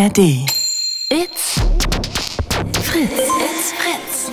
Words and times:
ARD. 0.00 0.18
It's 1.10 1.58
Fritz. 2.88 3.12
It's 3.12 3.72
Fritz. 3.72 4.30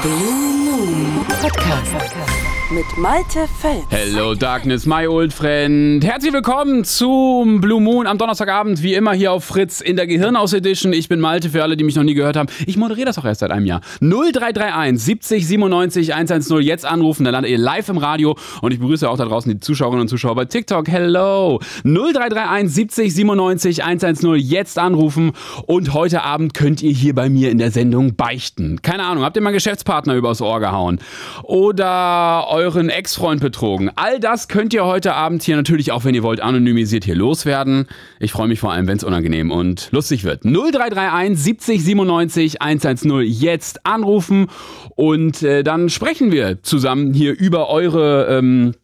Blue 0.00 0.64
Moon 0.64 1.24
Podcast. 1.24 2.57
Mit 2.70 2.98
Malte 2.98 3.48
Fels. 3.60 3.86
Hello 3.88 4.34
Darkness, 4.34 4.84
my 4.84 5.06
old 5.06 5.32
friend. 5.32 6.04
Herzlich 6.04 6.34
willkommen 6.34 6.84
zum 6.84 7.62
Blue 7.62 7.80
Moon 7.80 8.06
am 8.06 8.18
Donnerstagabend, 8.18 8.82
wie 8.82 8.92
immer 8.92 9.14
hier 9.14 9.32
auf 9.32 9.42
Fritz 9.42 9.80
in 9.80 9.96
der 9.96 10.06
Gehirnaus 10.06 10.52
Edition. 10.52 10.92
Ich 10.92 11.08
bin 11.08 11.18
Malte, 11.18 11.48
für 11.48 11.62
alle, 11.62 11.78
die 11.78 11.84
mich 11.84 11.96
noch 11.96 12.02
nie 12.02 12.12
gehört 12.12 12.36
haben. 12.36 12.50
Ich 12.66 12.76
moderiere 12.76 13.06
das 13.06 13.16
auch 13.16 13.24
erst 13.24 13.40
seit 13.40 13.52
einem 13.52 13.64
Jahr. 13.64 13.80
0331 14.00 15.02
70 15.02 15.46
97 15.46 16.14
110. 16.14 16.60
Jetzt 16.60 16.84
anrufen, 16.84 17.24
dann 17.24 17.32
landet 17.32 17.52
ihr 17.52 17.56
live 17.56 17.88
im 17.88 17.96
Radio. 17.96 18.36
Und 18.60 18.72
ich 18.72 18.80
begrüße 18.80 19.08
auch 19.08 19.16
da 19.16 19.24
draußen 19.24 19.50
die 19.50 19.60
Zuschauerinnen 19.60 20.02
und 20.02 20.08
Zuschauer 20.08 20.34
bei 20.34 20.44
TikTok. 20.44 20.88
Hello. 20.88 21.60
0331 21.84 22.70
70 22.70 23.14
97 23.14 23.82
110. 23.82 24.34
Jetzt 24.34 24.78
anrufen. 24.78 25.32
Und 25.64 25.94
heute 25.94 26.22
Abend 26.22 26.52
könnt 26.52 26.82
ihr 26.82 26.92
hier 26.92 27.14
bei 27.14 27.30
mir 27.30 27.50
in 27.50 27.56
der 27.56 27.70
Sendung 27.70 28.14
beichten. 28.14 28.82
Keine 28.82 29.04
Ahnung, 29.04 29.24
habt 29.24 29.36
ihr 29.36 29.42
mal 29.42 29.52
Geschäftspartner 29.52 30.16
übers 30.16 30.42
Ohr 30.42 30.60
gehauen? 30.60 30.98
Oder 31.44 32.57
euren 32.58 32.88
Ex-Freund 32.88 33.40
betrogen. 33.40 33.88
All 33.94 34.18
das 34.18 34.48
könnt 34.48 34.74
ihr 34.74 34.84
heute 34.84 35.14
Abend 35.14 35.44
hier 35.44 35.54
natürlich 35.54 35.92
auch, 35.92 36.04
wenn 36.04 36.16
ihr 36.16 36.24
wollt, 36.24 36.40
anonymisiert 36.40 37.04
hier 37.04 37.14
loswerden. 37.14 37.86
Ich 38.18 38.32
freue 38.32 38.48
mich 38.48 38.58
vor 38.58 38.72
allem, 38.72 38.88
wenn 38.88 38.96
es 38.96 39.04
unangenehm 39.04 39.52
und 39.52 39.88
lustig 39.92 40.24
wird. 40.24 40.42
0331 40.42 41.38
70 41.38 41.84
97 41.84 42.60
110 42.60 43.20
jetzt 43.22 43.86
anrufen 43.86 44.48
und 44.96 45.40
äh, 45.44 45.62
dann 45.62 45.88
sprechen 45.88 46.32
wir 46.32 46.60
zusammen 46.64 47.14
hier 47.14 47.38
über 47.38 47.70
eure 47.70 48.26
ähm, 48.26 48.74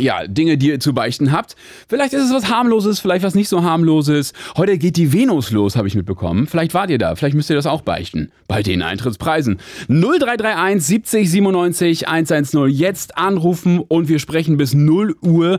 ja, 0.00 0.26
Dinge, 0.26 0.58
die 0.58 0.68
ihr 0.68 0.80
zu 0.80 0.92
beichten 0.92 1.32
habt. 1.32 1.56
Vielleicht 1.88 2.12
ist 2.12 2.24
es 2.24 2.32
was 2.32 2.48
harmloses, 2.48 3.00
vielleicht 3.00 3.24
was 3.24 3.34
nicht 3.34 3.48
so 3.48 3.62
harmloses. 3.62 4.32
Heute 4.56 4.78
geht 4.78 4.96
die 4.96 5.12
Venus 5.12 5.50
los, 5.50 5.76
habe 5.76 5.88
ich 5.88 5.94
mitbekommen. 5.94 6.46
Vielleicht 6.46 6.74
wart 6.74 6.90
ihr 6.90 6.98
da, 6.98 7.14
vielleicht 7.14 7.36
müsst 7.36 7.50
ihr 7.50 7.56
das 7.56 7.66
auch 7.66 7.82
beichten. 7.82 8.32
Bei 8.48 8.62
den 8.62 8.82
Eintrittspreisen. 8.82 9.58
0331 9.88 10.84
70 10.86 11.30
97 11.30 12.08
110 12.08 12.68
jetzt 12.68 13.16
anrufen 13.16 13.80
und 13.80 14.08
wir 14.08 14.18
sprechen 14.18 14.56
bis 14.56 14.74
0 14.74 15.14
Uhr 15.22 15.58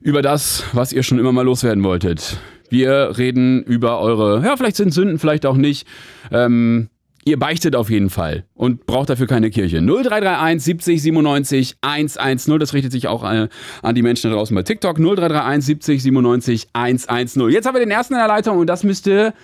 über 0.00 0.22
das, 0.22 0.64
was 0.72 0.92
ihr 0.92 1.02
schon 1.02 1.18
immer 1.18 1.32
mal 1.32 1.44
loswerden 1.44 1.84
wolltet. 1.84 2.38
Wir 2.70 3.18
reden 3.18 3.62
über 3.64 4.00
eure, 4.00 4.44
ja, 4.44 4.56
vielleicht 4.56 4.76
sind 4.76 4.94
Sünden, 4.94 5.18
vielleicht 5.18 5.44
auch 5.44 5.56
nicht. 5.56 5.86
Ähm, 6.30 6.88
Ihr 7.24 7.38
beichtet 7.38 7.76
auf 7.76 7.90
jeden 7.90 8.08
Fall 8.08 8.44
und 8.54 8.86
braucht 8.86 9.10
dafür 9.10 9.26
keine 9.26 9.50
Kirche. 9.50 9.82
0331 9.82 10.62
70 10.64 11.02
97 11.02 11.76
110. 11.82 12.58
Das 12.58 12.72
richtet 12.72 12.92
sich 12.92 13.08
auch 13.08 13.22
an, 13.22 13.48
an 13.82 13.94
die 13.94 14.02
Menschen 14.02 14.30
da 14.30 14.36
draußen 14.36 14.54
bei 14.54 14.62
TikTok. 14.62 14.96
0331 14.96 15.64
70 15.66 16.02
97 16.02 16.68
110. 16.72 17.50
Jetzt 17.50 17.66
haben 17.66 17.74
wir 17.74 17.80
den 17.80 17.90
ersten 17.90 18.14
in 18.14 18.20
der 18.20 18.28
Leitung 18.28 18.58
und 18.58 18.66
das 18.68 18.84
müsste 18.84 19.34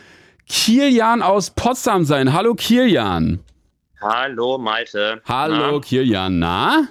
Kilian 0.48 1.20
aus 1.20 1.50
Potsdam 1.50 2.05
sein. 2.05 2.33
Hallo 2.33 2.55
Kilian. 2.55 3.41
Hallo 4.00 4.56
Malte. 4.56 5.20
Hallo 5.27 5.72
Na? 5.72 5.80
Kilian. 5.80 6.38
Na? 6.38 6.88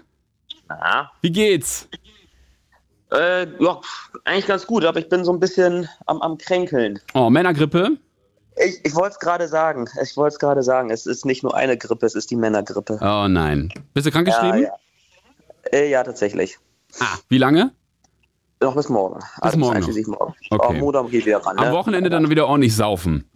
Na? 0.69 1.11
Wie 1.21 1.31
geht's? 1.31 1.87
Äh, 3.11 3.47
ja, 3.59 3.79
eigentlich 4.25 4.47
ganz 4.47 4.67
gut, 4.67 4.83
aber 4.83 4.99
ich 4.99 5.09
bin 5.09 5.23
so 5.23 5.31
ein 5.31 5.39
bisschen 5.39 5.87
am, 6.05 6.21
am 6.21 6.37
Kränkeln. 6.37 6.99
Oh, 7.13 7.29
Männergrippe? 7.29 7.97
Ich, 8.57 8.79
ich 8.85 8.95
wollte 8.95 9.11
es 9.13 9.19
gerade 9.19 9.47
sagen. 9.47 9.87
Ich 10.01 10.15
wollte 10.15 10.33
es 10.33 10.39
gerade 10.39 10.63
sagen. 10.63 10.89
Es 10.89 11.05
ist 11.05 11.25
nicht 11.25 11.43
nur 11.43 11.55
eine 11.55 11.77
Grippe, 11.77 12.05
es 12.05 12.15
ist 12.15 12.31
die 12.31 12.35
Männergrippe. 12.35 12.97
Oh 13.01 13.27
nein. 13.27 13.71
Bist 13.93 14.07
du 14.07 14.11
krankgeschrieben? 14.11 14.63
ja. 14.63 14.69
Äh, 15.71 15.89
ja, 15.89 16.03
tatsächlich. 16.03 16.57
Ah, 16.99 17.17
wie 17.27 17.37
lange? 17.39 17.71
Noch 18.61 18.75
bis 18.75 18.87
morgen. 18.87 19.19
Bis 19.41 19.55
morgen 19.57 19.75
einschließlich 19.77 20.07
morgen. 20.07 20.33
Okay. 20.51 20.79
Montag 20.79 21.09
geht 21.09 21.25
wieder 21.25 21.39
ran. 21.45 21.57
Am 21.57 21.65
Ne? 21.67 21.73
Wochenende 21.73 22.09
dann 22.09 22.29
wieder 22.29 22.47
ordentlich 22.47 22.75
saufen. 22.75 23.29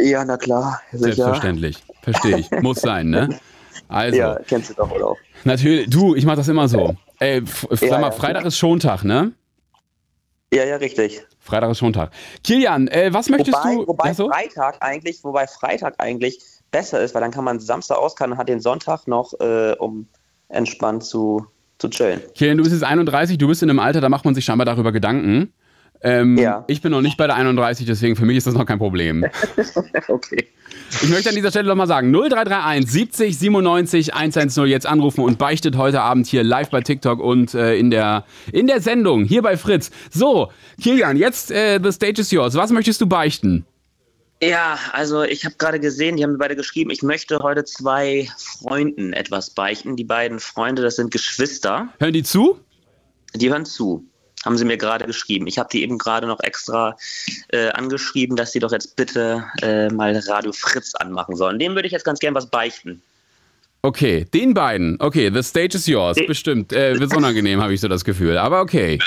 Ja, 0.00 0.24
na 0.24 0.36
klar. 0.36 0.80
Sicher. 0.92 1.04
Selbstverständlich. 1.14 1.82
Verstehe 2.02 2.38
ich. 2.38 2.50
Muss 2.62 2.80
sein, 2.80 3.10
ne? 3.10 3.40
Also. 3.88 4.16
Ja, 4.18 4.38
kennst 4.46 4.70
du 4.70 4.74
doch 4.74 4.88
wohl 4.90 5.02
auch. 5.02 5.16
Natürlich, 5.44 5.90
du, 5.90 6.14
ich 6.14 6.24
mach 6.24 6.36
das 6.36 6.46
immer 6.48 6.68
so. 6.68 6.94
Ey, 7.18 7.42
sag 7.70 7.82
Ja, 7.82 7.98
mal, 7.98 8.02
ja. 8.08 8.10
Freitag 8.12 8.44
ist 8.44 8.56
Schontag, 8.58 9.02
ne? 9.02 9.32
Ja, 10.52 10.64
ja, 10.64 10.76
richtig. 10.76 11.22
Freitag 11.40 11.70
ist 11.70 11.78
Schontag. 11.78 12.10
Kilian, 12.44 12.88
äh, 12.88 13.12
was 13.12 13.28
möchtest 13.28 13.56
Wobei, 13.56 13.74
du? 13.74 13.88
wobei 13.88 14.08
Ja, 14.08 14.14
so? 14.14 14.28
Freitag 14.28 14.76
eigentlich, 14.80 15.24
wobei 15.24 15.46
Freitag 15.46 15.94
eigentlich 15.98 16.38
besser 16.70 17.00
ist, 17.00 17.14
weil 17.14 17.22
dann 17.22 17.30
kann 17.30 17.44
man 17.44 17.58
Samstag 17.60 17.98
auskann 17.98 18.32
und 18.32 18.38
hat 18.38 18.48
den 18.48 18.60
Sonntag 18.60 19.06
noch, 19.06 19.32
äh, 19.40 19.74
um 19.78 20.06
entspannt 20.48 21.04
zu, 21.04 21.46
zu 21.78 21.88
chillen. 21.88 22.20
Kilian, 22.34 22.58
du 22.58 22.62
bist 22.64 22.74
jetzt 22.74 22.84
31, 22.84 23.38
du 23.38 23.48
bist 23.48 23.62
in 23.62 23.70
einem 23.70 23.78
Alter, 23.78 24.00
da 24.00 24.08
macht 24.08 24.24
man 24.24 24.34
sich 24.34 24.44
scheinbar 24.44 24.66
darüber 24.66 24.92
Gedanken. 24.92 25.52
Ähm, 26.02 26.38
Ja. 26.38 26.64
Ich 26.68 26.80
bin 26.80 26.92
noch 26.92 27.02
nicht 27.02 27.16
bei 27.16 27.26
der 27.26 27.36
31, 27.36 27.86
deswegen 27.86 28.16
für 28.16 28.24
mich 28.24 28.36
ist 28.36 28.46
das 28.46 28.54
noch 28.54 28.64
kein 28.66 28.78
Problem. 28.78 29.26
okay. 30.08 30.48
Ich 31.02 31.08
möchte 31.08 31.28
an 31.28 31.34
dieser 31.34 31.50
Stelle 31.50 31.68
nochmal 31.68 31.86
sagen, 31.86 32.10
0331 32.10 32.90
70 32.90 33.38
97 33.38 34.14
110 34.14 34.66
jetzt 34.66 34.86
anrufen 34.86 35.22
und 35.22 35.38
beichtet 35.38 35.76
heute 35.76 36.00
Abend 36.00 36.26
hier 36.26 36.42
live 36.42 36.70
bei 36.70 36.80
TikTok 36.80 37.20
und 37.20 37.54
äh, 37.54 37.76
in, 37.76 37.90
der, 37.90 38.24
in 38.52 38.66
der 38.66 38.80
Sendung 38.80 39.24
hier 39.24 39.42
bei 39.42 39.56
Fritz. 39.56 39.90
So, 40.10 40.50
Kilian, 40.82 41.16
jetzt 41.16 41.50
äh, 41.50 41.78
the 41.82 41.92
stage 41.92 42.20
is 42.20 42.30
yours. 42.30 42.54
Was 42.54 42.70
möchtest 42.70 43.00
du 43.00 43.06
beichten? 43.06 43.66
Ja, 44.42 44.78
also 44.92 45.22
ich 45.22 45.44
habe 45.44 45.56
gerade 45.58 45.78
gesehen, 45.80 46.16
die 46.16 46.24
haben 46.24 46.32
mir 46.32 46.38
beide 46.38 46.56
geschrieben, 46.56 46.90
ich 46.90 47.02
möchte 47.02 47.40
heute 47.40 47.64
zwei 47.64 48.26
Freunden 48.38 49.12
etwas 49.12 49.50
beichten. 49.50 49.96
Die 49.96 50.04
beiden 50.04 50.40
Freunde, 50.40 50.80
das 50.80 50.96
sind 50.96 51.10
Geschwister, 51.10 51.88
Hören 51.98 52.14
die 52.14 52.22
zu? 52.22 52.58
die 53.34 53.50
hören 53.50 53.66
zu. 53.66 54.09
Haben 54.44 54.56
sie 54.56 54.64
mir 54.64 54.78
gerade 54.78 55.06
geschrieben. 55.06 55.46
Ich 55.46 55.58
habe 55.58 55.68
die 55.70 55.82
eben 55.82 55.98
gerade 55.98 56.26
noch 56.26 56.40
extra 56.40 56.96
äh, 57.48 57.68
angeschrieben, 57.70 58.36
dass 58.36 58.52
sie 58.52 58.58
doch 58.58 58.72
jetzt 58.72 58.96
bitte 58.96 59.44
äh, 59.60 59.88
mal 59.88 60.16
Radio 60.16 60.52
Fritz 60.52 60.94
anmachen 60.94 61.36
sollen. 61.36 61.58
Dem 61.58 61.74
würde 61.74 61.86
ich 61.86 61.92
jetzt 61.92 62.04
ganz 62.04 62.20
gern 62.20 62.34
was 62.34 62.46
beichten. 62.46 63.02
Okay, 63.82 64.24
den 64.24 64.54
beiden. 64.54 64.96
Okay, 65.00 65.30
the 65.32 65.42
stage 65.42 65.74
is 65.76 65.86
yours. 65.86 66.16
Nee. 66.16 66.26
Bestimmt. 66.26 66.72
Äh, 66.72 66.98
wird 66.98 67.14
unangenehm, 67.14 67.62
habe 67.62 67.74
ich 67.74 67.80
so 67.80 67.88
das 67.88 68.04
Gefühl. 68.04 68.36
Aber 68.38 68.60
okay. 68.60 68.98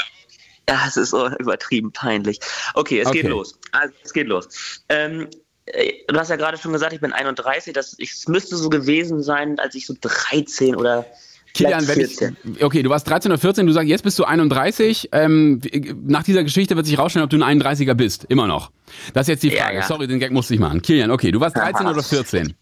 Ja, 0.69 0.85
es 0.87 0.97
ist 0.97 1.09
so 1.11 1.27
übertrieben 1.39 1.91
peinlich. 1.91 2.39
Okay, 2.73 3.01
es 3.01 3.07
Okay. 3.07 3.21
geht 3.21 3.29
los. 3.29 3.59
Also, 3.71 3.93
es 4.03 4.13
geht 4.13 4.27
los. 4.27 4.81
Ähm, 4.89 5.27
äh, 5.65 5.93
du 6.07 6.17
hast 6.17 6.29
ja 6.29 6.35
gerade 6.37 6.57
schon 6.57 6.73
gesagt, 6.73 6.93
ich 6.93 7.01
bin 7.01 7.13
31. 7.13 7.73
Das, 7.73 7.95
ich, 7.97 8.11
es 8.11 8.27
müsste 8.27 8.55
so 8.55 8.69
gewesen 8.69 9.21
sein, 9.21 9.59
als 9.59 9.75
ich 9.75 9.85
so 9.85 9.95
13 9.99 10.75
oder 10.75 11.05
Kilian, 11.53 11.87
wenn 11.87 11.95
14. 11.95 12.37
ich, 12.55 12.63
okay, 12.63 12.81
du 12.81 12.89
warst 12.89 13.07
13 13.07 13.31
oder 13.31 13.39
14, 13.39 13.67
du 13.67 13.73
sagst, 13.73 13.87
jetzt 13.87 14.01
bist 14.03 14.17
du 14.17 14.23
31. 14.23 15.09
Ähm, 15.11 15.61
nach 16.05 16.23
dieser 16.23 16.43
Geschichte 16.43 16.75
wird 16.75 16.85
sich 16.87 16.97
rausstellen, 16.97 17.23
ob 17.23 17.29
du 17.29 17.41
ein 17.43 17.61
31er 17.61 17.93
bist. 17.93 18.25
Immer 18.29 18.47
noch. 18.47 18.71
Das 19.13 19.23
ist 19.23 19.27
jetzt 19.29 19.43
die 19.43 19.49
Ja, 19.49 19.63
Frage. 19.65 19.77
ja. 19.77 19.83
Sorry, 19.83 20.07
den 20.07 20.19
Gag 20.19 20.31
musste 20.31 20.55
ich 20.55 20.59
machen. 20.59 20.81
Kilian, 20.81 21.11
okay, 21.11 21.31
du 21.31 21.39
warst 21.39 21.55
13 21.55 21.85
oder 21.85 22.01
14. 22.01 22.55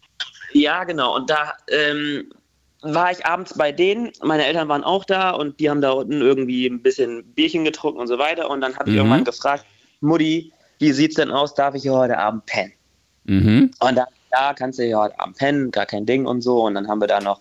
Ja, 0.52 0.84
genau. 0.84 1.16
Und 1.16 1.30
da 1.30 1.54
ähm, 1.68 2.30
war 2.82 3.10
ich 3.10 3.24
abends 3.24 3.54
bei 3.56 3.72
denen. 3.72 4.10
Meine 4.22 4.44
Eltern 4.44 4.68
waren 4.68 4.84
auch 4.84 5.04
da 5.06 5.30
und 5.30 5.58
die 5.58 5.70
haben 5.70 5.80
da 5.80 5.92
unten 5.92 6.20
irgendwie 6.20 6.66
ein 6.66 6.82
bisschen 6.82 7.24
Bierchen 7.34 7.64
getrunken 7.64 7.98
und 8.00 8.08
so 8.08 8.18
weiter. 8.18 8.50
Und 8.50 8.60
dann 8.60 8.74
habe 8.76 8.90
ich 8.90 8.92
Mhm. 8.94 8.98
irgendwann 8.98 9.24
gefragt, 9.24 9.64
Mutti, 10.00 10.52
wie 10.80 10.92
sieht's 10.92 11.14
denn 11.14 11.30
aus? 11.30 11.54
Darf 11.54 11.74
ich 11.74 11.82
hier 11.82 11.92
heute 11.94 12.18
Abend 12.18 12.44
pennen? 12.44 12.72
Mhm. 13.24 13.70
Und 13.80 13.94
dann, 13.96 14.06
ja, 14.32 14.52
kannst 14.52 14.78
du 14.78 14.82
hier 14.84 14.98
heute 14.98 15.18
Abend 15.18 15.38
pennen, 15.38 15.70
gar 15.70 15.86
kein 15.86 16.04
Ding 16.04 16.26
und 16.26 16.42
so. 16.42 16.64
Und 16.66 16.74
dann 16.74 16.88
haben 16.88 17.00
wir 17.00 17.06
da 17.08 17.20
noch 17.20 17.38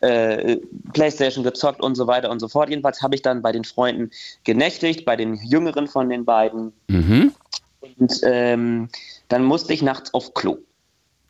äh, 0.00 0.56
Playstation 0.92 1.44
gezockt 1.44 1.82
und 1.82 1.94
so 1.94 2.06
weiter 2.06 2.30
und 2.30 2.40
so 2.40 2.48
fort. 2.48 2.70
Jedenfalls 2.70 3.02
habe 3.02 3.14
ich 3.14 3.22
dann 3.22 3.42
bei 3.42 3.52
den 3.52 3.64
Freunden 3.64 4.10
genächtigt, 4.44 5.04
bei 5.04 5.16
den 5.16 5.34
jüngeren 5.34 5.88
von 5.88 6.08
den 6.08 6.24
beiden. 6.24 6.72
Mhm. 6.88 7.32
Und 7.80 8.20
ähm, 8.24 8.88
dann 9.28 9.44
musste 9.44 9.72
ich 9.72 9.82
nachts 9.82 10.12
auf 10.14 10.34
Klo. 10.34 10.58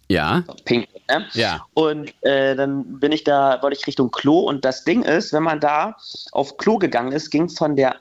Ja. 0.09 0.43
Pink, 0.65 0.89
ne? 1.11 1.27
Ja. 1.35 1.65
Und 1.75 2.15
äh, 2.23 2.57
dann 2.57 2.99
bin 2.99 3.13
ich 3.13 3.25
da, 3.25 3.61
wollte 3.63 3.77
ich 3.79 3.87
Richtung 3.87 4.11
Klo 4.11 4.41
und 4.41 4.65
das 4.65 4.85
Ding 4.85 5.03
ist, 5.03 5.33
wenn 5.33 5.43
man 5.43 5.61
da 5.61 5.97
auf 6.33 6.57
Klo 6.57 6.79
gegangen 6.79 7.13
ist, 7.13 7.31
ging 7.31 7.49
von 7.51 7.77
der, 7.77 7.97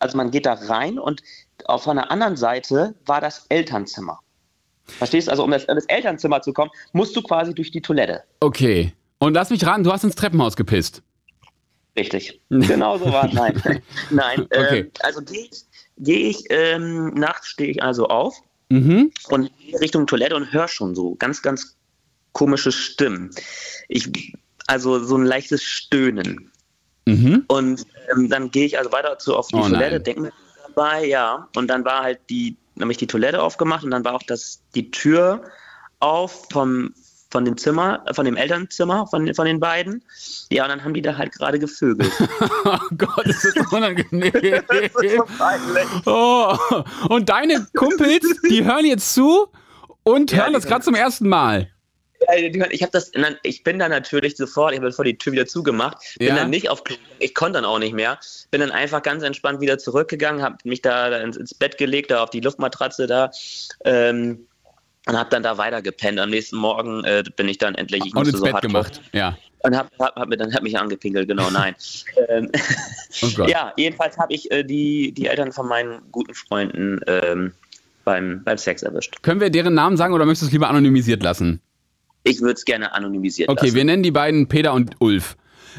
also 0.00 0.16
man 0.16 0.32
geht 0.32 0.46
da 0.46 0.54
rein 0.54 0.98
und 0.98 1.22
auf 1.66 1.86
einer 1.86 2.10
anderen 2.10 2.36
Seite 2.36 2.94
war 3.06 3.20
das 3.20 3.46
Elternzimmer. 3.48 4.18
Verstehst 4.84 5.28
du? 5.28 5.30
Also 5.30 5.44
um 5.44 5.50
das, 5.52 5.66
das 5.66 5.86
Elternzimmer 5.86 6.42
zu 6.42 6.52
kommen, 6.52 6.70
musst 6.92 7.14
du 7.16 7.22
quasi 7.22 7.54
durch 7.54 7.70
die 7.70 7.80
Toilette. 7.80 8.22
Okay. 8.40 8.92
Und 9.18 9.34
lass 9.34 9.50
mich 9.50 9.64
raten, 9.64 9.84
du 9.84 9.92
hast 9.92 10.04
ins 10.04 10.14
Treppenhaus 10.14 10.56
gepisst. 10.56 11.02
Richtig. 11.96 12.40
Genau 12.50 12.98
so 12.98 13.06
war 13.06 13.26
es. 13.26 13.34
Nein. 13.34 13.62
Nein. 14.10 14.42
Okay. 14.42 14.80
Ähm, 14.80 14.90
also 15.00 15.22
gehe 15.22 15.46
ich, 15.50 15.64
geh 15.98 16.28
ich 16.28 16.44
ähm, 16.50 17.14
nachts 17.14 17.48
stehe 17.48 17.70
ich 17.70 17.82
also 17.82 18.06
auf 18.08 18.34
Mhm. 18.70 19.12
und 19.28 19.50
gehe 19.58 19.78
Richtung 19.78 20.06
Toilette 20.06 20.34
und 20.34 20.52
höre 20.52 20.68
schon 20.68 20.94
so 20.94 21.14
ganz, 21.16 21.42
ganz 21.42 21.76
komische 22.32 22.72
Stimmen. 22.72 23.30
Ich, 23.88 24.10
also 24.66 25.04
so 25.04 25.16
ein 25.16 25.24
leichtes 25.24 25.62
Stöhnen. 25.62 26.50
Mhm. 27.06 27.44
Und 27.48 27.86
ähm, 28.10 28.28
dann 28.30 28.50
gehe 28.50 28.64
ich 28.64 28.78
also 28.78 28.90
weiter 28.90 29.18
zu 29.18 29.36
auf 29.36 29.48
die 29.48 29.56
Oh 29.56 29.68
Toilette, 29.68 30.00
denke 30.00 30.22
mir 30.22 30.32
dabei, 30.66 31.06
ja. 31.06 31.48
Und 31.54 31.68
dann 31.68 31.84
war 31.84 32.02
halt 32.02 32.20
die, 32.30 32.56
nämlich 32.74 32.96
die 32.96 33.06
Toilette 33.06 33.42
aufgemacht 33.42 33.84
und 33.84 33.90
dann 33.90 34.04
war 34.04 34.14
auch 34.14 34.22
das, 34.22 34.62
die 34.74 34.90
Tür 34.90 35.42
auf 36.00 36.48
vom, 36.50 36.94
von 37.34 37.44
dem 37.44 37.56
Zimmer, 37.56 38.00
äh, 38.06 38.14
von 38.14 38.24
dem 38.24 38.36
Elternzimmer 38.36 39.08
von, 39.08 39.34
von 39.34 39.44
den 39.44 39.58
beiden. 39.58 40.04
Ja, 40.50 40.62
und 40.62 40.68
dann 40.68 40.84
haben 40.84 40.94
die 40.94 41.02
da 41.02 41.18
halt 41.18 41.32
gerade 41.32 41.58
gevögelt. 41.58 42.12
oh 42.64 42.78
Gott, 42.96 43.26
ist 43.26 43.44
das 43.44 43.72
unangenehm. 43.72 44.30
das 44.68 45.02
ist 45.02 45.16
so 45.16 45.24
peinlich. 45.36 45.86
Oh. 46.06 46.56
Und 47.08 47.28
deine 47.28 47.66
Kumpels, 47.74 48.24
die 48.48 48.64
hören 48.64 48.86
jetzt 48.86 49.14
zu 49.14 49.48
und 50.04 50.30
Ja, 50.30 50.44
hören 50.44 50.52
das 50.52 50.64
gerade 50.64 50.84
zum 50.84 50.94
ersten 50.94 51.28
Mal. 51.28 51.68
Ich 52.70 52.82
habe 52.82 52.92
das, 52.92 53.10
ich 53.42 53.64
bin 53.64 53.80
dann 53.80 53.90
natürlich 53.90 54.36
sofort, 54.36 54.72
ich 54.72 54.78
habe 54.78 54.92
sofort 54.92 55.08
die 55.08 55.18
Tür 55.18 55.32
wieder 55.32 55.46
zugemacht, 55.46 55.98
bin 56.18 56.28
Ja. 56.28 56.36
dann 56.36 56.50
nicht 56.50 56.70
auf 56.70 56.84
ich 57.18 57.34
konnte 57.34 57.54
dann 57.54 57.64
auch 57.64 57.80
nicht 57.80 57.94
mehr, 57.94 58.20
bin 58.52 58.60
dann 58.60 58.70
einfach 58.70 59.02
ganz 59.02 59.24
entspannt 59.24 59.60
wieder 59.60 59.76
zurückgegangen, 59.76 60.40
habe 60.40 60.56
mich 60.62 60.82
da 60.82 61.18
ins, 61.18 61.36
ins 61.36 61.52
Bett 61.52 61.76
gelegt, 61.78 62.12
da 62.12 62.22
auf 62.22 62.30
die 62.30 62.40
Luftmatratze 62.40 63.08
da 63.08 63.30
ähm, 63.84 64.46
und 65.06 65.16
habe 65.18 65.30
dann 65.30 65.42
da 65.42 65.58
weiter 65.58 65.82
gepennt. 65.82 66.18
Am 66.18 66.30
nächsten 66.30 66.56
Morgen 66.56 67.04
äh, 67.04 67.22
bin 67.36 67.48
ich 67.48 67.58
dann 67.58 67.74
endlich, 67.74 68.02
ich 68.04 68.14
Und 68.14 68.20
musste 68.20 68.30
ins 68.30 68.38
so 68.38 68.44
Bett 68.44 68.54
hart 68.54 68.62
gemacht. 68.62 69.00
Ja. 69.12 69.36
und 69.62 69.76
hab, 69.76 69.90
hab, 69.98 70.16
hab 70.16 70.28
mir 70.28 70.36
dann 70.36 70.52
hab 70.54 70.62
mich 70.62 70.78
angepinkelt, 70.78 71.28
genau, 71.28 71.50
nein. 71.50 71.74
ähm, 72.28 72.50
Oh 73.22 73.44
ja, 73.46 73.72
jedenfalls 73.76 74.18
habe 74.18 74.32
ich 74.32 74.50
äh, 74.50 74.64
die, 74.64 75.12
die 75.12 75.26
Eltern 75.26 75.52
von 75.52 75.68
meinen 75.68 76.00
guten 76.10 76.34
Freunden 76.34 77.00
ähm, 77.06 77.52
beim, 78.04 78.42
beim 78.44 78.58
Sex 78.58 78.82
erwischt. 78.82 79.22
Können 79.22 79.40
wir 79.40 79.50
deren 79.50 79.74
Namen 79.74 79.96
sagen 79.96 80.14
oder 80.14 80.24
möchtest 80.26 80.42
du 80.42 80.46
es 80.46 80.52
lieber 80.52 80.68
anonymisiert 80.68 81.22
lassen? 81.22 81.60
Ich 82.24 82.40
würde 82.40 82.54
es 82.54 82.64
gerne 82.64 82.92
anonymisiert 82.92 83.48
Okay, 83.50 83.66
lassen. 83.66 83.76
wir 83.76 83.84
nennen 83.84 84.02
die 84.02 84.10
beiden 84.10 84.48
Peter 84.48 84.72
und 84.72 84.96
Ulf. 85.00 85.36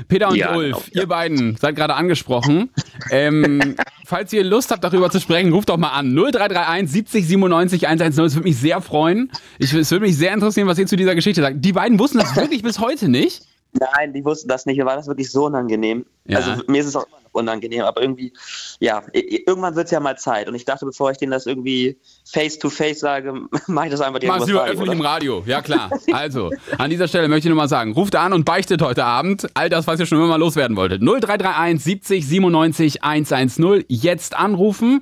Peter 0.07 0.30
und 0.30 0.36
Ja, 0.36 0.56
Ulf, 0.56 0.75
genau, 0.75 0.83
ja. 0.92 1.01
ihr 1.01 1.07
beiden 1.07 1.57
seid 1.57 1.75
gerade 1.75 1.95
angesprochen. 1.95 2.69
Ähm, 3.12 3.75
falls 4.06 4.33
ihr 4.33 4.44
Lust 4.44 4.71
habt, 4.71 4.83
darüber 4.83 5.09
zu 5.09 5.19
sprechen, 5.19 5.53
ruft 5.53 5.69
doch 5.69 5.77
mal 5.77 5.89
an. 5.89 6.13
0331 6.13 6.89
70 6.92 7.27
97 7.27 7.88
110. 7.88 8.25
Es 8.25 8.36
würde 8.36 8.47
mich 8.47 8.57
sehr 8.57 8.81
freuen. 8.81 9.31
Ich, 9.59 9.74
es 9.74 9.92
würde 9.92 10.06
mich 10.06 10.18
sehr 10.18 10.33
interessieren, 10.33 10.68
was 10.68 10.77
ihr 10.80 10.88
zu 10.88 10.95
dieser 10.95 11.15
Geschichte 11.15 11.42
sagt. 11.42 11.63
Die 11.63 11.74
beiden 11.74 12.00
wussten 12.00 12.19
das 12.19 12.36
wirklich 12.38 12.63
bis 12.63 12.80
heute 12.80 13.09
nicht. 13.09 13.44
Nein, 13.74 14.13
die 14.13 14.24
wussten 14.24 14.47
das 14.47 14.65
nicht. 14.65 14.77
Mir 14.77 14.86
war 14.86 14.95
das 14.95 15.07
wirklich 15.07 15.30
so 15.30 15.45
unangenehm. 15.45 16.06
Ja. 16.25 16.38
Also 16.38 16.62
mir 16.68 16.80
ist 16.80 16.88
es 16.88 16.95
auch 16.95 17.06
immer 17.07 17.18
unangenehm, 17.35 17.81
aber 17.83 18.01
irgendwie, 18.01 18.33
ja, 18.79 19.03
irgendwann 19.13 19.75
wird 19.75 19.85
es 19.85 19.91
ja 19.91 19.99
mal 19.99 20.17
Zeit. 20.17 20.47
Und 20.47 20.55
ich 20.55 20.65
dachte, 20.65 20.85
bevor 20.85 21.11
ich 21.11 21.17
denen 21.17 21.31
das 21.31 21.45
irgendwie 21.45 21.97
face 22.25 22.57
to 22.59 22.69
face 22.69 22.99
sage, 22.99 23.33
mache 23.67 23.85
ich 23.87 23.91
das 23.91 24.01
einfach 24.01 24.19
direkt 24.19 24.35
Mach 24.37 24.41
es 24.41 24.47
lieber 24.47 24.61
Radio, 24.61 24.73
öffentlich 24.73 24.93
im 24.93 24.99
oder? 25.01 25.09
Radio. 25.09 25.43
Ja, 25.45 25.61
klar. 25.61 25.89
Also, 26.11 26.51
an 26.77 26.89
dieser 26.89 27.07
Stelle 27.07 27.27
möchte 27.27 27.47
ich 27.47 27.49
nur 27.49 27.57
mal 27.57 27.67
sagen, 27.67 27.93
ruft 27.93 28.15
an 28.15 28.33
und 28.33 28.45
beichtet 28.45 28.81
heute 28.81 29.03
Abend 29.05 29.47
all 29.53 29.69
das, 29.69 29.87
was 29.87 29.99
ihr 29.99 30.05
schon 30.05 30.17
immer 30.17 30.27
mal 30.27 30.39
loswerden 30.39 30.75
wolltet. 30.77 31.01
0331 31.01 31.83
70 31.83 32.27
97 32.27 33.03
110. 33.03 33.85
Jetzt 33.87 34.35
anrufen. 34.37 35.01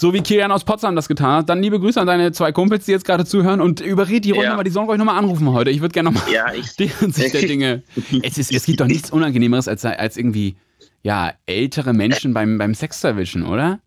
So 0.00 0.14
wie 0.14 0.20
Kilian 0.20 0.52
aus 0.52 0.62
Potsdam 0.64 0.94
das 0.94 1.08
getan 1.08 1.38
hat. 1.38 1.48
Dann 1.48 1.60
liebe 1.60 1.80
Grüße 1.80 2.00
an 2.00 2.06
deine 2.06 2.30
zwei 2.30 2.52
Kumpels, 2.52 2.84
die 2.84 2.92
jetzt 2.92 3.04
gerade 3.04 3.24
zuhören. 3.24 3.60
Und 3.60 3.80
überred 3.80 4.24
die 4.24 4.30
Runde 4.30 4.46
Ja. 4.46 4.54
mal, 4.54 4.62
die 4.62 4.70
sollen 4.70 4.88
euch 4.88 4.96
nochmal 4.96 5.18
anrufen 5.18 5.52
heute. 5.52 5.70
Ich 5.70 5.80
würde 5.80 5.92
gerne 5.92 6.12
nochmal 6.12 6.32
Ja, 6.32 6.52
ich- 6.54 6.76
deren 6.76 7.10
Sicht 7.12 7.34
der 7.34 7.40
Dinge. 7.48 7.82
Es, 8.22 8.38
ist, 8.38 8.52
es 8.52 8.64
gibt 8.64 8.80
doch 8.80 8.86
nichts 8.86 9.10
Unangenehmeres, 9.10 9.66
als, 9.66 9.84
als 9.84 10.16
irgendwie, 10.16 10.54
ja, 11.02 11.32
ältere 11.46 11.92
Menschen 11.92 12.34
beim, 12.34 12.58
beim 12.58 12.74
Sex 12.74 13.02
erwischen, 13.04 13.46
oder? 13.46 13.80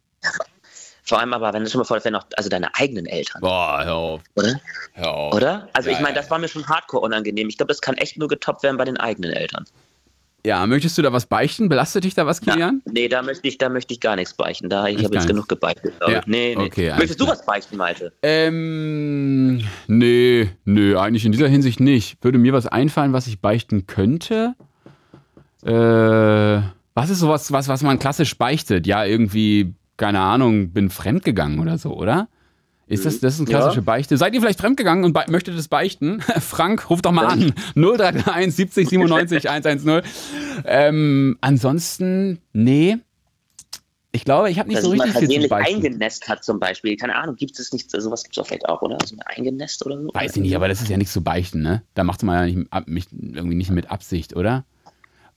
Vor 1.03 1.19
allem 1.19 1.33
aber, 1.33 1.53
wenn 1.53 1.63
du 1.63 1.69
schon 1.69 1.79
mal 1.79 1.85
vor, 1.85 1.99
wenn 2.03 2.15
auch, 2.15 2.25
also 2.37 2.49
deine 2.49 2.73
eigenen 2.75 3.05
Eltern, 3.05 3.41
Boah, 3.41 3.81
hör 3.83 3.95
auf. 3.95 4.21
oder? 4.35 4.61
Hör 4.93 5.11
auf. 5.13 5.33
Oder? 5.33 5.67
Also 5.73 5.89
Ja, 5.89 5.95
ich 5.95 6.01
meine, 6.01 6.15
ja, 6.15 6.21
das 6.21 6.31
war 6.31 6.39
mir 6.39 6.47
schon 6.47 6.67
hardcore 6.67 7.03
unangenehm. 7.03 7.49
Ich 7.49 7.57
glaube, 7.57 7.69
das 7.69 7.81
kann 7.81 7.95
echt 7.95 8.17
nur 8.17 8.27
getoppt 8.27 8.63
werden 8.63 8.77
bei 8.77 8.85
den 8.85 8.97
eigenen 8.97 9.31
Eltern. 9.31 9.65
Ja, 10.45 10.65
möchtest 10.65 10.97
du 10.97 11.03
da 11.03 11.13
was 11.13 11.27
beichten? 11.27 11.69
Belastet 11.69 12.03
dich 12.03 12.15
da 12.15 12.25
was, 12.25 12.41
Kilian? 12.41 12.81
Nee, 12.85 13.07
da 13.07 13.21
möchte 13.21 13.47
ich, 13.47 13.59
da 13.59 13.69
möchte 13.69 13.93
ich 13.93 13.99
gar 13.99 14.15
nichts 14.15 14.33
beichten. 14.33 14.69
Da 14.69 14.87
ich 14.87 15.03
habe 15.03 15.13
jetzt 15.13 15.27
genug 15.27 15.47
gebeichtet. 15.47 15.93
Ja. 16.07 16.21
Nee, 16.25 16.55
nee. 16.57 16.65
okay, 16.65 16.93
Möchtest 16.97 17.19
du 17.19 17.27
was 17.27 17.45
beichten, 17.45 17.77
Malte? 17.77 18.11
Ähm, 18.23 19.63
nee, 19.87 20.49
nee, 20.65 20.95
eigentlich 20.95 21.25
in 21.25 21.31
dieser 21.31 21.47
Hinsicht 21.47 21.79
nicht. 21.79 22.23
Würde 22.23 22.39
mir 22.39 22.53
was 22.53 22.65
einfallen, 22.65 23.13
was 23.13 23.27
ich 23.27 23.39
beichten 23.39 23.85
könnte? 23.85 24.55
Äh, 25.63 26.61
was 26.93 27.09
ist 27.09 27.19
sowas, 27.19 27.51
was, 27.51 27.67
was 27.67 27.83
man 27.83 27.99
klassisch 27.99 28.37
beichtet? 28.37 28.85
Ja, 28.87 29.05
irgendwie, 29.05 29.73
keine 29.97 30.19
Ahnung, 30.19 30.71
bin 30.71 30.89
fremdgegangen 30.89 31.59
oder 31.59 31.77
so, 31.77 31.93
oder? 31.95 32.27
Ist 32.87 33.05
das, 33.05 33.21
das 33.21 33.35
ist 33.35 33.39
eine 33.39 33.47
klassische 33.49 33.77
Ja. 33.77 33.83
Beichte? 33.83 34.17
Seid 34.17 34.33
ihr 34.33 34.41
vielleicht 34.41 34.59
fremdgegangen 34.59 35.05
und 35.05 35.15
möchtet 35.29 35.57
es 35.57 35.69
beichten? 35.69 36.19
Frank, 36.41 36.89
ruft 36.89 37.05
doch 37.05 37.13
mal 37.13 37.25
an. 37.27 37.53
0331 37.75 38.53
70 38.53 38.89
97 38.89 39.49
110. 39.49 40.01
Ähm, 40.65 41.37
ansonsten, 41.39 42.39
nee. 42.51 42.97
Ich 44.11 44.25
glaube, 44.25 44.49
ich 44.51 44.59
habe 44.59 44.67
nicht 44.67 44.75
Dass 44.79 44.83
so 44.83 44.89
sich 44.91 44.97
mal 44.99 45.05
richtig 45.07 45.29
viel 45.29 45.41
zu 45.43 45.47
beichten. 45.47 45.75
eingenässt 45.85 46.27
hat 46.27 46.43
zum 46.43 46.59
Beispiel. 46.59 46.97
Keine 46.97 47.15
Ahnung, 47.15 47.37
gibt 47.37 47.57
es 47.57 47.71
nicht, 47.71 47.89
sowas 47.89 48.23
gibt 48.23 48.35
es 48.35 48.41
doch 48.41 48.47
vielleicht 48.47 48.67
auch, 48.67 48.81
oder? 48.81 48.97
So 49.05 49.15
ein 49.15 49.21
eingenässt 49.21 49.85
oder 49.85 50.01
so? 50.01 50.09
Weiß 50.13 50.35
ich 50.35 50.41
nicht, 50.41 50.53
aber 50.57 50.67
das 50.67 50.81
ist 50.81 50.89
ja 50.89 50.97
nichts 50.97 51.13
zu 51.13 51.23
beichten, 51.23 51.61
ne? 51.61 51.83
Da 51.93 52.03
macht 52.03 52.21
man 52.23 52.49
ja 52.49 52.53
nicht, 52.53 52.73
ab- 52.73 52.89
mich, 52.89 53.05
irgendwie 53.13 53.55
nicht 53.55 53.71
mit 53.71 53.89
Absicht, 53.89 54.35
oder? 54.35 54.65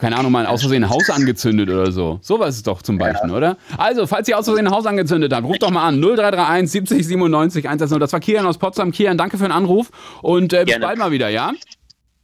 Keine 0.04 0.18
Ahnung, 0.18 0.32
mal 0.32 0.44
aus 0.44 0.60
Versehen 0.60 0.84
ein 0.84 0.90
Haus 0.90 1.08
angezündet 1.08 1.70
oder 1.70 1.90
so. 1.90 2.18
Sowas 2.20 2.56
ist 2.56 2.66
doch 2.66 2.82
zum 2.82 2.98
Beichten, 2.98 3.30
oder? 3.30 3.56
Also, 3.78 4.06
falls 4.06 4.28
ihr 4.28 4.38
aus 4.38 4.44
Versehen 4.44 4.66
ein 4.66 4.70
Haus 4.74 4.84
angezündet 4.84 5.32
habt, 5.32 5.46
ruft 5.46 5.62
doch 5.62 5.70
mal 5.70 5.88
an. 5.88 5.98
0331 5.98 6.70
70 6.70 7.06
97 7.06 7.64
110. 7.64 8.00
Das 8.00 8.12
war 8.12 8.20
Kian 8.20 8.44
aus 8.44 8.58
Potsdam. 8.58 8.92
Kian, 8.92 9.16
danke 9.16 9.38
für 9.38 9.44
den 9.44 9.52
Anruf 9.52 9.90
und 10.20 10.52
äh, 10.52 10.66
bis 10.66 10.78
bald 10.78 10.98
mal 10.98 11.10
wieder, 11.10 11.30
ja? 11.30 11.52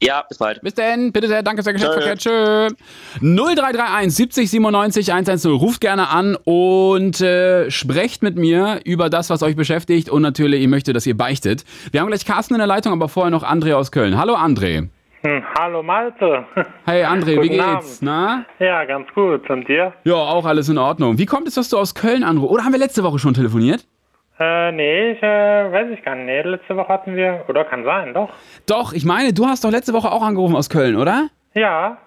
Ja, 0.03 0.27
bis 0.29 0.37
bald. 0.37 0.61
Bis 0.61 0.75
denn, 0.75 1.11
bitte 1.11 1.29
sehr, 1.29 1.43
danke 1.43 1.63
sehr 1.63 1.73
Geschäftsverkehr. 1.73 2.19
Tschö. 2.19 2.69
0331 3.23 4.15
70 4.15 4.51
97 4.51 5.13
110. 5.15 5.51
Ruft 5.51 5.81
gerne 5.81 6.11
an 6.11 6.37
und 6.37 7.23
äh, 7.23 7.71
sprecht 7.71 8.23
mit 8.23 8.37
mir 8.37 8.81
über 8.85 9.09
das, 9.09 9.31
was 9.31 9.43
euch 9.43 9.57
beschäftigt 9.57 10.11
und 10.11 10.21
natürlich, 10.21 10.61
ich 10.61 10.69
möchte, 10.69 10.93
dass 10.93 11.07
ihr 11.07 11.17
beichtet. 11.17 11.65
Wir 11.93 12.03
haben 12.03 12.09
gleich 12.09 12.27
Carsten 12.27 12.53
in 12.53 12.59
der 12.59 12.67
Leitung, 12.67 12.93
aber 12.93 13.09
vorher 13.09 13.31
noch 13.31 13.43
André 13.43 13.73
aus 13.73 13.91
Köln. 13.91 14.19
Hallo 14.19 14.37
André. 14.37 14.91
Hm, 15.23 15.45
hallo 15.59 15.83
Malte. 15.83 16.45
Hey 16.87 17.05
André, 17.05 17.33
wie 17.43 17.49
Guten 17.49 17.49
geht's? 17.51 17.63
Abend. 17.63 17.99
Na? 18.01 18.45
Ja, 18.59 18.85
ganz 18.87 19.07
gut. 19.15 19.49
Und 19.51 19.69
dir? 19.69 19.93
Ja, 20.05 20.15
auch 20.15 20.47
alles 20.47 20.69
in 20.71 20.79
Ordnung. 20.79 21.19
Wie 21.19 21.27
kommt 21.27 21.47
es, 21.47 21.55
dass 21.57 21.69
du 21.69 21.77
aus 21.79 21.95
Köln 21.95 22.25
anrufst? 22.25 22.51
Oder 22.55 22.65
haben 22.65 22.73
wir 22.73 22.79
letzte 22.79 23.05
Woche 23.05 23.19
schon 23.19 23.35
telefoniert? 23.35 23.87
Äh, 24.39 24.73
nee, 24.73 25.11
ich, 25.13 25.23
äh, 25.23 25.71
weiß 25.73 25.91
ich 25.91 26.03
gar 26.03 26.15
nicht. 26.15 26.25
Nee, 26.25 26.41
letzte 26.43 26.75
Woche 26.75 26.89
hatten 26.89 27.15
wir, 27.15 27.45
oder 27.49 27.65
kann 27.67 27.85
sein, 27.85 28.15
doch. 28.15 28.31
Doch, 28.67 28.95
ich 28.95 29.05
meine, 29.05 29.35
du 29.35 29.45
hast 29.47 29.63
doch 29.65 29.71
letzte 29.71 29.93
Woche 29.93 30.11
auch 30.11 30.23
angerufen 30.23 30.57
aus 30.57 30.71
Köln, 30.71 30.97
oder? 30.97 31.29
Ja, 31.53 31.99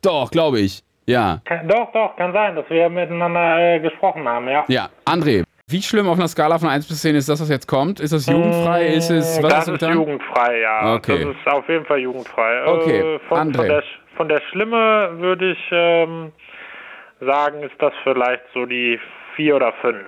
Doch, 0.00 0.30
glaube 0.30 0.60
ich. 0.60 0.82
Ja. 1.04 1.40
kann, 1.44 1.68
doch, 1.68 1.92
doch, 1.92 2.16
kann 2.16 2.32
sein, 2.32 2.56
dass 2.56 2.64
wir 2.70 2.88
miteinander 2.88 3.58
äh, 3.74 3.80
gesprochen 3.80 4.26
haben, 4.26 4.48
ja. 4.48 4.64
Ja, 4.68 4.88
André, 5.04 5.44
wie 5.72 5.82
schlimm 5.82 6.08
auf 6.08 6.18
einer 6.18 6.28
Skala 6.28 6.58
von 6.58 6.68
1 6.68 6.86
bis 6.88 7.02
10 7.02 7.16
ist 7.16 7.28
das, 7.28 7.40
was 7.40 7.48
jetzt 7.48 7.66
kommt? 7.66 7.98
Ist 8.00 8.12
das 8.12 8.26
jugendfrei? 8.26 8.86
Ist 8.88 9.10
es, 9.10 9.42
was 9.42 9.52
das 9.52 9.68
ist 9.68 9.72
getan? 9.80 9.94
jugendfrei, 9.94 10.60
ja. 10.60 10.94
Okay. 10.94 11.24
Das 11.24 11.34
ist 11.36 11.46
auf 11.52 11.68
jeden 11.68 11.84
Fall 11.86 11.98
jugendfrei. 11.98 12.66
Okay, 12.66 13.00
Äh, 13.16 13.18
von, 13.28 13.38
André. 13.38 13.56
von, 13.56 13.68
der, 13.68 13.82
von 14.16 14.28
der 14.28 14.40
Schlimme 14.50 15.10
würde 15.18 15.52
ich 15.52 15.68
ähm, 15.72 16.32
sagen, 17.20 17.62
ist 17.62 17.74
das 17.80 17.92
vielleicht 18.04 18.42
so 18.54 18.66
die 18.66 19.00
vier 19.36 19.56
oder 19.56 19.72
fünf. 19.80 20.06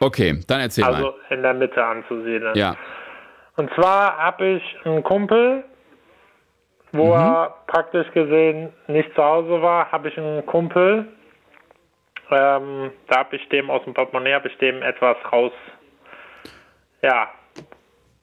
Okay, 0.00 0.40
dann 0.46 0.60
erzähl 0.60 0.84
Also 0.84 1.02
mal. 1.02 1.14
in 1.30 1.42
der 1.42 1.54
Mitte 1.54 1.82
anzusiedeln. 1.84 2.54
Ja. 2.56 2.76
Und 3.56 3.70
zwar 3.74 4.16
habe 4.18 4.44
ich 4.46 4.62
einen 4.84 5.02
Kumpel, 5.02 5.64
wo 6.92 7.06
Mhm. 7.06 7.12
er 7.12 7.54
praktisch 7.66 8.06
gesehen 8.12 8.72
nicht 8.86 9.14
zu 9.14 9.22
Hause 9.24 9.62
war, 9.62 9.90
habe 9.90 10.08
ich 10.08 10.18
einen 10.18 10.44
Kumpel. 10.46 11.06
Ähm, 12.30 12.90
da 13.08 13.18
habe 13.18 13.36
ich 13.36 13.48
dem 13.50 13.70
aus 13.70 13.84
dem 13.84 13.94
Portemonnaie 13.94 14.34
habe 14.34 14.48
ich 14.48 14.56
dem 14.58 14.82
etwas 14.82 15.16
raus. 15.32 15.52
Ja, 17.02 17.28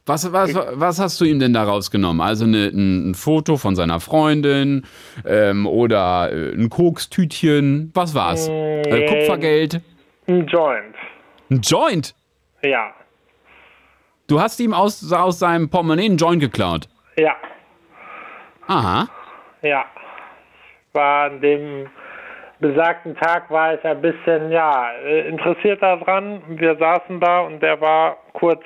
Was, 0.05 0.33
was, 0.33 0.53
was 0.73 0.99
hast 0.99 1.21
du 1.21 1.25
ihm 1.25 1.39
denn 1.39 1.53
da 1.53 1.63
rausgenommen? 1.63 2.19
Also 2.19 2.43
eine, 2.43 2.67
ein, 2.67 3.11
ein 3.11 3.15
Foto 3.15 3.55
von 3.55 3.75
seiner 3.75 4.01
Freundin 4.01 4.85
ähm, 5.25 5.65
oder 5.65 6.29
äh, 6.33 6.53
ein 6.53 6.69
Kokstütchen? 6.69 7.91
Was 7.93 8.13
war's? 8.13 8.49
Äh, 8.49 9.05
Kupfergeld? 9.07 9.81
ein 10.27 10.47
Joint. 10.47 10.95
Ein 11.49 11.61
Joint? 11.61 12.13
Ja, 12.61 12.93
Du 14.27 14.39
hast 14.39 14.59
ihm 14.61 14.73
aus, 14.73 15.11
aus 15.11 15.39
seinem 15.39 15.69
Portemonnaie 15.69 16.05
einen 16.05 16.17
Joint 16.17 16.39
geklaut. 16.41 16.87
ja, 17.17 17.35
Aha. 18.67 19.09
ja. 19.61 19.85
War 20.93 21.25
an 21.25 21.41
dem 21.41 21.87
besagten 22.59 23.15
Tag 23.17 23.49
war 23.49 23.73
ich 23.73 23.83
ein 23.83 24.01
bisschen 24.01 24.51
ja 24.51 24.91
äh, 25.03 25.27
interessiert 25.27 25.81
daran. 25.81 26.41
Wir 26.47 26.75
saßen 26.77 27.19
da 27.19 27.41
und 27.41 27.61
der 27.61 27.79
war 27.81 28.17
kurz 28.33 28.63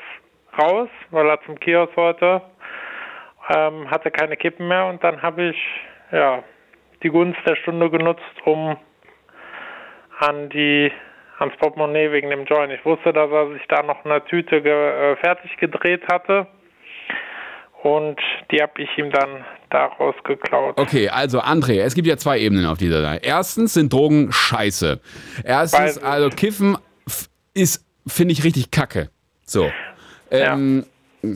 raus, 0.60 0.90
weil 1.12 1.28
er 1.28 1.42
zum 1.44 1.60
Kiosk 1.60 1.96
wollte. 1.98 2.42
Ähm, 3.56 3.90
hatte 3.90 4.12
keine 4.12 4.36
Kippen 4.36 4.68
mehr 4.68 4.86
und 4.88 5.04
dann 5.04 5.22
habe 5.22 5.50
ich 5.50 5.58
ja 6.12 6.44
die 7.04 7.10
Gunst 7.10 7.40
der 7.48 7.56
Stunde 7.56 7.90
genutzt, 7.90 8.22
um 8.46 8.76
an 10.20 10.50
die 10.50 10.92
ans 11.40 11.56
Portemonnaie 11.58 12.12
wegen 12.12 12.30
dem 12.30 12.46
Joint. 12.46 12.74
Ich 12.74 12.84
wusste, 12.84 13.14
dass 13.14 13.32
er 13.32 13.54
sich 13.54 13.66
da 13.68 13.84
noch 13.84 14.04
eine 14.04 14.24
Tüte 14.26 14.62
ge 14.62 14.74
äh, 14.74 15.16
fertig 15.18 15.56
gedreht 15.58 16.04
hatte 16.12 16.48
und 17.84 18.20
die 18.52 18.62
habe 18.62 18.82
ich 18.82 18.98
ihm 18.98 19.12
dann 19.12 19.46
daraus 19.70 20.16
geklaut. 20.24 20.80
Okay, 20.80 21.10
also 21.10 21.40
André, 21.42 21.82
es 21.82 21.94
gibt 21.96 22.08
ja 22.08 22.18
zwei 22.18 22.40
Ebenen 22.40 22.66
auf 22.66 22.78
dieser 22.78 23.02
Seite. 23.02 23.26
Erstens 23.26 23.74
sind 23.74 23.92
Drogen 23.94 24.32
scheiße. 24.32 25.00
Erstens, 25.44 25.98
also 25.98 26.30
Kiffen 26.30 26.78
ist, 27.54 27.84
finde 28.06 28.34
ich, 28.34 28.44
richtig 28.44 28.72
kacke. 28.72 29.10
So. 29.46 29.70
Ähm, 30.32 30.86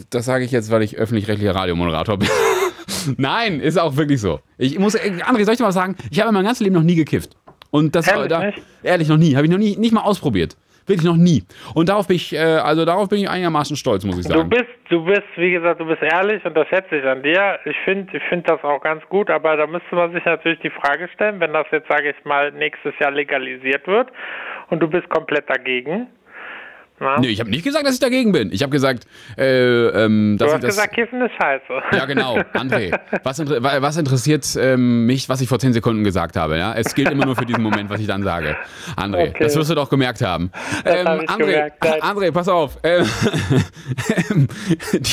Das 0.09 0.25
sage 0.25 0.45
ich 0.45 0.51
jetzt, 0.51 0.69
weil 0.71 0.83
ich 0.83 0.97
öffentlich-rechtlicher 0.97 1.55
Radiomoderator 1.55 2.17
bin. 2.17 2.29
Nein, 3.17 3.59
ist 3.59 3.77
auch 3.79 3.95
wirklich 3.95 4.21
so. 4.21 4.39
Ich 4.57 4.77
muss, 4.77 4.95
äh, 4.95 5.11
André, 5.23 5.43
soll 5.43 5.53
ich 5.53 5.57
dir 5.57 5.63
mal 5.63 5.71
sagen, 5.71 5.95
ich 6.09 6.19
habe 6.21 6.31
mein 6.31 6.43
ganzes 6.43 6.61
Leben 6.61 6.75
noch 6.75 6.83
nie 6.83 6.95
gekifft. 6.95 7.35
Und 7.71 7.95
das 7.95 8.07
Ehrlich 8.07 8.29
da, 8.29 8.51
ehrlich 8.83 9.07
noch 9.07 9.17
nie, 9.17 9.35
habe 9.35 9.45
ich 9.45 9.51
noch 9.51 9.57
nie, 9.57 9.77
nicht 9.77 9.93
mal 9.93 10.01
ausprobiert. 10.01 10.57
Wirklich 10.87 11.05
noch 11.05 11.17
nie. 11.17 11.43
Und 11.75 11.89
darauf 11.89 12.07
bin 12.07 12.15
ich, 12.15 12.33
äh, 12.33 12.37
also 12.39 12.85
darauf 12.85 13.07
bin 13.09 13.19
ich 13.19 13.29
einigermaßen 13.29 13.75
stolz, 13.75 14.03
muss 14.03 14.19
ich 14.19 14.25
Du 14.27 14.33
sagen. 14.33 14.49
bist, 14.49 14.65
du 14.89 15.05
bist, 15.05 15.23
wie 15.37 15.51
gesagt, 15.51 15.79
du 15.79 15.85
bist 15.85 16.01
ehrlich 16.01 16.43
und 16.43 16.55
das 16.55 16.67
schätze 16.67 16.95
ich 16.97 17.05
an 17.05 17.21
dir. 17.23 17.59
Ich 17.65 17.77
finde, 17.85 18.15
ich 18.17 18.23
finde 18.29 18.45
das 18.51 18.63
auch 18.63 18.81
ganz 18.81 19.03
gut, 19.09 19.29
aber 19.29 19.55
da 19.57 19.67
müsste 19.67 19.95
man 19.95 20.11
sich 20.13 20.25
natürlich 20.25 20.59
die 20.59 20.71
Frage 20.71 21.07
stellen, 21.13 21.39
wenn 21.39 21.53
das 21.53 21.67
jetzt, 21.71 21.87
sage 21.89 22.09
ich 22.17 22.25
mal, 22.25 22.51
nächstes 22.51 22.93
Jahr 22.99 23.11
legalisiert 23.11 23.85
wird 23.87 24.09
und 24.69 24.79
du 24.81 24.87
bist 24.87 25.07
komplett 25.09 25.49
dagegen. 25.49 26.07
Na? 27.01 27.19
Nee, 27.19 27.29
ich 27.29 27.39
habe 27.39 27.49
nicht 27.49 27.63
gesagt, 27.63 27.85
dass 27.85 27.95
ich 27.95 27.99
dagegen 27.99 28.31
bin. 28.31 28.51
Ich 28.53 28.61
habe 28.61 28.69
gesagt, 28.71 29.05
äh, 29.35 29.43
ähm, 29.87 30.37
dass 30.37 30.45
Du 30.45 30.49
ich 30.49 30.53
hast 30.55 30.63
das. 30.63 30.75
gesagt, 30.75 30.93
Kiffen 30.93 31.19
ist 31.21 31.31
scheiße. 31.41 31.63
Ja, 31.97 32.05
genau, 32.05 32.37
André. 32.53 32.95
Was, 33.23 33.39
inter 33.39 33.63
wa- 33.63 33.81
was 33.81 33.97
interessiert 33.97 34.47
ähm, 34.59 35.07
mich, 35.07 35.27
was 35.27 35.41
ich 35.41 35.49
vor 35.49 35.57
10 35.57 35.73
Sekunden 35.73 36.03
gesagt 36.03 36.37
habe? 36.37 36.57
Ja? 36.59 36.73
Es 36.75 36.93
gilt 36.93 37.09
immer 37.09 37.25
nur 37.25 37.35
für 37.35 37.45
diesen 37.45 37.63
Moment, 37.63 37.89
was 37.89 37.99
ich 37.99 38.05
dann 38.07 38.21
sage. 38.23 38.55
André, 38.95 39.29
Okay. 39.31 39.33
das 39.43 39.55
wirst 39.55 39.69
du 39.71 39.75
doch 39.75 39.89
gemerkt 39.89 40.21
haben. 40.21 40.51
Ähm, 40.85 41.07
hab 41.07 41.21
ich 41.23 41.29
André, 41.29 41.37
gemerkt. 41.45 41.83
André, 42.03 42.31
pass 42.31 42.47
auf. 42.47 42.77
Ähm, 42.83 43.05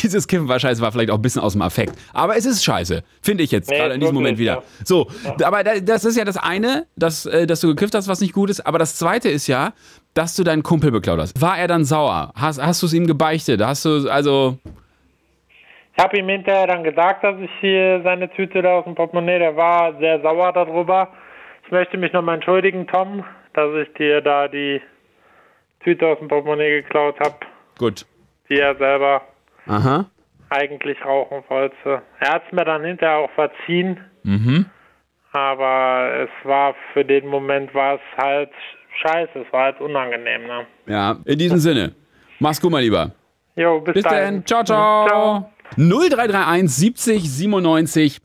dieses 0.02 0.26
Kiffen 0.26 0.48
war 0.48 0.58
scheiße, 0.58 0.80
war 0.82 0.92
vielleicht 0.92 1.10
auch 1.10 1.16
ein 1.16 1.22
bisschen 1.22 1.42
aus 1.42 1.52
dem 1.52 1.62
Affekt. 1.62 1.94
Aber 2.12 2.36
es 2.36 2.44
ist 2.46 2.64
scheiße, 2.64 3.02
finde 3.22 3.44
ich 3.44 3.50
jetzt, 3.50 3.70
Nee, 3.70 3.78
gerade 3.78 3.94
in 3.94 4.00
diesem 4.00 4.14
Moment 4.14 4.38
wieder. 4.38 4.62
So, 4.84 5.08
aber 5.42 5.64
da- 5.64 5.80
das 5.80 6.04
ist 6.04 6.16
ja 6.16 6.24
das 6.24 6.36
eine, 6.36 6.86
dass, 6.96 7.26
äh, 7.26 7.46
dass 7.46 7.60
du 7.60 7.68
gekifft 7.68 7.94
hast, 7.94 8.08
was 8.08 8.20
nicht 8.20 8.32
gut 8.32 8.50
ist. 8.50 8.66
Aber 8.66 8.78
das 8.78 8.96
zweite 8.96 9.28
ist 9.28 9.46
ja, 9.46 9.72
dass 10.14 10.34
du 10.36 10.42
deinen 10.44 10.62
Kumpel 10.62 10.90
beklaut 10.90 11.18
hast. 11.20 11.40
War 11.40 11.58
er 11.58 11.68
dann 11.68 11.84
sauer? 11.84 12.32
Hast, 12.34 12.60
hast 12.62 12.82
du 12.82 12.86
es 12.86 12.92
ihm 12.94 13.06
gebeichtet? 13.06 13.62
Hast 13.64 13.84
du, 13.84 14.08
also, 14.10 14.58
Ich 15.96 16.02
habe 16.02 16.18
ihm 16.18 16.28
hinterher 16.28 16.66
dann 16.66 16.82
gesagt, 16.84 17.22
dass 17.24 17.38
ich 17.40 17.50
hier 17.60 18.00
seine 18.02 18.28
Tüte 18.30 18.62
da 18.62 18.78
aus 18.78 18.84
dem 18.84 18.94
Portemonnaie, 18.94 19.38
der 19.38 19.56
war 19.56 19.96
sehr 19.98 20.20
sauer 20.20 20.52
darüber. 20.52 21.08
Ich 21.64 21.70
möchte 21.70 21.96
mich 21.98 22.12
nochmal 22.12 22.36
entschuldigen, 22.36 22.86
Tom, 22.86 23.24
dass 23.54 23.74
ich 23.74 23.92
dir 23.94 24.20
da 24.20 24.48
die 24.48 24.80
Tüte 25.84 26.06
aus 26.06 26.18
dem 26.18 26.28
Portemonnaie 26.28 26.82
geklaut 26.82 27.18
habe, 27.20 27.36
gut. 27.78 28.06
die 28.48 28.58
er 28.58 28.74
selber 28.76 29.22
Aha. 29.66 30.06
eigentlich 30.50 31.04
rauchen 31.04 31.42
wollte. 31.48 32.02
Er 32.20 32.30
hat 32.34 32.42
es 32.46 32.52
mir 32.52 32.64
dann 32.64 32.84
hinterher 32.84 33.18
auch 33.18 33.30
verziehen, 33.32 34.00
Mhm. 34.24 34.66
aber 35.32 36.10
es 36.24 36.30
war 36.48 36.74
für 36.92 37.04
den 37.04 37.26
Moment 37.26 37.74
war 37.74 37.94
es 37.96 38.00
halt 38.16 38.50
scheiße, 39.00 39.40
es 39.46 39.52
war 39.52 39.64
halt 39.64 39.80
unangenehm. 39.80 40.46
Ne? 40.46 40.66
Ja, 40.86 41.16
in 41.24 41.38
diesem 41.38 41.58
Sinne. 41.58 41.92
Mach's 42.38 42.60
gut, 42.60 42.70
mein 42.70 42.84
Lieber. 42.84 43.12
Jo, 43.56 43.80
bis, 43.80 43.94
Bis 43.94 44.02
dahin. 44.04 44.34
dann. 44.36 44.46
Ciao, 44.46 44.62
ciao. 44.64 45.06
Ciao. 45.08 45.50
0331 45.76 46.70
70 46.70 47.30
97 47.30 48.18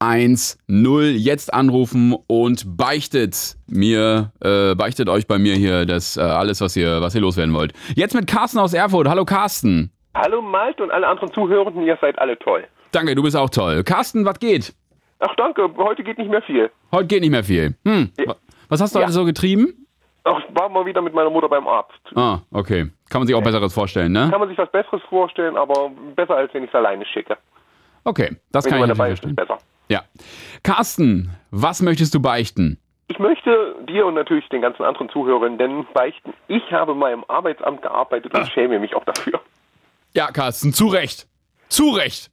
110. 0.00 1.16
Jetzt 1.18 1.52
anrufen 1.54 2.14
und 2.26 2.76
beichtet 2.76 3.56
mir, 3.66 4.30
äh, 4.42 4.74
beichtet 4.74 5.08
euch 5.08 5.26
bei 5.26 5.38
mir 5.38 5.54
hier 5.54 5.86
das 5.86 6.16
äh, 6.16 6.20
alles, 6.20 6.60
was 6.60 6.76
ihr, 6.76 7.00
was 7.00 7.14
ihr 7.14 7.20
loswerden 7.20 7.54
wollt. 7.54 7.72
Jetzt 7.94 8.14
mit 8.14 8.26
Carsten 8.26 8.58
aus 8.58 8.74
Erfurt. 8.74 9.08
Hallo 9.08 9.24
Carsten. 9.24 9.90
Hallo 10.14 10.40
Malte 10.42 10.82
und 10.82 10.90
alle 10.90 11.06
anderen 11.06 11.32
Zuhörenden, 11.32 11.82
ihr 11.82 11.98
seid 12.00 12.18
alle 12.18 12.38
toll. 12.38 12.64
Danke, 12.92 13.14
du 13.14 13.22
bist 13.22 13.36
auch 13.36 13.50
toll. 13.50 13.82
Carsten, 13.84 14.24
was 14.24 14.38
geht? 14.38 14.74
Ach 15.18 15.34
danke, 15.36 15.68
heute 15.76 16.02
geht 16.04 16.18
nicht 16.18 16.30
mehr 16.30 16.42
viel. 16.42 16.70
Heute 16.92 17.06
geht 17.06 17.20
nicht 17.22 17.30
mehr 17.30 17.44
viel. 17.44 17.74
Hm. 17.86 18.10
wa- 18.26 18.36
Was 18.68 18.80
hast 18.80 18.94
du 18.94 18.98
Ja. 18.98 19.04
heute 19.06 19.12
so 19.12 19.24
getrieben? 19.24 19.86
Ach, 20.24 20.40
war 20.50 20.68
mal 20.68 20.84
wieder 20.86 21.02
mit 21.02 21.14
meiner 21.14 21.30
Mutter 21.30 21.48
beim 21.48 21.68
Arzt. 21.68 21.92
Ah, 22.16 22.40
okay. 22.50 22.90
Kann 23.10 23.20
man 23.20 23.26
sich 23.28 23.36
auch 23.36 23.42
Besseres 23.42 23.72
vorstellen, 23.72 24.10
ne? 24.12 24.28
Kann 24.30 24.40
man 24.40 24.48
sich 24.48 24.58
was 24.58 24.70
Besseres 24.72 25.00
vorstellen, 25.08 25.56
aber 25.56 25.90
besser 26.16 26.34
als 26.36 26.52
wenn 26.52 26.64
ich 26.64 26.70
es 26.70 26.74
alleine 26.74 27.04
schicke. 27.06 27.36
Okay, 28.02 28.36
das 28.50 28.64
Wenn 28.64 28.72
kann 28.72 28.80
ich 28.82 28.86
natürlich 28.88 29.20
verstehen. 29.20 29.36
besser. 29.36 29.58
Ja. 29.88 30.02
Carsten, 30.64 31.30
was 31.52 31.80
möchtest 31.80 32.12
du 32.14 32.20
beichten? 32.20 32.80
Ich 33.08 33.20
möchte 33.20 33.76
dir 33.88 34.04
und 34.06 34.14
natürlich 34.14 34.48
den 34.48 34.62
ganzen 34.62 34.82
anderen 34.82 35.08
Zuhörenden 35.10 35.86
beichten, 35.94 36.32
ich 36.48 36.72
habe 36.72 36.94
mal 36.94 37.12
im 37.12 37.24
Arbeitsamt 37.28 37.82
gearbeitet 37.82 38.34
und 38.34 38.48
schäme 38.48 38.80
mich 38.80 38.96
auch 38.96 39.04
dafür. 39.04 39.40
Ja, 40.12 40.32
Carsten, 40.32 40.72
zu 40.72 40.88
Recht. 40.88 41.28
Zu 41.68 41.90
Recht. 41.90 42.30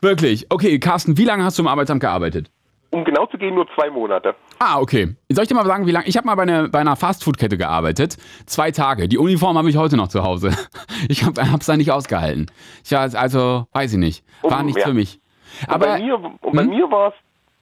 Wirklich. 0.00 0.46
Okay, 0.50 0.78
Carsten, 0.78 1.18
wie 1.18 1.24
lange 1.24 1.44
hast 1.44 1.58
du 1.58 1.62
im 1.62 1.68
Arbeitsamt 1.68 2.00
gearbeitet? 2.00 2.50
Um 2.94 3.04
genau 3.04 3.26
zu 3.26 3.38
gehen, 3.38 3.54
nur 3.56 3.66
zwei 3.74 3.90
Monate. 3.90 4.36
Ah, 4.60 4.78
okay. 4.80 5.16
Soll 5.30 5.42
ich 5.42 5.48
dir 5.48 5.54
mal 5.56 5.66
sagen, 5.66 5.84
wie 5.86 5.90
lange? 5.90 6.06
Ich 6.06 6.16
habe 6.16 6.26
mal 6.26 6.36
bei 6.36 6.42
einer, 6.44 6.68
bei 6.68 6.78
einer 6.78 6.94
Fastfood-Kette 6.94 7.56
gearbeitet. 7.58 8.16
Zwei 8.46 8.70
Tage. 8.70 9.08
Die 9.08 9.18
Uniform 9.18 9.58
habe 9.58 9.68
ich 9.68 9.76
heute 9.76 9.96
noch 9.96 10.08
zu 10.08 10.22
Hause. 10.22 10.50
Ich 11.08 11.24
habe 11.24 11.40
es 11.58 11.66
da 11.66 11.76
nicht 11.76 11.90
ausgehalten. 11.90 12.50
Ich 12.84 12.92
war, 12.92 13.00
also, 13.14 13.66
weiß 13.72 13.92
ich 13.94 13.98
nicht. 13.98 14.24
War 14.42 14.60
Um, 14.60 14.66
nichts 14.66 14.80
ja. 14.82 14.86
für 14.88 14.94
mich. 14.94 15.18
Und 15.66 15.74
Aber, 15.74 15.86
bei 15.86 15.98
mir, 15.98 16.14
und 16.16 16.40
bei 16.56 16.62
Hm? 16.62 16.70
mir 16.70 16.90
war 16.90 17.08
es 17.08 17.14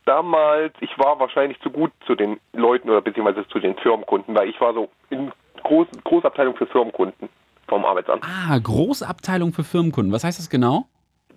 damals, 0.05 0.75
ich 0.81 0.91
war 0.99 1.19
wahrscheinlich 1.19 1.59
zu 1.61 1.71
gut 1.71 1.91
zu 2.07 2.15
den 2.15 2.39
Leuten 2.53 2.91
oder 2.91 3.01
beziehungsweise 3.01 3.47
zu 3.49 3.59
den 3.59 3.75
Firmenkunden, 3.79 4.35
weil 4.35 4.49
ich 4.49 4.61
war 4.61 4.75
so 4.75 4.91
in 5.11 5.33
Groß, 5.65 5.87
Großabteilung 6.05 6.57
für 6.57 6.67
Firmenkunden 6.67 7.29
vom 7.69 7.85
Arbeitsamt. 7.85 8.23
ah, 8.25 8.59
Großabteilung 8.59 9.53
für 9.53 9.65
Firmenkunden. 9.65 10.12
Was 10.12 10.25
heißt 10.25 10.39
das 10.39 10.51
genau? 10.51 10.87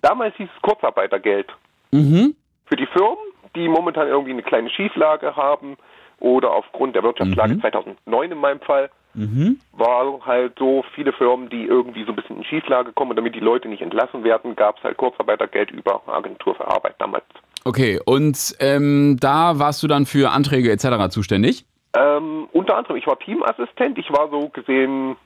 Damals 0.02 0.36
hieß 0.36 0.48
es 0.54 0.62
Kurzarbeitergeld. 0.62 1.48
Mhm. 1.92 2.34
Für 2.66 2.76
die 2.76 2.86
Firmen, 2.86 3.16
die 3.56 3.68
momentan 3.68 4.06
irgendwie 4.06 4.32
eine 4.32 4.42
kleine 4.42 4.70
Schieflage 4.70 5.34
haben 5.34 5.76
oder 6.20 6.52
aufgrund 6.52 6.94
der 6.94 7.02
Wirtschaftslage 7.02 7.54
Mhm. 7.56 7.60
2009 7.60 8.32
in 8.32 8.38
meinem 8.38 8.60
Fall, 8.60 8.90
Mhm. 9.14 9.58
war 9.72 10.20
halt 10.26 10.52
so 10.58 10.84
viele 10.94 11.12
Firmen, 11.12 11.48
die 11.48 11.64
irgendwie 11.64 12.04
so 12.04 12.12
ein 12.12 12.16
bisschen 12.16 12.36
in 12.36 12.44
Schieflage 12.44 12.92
kommen 12.92 13.10
und 13.12 13.16
damit 13.16 13.34
die 13.34 13.40
Leute 13.40 13.66
nicht 13.68 13.82
entlassen 13.82 14.22
werden, 14.24 14.54
gab 14.56 14.76
es 14.78 14.84
halt 14.84 14.96
Kurzarbeitergeld 14.98 15.70
über 15.70 16.02
Agentur 16.06 16.54
für 16.54 16.66
Arbeit 16.68 16.94
damals. 16.98 17.24
Okay, 17.64 17.98
und 18.04 18.54
ähm, 18.60 19.16
da 19.18 19.58
warst 19.58 19.82
du 19.82 19.88
dann 19.88 20.06
für 20.06 20.30
Anträge 20.30 20.70
etc. 20.70 21.08
zuständig? 21.10 21.64
Ähm, 21.98 22.46
unter 22.52 22.76
anderem, 22.76 22.96
ich 22.96 23.06
war 23.06 23.18
Teamassistent, 23.18 23.96
ich 23.98 24.10
war 24.12 24.28
so 24.30 24.48
gesehen 24.50 25.16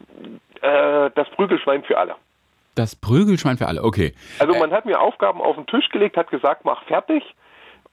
äh, 0.62 1.10
das 1.14 1.28
Prügelschwein 1.30 1.82
für 1.82 1.98
alle. 1.98 2.14
Das 2.76 2.94
Prügelschwein 2.94 3.58
für 3.58 3.66
alle, 3.66 3.82
okay. 3.82 4.14
Also 4.38 4.56
man 4.56 4.70
hat 4.70 4.86
mir 4.86 5.00
Aufgaben 5.00 5.40
auf 5.40 5.56
den 5.56 5.66
Tisch 5.66 5.88
gelegt, 5.88 6.16
hat 6.16 6.30
gesagt, 6.30 6.64
mach 6.64 6.82
fertig 6.84 7.24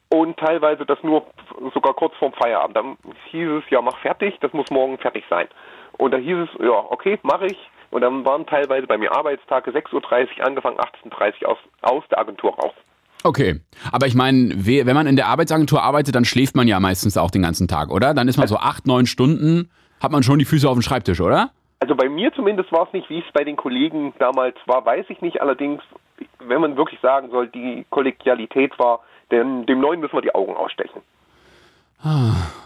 und 0.09 0.37
teilweise 0.37 0.85
das 0.85 0.97
nur 1.03 1.25
sogar 1.73 1.93
kurz 1.93 2.15
vorm 2.15 2.33
Feierabend. 2.33 2.75
Dann 2.77 2.97
hieß 3.31 3.49
es, 3.63 3.69
ja, 3.69 3.81
mach 3.81 3.97
fertig, 3.99 4.35
das 4.41 4.53
muss 4.53 4.69
morgen 4.71 4.97
fertig 4.97 5.23
sein. 5.29 5.47
Und 5.97 6.11
da 6.13 6.17
hieß 6.17 6.37
es, 6.37 6.49
ja, 6.63 6.83
okay, 6.89 7.19
mache 7.23 7.47
ich. 7.47 7.57
Und 7.89 8.01
dann 8.01 8.25
waren 8.25 8.45
teilweise 8.45 8.85
bei 8.87 8.97
mir 8.97 9.11
Arbeitstage 9.15 9.71
6.30 9.71 10.39
Uhr 10.39 10.45
angefangen, 10.45 10.77
18.30 10.77 11.43
Uhr 11.43 11.49
aus, 11.51 11.57
aus 11.81 12.03
der 12.09 12.19
Agentur 12.19 12.53
raus. 12.55 12.73
Okay, 13.23 13.61
aber 13.91 14.05
ich 14.07 14.13
meine, 14.13 14.53
we- 14.55 14.85
wenn 14.85 14.93
man 14.95 15.07
in 15.07 15.15
der 15.15 15.27
Arbeitsagentur 15.27 15.81
arbeitet, 15.81 16.13
dann 16.13 16.23
schläft 16.25 16.55
man 16.55 16.67
ja 16.67 16.79
meistens 16.79 17.17
auch 17.17 17.31
den 17.31 17.41
ganzen 17.41 17.67
Tag, 17.67 17.89
oder? 17.89 18.13
Dann 18.13 18.27
ist 18.27 18.37
man 18.37 18.47
so 18.47 18.57
acht, 18.57 18.85
neun 18.85 19.07
Stunden, 19.07 19.71
hat 20.01 20.11
man 20.11 20.21
schon 20.21 20.37
die 20.37 20.45
Füße 20.45 20.67
auf 20.69 20.75
dem 20.75 20.81
Schreibtisch, 20.83 21.19
oder? 21.19 21.49
Also 21.79 21.95
bei 21.95 22.09
mir 22.09 22.31
zumindest 22.33 22.71
war 22.71 22.85
es 22.87 22.93
nicht, 22.93 23.09
wie 23.09 23.19
es 23.19 23.25
bei 23.33 23.43
den 23.43 23.55
Kollegen 23.55 24.13
damals 24.19 24.55
war, 24.65 24.85
weiß 24.85 25.05
ich 25.09 25.21
nicht. 25.21 25.41
Allerdings, 25.41 25.81
wenn 26.39 26.61
man 26.61 26.77
wirklich 26.77 26.99
sagen 27.01 27.29
soll, 27.31 27.47
die 27.47 27.85
Kollegialität 27.89 28.77
war, 28.79 28.99
denn 29.31 29.65
dem 29.65 29.79
Neuen 29.81 29.99
müssen 29.99 30.13
wir 30.13 30.21
die 30.21 30.33
Augen 30.35 30.55
ausstechen. 30.55 31.01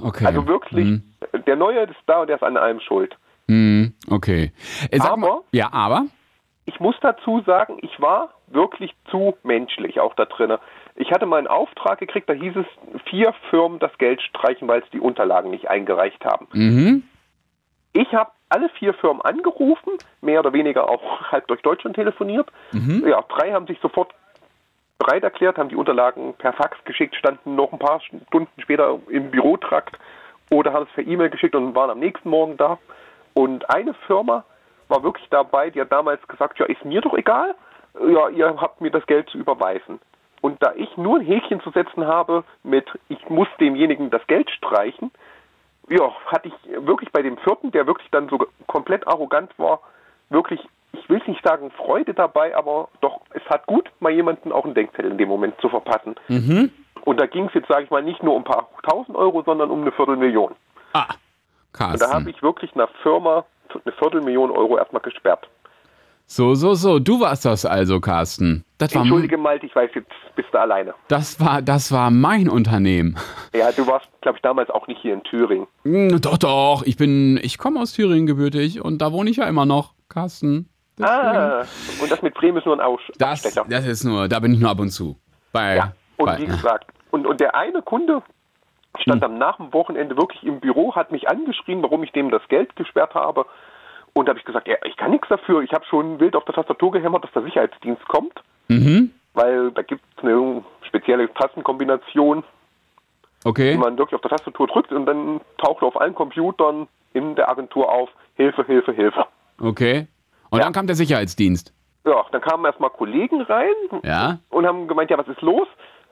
Okay. 0.03 0.25
Also 0.25 0.45
wirklich, 0.47 0.85
Hm, 0.87 1.03
der 1.47 1.55
Neue 1.55 1.79
ist 1.83 1.95
da 2.05 2.21
und 2.21 2.27
der 2.27 2.35
ist 2.35 2.43
an 2.43 2.57
allem 2.57 2.79
schuld. 2.81 3.15
hm, 3.47 3.93
okay. 4.09 4.51
Äh, 4.91 4.97
sag 4.99 5.17
mal, 5.17 5.27
Aber- 5.31 5.43
ja, 5.51 5.69
aber? 5.71 6.05
Ich 6.65 6.79
muss 6.79 6.95
dazu 7.01 7.41
sagen, 7.45 7.77
ich 7.81 7.99
war 7.99 8.33
wirklich 8.47 8.93
zu 9.09 9.35
menschlich 9.43 9.99
auch 9.99 10.13
da 10.15 10.25
drinne. 10.25 10.59
Ich 10.95 11.11
hatte 11.11 11.25
mal 11.25 11.37
einen 11.37 11.47
Auftrag 11.47 11.99
gekriegt, 11.99 12.29
da 12.29 12.33
hieß 12.33 12.53
es, 12.57 12.65
vier 13.09 13.33
Firmen 13.49 13.79
das 13.79 13.97
Geld 13.97 14.21
streichen, 14.21 14.67
weil 14.67 14.81
es 14.81 14.89
die 14.91 14.99
Unterlagen 14.99 15.49
nicht 15.49 15.69
eingereicht 15.69 16.23
haben. 16.25 16.47
Mhm. 16.53 17.03
Ich 17.93 18.13
habe 18.13 18.31
alle 18.49 18.69
vier 18.69 18.93
Firmen 18.93 19.21
angerufen, 19.21 19.93
mehr 20.21 20.39
oder 20.41 20.53
weniger 20.53 20.87
auch 20.89 21.01
halb 21.31 21.47
durch 21.47 21.61
Deutschland 21.61 21.95
telefoniert. 21.95 22.47
Ja, 22.73 23.21
drei 23.27 23.51
haben 23.53 23.67
sich 23.67 23.79
sofort 23.81 24.13
bereit 25.01 25.23
erklärt, 25.23 25.57
haben 25.57 25.69
die 25.69 25.75
Unterlagen 25.75 26.35
per 26.35 26.53
Fax 26.53 26.77
geschickt, 26.85 27.15
standen 27.15 27.55
noch 27.55 27.73
ein 27.73 27.79
paar 27.79 27.99
Stunden 28.01 28.61
später 28.61 28.99
im 29.09 29.31
Bürotrakt 29.31 29.97
oder 30.51 30.73
haben 30.73 30.85
es 30.87 30.93
per 30.93 31.07
E-Mail 31.07 31.31
geschickt 31.31 31.55
und 31.55 31.73
waren 31.73 31.89
am 31.89 31.99
nächsten 31.99 32.29
Morgen 32.29 32.55
da. 32.57 32.77
Und 33.33 33.67
eine 33.69 33.95
Firma 34.05 34.43
war 34.89 35.01
wirklich 35.01 35.27
dabei, 35.29 35.71
die 35.71 35.81
hat 35.81 35.91
damals 35.91 36.25
gesagt, 36.27 36.59
ja, 36.59 36.65
ist 36.67 36.85
mir 36.85 37.01
doch 37.01 37.15
egal, 37.15 37.55
ja, 38.07 38.29
ihr 38.29 38.61
habt 38.61 38.79
mir 38.81 38.91
das 38.91 39.05
Geld 39.07 39.27
zu 39.29 39.39
überweisen. 39.39 39.99
Und 40.41 40.61
da 40.61 40.73
ich 40.75 40.95
nur 40.97 41.17
ein 41.17 41.25
Häkchen 41.25 41.61
zu 41.61 41.71
setzen 41.71 42.05
habe 42.05 42.43
mit, 42.63 42.85
ich 43.09 43.29
muss 43.29 43.47
demjenigen 43.59 44.09
das 44.11 44.25
Geld 44.27 44.49
streichen, 44.51 45.11
ja, 45.89 46.11
hatte 46.27 46.49
ich 46.49 46.85
wirklich 46.85 47.11
bei 47.11 47.21
dem 47.21 47.37
vierten, 47.37 47.71
der 47.71 47.87
wirklich 47.87 48.09
dann 48.11 48.29
so 48.29 48.39
komplett 48.67 49.07
arrogant 49.07 49.57
war, 49.57 49.81
wirklich, 50.29 50.61
ich 50.61 50.80
will 51.11 51.21
nicht 51.27 51.43
sagen 51.45 51.69
Freude 51.77 52.13
dabei, 52.15 52.55
aber 52.57 52.87
doch, 53.01 53.19
es 53.35 53.43
hat 53.49 53.67
gut, 53.67 53.87
mal 53.99 54.11
jemanden 54.11 54.51
auch 54.51 54.65
einen 54.65 54.73
Denkzettel 54.73 55.11
in 55.11 55.17
dem 55.19 55.29
Moment 55.29 55.53
zu 55.61 55.69
verpassen. 55.69 56.15
Und 57.03 57.19
da 57.21 57.25
ging 57.27 57.45
es 57.45 57.53
jetzt, 57.53 57.67
sage 57.67 57.83
ich 57.83 57.91
mal, 57.91 58.01
nicht 58.01 58.23
nur 58.23 58.33
um 58.33 58.41
ein 58.41 58.45
paar 58.45 58.67
tausend 58.89 59.15
Euro, 59.15 59.43
sondern 59.43 59.69
um 59.69 59.81
eine 59.81 59.91
Viertelmillion. 59.91 60.53
Ah, 60.93 61.03
Und 61.03 61.79
da 61.79 61.83
habe 61.89 61.97
Carsten. 61.99 62.29
ich 62.29 62.41
wirklich 62.41 62.73
einer 62.75 62.87
Firma 63.03 63.45
eine 63.85 63.93
Viertelmillion 63.93 64.51
Euro 64.51 64.77
erstmal 64.77 65.01
gesperrt. 65.01 65.47
So, 66.27 66.55
so, 66.55 66.75
so. 66.75 66.99
Du 66.99 67.19
warst 67.19 67.43
das 67.43 67.65
also, 67.65 67.99
Carsten. 67.99 68.63
Das 68.77 68.95
war, 68.95 69.01
Entschuldige, 69.01 69.37
Malte, 69.37 69.65
ich 69.65 69.75
weiß, 69.75 69.91
jetzt 69.95 70.09
bist 70.35 70.47
du 70.53 70.59
alleine. 70.59 70.93
das 71.09 71.39
war, 71.41 71.61
das 71.61 71.91
war 71.91 72.09
mein 72.09 72.47
Unternehmen. 72.49 73.17
Ja, 73.53 73.71
du 73.73 73.85
warst, 73.85 74.07
glaube 74.21 74.37
ich, 74.37 74.41
damals 74.41 74.69
auch 74.69 74.87
nicht 74.87 75.01
hier 75.01 75.13
in 75.13 75.23
Thüringen. 75.23 75.67
Hm, 75.83 76.21
Doch, 76.21 76.37
doch. 76.37 76.83
Ich 76.85 76.95
bin, 76.95 77.37
ich 77.43 77.57
komme 77.57 77.81
aus 77.81 77.91
Thüringen 77.93 78.27
gebürtig 78.27 78.81
und 78.81 78.99
da 79.01 79.11
wohne 79.11 79.29
ich 79.29 79.37
ja 79.37 79.45
immer 79.45 79.65
noch, 79.65 79.93
Carsten. 80.07 80.69
Ah, 81.03 81.65
und 82.01 82.11
das 82.11 82.21
mit 82.21 82.33
Bremen 82.33 82.57
ist 82.57 82.65
nur 82.65 82.75
ein 82.75 82.81
Aus 82.81 82.99
Das, 83.17 83.45
Abstecher. 83.45 83.65
das 83.69 83.85
ist 83.85 84.03
nur, 84.03 84.27
da 84.27 84.39
bin 84.39 84.53
ich 84.53 84.59
nur 84.59 84.69
ab 84.69 84.79
und 84.79 84.89
zu. 84.89 85.17
Bei, 85.51 85.75
Ja, 85.77 85.93
und 86.17 86.25
bei, 86.25 86.37
wie 86.39 86.45
gesagt, 86.45 86.87
und, 87.11 87.25
und 87.27 87.39
der 87.39 87.55
eine 87.55 87.81
Kunde 87.81 88.21
stand 88.99 89.23
am 89.23 89.37
nach 89.37 89.57
dem 89.57 89.73
Wochenende 89.73 90.17
wirklich 90.17 90.43
im 90.43 90.59
Büro, 90.59 90.95
hat 90.95 91.11
mich 91.11 91.29
angeschrieben, 91.29 91.81
warum 91.83 92.03
ich 92.03 92.11
dem 92.11 92.29
das 92.31 92.41
Geld 92.49 92.75
gesperrt 92.75 93.13
habe. 93.15 93.45
Und 94.13 94.25
da 94.25 94.31
habe 94.31 94.39
ich 94.39 94.45
gesagt, 94.45 94.67
ja, 94.67 94.75
ich 94.85 94.97
kann 94.97 95.11
nichts 95.11 95.29
dafür. 95.29 95.61
Ich 95.61 95.71
habe 95.71 95.85
schon 95.85 96.19
wild 96.19 96.35
auf 96.35 96.43
der 96.45 96.53
Tastatur 96.55 96.91
gehämmert, 96.91 97.23
dass 97.23 97.31
der 97.31 97.43
Sicherheitsdienst 97.43 98.05
kommt. 98.09 98.33
Mhm. 98.67 99.11
Weil 99.33 99.71
da 99.71 99.81
gibt 99.81 100.01
es 100.17 100.23
eine 100.23 100.63
spezielle 100.87 101.33
Tastenkombination, 101.33 102.43
Okay. 103.43 103.71
die 103.71 103.77
man 103.77 103.97
wirklich 103.97 104.15
auf 104.15 104.21
der 104.21 104.31
Tastatur 104.31 104.67
drückt 104.67 104.91
und 104.91 105.05
dann 105.05 105.41
taucht 105.57 105.81
auf 105.83 105.99
allen 105.99 106.13
Computern 106.13 106.87
in 107.13 107.35
der 107.35 107.49
Agentur 107.49 107.91
auf, 107.91 108.09
Hilfe, 108.35 108.63
Hilfe, 108.65 108.91
Hilfe. 108.91 109.25
Okay. 109.59 110.07
Und 110.51 110.59
Ja. 110.59 110.65
dann 110.65 110.73
kam 110.73 110.85
der 110.85 110.95
Sicherheitsdienst. 110.95 111.73
Ja, 112.05 112.23
dann 112.31 112.41
kamen 112.41 112.65
erstmal 112.65 112.89
Kollegen 112.91 113.41
rein 113.41 113.73
Ja. 114.03 114.37
und 114.49 114.65
haben 114.67 114.87
gemeint, 114.87 115.09
ja, 115.09 115.17
was 115.17 115.27
ist 115.27 115.41
los? 115.41 115.67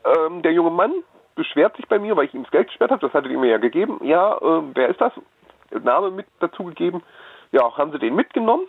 Ähm, 0.05 0.41
der 0.41 0.53
junge 0.53 0.72
Mann 0.72 0.91
beschwert 1.36 1.75
sich 1.77 1.88
bei 1.88 2.00
mir, 2.00 2.15
weil 2.15 2.25
ich 2.25 2.34
ihm 2.34 2.43
das 2.43 2.51
Geld 2.51 2.67
gesperrt 2.67 2.91
habe. 2.91 3.01
Das 3.01 3.13
hattet 3.13 3.31
ihr 3.31 3.38
mir 3.38 3.50
ja 3.51 3.58
gegeben. 3.58 4.00
Ja, 4.03 4.38
äh, 4.38 4.62
wer 4.74 4.89
ist 4.89 5.00
das? 5.01 5.13
Name 5.84 6.10
mit 6.12 6.25
dazu 6.39 6.63
gegeben. 6.63 7.03
Ja, 7.51 7.75
haben 7.77 7.91
sie 7.91 8.00
den 8.00 8.15
mitgenommen. 8.15 8.65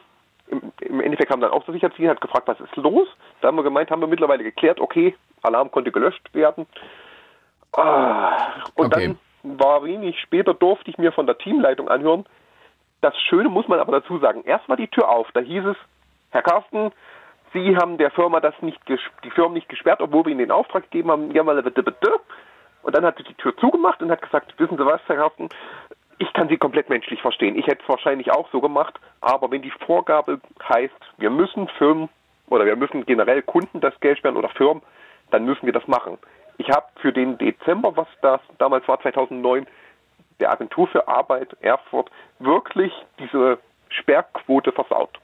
Im, 0.49 0.73
Im 0.81 1.01
Endeffekt 1.01 1.31
kam 1.31 1.41
dann 1.41 1.51
auch 1.53 1.65
der 1.65 1.75
Sicherheitsdienst, 1.75 2.11
hat 2.11 2.21
gefragt, 2.21 2.49
was 2.49 2.61
ist 2.61 2.75
los? 2.77 3.07
Da 3.41 3.49
haben 3.49 3.57
wir 3.57 3.63
gemeint, 3.63 3.91
haben 3.91 4.01
wir 4.01 4.09
mittlerweile 4.09 4.43
geklärt, 4.43 4.81
okay, 4.81 5.15
Alarm 5.43 5.71
konnte 5.71 5.93
gelöscht 5.93 6.29
werden. 6.35 6.67
Ah, 7.77 8.55
und 8.75 8.87
Okay. 8.93 9.15
dann 9.43 9.59
war 9.59 9.85
wenig 9.85 10.19
später, 10.21 10.55
durfte 10.55 10.91
ich 10.91 10.99
mir 10.99 11.13
von 11.13 11.27
der 11.27 11.39
Teamleitung 11.39 11.89
anhören. 11.89 12.25
Das 13.01 13.17
Schöne 13.23 13.49
muss 13.49 13.69
man 13.69 13.81
aber 13.81 14.01
dazu 14.01 14.19
sagen. 14.19 14.43
Erst 14.45 14.69
war 14.69 14.77
die 14.77 14.89
Tür 14.89 15.09
auf, 15.09 15.29
da 15.33 15.41
hieß 15.41 15.65
es, 15.65 15.77
Herr 16.31 16.43
Carsten, 16.43 16.93
Sie 17.53 17.77
haben 17.77 17.99
der 17.99 18.11
Firma 18.13 18.41
das 18.41 18.55
nicht 18.61 18.81
die 18.89 19.31
Firma 19.31 19.55
nicht 19.55 19.69
gesperrt, 19.69 20.01
obwohl 20.01 20.25
wir 20.25 20.31
Ihnen 20.33 20.39
den 20.39 20.53
Auftrag 20.53 20.85
gegeben 20.85 21.11
haben. 21.11 21.33
Ja, 21.33 21.43
mal 21.43 21.61
bitte, 21.63 21.83
bitte. 21.83 22.13
Und 22.83 22.97
dann 22.97 23.05
hat 23.05 23.19
sie 23.19 23.25
die 23.25 23.35
Tür 23.35 23.57
zugemacht 23.57 24.01
und 24.03 24.11
hat 24.11 24.23
gesagt, 24.23 24.55
wissen 24.59 24.79
Sie 24.79 24.87
was, 24.87 25.01
Herr 25.07 25.17
Carsten, 25.17 25.49
ich 26.19 26.33
kann 26.33 26.49
Sie 26.49 26.59
komplett 26.59 26.89
menschlich 26.89 27.21
verstehen. 27.21 27.59
Ich 27.59 27.67
hätte 27.67 27.83
es 27.83 27.89
wahrscheinlich 27.89 28.31
auch 28.31 28.49
so 28.53 28.61
gemacht, 28.61 28.95
aber 29.21 29.51
wenn 29.51 29.63
die 29.63 29.73
Vorgabe 29.87 30.41
heißt, 30.69 30.95
wir 31.19 31.31
müssen 31.31 31.67
Firmen 31.79 32.09
oder 32.49 32.67
wir 32.67 32.77
müssen 32.77 33.05
generell 33.07 33.43
Kunden 33.43 33.81
das 33.81 33.99
Geld 34.01 34.19
sperren 34.19 34.37
oder 34.37 34.51
Firmen, 34.51 34.83
dann 35.31 35.45
müssen 35.45 35.67
wir 35.67 35.73
das 35.73 35.87
machen. 35.89 36.19
Ich 36.59 36.69
habe 36.71 36.87
für 37.01 37.13
den 37.13 37.39
Dezember, 37.39 37.97
was 37.97 38.09
das 38.23 38.41
damals 38.59 38.87
war, 38.87 39.01
2009, 39.01 39.67
der 40.41 40.51
Agentur 40.51 40.89
für 40.89 41.07
Arbeit 41.09 41.57
Erfurt 41.61 42.11
wirklich 42.39 42.93
diese 43.19 43.59
Sperrquote 43.89 44.73
versaut. 44.73 45.19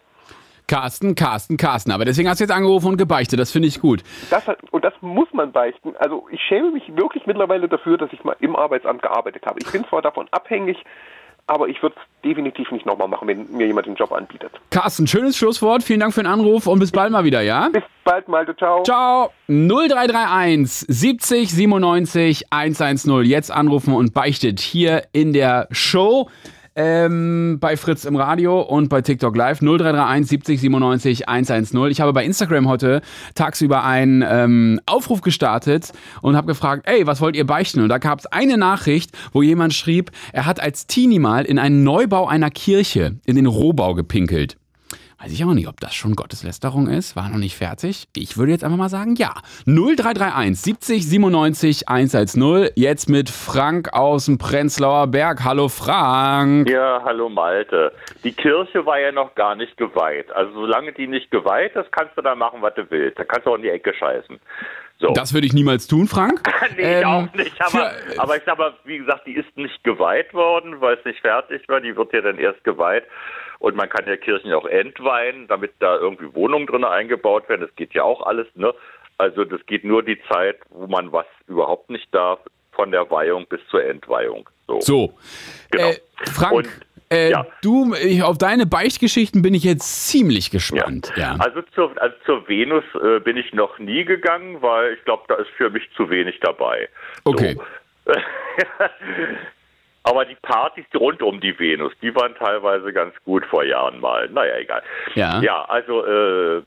Carsten, 0.69 1.15
Carsten, 1.15 1.57
Carsten. 1.57 1.93
Aber 1.93 2.05
deswegen 2.05 2.29
hast 2.29 2.41
du 2.41 2.45
jetzt 2.45 2.51
angerufen 2.53 2.89
und 2.89 2.97
gebeichtet. 2.97 3.39
Das 3.39 3.53
finde 3.53 3.69
ich 3.69 3.81
gut. 3.81 4.03
Das 4.31 4.45
und 4.73 4.85
das 4.85 4.95
muss 5.01 5.29
man 5.33 5.53
beichten. 5.53 5.95
Also 5.99 6.27
ich 6.31 6.41
schäme 6.41 6.73
mich 6.73 6.97
wirklich 6.97 7.27
mittlerweile 7.27 7.69
dafür, 7.69 7.99
dass 7.99 8.13
ich 8.13 8.25
mal 8.25 8.37
im 8.41 8.57
Arbeitsamt 8.57 9.03
gearbeitet 9.03 9.47
habe. 9.47 9.61
Ich 9.61 9.71
bin 9.71 9.85
zwar 9.89 10.03
davon 10.03 10.27
abhängig, 10.33 10.77
aber 11.47 11.69
ich 11.69 11.81
würde 11.83 11.95
es 11.97 12.23
definitiv 12.23 12.71
nicht 12.73 12.87
nochmal 12.87 13.09
machen, 13.09 13.29
wenn 13.29 13.51
mir 13.53 13.67
jemand 13.67 13.87
den 13.87 13.95
Job 13.95 14.13
anbietet. 14.13 14.51
Carsten, 14.71 15.07
schönes 15.07 15.37
Schlusswort. 15.37 15.83
Vielen 15.83 16.01
Dank 16.01 16.13
für 16.13 16.23
den 16.23 16.27
Anruf 16.27 16.67
und 16.67 16.81
bis 16.81 16.91
bald 16.91 17.13
mal 17.13 17.25
wieder, 17.25 17.41
ja? 17.41 17.69
Bis 17.69 17.85
bald, 18.05 18.27
Malte. 18.29 18.57
Ciao. 18.57 18.83
Ciao. 18.83 19.31
0331 19.47 20.87
70 20.89 21.51
97 21.53 22.47
110. 22.51 23.23
Jetzt 23.25 23.51
anrufen 23.53 23.95
und 23.95 24.13
beichtet 24.13 24.59
hier 24.61 25.05
in 25.13 25.33
der 25.33 25.69
Show. 25.71 26.29
Ähm, 26.79 27.57
bei 27.59 27.79
Fritz 27.79 28.05
im 28.05 28.17
Radio 28.17 28.61
und 28.61 28.91
bei 28.91 29.01
TikTok 29.01 29.35
Live 29.35 29.61
0331 29.61 30.29
70 30.29 30.61
97 30.61 31.27
110. 31.27 31.87
Ich 31.87 32.03
habe 32.03 32.13
bei 32.13 32.23
Instagram 32.23 32.69
heute 32.69 33.01
tagsüber 33.35 33.83
einen 33.83 34.23
ähm, 34.29 34.79
Aufruf 34.85 35.23
gestartet 35.23 35.95
und 36.21 36.37
habe 36.37 36.49
gefragt, 36.49 36.83
ey, 36.87 37.07
was 37.07 37.23
wollt 37.23 37.35
ihr 37.35 37.47
beichten? 37.47 37.81
Und 37.81 37.89
da 37.89 37.97
gab 37.97 38.19
es 38.19 38.27
eine 38.27 38.59
Nachricht, 38.59 39.11
wo 39.33 39.41
jemand 39.41 39.73
schrieb, 39.73 40.11
er 40.35 40.45
hat 40.45 40.61
als 40.61 40.87
Teenie 40.87 41.19
mal 41.19 41.47
in 41.47 41.59
einen 41.59 41.83
Neubau 41.83 42.29
einer 42.29 42.51
Kirche 42.51 43.17
in 43.25 43.37
den 43.37 43.47
Rohbau 43.47 43.95
gepinkelt. 43.95 44.59
Weiß 45.27 45.33
ich 45.33 45.45
auch 45.45 45.55
nicht, 45.55 45.67
ob 45.67 45.81
das 45.81 45.93
schon 45.93 46.15
Gotteslästerung 46.15 46.87
ist. 46.87 47.17
War 47.17 47.29
noch 47.29 47.39
nicht 47.39 47.57
fertig. 47.57 48.07
Ich 48.17 48.39
würde 48.39 48.53
jetzt 48.53 48.63
einfach 48.63 48.77
mal 48.77 48.89
sagen, 48.89 49.17
ja. 49.17 49.35
0331 49.67 50.57
70 50.61 51.05
97 51.09 51.89
110. 51.89 52.69
Jetzt 52.77 53.09
mit 53.09 53.29
Frank 53.29 53.93
aus 53.93 54.27
dem 54.27 54.39
Prenzlauer 54.39 55.09
Berg. 55.09 55.43
Hallo 55.43 55.67
Frank. 55.67 56.71
Ja, 56.71 57.03
hallo 57.05 57.29
Malte. 57.29 57.91
Die 58.23 58.31
Kirche 58.31 58.87
war 58.87 59.01
ja 59.01 59.11
noch 59.11 59.35
gar 59.35 59.57
nicht 59.57 59.77
geweiht. 59.77 60.31
Also 60.31 60.53
solange 60.61 60.93
die 60.93 61.09
nicht 61.09 61.33
geweiht 61.33 61.75
ist, 61.75 61.91
kannst 61.91 62.17
du 62.17 62.23
da 62.23 62.37
machen, 62.37 62.63
was 62.63 62.75
du 62.75 62.89
willst. 62.89 63.19
Da 63.19 63.25
kannst 63.25 63.49
du 63.49 63.51
auch 63.51 63.57
in 63.57 63.63
die 63.63 63.71
Ecke 63.71 63.93
scheißen. 63.95 64.39
So. 65.01 65.09
Das 65.13 65.35
würde 65.35 65.49
ich 65.49 65.53
niemals 65.53 65.89
tun, 65.89 66.07
Frank. 66.07 66.41
nee, 66.77 66.83
Ähm, 66.85 66.99
ich 67.01 67.05
auch 67.05 67.35
nicht. 67.35 67.61
Aber, 67.61 67.91
für- 67.91 68.21
aber 68.21 68.37
ich 68.37 68.43
sag 68.47 68.59
mal, 68.59 68.75
wie 68.85 68.99
gesagt, 68.99 69.27
die 69.27 69.35
ist 69.35 69.57
nicht 69.57 69.83
geweiht 69.83 70.33
worden, 70.35 70.81
weil 70.81 70.95
es 70.99 71.05
nicht 71.05 71.19
fertig 71.21 71.69
war. 71.69 71.81
Die 71.81 71.97
wird 71.97 72.13
ja 72.13 72.21
dann 72.21 72.39
erst 72.39 72.63
geweiht. 72.63 73.03
Und 73.59 73.77
man 73.77 73.89
kann 73.89 74.07
ja 74.07 74.17
Kirchen 74.17 74.53
auch 74.53 74.67
entweihen, 74.67 75.49
damit 75.49 75.73
da 75.79 75.97
irgendwie 75.97 76.35
Wohnungen 76.35 76.67
drin 76.67 76.85
eingebaut 76.85 77.49
werden. 77.49 77.63
Das 77.63 77.75
geht 77.77 77.95
ja 77.95 78.03
auch 78.03 78.27
alles, 78.27 78.47
ne? 78.55 78.75
Also 79.19 79.45
das 79.45 79.65
geht 79.67 79.85
nur 79.85 80.03
die 80.03 80.21
Zeit, 80.29 80.59
wo 80.69 80.87
man 80.87 81.11
was 81.11 81.27
überhaupt 81.47 81.89
nicht 81.89 82.15
darf, 82.15 82.39
von 82.73 82.91
der 82.91 83.11
Weihung 83.11 83.47
bis 83.49 83.61
zur 83.71 83.83
Entweihung. 83.83 84.49
So. 84.67 84.81
So. 84.81 85.15
Genau. 85.71 85.89
Äh, 85.89 85.97
Frank, 86.35 86.53
Und, 86.53 86.69
äh, 87.11 87.31
ja. 87.31 87.47
du, 87.63 87.95
ich, 87.95 88.23
auf 88.23 88.37
deine 88.37 88.67
Beichtgeschichten 88.67 89.41
bin 89.41 89.55
ich 89.55 89.65
jetzt 89.65 90.09
ziemlich 90.09 90.51
gespannt. 90.51 91.13
Ja. 91.17 91.37
Also 91.39 91.63
zur, 91.75 91.93
also 92.01 92.15
zur 92.25 92.49
Venus 92.49 92.85
äh, 93.03 93.21
bin 93.21 93.37
ich 93.37 93.53
noch 93.55 93.79
nie 93.79 94.05
gegangen, 94.05 94.61
weil 94.61 94.95
ich 94.95 95.05
glaube, 95.05 95.25
da 95.29 95.37
ist 95.37 95.51
für 95.57 95.71
mich 95.71 95.89
zu 95.97 96.11
wenig 96.11 96.39
dabei. 96.41 96.89
Okay. 97.25 97.57
So. 98.05 98.13
Aber 100.09 100.25
die 100.25 100.37
Partys 100.37 100.85
rund 100.95 101.21
um 101.21 101.41
die 101.41 101.59
Venus, 101.59 101.93
die 102.01 102.15
waren 102.15 102.35
teilweise 102.37 102.93
ganz 102.93 103.13
gut 103.25 103.45
vor 103.47 103.65
Jahren 103.65 103.99
mal. 103.99 104.29
Naja, 104.29 104.57
egal. 104.57 104.83
Ja. 105.15 105.41
Ja, 105.41 105.65
also 105.65 106.07
äh, 106.07 106.63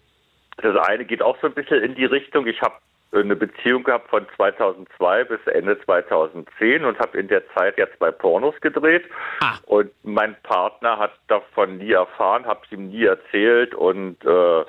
das 0.57 0.75
eine 0.87 1.05
geht 1.05 1.21
auch 1.21 1.37
so 1.39 1.47
ein 1.47 1.53
bisschen 1.53 1.81
in 1.81 1.95
die 1.95 2.03
Richtung. 2.03 2.47
Ich 2.47 2.61
habe 2.61 2.75
eine 3.13 3.37
Beziehung 3.37 3.83
gehabt 3.83 4.09
von 4.09 4.25
2002 4.35 5.23
bis 5.23 5.39
Ende 5.47 5.79
2010 5.85 6.83
und 6.83 6.99
habe 6.99 7.17
in 7.17 7.29
der 7.29 7.41
Zeit 7.55 7.77
jetzt 7.77 7.97
bei 7.97 8.11
Pornos 8.11 8.55
gedreht. 8.59 9.05
Ah. 9.39 9.57
Und 9.67 9.89
mein 10.03 10.35
Partner 10.43 10.99
hat 10.99 11.13
davon 11.29 11.77
nie 11.77 11.93
erfahren, 11.93 12.45
habe 12.45 12.59
es 12.65 12.71
ihm 12.73 12.89
nie 12.89 13.05
erzählt 13.05 13.73
und 13.73 14.17
äh, 14.25 14.65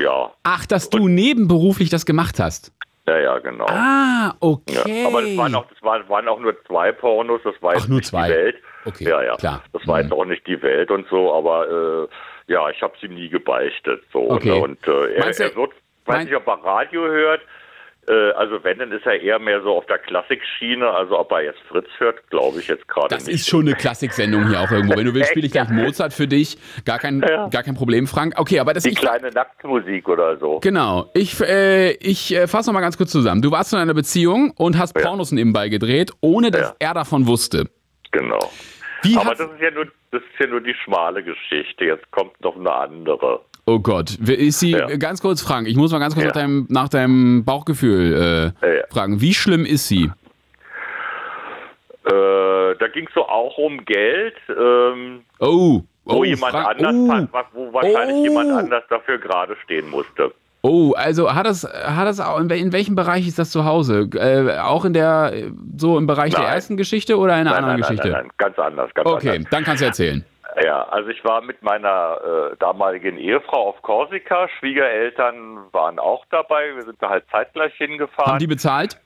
ja, 0.00 0.32
Ach, 0.44 0.66
dass 0.66 0.88
du 0.88 1.08
nebenberuflich 1.08 1.90
das 1.90 2.06
gemacht 2.06 2.38
hast. 2.40 2.72
Ja, 3.08 3.18
ja, 3.18 3.38
genau. 3.38 3.66
Ah, 3.66 4.26
Ja, 4.28 4.34
okay. 4.40 5.04
aber 5.06 5.22
das 5.22 5.36
waren 5.36 5.54
auch, 5.54 5.66
das 5.68 5.82
waren, 5.82 6.08
waren 6.08 6.28
auch 6.28 6.40
nur 6.40 6.54
zwei 6.64 6.92
Pornos, 6.92 7.40
das 7.44 7.54
war 7.62 7.72
Ach, 7.72 7.76
jetzt 7.80 7.88
nur 7.88 7.98
nicht 7.98 8.08
zwei. 8.08 8.28
die 8.28 8.34
Welt. 8.34 8.56
Okay, 8.84 9.08
ja, 9.08 9.22
ja, 9.22 9.36
klar. 9.36 9.62
Das 9.72 9.86
war 9.86 9.96
Mhm. 9.96 10.02
jetzt 10.02 10.12
auch 10.12 10.24
nicht 10.24 10.46
die 10.46 10.60
Welt 10.62 10.90
und 10.90 11.08
so, 11.08 11.32
aber 11.34 12.08
äh, 12.08 12.52
ja, 12.52 12.68
ich 12.70 12.80
habe 12.82 12.94
ihm 13.02 13.14
nie 13.14 13.28
gebeichtet. 13.28 14.02
So, 14.12 14.30
Okay. 14.30 14.48
ne? 14.50 14.56
Und 14.56 14.86
äh, 14.86 15.14
er, 15.14 15.26
er 15.26 15.56
wird, 15.56 15.72
weiß 16.04 16.24
nicht, 16.24 16.34
ob 16.36 16.46
er 16.46 16.62
Radio 16.64 17.02
hört. 17.06 17.40
Äh, 18.08 18.30
also 18.32 18.62
wenn, 18.62 18.78
dann 18.78 18.92
ist 18.92 19.04
er 19.04 19.20
eher 19.20 19.38
mehr 19.38 19.62
so 19.62 19.70
auf 19.76 19.86
der 19.86 19.98
Klassikschiene. 19.98 20.88
Also 20.88 21.18
ob 21.18 21.30
er 21.32 21.42
jetzt 21.42 21.58
Fritz 21.68 21.88
hört, 21.98 22.28
glaube 22.30 22.60
ich 22.60 22.68
jetzt 22.68 22.86
gerade 22.88 23.08
Das 23.08 23.26
nicht. 23.26 23.34
ist 23.36 23.48
schon 23.48 23.62
eine 23.66 23.74
Klassiksendung 23.74 24.48
hier 24.48 24.60
auch 24.60 24.70
irgendwo. 24.70 24.96
Wenn 24.96 25.06
du 25.06 25.14
willst, 25.14 25.30
spiele 25.30 25.46
ich 25.46 25.52
gleich 25.52 25.68
Mozart 25.70 26.12
für 26.12 26.28
dich. 26.28 26.56
Gar 26.84 26.98
kein, 26.98 27.20
Ja. 27.28 27.48
gar 27.48 27.62
kein 27.62 27.74
Problem, 27.74 28.06
Frank. 28.06 28.34
Okay, 28.36 28.60
aber 28.60 28.74
das 28.74 28.84
die 28.84 28.90
ich, 28.90 28.96
kleine 28.96 29.30
Nacktmusik 29.30 30.08
oder 30.08 30.36
so. 30.38 30.60
Genau. 30.60 31.10
Ich, 31.14 31.40
äh, 31.40 31.92
ich 31.94 32.34
äh, 32.34 32.46
fasse 32.46 32.68
nochmal 32.70 32.82
ganz 32.82 32.96
kurz 32.96 33.10
zusammen. 33.10 33.42
Du 33.42 33.50
warst 33.50 33.72
in 33.72 33.78
einer 33.78 33.94
Beziehung 33.94 34.52
und 34.56 34.78
hast 34.78 34.96
Ja. 34.96 35.02
Pornos 35.04 35.32
nebenbei 35.32 35.68
gedreht, 35.68 36.12
ohne 36.20 36.50
dass 36.50 36.68
Ja. 36.68 36.76
er 36.78 36.94
davon 36.94 37.26
wusste. 37.26 37.68
Genau. 38.12 38.38
Wie 39.02 39.16
Aber 39.16 39.34
das 39.34 39.50
ist 39.50 39.60
ja 39.60 39.70
nur 39.72 39.86
das 40.12 40.22
ist 40.22 40.40
ja 40.40 40.46
nur 40.46 40.60
die 40.60 40.74
schmale 40.84 41.22
Geschichte. 41.22 41.84
Jetzt 41.84 42.10
kommt 42.12 42.40
noch 42.40 42.56
eine 42.56 42.72
andere. 42.72 43.40
Oh 43.66 43.78
Gott, 43.80 44.14
ist 44.16 44.60
sie? 44.60 44.70
Ja. 44.72 44.86
Ganz 44.96 45.20
kurz, 45.20 45.42
Frank, 45.42 45.66
ich 45.68 45.76
muss 45.76 45.92
mal 45.92 45.98
ganz 45.98 46.14
kurz 46.14 46.24
Ja. 46.24 46.28
nach, 46.28 46.34
deinem, 46.34 46.66
nach 46.70 46.88
deinem 46.88 47.44
Bauchgefühl 47.44 48.52
äh, 48.62 48.76
Ja, 48.78 48.82
fragen. 48.90 49.20
Wie 49.20 49.34
schlimm 49.34 49.64
ist 49.66 49.88
sie? 49.88 50.10
Äh, 52.04 52.74
da 52.78 52.88
ging 52.92 53.06
es 53.08 53.14
so 53.14 53.26
auch 53.26 53.58
um 53.58 53.84
Geld. 53.84 54.34
Ähm, 54.48 55.20
Oh, 55.40 55.82
wo 56.04 56.18
oh, 56.18 56.24
jemand 56.24 56.52
Frank, 56.52 56.68
anders, 56.80 56.94
oh, 57.32 57.36
hat, 57.36 57.46
wo 57.52 57.72
wahrscheinlich 57.72 58.16
Oh. 58.16 58.22
jemand 58.24 58.50
anders 58.52 58.84
dafür 58.88 59.18
gerade 59.18 59.56
stehen 59.64 59.90
musste. 59.90 60.32
Oh, 60.62 60.92
also 60.96 61.32
hat 61.34 61.46
das, 61.46 61.64
hat 61.64 62.06
das 62.08 62.18
auch, 62.20 62.40
in, 62.40 62.48
wel- 62.48 62.58
in 62.58 62.72
welchem 62.72 62.94
Bereich 62.96 63.26
ist 63.28 63.38
das 63.38 63.50
zu 63.50 63.64
Hause? 63.64 64.08
Äh, 64.14 64.58
auch 64.58 64.84
in 64.84 64.92
der, 64.94 65.32
so 65.76 65.96
im 65.98 66.06
Bereich 66.06 66.32
der 66.34 66.42
Nein. 66.44 66.54
ersten 66.54 66.76
Geschichte 66.76 67.18
oder 67.18 67.34
in 67.34 67.40
einer 67.40 67.50
Nein, 67.50 67.58
anderen 67.64 67.80
nein, 67.80 67.88
Geschichte? 67.88 68.08
nein, 68.10 68.22
nein, 68.22 68.32
ganz 68.38 68.58
anders, 68.58 68.90
ganz 68.94 69.08
Okay, 69.08 69.30
anders. 69.30 69.50
dann 69.50 69.64
kannst 69.64 69.82
du 69.82 69.86
erzählen. 69.86 70.24
Ja, 70.62 70.84
also 70.84 71.10
ich 71.10 71.22
war 71.24 71.42
mit 71.42 71.62
meiner 71.62 72.52
äh, 72.52 72.56
damaligen 72.58 73.18
Ehefrau 73.18 73.68
auf 73.68 73.82
Korsika. 73.82 74.48
Schwiegereltern 74.58 75.72
waren 75.72 75.98
auch 75.98 76.24
dabei. 76.30 76.74
Wir 76.74 76.82
sind 76.82 77.02
da 77.02 77.10
halt 77.10 77.24
zeitgleich 77.30 77.74
hingefahren. 77.74 78.32
Haben 78.32 78.38
die 78.38 78.46
bezahlt? 78.46 78.98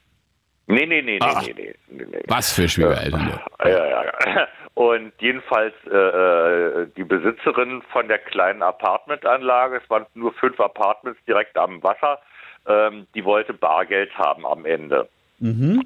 nee, 0.67 0.87
nee, 0.87 1.03
nee, 1.03 1.19
nee, 1.19 1.19
Ach. 1.21 1.43
nee, 1.43 1.55
nee, 1.57 1.75
nee, 1.89 2.07
nee. 2.09 2.23
Was 2.29 2.53
für 2.53 2.69
Schwiegereltern. 2.69 3.33
du. 3.59 3.69
Ja, 3.69 3.87
ja, 3.87 4.05
ja. 4.05 4.49
Und 4.75 5.13
jedenfalls 5.19 5.75
äh, 5.91 5.97
äh, 5.97 6.87
die 6.97 7.05
Besitzerin 7.05 7.83
von 7.93 8.07
der 8.07 8.19
kleinen 8.19 8.63
Apartmentanlage, 8.63 9.81
es 9.83 9.91
waren 9.91 10.07
nur 10.15 10.33
fünf 10.35 10.61
Apartments 10.61 11.21
direkt 11.27 11.57
am 11.59 11.83
Wasser, 11.83 12.21
ähm, 12.67 13.07
die 13.15 13.25
wollte 13.25 13.53
Bargeld 13.53 14.17
haben 14.17 14.47
am 14.47 14.65
Ende. 14.65 15.09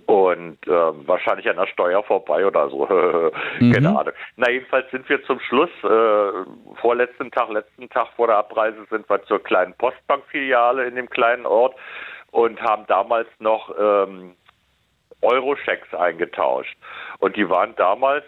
Und 0.07 0.59
ähm, 0.67 1.07
wahrscheinlich 1.07 1.49
an 1.49 1.57
der 1.57 1.69
Steuer 1.69 2.03
vorbei 2.03 2.45
oder 2.45 2.69
so. 2.71 2.87
Keine 3.59 3.89
Ahnung. 3.89 4.13
Na, 4.37 4.51
jedenfalls 4.51 4.91
sind 4.91 5.09
wir 5.09 5.23
zum 5.25 5.39
Schluss, 5.41 5.71
äh, 5.85 6.77
vorletzten 6.81 7.31
Tag, 7.31 7.51
letzten 7.51 7.89
Tag 7.89 8.09
vor 8.17 8.27
der 8.27 8.39
Abreise, 8.39 8.85
sind 8.91 9.09
wir 9.09 9.23
zur 9.25 9.43
kleinen 9.43 9.75
Postbankfiliale 9.75 10.87
in 10.87 10.97
dem 10.97 11.09
kleinen 11.09 11.47
Ort 11.47 11.77
und 12.33 12.61
haben 12.61 12.85
damals 12.89 13.29
noch 13.39 13.73
ähm, 13.79 14.35
Euro-Schecks 15.23 15.95
eingetauscht. 15.95 16.77
Und 17.19 17.37
die 17.37 17.49
waren 17.49 17.77
damals, 17.77 18.25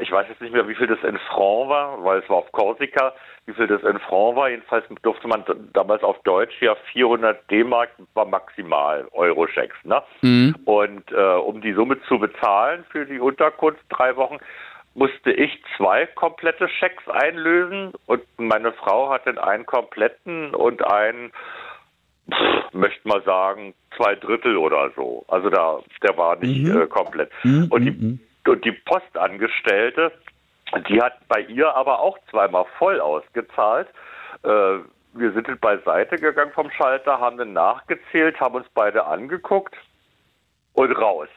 ich 0.00 0.10
weiß 0.10 0.26
jetzt 0.28 0.40
nicht 0.40 0.52
mehr, 0.52 0.66
wie 0.66 0.74
viel 0.74 0.86
das 0.86 1.02
in 1.02 1.18
Franc 1.28 1.68
war, 1.68 2.02
weil 2.02 2.20
es 2.20 2.28
war 2.28 2.38
auf 2.38 2.52
Korsika, 2.52 3.12
wie 3.46 3.52
viel 3.52 3.66
das 3.66 3.82
in 3.82 3.98
Franc 4.00 4.36
war. 4.36 4.48
Jedenfalls 4.48 4.84
durfte 5.02 5.28
man 5.28 5.44
damals 5.72 6.02
auf 6.02 6.18
Deutsch 6.22 6.60
ja 6.60 6.74
400 6.92 7.50
D-Mark 7.50 7.90
war 8.14 8.24
maximal 8.24 9.06
Euro-Schecks. 9.12 9.76
Ne? 9.84 10.02
Und 10.64 11.10
äh, 11.12 11.16
um 11.16 11.60
die 11.60 11.72
Summe 11.72 12.00
zu 12.08 12.18
bezahlen 12.18 12.84
für 12.90 13.06
die 13.06 13.20
Unterkunft 13.20 13.80
drei 13.90 14.16
Wochen, 14.16 14.38
musste 14.94 15.30
ich 15.30 15.62
zwei 15.76 16.06
komplette 16.06 16.68
Schecks 16.68 17.08
einlösen 17.08 17.92
und 18.06 18.22
meine 18.38 18.72
Frau 18.72 19.10
hat 19.10 19.26
den 19.26 19.38
einen 19.38 19.64
kompletten 19.64 20.54
und 20.54 20.84
einen 20.84 21.30
pff, 22.30 22.72
möchte 22.72 23.06
mal 23.06 23.22
sagen, 23.22 23.74
zwei 23.96 24.14
Drittel 24.16 24.56
oder 24.56 24.90
so. 24.96 25.24
Also 25.28 25.50
da, 25.50 25.80
der 26.02 26.16
war 26.16 26.36
nicht 26.36 26.68
äh, 26.68 26.86
komplett. 26.86 27.30
und, 27.70 27.84
die, 27.84 28.18
und 28.50 28.64
die 28.64 28.72
Postangestellte, 28.72 30.12
die 30.88 31.00
hat 31.00 31.14
bei 31.28 31.40
ihr 31.42 31.74
aber 31.74 32.00
auch 32.00 32.18
zweimal 32.30 32.64
voll 32.78 33.00
ausgezahlt. 33.00 33.88
Äh, 34.42 34.78
wir 35.12 35.32
sind 35.32 35.60
beiseite 35.60 36.16
gegangen 36.16 36.52
vom 36.52 36.70
Schalter, 36.70 37.20
haben 37.20 37.38
dann 37.38 37.52
nachgezählt, 37.52 38.40
haben 38.40 38.56
uns 38.56 38.66
beide 38.74 39.06
angeguckt 39.06 39.74
und 40.74 40.92
raus. 40.92 41.28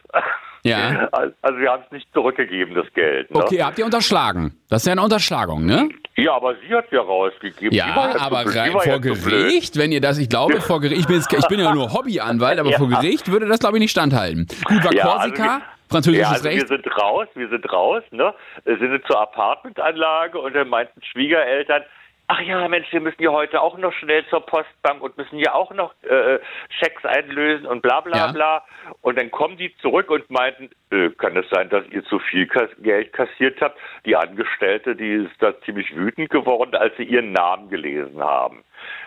Ja. 0.64 1.10
Also 1.42 1.60
wir 1.60 1.72
haben 1.72 1.84
es 1.86 1.92
nicht 1.92 2.08
zurückgegeben, 2.14 2.74
das 2.74 2.92
Geld. 2.94 3.30
Ne? 3.30 3.44
Okay, 3.44 3.62
habt 3.62 3.78
ihr 3.78 3.86
unterschlagen? 3.86 4.58
Das 4.70 4.82
ist 4.82 4.86
ja 4.86 4.94
eine 4.94 5.02
Unterschlagung, 5.02 5.66
ne? 5.66 5.90
Ja, 6.16 6.36
aber 6.36 6.56
sie 6.56 6.74
hat 6.74 6.90
ja 6.92 7.02
rausgegeben. 7.02 7.76
Ja, 7.76 8.16
aber 8.18 8.44
blöd. 8.44 8.56
rein 8.56 8.72
vor 8.72 8.86
ja. 8.86 8.98
Gericht, 8.98 9.78
wenn 9.78 9.92
ihr 9.92 10.00
das, 10.00 10.18
ich 10.18 10.30
glaube, 10.30 10.62
vor 10.62 10.80
Gericht, 10.80 11.02
ich 11.02 11.08
bin, 11.08 11.18
jetzt, 11.18 11.34
ich 11.34 11.48
bin 11.48 11.60
ja 11.60 11.74
nur 11.74 11.92
Hobbyanwalt, 11.92 12.60
aber 12.60 12.72
vor 12.78 12.88
Gericht 12.88 13.30
würde 13.30 13.48
das, 13.48 13.60
glaube 13.60 13.78
ich, 13.78 13.82
nicht 13.82 13.92
standhalten. 13.92 14.48
Gut, 14.64 14.84
war 14.86 14.94
Ja, 14.94 15.04
Korsika, 15.04 15.54
also 15.56 15.66
französisches 15.94 16.28
ja, 16.28 16.34
also 16.34 16.50
Recht. 16.50 16.62
wir 16.62 16.68
sind 16.68 16.98
raus, 17.02 17.28
wir 17.36 17.48
sind 17.50 17.72
raus, 17.72 18.04
ne? 18.12 18.34
Wir 18.66 18.78
sind 18.78 19.06
zur 19.08 19.20
Apartmentanlage 19.22 20.38
und 20.40 20.54
dann 20.56 20.68
meinten 20.70 21.02
Schwiegereltern, 21.04 21.84
ach 22.28 22.40
ja, 22.42 22.68
Mensch, 22.68 22.88
wir 22.92 23.02
müssen 23.02 23.22
ja 23.22 23.32
heute 23.32 23.62
auch 23.62 23.78
noch 23.78 23.94
schnell 23.94 24.26
zur 24.28 24.46
Postbank 24.46 25.02
und 25.02 25.18
müssen 25.18 25.38
ja 25.40 25.54
auch 25.54 25.72
noch 25.74 25.94
äh, 26.04 26.40
Schecks 26.80 27.04
einlösen 27.06 27.66
und 27.68 27.82
bla 27.82 28.00
bla 28.02 28.18
Ja. 28.18 28.32
bla. 28.32 28.64
Und 29.02 29.18
dann 29.20 29.30
kommen 29.30 29.58
die 29.58 29.76
zurück 29.78 30.10
und 30.10 30.30
meinten, 30.30 30.70
äh, 30.92 31.10
kann 31.12 31.36
es 31.38 31.46
sein, 31.50 31.70
dass 31.70 31.86
ihr 31.90 32.04
zu 32.06 32.20
viel 32.20 32.48
Kas 32.48 32.70
Geld 32.80 33.14
kassiert 33.14 33.60
habt? 33.62 33.78
Die 34.06 34.16
Angestellte, 34.16 34.96
die 34.96 35.26
ist 35.26 35.36
da 35.40 35.54
ziemlich 35.62 35.94
wütend 35.96 36.30
geworden, 36.30 36.76
als 36.76 36.96
sie 36.98 37.04
ihren 37.04 37.34
Namen 37.34 37.70
gelesen 37.70 38.22
haben. 38.24 38.64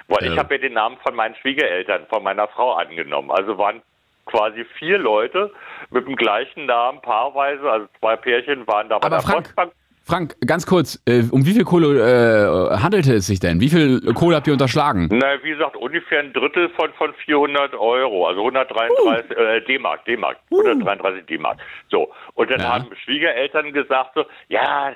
Weil 0.09 0.25
ich 0.29 0.35
Ja. 0.35 0.43
habe 0.43 0.55
ja 0.55 0.61
den 0.61 0.75
Namen 0.75 0.99
von 1.05 1.15
meinen 1.17 1.35
Schwiegereltern, 1.37 2.07
von 2.09 2.23
meiner 2.23 2.47
Frau 2.49 2.75
angenommen. 2.75 3.31
Also 3.31 3.59
waren 3.59 3.83
quasi 4.27 4.65
vier 4.79 4.99
Leute 4.99 5.53
mit 5.91 6.07
dem 6.07 6.17
gleichen 6.17 6.67
Namen 6.67 7.01
paarweise, 7.01 7.71
also 7.71 7.87
zwei 8.01 8.17
Pärchen 8.17 8.67
waren 8.67 8.89
da 8.89 8.99
bei 8.99 9.07
Aber 9.07 9.17
der 9.17 9.23
Frank, 9.25 9.45
Postbank. 9.45 9.73
Frank, 10.05 10.37
ganz 10.47 10.67
kurz, 10.67 11.03
äh, 11.09 11.25
um 11.33 11.45
wie 11.47 11.53
viel 11.53 11.65
Kohle 11.65 11.99
äh, 11.99 12.77
handelte 12.79 13.15
es 13.15 13.27
sich 13.27 13.41
denn? 13.41 13.61
Wie 13.61 13.69
viel 13.69 14.01
Kohle 14.15 14.37
habt 14.37 14.47
ihr 14.47 14.53
unterschlagen? 14.53 15.09
Na, 15.11 15.43
wie 15.43 15.51
gesagt, 15.51 15.77
ungefähr 15.77 16.21
ein 16.21 16.33
Drittel 16.33 16.69
von, 16.71 16.93
von 16.93 17.13
400 17.25 17.75
Euro, 17.75 18.29
also 18.29 18.41
133 18.45 19.37
äh, 19.37 19.61
D-Mark, 19.63 20.05
D-Mark, 20.05 20.37
133 20.53 21.27
D-Mark. 21.27 21.59
So, 21.91 22.13
und 22.35 22.49
dann 22.51 22.61
Ja. 22.61 22.75
haben 22.75 22.89
Schwiegereltern 23.05 23.73
gesagt 23.73 24.13
so, 24.15 24.25
ja, 24.49 24.91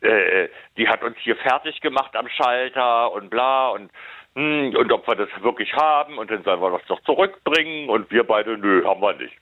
äh, 0.00 0.48
die 0.76 0.86
hat 0.88 1.02
uns 1.02 1.16
hier 1.18 1.34
fertig 1.36 1.80
gemacht 1.80 2.14
am 2.14 2.28
Schalter 2.28 3.12
und 3.12 3.30
bla 3.30 3.68
und 3.70 3.90
hm, 4.34 4.74
und 4.76 4.92
ob 4.92 5.06
wir 5.06 5.14
das 5.14 5.28
wirklich 5.42 5.72
haben 5.74 6.18
und 6.18 6.30
dann 6.30 6.42
sollen 6.42 6.60
wir 6.60 6.70
das 6.70 6.86
doch 6.86 7.00
zurückbringen 7.02 7.90
und 7.90 8.10
wir 8.10 8.24
beide, 8.24 8.56
nö, 8.56 8.84
haben 8.84 9.00
wir 9.00 9.14
nicht. 9.14 9.34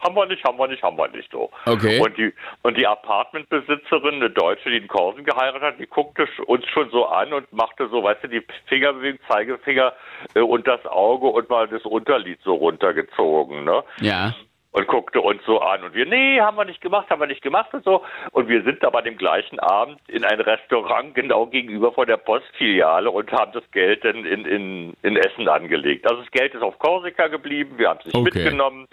Haben 0.00 0.14
wir 0.14 0.26
nicht, 0.26 0.44
haben 0.44 0.58
wir 0.58 0.68
nicht, 0.68 0.82
haben 0.82 0.96
wir 0.96 1.08
nicht 1.08 1.30
so. 1.32 1.50
Okay. 1.66 2.00
Und 2.00 2.16
die, 2.16 2.32
und 2.62 2.76
die 2.76 2.86
Apartmentbesitzerin, 2.86 4.16
eine 4.16 4.30
Deutsche, 4.30 4.70
die 4.70 4.76
in 4.76 4.86
Korsen 4.86 5.24
geheiratet 5.24 5.62
hat, 5.62 5.78
die 5.80 5.86
guckte 5.86 6.28
uns 6.46 6.64
schon 6.68 6.88
so 6.90 7.06
an 7.06 7.32
und 7.32 7.52
machte 7.52 7.88
so, 7.88 8.02
weißt 8.02 8.22
du, 8.22 8.28
die 8.28 8.42
Fingerbewegung, 8.66 9.18
Zeigefinger 9.28 9.92
äh, 10.34 10.40
und 10.40 10.68
das 10.68 10.84
Auge 10.86 11.26
und 11.26 11.48
mal 11.48 11.66
das 11.66 11.82
Unterlid 11.82 12.38
so 12.44 12.54
runtergezogen, 12.54 13.64
ne? 13.64 13.82
Ja. 14.00 14.34
Und 14.72 14.86
guckte 14.86 15.20
uns 15.20 15.42
so 15.46 15.60
an. 15.60 15.82
Und 15.82 15.94
wir, 15.94 16.06
nee, 16.06 16.40
haben 16.40 16.56
wir 16.56 16.64
nicht 16.64 16.80
gemacht, 16.80 17.08
haben 17.10 17.20
wir 17.20 17.26
nicht 17.26 17.42
gemacht 17.42 17.72
und 17.72 17.84
so. 17.84 18.02
Und 18.32 18.48
wir 18.48 18.62
sind 18.62 18.84
aber 18.84 19.02
dem 19.02 19.16
gleichen 19.16 19.58
Abend 19.60 19.98
in 20.08 20.24
ein 20.24 20.40
Restaurant 20.40 21.14
genau 21.14 21.46
gegenüber 21.46 21.92
von 21.92 22.06
der 22.06 22.18
Postfiliale 22.18 23.10
und 23.10 23.32
haben 23.32 23.52
das 23.52 23.68
Geld 23.72 24.04
dann 24.04 24.24
in, 24.24 24.44
in, 24.44 24.94
in 25.02 25.16
Essen 25.16 25.48
angelegt. 25.48 26.06
Also 26.08 26.22
das 26.22 26.30
Geld 26.30 26.54
ist 26.54 26.62
auf 26.62 26.78
Korsika 26.78 27.28
geblieben, 27.28 27.78
wir 27.78 27.88
haben 27.88 28.00
es 28.00 28.06
nicht 28.06 28.14
Okay. 28.16 28.30
mitgenommen. 28.34 28.86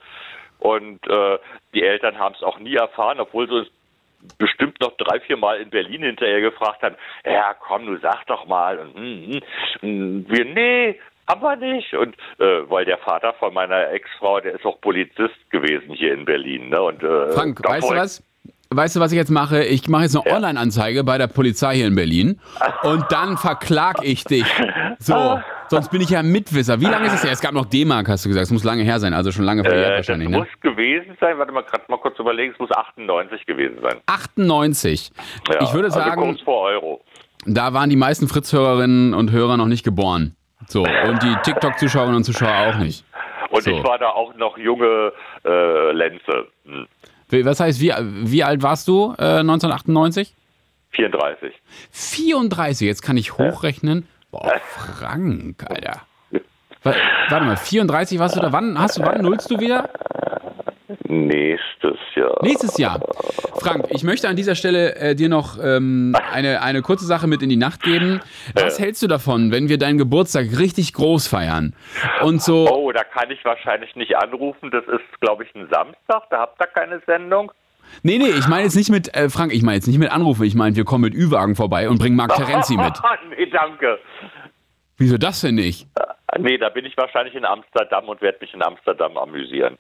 Und 0.59 1.05
äh, 1.07 1.38
die 1.73 1.83
Eltern 1.83 2.17
haben 2.17 2.33
es 2.35 2.43
auch 2.43 2.57
nie 2.59 2.75
erfahren, 2.75 3.19
obwohl 3.19 3.47
sie 3.47 3.55
uns 3.55 3.69
bestimmt 4.38 4.79
noch 4.79 4.95
drei, 4.97 5.19
vier 5.19 5.38
Mal 5.38 5.59
in 5.59 5.69
Berlin 5.69 6.01
hinterher 6.01 6.41
gefragt 6.41 6.81
haben, 6.81 6.95
ja 7.25 7.53
komm, 7.53 7.85
du 7.85 7.97
sag 7.97 8.25
doch 8.27 8.45
mal. 8.45 8.79
Und, 8.79 8.95
hm, 8.95 9.31
hm. 9.31 9.41
und 9.81 10.25
wir, 10.29 10.45
nee, 10.45 10.99
haben 11.27 11.41
wir 11.41 11.55
nicht. 11.55 11.93
Und 11.93 12.15
äh, 12.39 12.69
weil 12.69 12.85
der 12.85 12.97
Vater 12.99 13.33
von 13.39 13.53
meiner 13.53 13.89
Ex-Frau, 13.91 14.39
der 14.39 14.53
ist 14.55 14.65
auch 14.65 14.79
Polizist 14.81 15.35
gewesen 15.49 15.93
hier 15.93 16.13
in 16.13 16.25
Berlin. 16.25 16.69
Ne? 16.69 16.81
Und, 16.81 17.03
äh, 17.03 17.31
Frank, 17.31 17.59
weißt 17.63 17.89
du 17.89 17.95
was? 17.95 18.23
Weißt 18.71 18.95
du, 18.95 18.99
was 18.99 19.11
ich 19.11 19.17
jetzt 19.17 19.29
mache? 19.29 19.63
Ich 19.63 19.88
mache 19.88 20.03
jetzt 20.03 20.15
eine 20.17 20.27
Ja. 20.27 20.35
Online-Anzeige 20.38 21.03
bei 21.03 21.17
der 21.19 21.27
Polizei 21.27 21.75
hier 21.75 21.88
in 21.88 21.95
Berlin 21.95 22.39
und 22.81 23.05
dann 23.09 23.38
verklag 23.38 23.97
ich 24.03 24.23
dich. 24.25 24.45
So, 24.97 25.39
sonst 25.67 25.89
bin 25.91 26.01
ich 26.01 26.09
ja 26.09 26.23
Mitwisser. 26.23 26.79
Wie 26.79 26.85
lange 26.85 27.07
ist 27.07 27.13
es 27.15 27.23
her? 27.23 27.31
Es 27.33 27.41
gab 27.41 27.53
noch 27.53 27.65
D-Mark, 27.65 28.07
hast 28.07 28.23
du 28.25 28.29
gesagt. 28.29 28.45
Es 28.45 28.51
muss 28.51 28.63
lange 28.63 28.83
her 28.83 28.97
sein, 28.99 29.13
also 29.13 29.31
schon 29.31 29.43
lange 29.45 29.63
verjährt 29.63 29.85
Äh, 29.88 29.89
das 29.97 30.07
wahrscheinlich, 30.07 30.29
ne? 30.29 30.38
muss 30.39 30.47
gewesen 30.61 31.17
sein, 31.19 31.38
warte 31.38 31.51
mal, 31.51 31.63
gerade 31.63 31.83
mal 31.89 31.97
kurz 31.97 32.17
überlegen, 32.17 32.53
es 32.53 32.59
muss 32.59 32.71
98 32.71 33.45
gewesen 33.45 33.77
sein. 33.81 33.99
98. 34.07 35.11
Ja, 35.51 35.61
ich 35.61 35.73
würde 35.73 35.88
also 35.88 35.99
sagen, 35.99 36.21
kurz 36.21 36.41
vor 36.41 36.61
Euro. 36.61 37.01
da 37.45 37.73
waren 37.73 37.89
die 37.89 37.97
meisten 37.97 38.27
Fritz-Hörerinnen 38.27 39.13
und 39.13 39.31
Hörer 39.31 39.57
noch 39.57 39.67
nicht 39.67 39.83
geboren. 39.83 40.35
So, 40.68 40.84
und 40.84 41.22
die 41.24 41.36
TikTok-Zuschauerinnen 41.44 42.18
und 42.18 42.24
Zuschauer 42.24 42.70
auch 42.70 42.78
nicht. 42.78 43.04
Und 43.50 43.63
So. 43.63 43.72
ich 43.72 43.84
war 43.84 43.98
da 44.00 44.10
auch 44.10 44.34
noch 44.36 44.58
junge 44.58 45.12
äh, 45.46 45.91
Lenze. 45.91 46.48
Hm. 46.65 46.88
Was 47.46 47.60
heißt, 47.60 47.80
wie, 47.82 47.91
wie 48.30 48.44
alt 48.44 48.62
warst 48.63 48.88
du 48.88 49.13
äh, 49.18 49.39
1998? 49.39 50.34
34. 50.91 51.54
34, 51.91 52.88
jetzt 52.88 53.02
kann 53.02 53.18
ich 53.18 53.38
hochrechnen. 53.38 54.08
Boah, 54.32 54.54
Frank, 54.63 55.63
Alter. 55.70 56.02
Wa- 56.84 56.94
Warte 57.30 57.46
mal, 57.46 57.58
34 57.58 58.20
warst 58.20 58.36
du 58.36 58.39
da? 58.41 58.52
Wann 58.54 58.78
hast 58.80 58.98
du, 58.98 59.02
wann 59.04 59.22
nullst 59.22 59.50
du 59.52 59.60
wieder? 59.60 59.89
Nächstes 61.08 61.98
Jahr. 62.15 62.38
Nächstes 62.43 62.78
Jahr. 62.78 63.00
Frank, 63.60 63.86
ich 63.89 64.04
möchte 64.04 64.28
an 64.28 64.36
dieser 64.36 64.56
Stelle 64.56 64.95
äh, 64.95 65.15
dir 65.15 65.30
noch 65.30 65.58
ähm, 65.62 66.15
eine, 66.32 66.62
eine 66.62 66.82
kurze 66.82 67.06
Sache 67.06 67.28
mit 67.28 67.41
in 67.41 67.50
die 67.50 67.56
Nacht 67.58 67.82
geben. 67.84 68.21
Was 68.54 68.80
hältst 68.80 69.02
du 69.02 69.08
davon, 69.08 69.52
wenn 69.52 69.69
wir 69.69 69.78
deinen 69.78 69.98
Geburtstag 69.98 70.45
richtig 70.60 70.93
groß 70.93 71.28
feiern? 71.28 71.74
Und 72.21 72.41
so, 72.41 72.67
Oh, 72.71 72.91
da 72.91 73.04
kann 73.04 73.32
ich 73.32 73.43
wahrscheinlich 73.45 73.95
nicht 73.95 74.15
anrufen. 74.17 74.69
Das 74.71 74.84
ist, 74.86 75.19
glaube 75.21 75.43
ich, 75.43 75.56
ein 75.56 75.67
Samstag. 75.71 76.30
Da 76.30 76.39
habt 76.39 76.62
ihr 76.62 76.67
keine 76.67 77.02
Sendung. 77.06 77.52
nee, 78.04 78.17
nee, 78.17 78.30
ich 78.30 78.48
meine 78.48 78.63
jetzt 78.63 78.76
nicht 78.76 78.89
mit, 78.89 79.15
äh, 79.15 79.30
Frank, 79.30 79.54
ich 79.54 79.63
meine 79.63 79.76
jetzt 79.78 79.88
nicht 79.88 79.98
mit 80.00 80.12
Anrufen. 80.12 80.43
Ich 80.43 80.56
meine, 80.56 80.76
wir 80.76 80.86
kommen 80.86 81.04
mit 81.04 81.13
Ü-Wagen 81.15 81.56
vorbei 81.56 81.89
und 81.89 81.98
bringen 82.00 82.15
Marc 82.15 82.36
Terenzi 82.36 82.78
mit. 82.78 82.93
nee, 83.38 83.45
danke. 83.48 84.00
Wieso 84.98 85.17
das 85.17 85.41
denn 85.41 85.56
nicht? 85.56 85.88
Nee, 86.38 86.58
da 86.58 86.69
bin 86.69 86.86
ich 86.86 86.95
wahrscheinlich 86.98 87.36
in 87.36 87.45
Amsterdam 87.45 88.08
und 88.10 88.21
werde 88.21 88.38
mich 88.41 88.54
in 88.54 88.63
Amsterdam 88.63 89.17
amüsieren. 89.17 89.78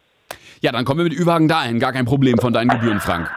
Ja, 0.65 0.71
dann 0.71 0.83
kommen 0.83 0.97
wir 0.97 1.03
mit 1.03 1.13
Ü-Wagen 1.13 1.47
dahin. 1.47 1.77
Gar 1.79 1.93
kein 1.93 2.05
Problem 2.05 2.39
von 2.39 2.51
deinen 2.51 2.69
Gebühren, 2.69 2.99
Frank. 2.99 3.29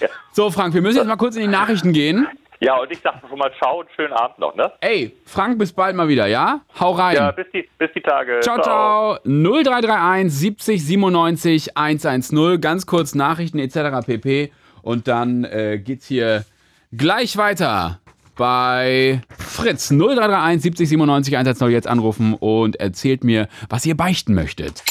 ja. 0.00 0.08
So, 0.32 0.50
Frank, 0.50 0.72
wir 0.72 0.80
müssen 0.80 0.96
jetzt 0.96 1.06
mal 1.06 1.16
kurz 1.16 1.36
in 1.36 1.42
die 1.42 1.48
Nachrichten 1.48 1.92
gehen. 1.92 2.26
ja, 2.60 2.76
und 2.78 2.90
ich 2.90 2.98
sage 3.00 3.18
schon 3.28 3.38
mal 3.38 3.52
Ciao 3.58 3.80
und 3.80 3.88
schönen 3.94 4.14
Abend 4.14 4.38
noch, 4.38 4.56
ne? 4.56 4.72
Ey, 4.80 5.14
Frank, 5.26 5.58
bis 5.58 5.74
bald 5.74 5.94
mal 5.94 6.08
wieder, 6.08 6.26
ja? 6.26 6.62
Hau 6.80 6.92
rein. 6.92 7.16
Ja, 7.16 7.30
bis 7.30 7.46
die, 7.52 7.68
bis 7.78 7.90
die 7.94 8.00
Tage. 8.00 8.40
Ciao, 8.40 8.58
ciao. 8.62 9.18
0331 9.24 10.32
70 10.32 10.86
97 10.86 11.76
110. 11.76 12.58
Ganz 12.62 12.86
kurz 12.86 13.14
Nachrichten 13.14 13.58
etc. 13.58 14.06
pp. 14.06 14.50
Und 14.80 15.06
dann 15.06 15.44
äh, 15.44 15.78
geht's 15.78 16.06
hier 16.06 16.46
gleich 16.90 17.36
weiter 17.36 18.00
bei 18.34 19.20
Fritz 19.38 19.90
0331 19.90 20.62
70 20.62 20.88
97 20.88 21.36
110 21.36 21.70
jetzt 21.70 21.86
anrufen 21.86 22.32
und 22.32 22.76
erzählt 22.76 23.24
mir, 23.24 23.46
was 23.68 23.84
ihr 23.84 23.96
beichten 23.96 24.32
möchtet. 24.34 24.82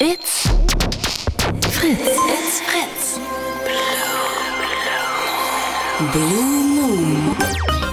It's 0.00 0.48
Fritz. 1.78 2.00
It's 2.02 2.60
Fritz. 2.62 3.18
Blue 6.12 6.64
Moon. 6.74 7.83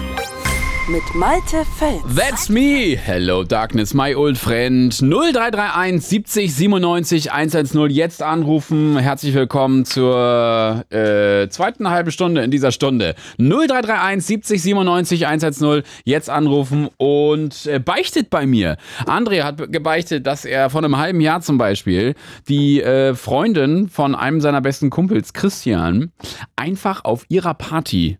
Mit 0.89 1.04
Malte 1.13 1.63
Fels. 1.78 2.02
That's 2.15 2.50
me. 2.50 2.98
Hello 2.98 3.44
Darkness, 3.44 3.94
my 3.94 4.15
old 4.15 4.36
friend. 4.36 4.91
0331 4.91 6.02
70 6.02 6.56
97 6.56 7.32
110 7.32 7.89
jetzt 7.91 8.24
anrufen. 8.24 8.98
Herzlich 8.98 9.36
willkommen 9.36 9.86
zur 9.86 10.84
äh, 10.89 11.48
zweiten 11.50 11.88
halben 11.88 12.12
Stunde 12.12 12.41
in 12.41 12.50
dieser 12.50 12.72
Stunde. 12.72 13.13
0331 13.38 14.26
70 14.26 14.62
97 14.63 15.28
110 15.28 15.84
jetzt 16.04 16.32
anrufen 16.32 16.89
und 16.98 17.67
äh, 17.67 17.80
beichtet 17.80 18.32
bei 18.32 18.48
mir. 18.48 18.78
André 19.06 19.44
hat 19.44 19.72
gebeichtet, 19.72 20.26
dass 20.26 20.46
er 20.46 20.72
vor 20.72 20.84
einem 20.84 20.98
halben 20.98 21.22
Jahr 21.22 21.41
zum 21.41 21.60
Beispiel 21.60 22.15
die 22.50 22.82
äh, 22.82 23.13
Freundin 23.13 23.88
von 23.88 24.15
einem 24.15 24.41
seiner 24.41 24.62
besten 24.62 24.89
Kumpels, 24.89 25.34
Christian, 25.34 26.12
einfach 26.56 27.06
auf 27.06 27.26
ihrer 27.30 27.54
Party 27.54 28.17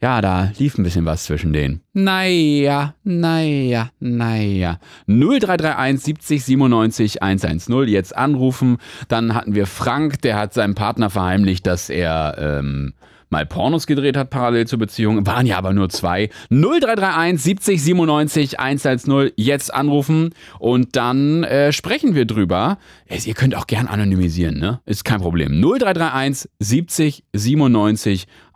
ja, 0.00 0.20
da 0.20 0.52
lief 0.58 0.78
ein 0.78 0.84
bisschen 0.84 1.04
was 1.06 1.24
zwischen 1.24 1.52
denen. 1.52 1.80
Naja, 1.92 2.94
naja, 3.02 3.90
naja. 3.98 4.78
0331 5.06 6.04
70 6.04 6.44
97 6.44 7.22
110 7.22 7.88
jetzt 7.88 8.16
anrufen. 8.16 8.78
Dann 9.08 9.34
hatten 9.34 9.54
wir 9.54 9.66
Frank, 9.66 10.22
der 10.22 10.36
hat 10.36 10.54
seinem 10.54 10.76
Partner 10.76 11.10
verheimlicht, 11.10 11.66
dass 11.66 11.90
er 11.90 12.36
ähm, 12.38 12.94
mal 13.30 13.46
Pornos 13.46 13.86
gedreht 13.86 14.16
hat 14.16 14.30
parallel 14.30 14.66
zur 14.66 14.78
Beziehung. 14.78 15.26
Waren 15.26 15.46
ja 15.46 15.58
aber 15.58 15.72
nur 15.72 15.88
zwei. 15.88 16.30
0331 16.50 17.42
70 17.42 17.82
97 17.82 18.60
110 18.60 19.32
jetzt 19.36 19.72
anrufen 19.72 20.30
und 20.58 20.96
dann 20.96 21.44
äh, 21.44 21.72
sprechen 21.72 22.14
wir 22.14 22.24
drüber. 22.24 22.78
Ihr 23.08 23.34
könnt 23.34 23.54
auch 23.54 23.66
gern 23.66 23.86
anonymisieren, 23.86 24.58
ne? 24.58 24.80
Ist 24.86 25.04
kein 25.04 25.20
Problem. 25.20 25.60
0331 25.60 26.50
70 26.60 27.24
97 27.34 28.26
110. 28.26 28.47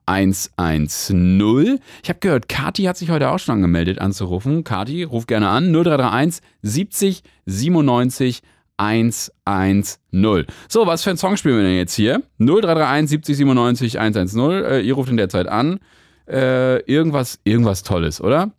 Ich 2.02 2.08
habe 2.08 2.18
gehört, 2.20 2.48
Kati 2.48 2.84
hat 2.84 2.96
sich 2.96 3.10
heute 3.10 3.30
auch 3.30 3.38
schon 3.38 3.56
angemeldet 3.56 3.98
anzurufen. 3.98 4.64
Kati, 4.64 5.02
ruf 5.04 5.26
gerne 5.26 5.48
an. 5.48 5.72
0331 5.72 6.42
70 6.62 7.22
97 7.46 8.42
110. 8.76 10.46
So, 10.68 10.86
was 10.86 11.04
für 11.04 11.10
ein 11.10 11.16
Song 11.16 11.36
spielen 11.36 11.56
wir 11.56 11.62
denn 11.62 11.76
jetzt 11.76 11.94
hier? 11.94 12.22
0331 12.38 13.10
70 13.10 13.36
97 13.36 14.00
110. 14.00 14.40
Äh, 14.40 14.80
ihr 14.80 14.94
ruft 14.94 15.10
in 15.10 15.16
der 15.16 15.28
Zeit 15.28 15.46
an. 15.46 15.78
Äh, 16.26 16.80
irgendwas, 16.90 17.38
irgendwas 17.44 17.82
Tolles, 17.82 18.20
oder? 18.20 18.52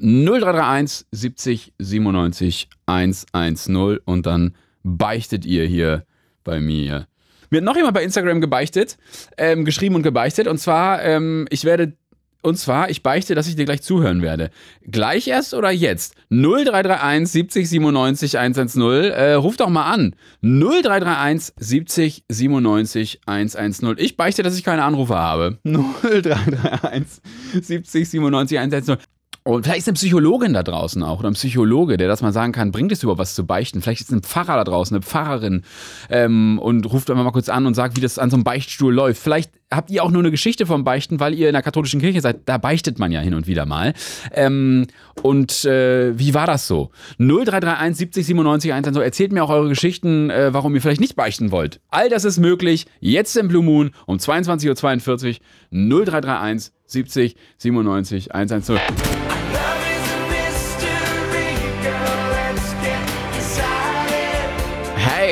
0331 0.00 1.06
70 1.10 1.74
97 1.78 2.68
110 2.86 3.98
und 4.04 4.26
dann 4.26 4.54
beichtet 4.82 5.44
ihr 5.44 5.66
hier 5.66 6.06
bei 6.44 6.60
mir. 6.60 7.06
Mir 7.52 7.58
hat 7.58 7.64
noch 7.64 7.76
jemand 7.76 7.92
bei 7.92 8.02
Instagram 8.02 8.40
gebeichtet, 8.40 8.96
ähm, 9.36 9.66
geschrieben 9.66 9.94
und 9.94 10.02
gebeichtet. 10.02 10.46
Und 10.46 10.56
zwar, 10.56 11.02
ähm, 11.04 11.46
ich 11.50 11.66
werde 11.66 11.92
und 12.40 12.56
zwar, 12.56 12.88
ich 12.88 13.02
beichte, 13.02 13.34
dass 13.34 13.46
ich 13.46 13.56
dir 13.56 13.66
gleich 13.66 13.82
zuhören 13.82 14.22
werde. 14.22 14.50
Gleich 14.90 15.28
erst 15.28 15.52
oder 15.52 15.70
jetzt? 15.70 16.14
0331 16.30 17.30
70 17.30 17.68
97 17.68 18.38
110. 18.38 18.82
Äh, 18.82 19.34
ruf 19.34 19.58
doch 19.58 19.68
mal 19.68 19.84
an. 19.84 20.16
0331 20.40 21.54
70 21.58 22.24
97 22.28 23.20
110. 23.26 23.96
Ich 23.98 24.16
beichte, 24.16 24.42
dass 24.42 24.56
ich 24.56 24.64
keine 24.64 24.82
Anrufe 24.82 25.14
habe. 25.14 25.58
0331 25.62 27.22
70 27.62 28.08
97 28.08 28.58
110. 28.58 28.96
Und 29.44 29.64
vielleicht 29.64 29.80
ist 29.80 29.88
eine 29.88 29.94
Psychologin 29.94 30.52
da 30.52 30.62
draußen 30.62 31.02
auch 31.02 31.18
oder 31.18 31.28
ein 31.28 31.34
Psychologe, 31.34 31.96
der 31.96 32.06
das 32.06 32.22
mal 32.22 32.32
sagen 32.32 32.52
kann, 32.52 32.70
bringt 32.70 32.92
es 32.92 33.02
überhaupt 33.02 33.18
was 33.18 33.34
zu 33.34 33.44
beichten? 33.44 33.82
Vielleicht 33.82 34.02
ist 34.02 34.12
ein 34.12 34.22
Pfarrer 34.22 34.56
da 34.56 34.64
draußen, 34.64 34.94
eine 34.94 35.02
Pfarrerin 35.02 35.62
ähm, 36.10 36.60
und 36.60 36.90
ruft 36.92 37.10
einfach 37.10 37.24
mal 37.24 37.32
kurz 37.32 37.48
an 37.48 37.66
und 37.66 37.74
sagt, 37.74 37.96
wie 37.96 38.00
das 38.00 38.20
an 38.20 38.30
so 38.30 38.36
einem 38.36 38.44
Beichtstuhl 38.44 38.94
läuft. 38.94 39.20
Vielleicht 39.20 39.50
habt 39.72 39.90
ihr 39.90 40.04
auch 40.04 40.12
nur 40.12 40.22
eine 40.22 40.30
Geschichte 40.30 40.64
vom 40.64 40.84
Beichten, 40.84 41.18
weil 41.18 41.34
ihr 41.34 41.48
in 41.48 41.54
der 41.54 41.62
katholischen 41.62 42.00
Kirche 42.00 42.20
seid. 42.20 42.40
Da 42.44 42.58
beichtet 42.58 43.00
man 43.00 43.10
ja 43.10 43.20
hin 43.20 43.34
und 43.34 43.48
wieder 43.48 43.66
mal. 43.66 43.94
Ähm, 44.32 44.86
und 45.22 45.64
äh, 45.64 46.16
wie 46.16 46.34
war 46.34 46.46
das 46.46 46.68
so? 46.68 46.90
0331 47.18 47.96
70 47.98 48.26
97 48.26 48.72
1 48.72 48.88
so 48.92 49.00
erzählt 49.00 49.32
mir 49.32 49.42
auch 49.42 49.50
eure 49.50 49.70
Geschichten, 49.70 50.30
äh, 50.30 50.54
warum 50.54 50.74
ihr 50.74 50.82
vielleicht 50.82 51.00
nicht 51.00 51.16
beichten 51.16 51.50
wollt. 51.50 51.80
All 51.90 52.08
das 52.08 52.24
ist 52.24 52.38
möglich. 52.38 52.86
Jetzt 53.00 53.36
im 53.36 53.48
Blue 53.48 53.64
Moon 53.64 53.90
um 54.06 54.18
22.42 54.18 55.38
Uhr 55.72 56.04
0331 56.06 56.72
70 56.86 57.36
97 57.58 58.34
110. 58.34 58.78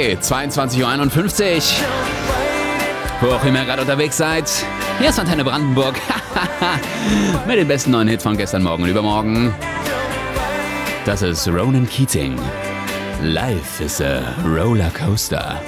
Hey, 0.03 0.17
22.51 0.17 1.57
Uhr. 1.57 1.63
Wo 3.21 3.35
auch 3.35 3.45
immer 3.45 3.59
ihr 3.59 3.65
gerade 3.67 3.83
unterwegs 3.83 4.17
seid. 4.17 4.51
Hier 4.99 5.11
ist 5.11 5.21
Antenne 5.21 5.45
Brandenburg. 5.45 5.95
Mit 7.47 7.59
den 7.59 7.69
besten 7.69 7.91
neuen 7.91 8.09
Hits 8.09 8.23
von 8.23 8.35
gestern 8.35 8.63
Morgen 8.63 8.85
und 8.85 8.89
übermorgen. 8.89 9.55
Das 11.05 11.21
ist 11.21 11.47
Ronan 11.49 11.87
Keating. 11.87 12.41
Life 13.21 13.85
is 13.85 14.01
a 14.01 14.23
Rollercoaster. 14.43 15.61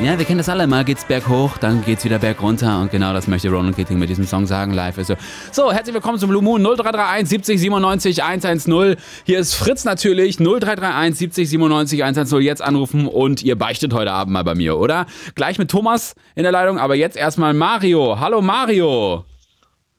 Ja, 0.00 0.16
wir 0.16 0.24
kennen 0.24 0.38
das 0.38 0.48
alle. 0.48 0.68
Mal 0.68 0.84
geht's 0.84 1.04
berghoch, 1.04 1.58
dann 1.58 1.84
geht's 1.84 2.04
wieder 2.04 2.20
bergunter. 2.20 2.80
Und 2.80 2.92
genau 2.92 3.12
das 3.12 3.26
möchte 3.26 3.50
Ronan 3.50 3.74
Keating 3.74 3.98
mit 3.98 4.08
diesem 4.08 4.26
Song 4.26 4.46
sagen. 4.46 4.72
Live 4.72 4.96
ist 4.96 5.08
so. 5.08 5.16
So, 5.50 5.72
herzlich 5.72 5.92
willkommen 5.92 6.20
zum 6.20 6.30
Blue 6.30 6.40
Moon 6.40 6.62
0331 6.62 7.28
70 7.28 7.60
97 7.60 8.22
110. 8.22 8.96
Hier 9.24 9.40
ist 9.40 9.54
Fritz 9.54 9.84
natürlich. 9.84 10.36
0331 10.36 11.18
70 11.18 11.50
97 11.50 12.04
110. 12.04 12.40
Jetzt 12.42 12.62
anrufen 12.62 13.08
und 13.08 13.42
ihr 13.42 13.58
beichtet 13.58 13.92
heute 13.92 14.12
Abend 14.12 14.34
mal 14.34 14.44
bei 14.44 14.54
mir, 14.54 14.78
oder? 14.78 15.06
Gleich 15.34 15.58
mit 15.58 15.68
Thomas 15.68 16.14
in 16.36 16.44
der 16.44 16.52
Leitung, 16.52 16.78
aber 16.78 16.94
jetzt 16.94 17.16
erstmal 17.16 17.52
Mario. 17.52 18.20
Hallo 18.20 18.40
Mario. 18.40 19.24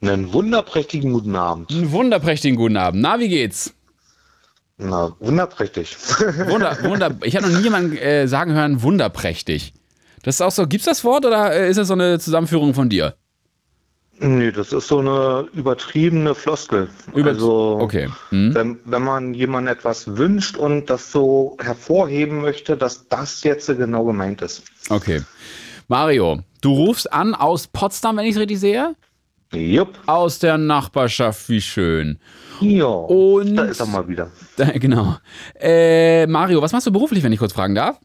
Einen 0.01 0.31
wunderprächtigen 0.31 1.11
guten 1.11 1.35
Abend. 1.35 1.71
Einen 1.71 1.91
wunderprächtigen 1.91 2.55
guten 2.55 2.77
Abend. 2.77 3.01
Na, 3.01 3.19
wie 3.19 3.27
geht's? 3.27 3.73
Na, 4.77 5.11
wunderprächtig. 5.19 5.97
Wunder, 6.47 6.77
wunder, 6.83 7.17
ich 7.21 7.35
habe 7.35 7.49
noch 7.49 7.57
nie 7.57 7.65
jemanden 7.65 7.97
äh, 7.97 8.29
sagen 8.29 8.53
hören, 8.53 8.81
wunderprächtig. 8.81 9.73
Das 10.23 10.35
ist 10.35 10.41
auch 10.41 10.51
so, 10.51 10.67
gibt's 10.67 10.85
das 10.85 11.03
Wort 11.03 11.25
oder 11.25 11.53
äh, 11.53 11.69
ist 11.69 11.77
das 11.77 11.87
so 11.87 11.93
eine 11.93 12.19
Zusammenführung 12.19 12.73
von 12.73 12.89
dir? 12.89 13.15
Nee, 14.21 14.51
das 14.51 14.73
ist 14.73 14.87
so 14.89 14.99
eine 14.99 15.47
übertriebene 15.53 16.35
Floskel. 16.35 16.89
Über 17.15 17.29
also, 17.29 17.77
okay. 17.79 18.09
Hm. 18.29 18.53
wenn, 18.53 18.79
wenn 18.83 19.01
man 19.01 19.33
jemandem 19.33 19.73
etwas 19.73 20.17
wünscht 20.17 20.57
und 20.57 20.89
das 20.89 21.11
so 21.11 21.55
hervorheben 21.61 22.41
möchte, 22.41 22.75
dass 22.75 23.07
das 23.07 23.43
jetzt 23.43 23.67
genau 23.67 24.03
gemeint 24.03 24.41
ist. 24.41 24.63
Okay. 24.89 25.21
Mario, 25.87 26.41
du 26.59 26.73
rufst 26.73 27.11
an 27.13 27.33
aus 27.33 27.67
Potsdam, 27.67 28.17
wenn 28.17 28.25
ich 28.25 28.35
es 28.35 28.41
richtig 28.41 28.59
sehe? 28.59 28.93
Jupp. 29.53 29.97
Aus 30.05 30.39
der 30.39 30.57
Nachbarschaft, 30.57 31.47
wie 31.49 31.61
schön. 31.61 32.19
Ja, 32.59 32.85
Und- 32.85 33.55
da 33.55 33.63
ist 33.63 33.79
er 33.79 33.85
mal 33.85 34.07
wieder. 34.07 34.29
Da, 34.57 34.65
genau. 34.73 35.15
Äh, 35.59 36.27
Mario, 36.27 36.61
was 36.61 36.73
machst 36.73 36.85
du 36.87 36.91
beruflich, 36.91 37.23
wenn 37.23 37.31
ich 37.31 37.39
kurz 37.39 37.53
fragen 37.53 37.73
darf? 37.73 37.97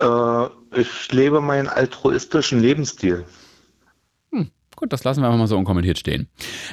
Äh, 0.00 0.46
ich 0.80 1.12
lebe 1.12 1.40
meinen 1.40 1.68
altruistischen 1.68 2.60
Lebensstil. 2.60 3.24
Gut, 4.78 4.92
das 4.92 5.02
lassen 5.02 5.22
wir 5.22 5.26
einfach 5.26 5.40
mal 5.40 5.48
so 5.48 5.58
unkommentiert 5.58 5.98
stehen. 5.98 6.28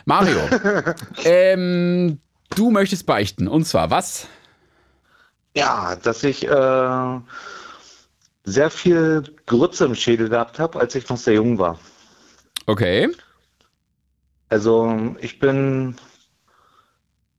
Mario, 0.05 0.38
ähm, 1.23 2.19
du 2.55 2.69
möchtest 2.69 3.07
beichten. 3.07 3.47
Und 3.47 3.65
zwar 3.65 3.89
was? 3.89 4.27
Ja, 5.55 5.95
dass 5.95 6.23
ich 6.23 6.47
äh, 6.47 7.19
sehr 8.43 8.69
viel 8.69 9.23
Grütze 9.47 9.85
im 9.85 9.95
Schädel 9.95 10.29
gehabt 10.29 10.59
habe, 10.59 10.79
als 10.79 10.93
ich 10.93 11.09
noch 11.09 11.17
sehr 11.17 11.33
jung 11.33 11.57
war. 11.57 11.79
Okay. 12.67 13.09
Also 14.49 15.15
ich 15.19 15.39
bin 15.39 15.95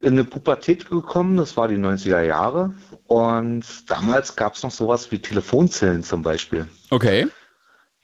in 0.01 0.13
eine 0.13 0.25
Pubertät 0.25 0.89
gekommen, 0.89 1.37
das 1.37 1.57
war 1.57 1.69
die 1.69 1.77
90er 1.77 2.23
Jahre. 2.23 2.75
Und 3.07 3.65
damals 3.89 4.37
gab 4.37 4.55
es 4.55 4.63
noch 4.63 4.71
sowas 4.71 5.11
wie 5.11 5.19
Telefonzellen 5.19 6.03
zum 6.03 6.23
Beispiel. 6.23 6.69
Okay. 6.91 7.27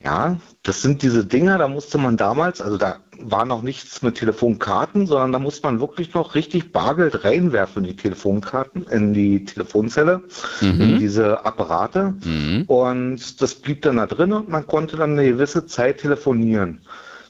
Ja, 0.03 0.37
das 0.63 0.81
sind 0.81 1.01
diese 1.01 1.25
Dinger, 1.25 1.57
da 1.57 1.69
musste 1.69 1.97
man 1.97 2.17
damals, 2.17 2.59
also 2.59 2.77
da 2.77 2.97
war 3.19 3.45
noch 3.45 3.61
nichts 3.61 4.01
mit 4.01 4.15
Telefonkarten, 4.15 5.07
sondern 5.07 5.31
da 5.31 5.39
musste 5.39 5.65
man 5.65 5.79
wirklich 5.79 6.13
noch 6.13 6.35
richtig 6.35 6.73
Bargeld 6.73 7.23
reinwerfen 7.23 7.83
in 7.83 7.91
die 7.91 7.95
Telefonkarten, 7.95 8.83
in 8.83 9.13
die 9.13 9.45
Telefonzelle, 9.45 10.23
in 10.59 10.99
diese 10.99 11.45
Apparate. 11.45 12.15
Mhm. 12.25 12.63
Und 12.67 13.41
das 13.41 13.55
blieb 13.55 13.83
dann 13.83 13.95
da 13.95 14.07
drin 14.07 14.33
und 14.33 14.49
man 14.49 14.67
konnte 14.67 14.97
dann 14.97 15.13
eine 15.13 15.25
gewisse 15.25 15.67
Zeit 15.67 15.99
telefonieren. 15.99 16.81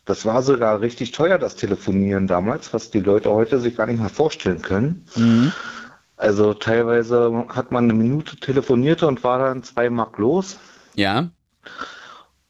Das 0.05 0.25
war 0.25 0.43
sogar 0.43 0.81
richtig 0.81 1.11
teuer, 1.11 1.37
das 1.37 1.55
Telefonieren 1.55 2.27
damals, 2.27 2.73
was 2.73 2.91
die 2.91 2.99
Leute 2.99 3.31
heute 3.31 3.59
sich 3.59 3.77
gar 3.77 3.85
nicht 3.85 3.99
mehr 3.99 4.09
vorstellen 4.09 4.61
können. 4.61 5.05
Also 6.17 6.53
teilweise 6.53 7.45
hat 7.49 7.71
man 7.71 7.85
eine 7.85 7.93
Minute 7.93 8.35
telefoniert 8.37 9.03
und 9.03 9.23
war 9.23 9.39
dann 9.39 9.63
zwei 9.63 9.89
Mark 9.89 10.17
los. 10.17 10.57
Ja. 10.95 11.29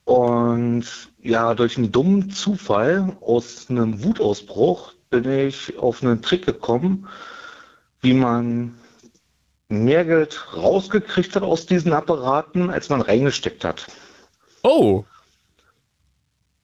Und 0.04 0.84
ja, 1.20 1.54
durch 1.54 1.78
einen 1.78 1.92
dummen 1.92 2.30
Zufall 2.30 3.16
aus 3.20 3.66
einem 3.70 4.02
Wutausbruch 4.04 4.92
bin 5.10 5.30
ich 5.30 5.78
auf 5.78 6.02
einen 6.02 6.22
Trick 6.22 6.44
gekommen, 6.44 7.08
wie 8.00 8.14
man 8.14 8.74
mehr 9.68 10.04
Geld 10.04 10.54
rausgekriegt 10.54 11.34
hat 11.36 11.42
aus 11.42 11.66
diesen 11.66 11.92
Apparaten, 11.92 12.68
als 12.68 12.90
man 12.90 13.00
reingesteckt 13.00 13.64
hat. 13.64 13.86
Oh, 14.62 15.04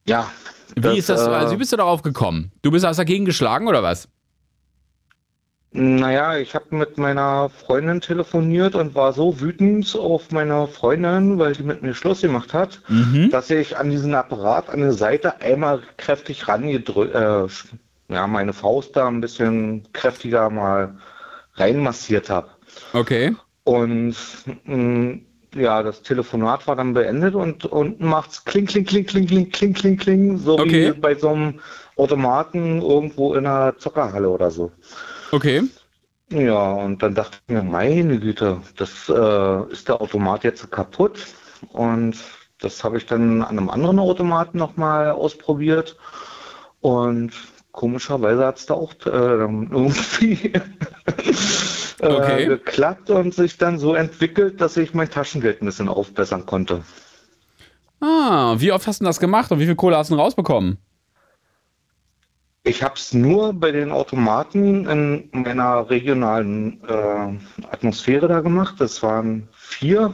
Ja. 0.05 0.29
wie 0.75 0.97
ist 0.97 1.09
das? 1.09 1.21
äh, 1.27 1.29
Also, 1.29 1.53
wie 1.53 1.57
bist 1.57 1.71
du 1.71 1.77
darauf 1.77 2.01
gekommen? 2.01 2.51
Du 2.61 2.71
bist 2.71 2.85
hast 2.85 2.97
dagegen 2.97 3.25
geschlagen 3.25 3.67
oder 3.67 3.83
was? 3.83 4.07
Naja, 5.73 6.35
ich 6.35 6.53
habe 6.53 6.75
mit 6.75 6.97
meiner 6.97 7.49
Freundin 7.49 8.01
telefoniert 8.01 8.75
und 8.75 8.93
war 8.93 9.13
so 9.13 9.39
wütend 9.39 9.95
auf 9.95 10.29
meine 10.31 10.67
Freundin, 10.67 11.39
weil 11.39 11.53
die 11.53 11.63
mit 11.63 11.81
mir 11.81 11.93
Schluss 11.93 12.19
gemacht 12.21 12.53
hat, 12.53 12.81
dass 13.31 13.49
ich 13.49 13.77
an 13.77 13.89
diesen 13.89 14.13
Apparat 14.13 14.69
an 14.69 14.81
der 14.81 14.91
Seite 14.91 15.39
einmal 15.39 15.81
kräftig 15.95 16.45
rangedrückt, 16.49 17.15
äh, 17.15 17.47
ja, 18.13 18.27
meine 18.27 18.51
Faust 18.51 18.97
da 18.97 19.07
ein 19.07 19.21
bisschen 19.21 19.87
kräftiger 19.93 20.49
mal 20.49 20.97
reinmassiert 21.53 22.29
habe. 22.29 22.49
Okay. 22.91 23.33
Und 23.63 24.17
mh, 24.65 25.19
ja, 25.55 25.83
das 25.83 26.01
Telefonat 26.01 26.67
war 26.67 26.75
dann 26.75 26.93
beendet 26.93 27.35
und 27.35 27.65
unten 27.65 28.05
macht's 28.05 28.45
kling, 28.45 28.65
kling, 28.65 28.85
kling, 28.85 29.05
kling, 29.05 29.27
kling, 29.27 29.51
kling, 29.51 29.73
kling, 29.73 29.97
kling, 29.97 30.37
so 30.37 30.57
Okay. 30.59 30.93
wie 30.93 30.99
bei 30.99 31.15
so 31.15 31.29
einem 31.29 31.59
Automaten 31.97 32.81
irgendwo 32.81 33.33
in 33.33 33.45
einer 33.45 33.77
Zockerhalle 33.77 34.29
oder 34.29 34.49
so. 34.51 34.71
Okay. 35.31 35.63
Ja, 36.31 36.71
und 36.71 37.03
dann 37.03 37.13
dachte 37.13 37.37
ich 37.45 37.53
mir, 37.53 37.63
meine 37.63 38.17
Güte, 38.17 38.61
das 38.77 39.09
äh, 39.09 39.71
ist 39.71 39.89
der 39.89 39.99
Automat 40.01 40.45
jetzt 40.45 40.71
kaputt. 40.71 41.19
Und 41.73 42.15
das 42.59 42.83
habe 42.83 42.97
ich 42.97 43.05
dann 43.05 43.41
an 43.41 43.57
einem 43.57 43.69
anderen 43.69 43.99
Automaten 43.99 44.57
nochmal 44.57 45.11
ausprobiert. 45.11 45.97
Und 46.79 47.33
komischerweise 47.73 48.45
hat 48.45 48.57
es 48.59 48.65
da 48.65 48.75
auch 48.75 48.93
äh, 49.05 49.09
dann 49.09 49.69
äh, 52.01 52.07
Okay. 52.07 52.45
geklappt 52.45 53.09
und 53.09 53.33
sich 53.33 53.57
dann 53.57 53.77
so 53.79 53.93
entwickelt, 53.95 54.59
dass 54.61 54.77
ich 54.77 54.93
mein 54.93 55.09
Taschengeld 55.09 55.61
ein 55.61 55.65
bisschen 55.65 55.89
aufbessern 55.89 56.45
konnte. 56.45 56.83
Ah, 57.99 58.55
wie 58.57 58.71
oft 58.71 58.87
hast 58.87 59.01
du 59.01 59.05
das 59.05 59.19
gemacht 59.19 59.51
und 59.51 59.59
wie 59.59 59.65
viel 59.65 59.75
Kohle 59.75 59.97
hast 59.97 60.09
du 60.09 60.15
rausbekommen? 60.15 60.77
Ich 62.63 62.83
habe 62.83 62.95
es 62.95 63.13
nur 63.13 63.53
bei 63.53 63.71
den 63.71 63.91
Automaten 63.91 64.87
in 64.87 65.29
meiner 65.31 65.89
regionalen 65.89 66.83
äh, 66.87 67.65
Atmosphäre 67.71 68.27
da 68.27 68.41
gemacht. 68.41 68.75
Das 68.79 69.01
waren 69.01 69.47
vier. 69.53 70.13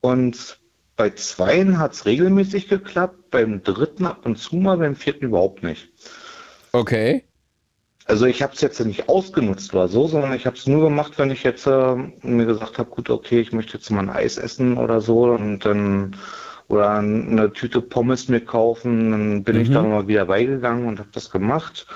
Und 0.00 0.60
bei 0.96 1.10
zweien 1.10 1.78
hat 1.78 1.94
es 1.94 2.06
regelmäßig 2.06 2.68
geklappt, 2.68 3.30
beim 3.30 3.62
dritten 3.62 4.06
ab 4.06 4.24
und 4.24 4.38
zu 4.38 4.56
mal, 4.56 4.78
beim 4.78 4.94
vierten 4.94 5.26
überhaupt 5.26 5.62
nicht. 5.64 5.88
Okay. 6.72 7.24
Also 8.06 8.26
ich 8.26 8.42
habe 8.42 8.52
es 8.52 8.60
jetzt 8.60 8.84
nicht 8.84 9.08
ausgenutzt 9.08 9.72
oder 9.74 9.88
so, 9.88 10.08
sondern 10.08 10.32
ich 10.34 10.46
habe 10.46 10.56
es 10.56 10.66
nur 10.66 10.82
gemacht, 10.82 11.12
wenn 11.18 11.30
ich 11.30 11.44
jetzt 11.44 11.66
äh, 11.66 11.94
mir 12.22 12.46
gesagt 12.46 12.78
habe, 12.78 12.90
gut, 12.90 13.10
okay, 13.10 13.40
ich 13.40 13.52
möchte 13.52 13.74
jetzt 13.76 13.90
mal 13.90 14.00
ein 14.00 14.10
Eis 14.10 14.38
essen 14.38 14.76
oder 14.76 15.00
so 15.00 15.24
und 15.24 15.64
dann 15.64 16.16
oder 16.68 16.90
eine 16.90 17.52
Tüte 17.52 17.80
Pommes 17.80 18.28
mir 18.28 18.40
kaufen, 18.40 19.10
dann 19.10 19.44
bin 19.44 19.60
ich 19.60 19.70
da 19.70 19.82
mal 19.82 20.08
wieder 20.08 20.24
beigegangen 20.24 20.86
und 20.86 20.98
habe 20.98 21.10
das 21.12 21.30
gemacht. 21.30 21.86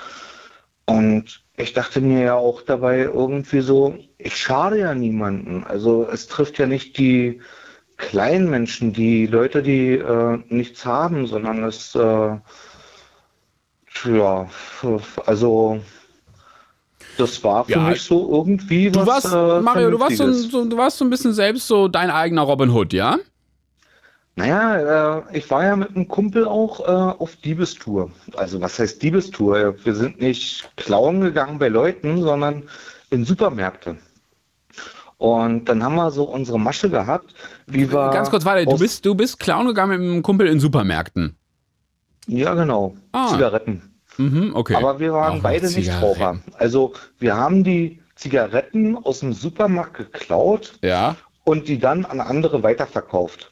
Und 0.85 1.43
ich 1.57 1.73
dachte 1.73 1.99
mir 1.99 2.23
ja 2.23 2.35
auch 2.35 2.61
dabei 2.61 2.99
irgendwie 2.99 3.61
so, 3.61 3.97
ich 4.17 4.37
schade 4.37 4.79
ja 4.79 4.93
niemanden. 4.93 5.63
Also 5.63 6.07
es 6.07 6.27
trifft 6.27 6.59
ja 6.59 6.67
nicht 6.67 6.97
die 6.97 7.41
kleinen 7.97 8.49
Menschen, 8.49 8.93
die 8.93 9.25
Leute, 9.25 9.63
die 9.63 9.93
äh, 9.93 10.39
nichts 10.49 10.85
haben, 10.85 11.25
sondern 11.25 11.63
es, 11.63 11.95
äh, 11.95 12.37
ja, 14.05 14.49
also 15.25 15.81
das 17.17 17.43
war 17.43 17.65
für 17.65 17.71
Ja. 17.73 17.89
mich 17.89 18.01
so 18.01 18.29
irgendwie 18.31 18.89
Du 18.89 18.99
was. 19.05 19.07
warst, 19.07 19.33
äh, 19.33 19.61
Mario, 19.61 19.91
du 19.91 19.99
warst, 19.99 20.17
so, 20.17 20.31
so, 20.31 20.65
du 20.65 20.77
warst 20.77 20.97
so 20.97 21.05
ein 21.05 21.09
bisschen 21.09 21.33
selbst 21.33 21.67
so 21.67 21.87
dein 21.87 22.09
eigener 22.09 22.43
Robin 22.43 22.69
Hood, 22.69 22.93
ja? 22.93 23.17
Naja, 24.35 25.17
äh, 25.17 25.37
ich 25.37 25.49
war 25.49 25.63
ja 25.63 25.75
mit 25.75 25.89
einem 25.95 26.07
Kumpel 26.07 26.45
auch 26.45 26.79
äh, 26.81 26.91
auf 26.91 27.35
Diebestour. 27.37 28.11
Also 28.35 28.61
was 28.61 28.77
heißt 28.77 29.01
Diebestour? 29.01 29.75
Wir 29.83 29.95
sind 29.95 30.21
nicht 30.21 30.69
klauen 30.77 31.21
gegangen 31.21 31.57
bei 31.57 31.69
Leuten, 31.69 32.21
sondern 32.21 32.63
in 33.09 33.25
Supermärkte. 33.25 33.97
Und 35.17 35.65
dann 35.65 35.83
haben 35.83 35.95
wir 35.95 36.11
so 36.11 36.25
unsere 36.25 36.59
Masche 36.59 36.89
gehabt, 36.91 37.33
wie 37.65 37.91
wir 37.91 38.09
Ganz 38.11 38.29
kurz 38.29 38.45
weiter, 38.45 38.69
du 38.69 38.77
bist, 38.77 39.03
du 39.03 39.15
bist 39.15 39.39
klauen 39.39 39.65
gegangen 39.65 39.89
mit 39.99 39.99
einem 40.11 40.21
Kumpel 40.21 40.45
in 40.47 40.59
Supermärkten. 40.59 41.35
Ja, 42.27 42.53
genau. 42.53 42.95
Ah. 43.13 43.29
Zigaretten. 43.29 43.81
Mhm, 44.17 44.51
okay. 44.55 44.75
Aber 44.75 44.99
wir 44.99 45.13
waren 45.13 45.39
Auch 45.39 45.43
beide 45.43 45.69
Nichtraucher. 45.71 46.39
Also 46.57 46.93
wir 47.19 47.35
haben 47.35 47.63
die 47.63 47.99
Zigaretten 48.15 48.97
aus 48.97 49.19
dem 49.19 49.33
Supermarkt 49.33 49.95
geklaut 49.97 50.73
Ja. 50.81 51.15
und 51.43 51.67
die 51.67 51.77
dann 51.79 52.03
an 52.05 52.19
andere 52.19 52.63
weiterverkauft. 52.63 53.49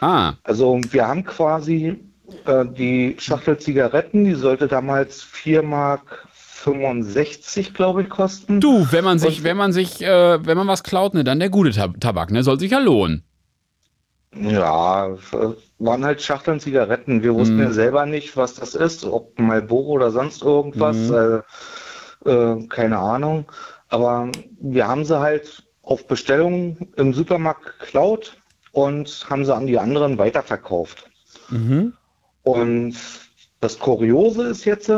Ah, 0.00 0.34
Also 0.44 0.80
wir 0.90 1.06
haben 1.06 1.24
quasi 1.24 1.98
äh, 2.46 2.64
die 2.66 3.16
Schachtel 3.18 3.58
Zigaretten, 3.58 4.24
die 4.24 4.34
sollte 4.34 4.66
damals 4.68 5.22
4 5.22 5.62
Mark 5.62 6.26
65, 6.32 7.72
glaube 7.74 8.02
ich, 8.02 8.08
kosten. 8.08 8.60
du, 8.60 8.86
wenn 8.90 9.04
man 9.04 9.18
sich, 9.18 9.38
Und- 9.38 9.44
wenn 9.44 9.56
man 9.56 9.72
sich, 9.72 10.02
äh, 10.02 10.44
wenn 10.44 10.56
man 10.56 10.66
was 10.66 10.82
klaut, 10.82 11.14
ne, 11.14 11.22
dann 11.22 11.38
der 11.38 11.50
gute 11.50 11.70
Tab 11.70 12.00
Tabak, 12.00 12.30
ne, 12.32 12.42
soll 12.42 12.58
sich 12.58 12.72
ja 12.72 12.78
lohnen. 12.80 13.22
Ja, 14.34 15.06
äh, 15.08 15.16
waren 15.78 16.04
halt 16.04 16.22
Schachteln 16.22 16.60
Zigaretten. 16.60 17.22
Wir 17.22 17.34
wussten 17.34 17.58
ja 17.58 17.70
selber 17.70 18.06
nicht, 18.06 18.36
was 18.36 18.54
das 18.54 18.74
ist, 18.74 19.04
ob 19.04 19.38
Marlboro 19.38 19.92
oder 19.92 20.10
sonst 20.10 20.42
irgendwas. 20.42 20.96
Äh, 21.10 22.30
äh, 22.30 22.66
keine 22.68 22.98
Ahnung. 22.98 23.50
Aber 23.88 24.30
wir 24.60 24.88
haben 24.88 25.04
sie 25.04 25.18
halt 25.18 25.64
auf 25.82 26.06
Bestellung 26.06 26.88
im 26.96 27.14
Supermarkt 27.14 27.78
geklaut 27.78 28.36
und 28.72 29.26
haben 29.30 29.44
sie 29.44 29.54
an 29.54 29.66
die 29.66 29.78
anderen 29.78 30.18
weiterverkauft. 30.18 31.08
Und 32.42 32.96
das 33.60 33.78
Kuriose 33.78 34.48
ist 34.48 34.64
jetzt, 34.64 34.90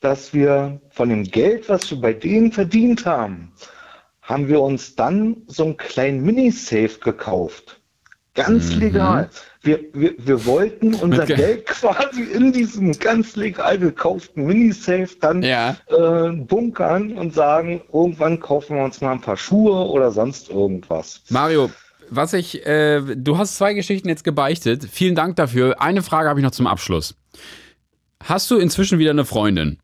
dass 0.00 0.32
wir 0.32 0.80
von 0.90 1.08
dem 1.08 1.24
Geld, 1.24 1.68
was 1.68 1.90
wir 1.90 2.00
bei 2.00 2.12
denen 2.12 2.52
verdient 2.52 3.04
haben, 3.04 3.52
haben 4.22 4.48
wir 4.48 4.60
uns 4.60 4.94
dann 4.94 5.42
so 5.46 5.64
einen 5.64 5.76
kleinen 5.76 6.22
Minisafe 6.22 6.98
gekauft. 7.00 7.77
Ganz 8.46 8.74
legal. 8.76 9.28
Wir, 9.62 9.80
wir, 9.92 10.14
wir 10.18 10.46
wollten 10.46 10.94
unser 10.94 11.24
Okay. 11.24 11.34
Geld 11.34 11.66
quasi 11.66 12.22
in 12.22 12.52
diesem 12.52 12.92
ganz 12.98 13.34
legal 13.36 13.78
gekauften 13.78 14.46
Minisafe 14.46 15.08
dann 15.20 15.42
Ja. 15.42 15.76
äh, 15.88 16.30
bunkern 16.32 17.12
und 17.12 17.34
sagen, 17.34 17.82
irgendwann 17.92 18.38
kaufen 18.40 18.76
wir 18.76 18.84
uns 18.84 19.00
mal 19.00 19.12
ein 19.12 19.20
paar 19.20 19.36
Schuhe 19.36 19.88
oder 19.90 20.10
sonst 20.12 20.48
irgendwas. 20.50 21.20
Mario, 21.28 21.70
was 22.10 22.32
ich, 22.32 22.64
äh, 22.66 23.00
du 23.16 23.36
hast 23.36 23.56
zwei 23.56 23.74
Geschichten 23.74 24.08
jetzt 24.08 24.24
gebeichtet. 24.24 24.86
Vielen 24.90 25.14
Dank 25.14 25.36
dafür. 25.36 25.80
Eine 25.82 26.02
Frage 26.02 26.28
habe 26.28 26.38
ich 26.40 26.44
noch 26.44 26.52
zum 26.52 26.66
Abschluss. 26.66 27.14
Hast 28.22 28.50
du 28.50 28.56
inzwischen 28.58 28.98
wieder 28.98 29.10
eine 29.10 29.24
Freundin? 29.24 29.78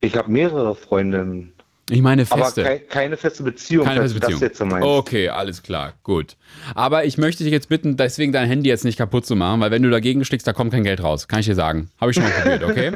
Ich 0.00 0.16
habe 0.16 0.30
mehrere 0.30 0.74
Freundinnen, 0.76 1.52
Ich 1.90 2.02
meine 2.02 2.26
aber 2.28 2.44
feste. 2.44 2.62
kei 2.62 2.78
keine 2.78 3.16
feste 3.16 3.42
Beziehung. 3.42 3.86
Keine 3.86 4.00
feste 4.02 4.20
Beziehung. 4.20 4.40
Das 4.40 4.48
jetzt 4.48 4.58
so 4.58 4.66
meinst. 4.66 4.86
Okay, 4.86 5.28
alles 5.28 5.62
klar, 5.62 5.94
gut. 6.02 6.36
Aber 6.74 7.04
ich 7.04 7.18
möchte 7.18 7.44
dich 7.44 7.52
jetzt 7.52 7.68
bitten, 7.68 7.96
deswegen 7.96 8.32
dein 8.32 8.46
Handy 8.46 8.68
jetzt 8.68 8.84
nicht 8.84 8.98
kaputt 8.98 9.24
zu 9.24 9.36
machen, 9.36 9.60
weil 9.60 9.70
wenn 9.70 9.82
du 9.82 9.90
dagegen 9.90 10.24
schlägst, 10.24 10.46
da 10.46 10.52
kommt 10.52 10.72
kein 10.72 10.84
Geld 10.84 11.02
raus. 11.02 11.28
Kann 11.28 11.40
ich 11.40 11.46
dir 11.46 11.54
sagen. 11.54 11.88
Habe 12.00 12.10
ich 12.10 12.16
schon 12.16 12.24
mal 12.24 12.32
probiert, 12.32 12.64
okay? 12.64 12.92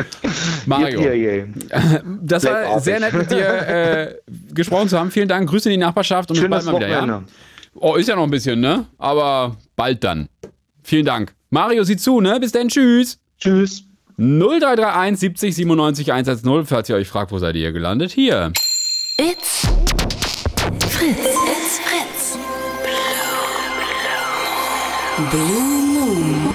Mario, 0.66 1.00
Yeah, 1.00 1.12
yeah, 1.12 1.46
yeah. 1.70 2.02
das 2.22 2.44
war 2.44 2.80
sehr 2.80 3.00
nett 3.00 3.12
mit 3.12 3.30
dir 3.30 3.46
äh, 3.46 4.14
gesprochen 4.52 4.88
zu 4.88 4.98
haben. 4.98 5.10
Vielen 5.10 5.28
Dank. 5.28 5.48
Grüße 5.48 5.68
in 5.68 5.78
die 5.78 5.84
Nachbarschaft 5.84 6.30
und 6.30 6.40
bis 6.40 6.48
bald 6.48 6.64
mal 6.64 6.76
wieder, 6.76 6.88
ja? 6.88 7.24
Oh, 7.74 7.94
ist 7.94 8.08
ja 8.08 8.16
noch 8.16 8.24
ein 8.24 8.30
bisschen, 8.30 8.60
ne? 8.60 8.86
Aber 8.98 9.56
bald 9.76 10.02
dann. 10.02 10.28
Vielen 10.82 11.04
Dank. 11.04 11.34
Mario, 11.50 11.84
sieh 11.84 11.96
zu, 11.96 12.20
ne? 12.20 12.40
Bis 12.40 12.52
dann, 12.52 12.68
tschüss. 12.68 13.18
Tschüss. 13.38 13.84
0331 14.18 15.18
70 15.18 15.54
97 15.54 16.10
110, 16.10 16.64
falls 16.64 16.88
ihr 16.88 16.96
euch 16.96 17.06
fragt, 17.06 17.32
wo 17.32 17.38
seid 17.38 17.54
ihr 17.54 17.72
gelandet? 17.72 18.12
Hier. 18.12 18.50
It's 19.18 19.66
Fritz. 20.88 21.18
It's 21.18 21.78
Fritz. 21.80 22.38
Blue 25.30 25.82
Moon. 25.92 26.54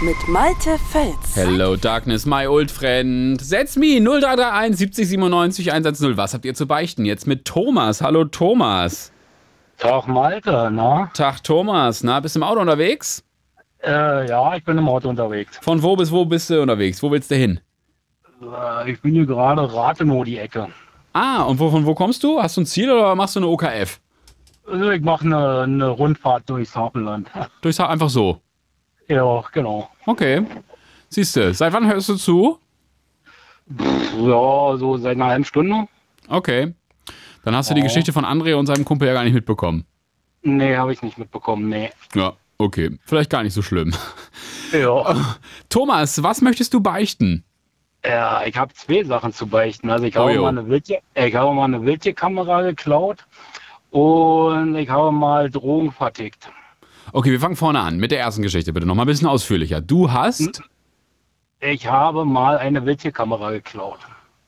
Mit 0.00 0.16
Malte 0.26 0.76
Fels. 0.90 1.36
Hello 1.36 1.76
Darkness, 1.76 2.26
my 2.26 2.48
old 2.48 2.72
friend. 2.72 3.40
Setz 3.40 3.76
me 3.76 4.00
0331 4.00 4.76
70 4.76 5.08
97 5.08 5.72
110. 5.72 6.16
Was 6.16 6.34
habt 6.34 6.44
ihr 6.44 6.54
zu 6.54 6.66
beichten? 6.66 7.04
Jetzt 7.04 7.28
mit 7.28 7.44
Thomas. 7.44 8.02
Hallo 8.02 8.24
Thomas. 8.24 9.12
Tag 9.78 10.08
Malte, 10.08 10.70
na? 10.72 11.12
Tag 11.14 11.44
Thomas. 11.44 12.02
Na, 12.02 12.18
bist 12.18 12.34
du 12.34 12.40
im 12.40 12.42
Auto 12.42 12.60
unterwegs? 12.60 13.22
Äh, 13.82 14.28
ja, 14.28 14.56
ich 14.56 14.64
bin 14.64 14.76
im 14.78 14.88
Auto 14.88 15.08
unterwegs. 15.08 15.58
Von 15.62 15.82
wo 15.82 15.94
bis 15.96 16.10
wo 16.10 16.24
bist 16.24 16.50
du 16.50 16.60
unterwegs? 16.60 17.02
Wo 17.02 17.10
willst 17.10 17.30
du 17.30 17.36
hin? 17.36 17.60
Äh, 18.42 18.90
ich 18.90 19.00
bin 19.00 19.14
hier 19.14 19.26
gerade 19.26 19.72
Rathenow 19.72 20.24
die 20.24 20.38
Ecke. 20.38 20.68
Ah, 21.12 21.42
und 21.42 21.58
wo, 21.58 21.70
von 21.70 21.86
wo 21.86 21.94
kommst 21.94 22.22
du? 22.24 22.42
Hast 22.42 22.56
du 22.56 22.62
ein 22.62 22.66
Ziel 22.66 22.90
oder 22.90 23.14
machst 23.14 23.36
du 23.36 23.40
eine 23.40 23.48
OKF? 23.48 24.00
Also 24.66 24.90
ich 24.90 25.02
mache 25.02 25.24
eine, 25.24 25.62
eine 25.62 25.88
Rundfahrt 25.88 26.48
durchs 26.50 26.76
Hafenland. 26.76 27.30
Durchs 27.62 27.78
Haar 27.78 27.88
einfach 27.88 28.10
so. 28.10 28.40
Ja, 29.08 29.42
genau. 29.52 29.88
Okay. 30.04 30.44
Siehst 31.08 31.36
du, 31.36 31.54
seit 31.54 31.72
wann 31.72 31.86
hörst 31.86 32.10
du 32.10 32.16
zu? 32.16 32.58
Ja, 33.78 34.76
so 34.76 34.98
seit 34.98 35.16
einer 35.16 35.26
halben 35.26 35.44
Stunde. 35.44 35.86
Okay. 36.28 36.74
Dann 37.44 37.56
hast 37.56 37.70
du 37.70 37.74
die 37.74 37.80
Geschichte 37.82 38.12
von 38.12 38.26
André 38.26 38.54
und 38.54 38.66
seinem 38.66 38.84
Kumpel 38.84 39.08
ja 39.08 39.14
gar 39.14 39.24
nicht 39.24 39.32
mitbekommen. 39.32 39.86
Nee, 40.42 40.76
habe 40.76 40.92
ich 40.92 41.02
nicht 41.02 41.16
mitbekommen, 41.16 41.68
nee. 41.70 41.90
Ja, 42.14 42.34
okay. 42.58 42.98
Vielleicht 43.04 43.30
gar 43.30 43.42
nicht 43.42 43.54
so 43.54 43.62
schlimm. 43.62 43.94
Ja. 44.72 45.36
Thomas, 45.68 46.22
was 46.22 46.42
möchtest 46.42 46.74
du 46.74 46.80
beichten? 46.80 47.44
Ja, 48.04 48.42
ich 48.44 48.56
habe 48.56 48.72
zwei 48.74 49.02
Sachen 49.02 49.32
zu 49.32 49.46
beichten. 49.46 49.90
Also 49.90 50.04
ich 50.04 50.16
habe 50.16 50.32
jo. 50.32 50.42
mal 50.42 50.48
eine 50.48 50.68
Wildtier, 50.68 51.00
ich 51.14 51.34
habe 51.34 51.52
mal 51.54 51.64
eine 51.64 51.82
Wildtierkamera 51.84 52.62
geklaut 52.62 53.24
und 53.90 54.76
ich 54.76 54.88
habe 54.88 55.10
mal 55.10 55.50
Drogen 55.50 55.90
vertickt. 55.90 56.50
Okay, 57.12 57.30
wir 57.30 57.40
fangen 57.40 57.56
vorne 57.56 57.80
an 57.80 57.96
mit 57.96 58.10
der 58.10 58.20
ersten 58.20 58.42
Geschichte, 58.42 58.72
bitte. 58.72 58.86
Nochmal 58.86 59.06
ein 59.06 59.08
bisschen 59.08 59.28
ausführlicher. 59.28 59.80
Du 59.80 60.12
hast. 60.12 60.62
Ich 61.60 61.86
habe 61.86 62.24
mal 62.24 62.58
eine 62.58 62.84
Wildtierkamera 62.84 63.50
geklaut. 63.50 63.98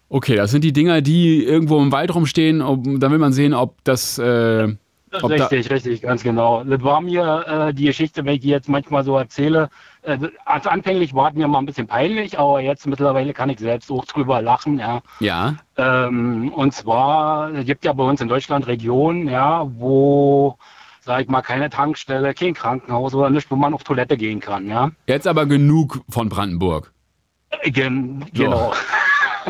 Okay, 0.08 0.36
das 0.36 0.50
sind 0.50 0.62
die 0.62 0.72
Dinger, 0.72 1.00
die 1.00 1.42
irgendwo 1.44 1.80
im 1.80 1.92
Wald 1.92 2.14
rumstehen. 2.14 2.62
Ob, 2.62 2.84
da 2.98 3.10
will 3.10 3.18
man 3.18 3.32
sehen, 3.32 3.54
ob 3.54 3.82
das. 3.84 4.18
Äh, 4.18 4.76
richtig, 5.12 5.70
richtig, 5.70 6.02
ganz 6.02 6.22
genau. 6.22 6.64
Das 6.64 6.82
war 6.82 7.00
mir 7.00 7.44
äh, 7.46 7.74
die 7.74 7.84
Geschichte, 7.84 8.24
wenn 8.24 8.34
ich 8.34 8.40
die 8.40 8.48
jetzt 8.48 8.68
manchmal 8.68 9.04
so 9.04 9.16
erzähle. 9.16 9.70
Äh, 10.02 10.18
also 10.44 10.70
anfänglich 10.70 11.14
war 11.14 11.30
es 11.30 11.34
mir 11.34 11.48
mal 11.48 11.58
ein 11.58 11.66
bisschen 11.66 11.86
peinlich, 11.86 12.38
aber 12.38 12.60
jetzt 12.60 12.86
mittlerweile 12.86 13.32
kann 13.32 13.50
ich 13.50 13.58
selbst 13.58 13.90
auch 13.90 14.04
drüber 14.04 14.40
lachen, 14.40 14.78
ja. 14.78 15.00
ja. 15.20 15.56
Ähm, 15.76 16.52
und 16.52 16.72
zwar, 16.72 17.52
es 17.52 17.66
gibt 17.66 17.84
ja 17.84 17.92
bei 17.92 18.04
uns 18.04 18.20
in 18.20 18.28
Deutschland 18.28 18.66
Regionen, 18.66 19.28
ja, 19.28 19.66
wo, 19.78 20.56
sag 21.00 21.22
ich 21.22 21.28
mal, 21.28 21.42
keine 21.42 21.70
Tankstelle, 21.70 22.34
kein 22.34 22.54
Krankenhaus 22.54 23.14
oder 23.14 23.30
nicht, 23.30 23.50
wo 23.50 23.56
man 23.56 23.74
auf 23.74 23.84
Toilette 23.84 24.16
gehen 24.16 24.40
kann, 24.40 24.68
ja. 24.68 24.90
Jetzt 25.06 25.26
aber 25.26 25.46
genug 25.46 26.00
von 26.08 26.28
Brandenburg. 26.28 26.92
Gen 27.64 28.24
Genau. 28.32 28.72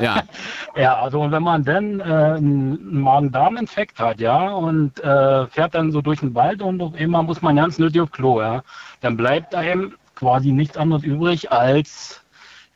Ja. 0.00 0.22
Ja, 0.76 1.00
also 1.00 1.20
und 1.20 1.32
wenn 1.32 1.42
man 1.42 1.64
dann 1.64 1.98
äh, 1.98 2.04
einen 2.04 3.00
Magen-Darm-Infekt 3.00 3.98
hat, 3.98 4.20
ja, 4.20 4.50
und 4.52 5.02
äh, 5.02 5.48
fährt 5.48 5.74
dann 5.74 5.90
so 5.90 6.00
durch 6.00 6.20
den 6.20 6.32
Wald 6.36 6.62
und 6.62 6.80
auf 6.80 6.94
einmal 6.94 7.24
muss 7.24 7.42
man 7.42 7.56
ganz 7.56 7.80
nötig 7.80 8.00
auf 8.00 8.12
Klo, 8.12 8.40
ja, 8.40 8.62
dann 9.00 9.16
bleibt 9.16 9.52
einem 9.52 9.94
quasi 10.14 10.52
nichts 10.52 10.76
anderes 10.76 11.02
übrig, 11.02 11.50
als 11.50 12.22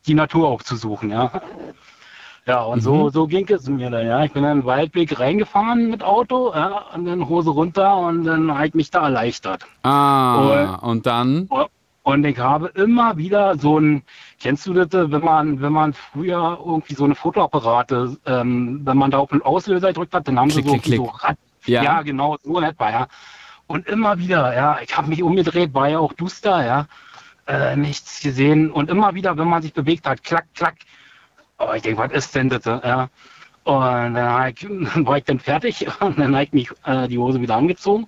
die 0.07 0.15
Natur 0.15 0.49
aufzusuchen, 0.49 1.11
ja. 1.11 1.31
Ja, 2.47 2.63
und 2.63 2.81
so, 2.81 3.09
so 3.11 3.27
ging 3.29 3.49
es 3.49 3.69
mir 3.69 3.91
dann, 3.91 4.07
ja. 4.07 4.25
Ich 4.25 4.33
bin 4.33 4.43
in 4.43 4.61
den 4.61 4.65
Waldweg 4.67 5.19
reingefahren 5.19 5.89
mit 5.89 6.03
Auto, 6.03 6.53
ja, 6.53 6.87
und 6.95 7.07
dann 7.07 7.29
Hose 7.29 7.51
runter 7.51 7.97
und 7.97 8.25
dann 8.25 8.53
habe 8.53 8.67
ich 8.67 8.75
mich 8.75 8.91
da 8.91 9.05
erleichtert. 9.05 9.65
Ah, 9.85 10.79
und 10.83 11.07
dann? 11.07 11.47
Und 11.49 11.69
ich 12.07 12.39
habe 12.39 12.69
immer 12.75 13.17
wieder 13.17 13.57
so 13.59 13.79
ein, 13.79 14.03
kennst 14.39 14.67
du 14.67 14.75
das, 14.75 14.89
wenn 14.93 15.25
man, 15.25 15.61
wenn 15.63 15.73
man 15.73 15.95
früher 15.95 16.59
irgendwie 16.65 16.95
so 16.95 17.05
eine 17.05 17.15
Fotoapparate, 17.15 18.17
ähm, 18.27 18.83
wenn 18.85 18.99
man 18.99 19.11
da 19.11 19.19
auf 19.19 19.31
den 19.31 19.41
Auslöser 19.43 19.89
gedrückt 19.89 20.13
hat, 20.13 20.29
dann 20.29 20.39
haben 20.39 20.51
Klick, 20.51 20.65
sie 20.65 20.71
so, 20.71 20.79
klick, 20.79 20.97
so. 20.99 21.05
Rad, 21.05 21.39
Ja. 21.65 21.83
ja. 21.83 22.03
genau, 22.03 22.37
so 22.43 22.59
in 22.59 22.65
etwa, 22.65 22.91
ja. 22.91 23.09
Und 23.67 23.87
immer 23.87 24.19
wieder, 24.19 24.55
ja, 24.55 24.79
ich 24.83 24.95
habe 24.95 25.09
mich 25.09 25.23
umgedreht, 25.23 25.73
war 25.73 25.89
ja 25.89 25.99
auch 25.99 26.13
duster, 26.13 26.65
ja, 26.65 26.87
äh, 27.47 27.75
nichts 27.77 28.21
gesehen. 28.21 28.71
Und 28.71 28.91
immer 28.91 29.15
wieder, 29.15 29.39
wenn 29.39 29.49
man 29.49 29.63
sich 29.63 29.73
bewegt 29.73 30.07
hat, 30.07 30.23
klack, 30.23 30.47
klack. 30.55 30.77
Aber 31.57 31.77
ich 31.77 31.83
denke, 31.83 32.03
was 32.03 32.13
ist 32.13 32.35
denn 32.35 32.51
das, 32.51 32.65
ja. 32.67 33.09
Und 33.65 34.15
dann, 34.15 34.49
ich, 34.49 34.61
dann 34.61 35.07
war 35.07 35.17
ich 35.17 35.25
dann 35.25 35.41
fertig 35.41 35.87
und 36.01 36.19
dann 36.19 36.35
habe 36.35 36.45
ich 36.45 36.53
mich 36.53 36.71
äh, 36.85 37.09
die 37.09 37.19
Hose 37.19 37.41
wieder 37.41 37.57
angezogen. 37.57 38.07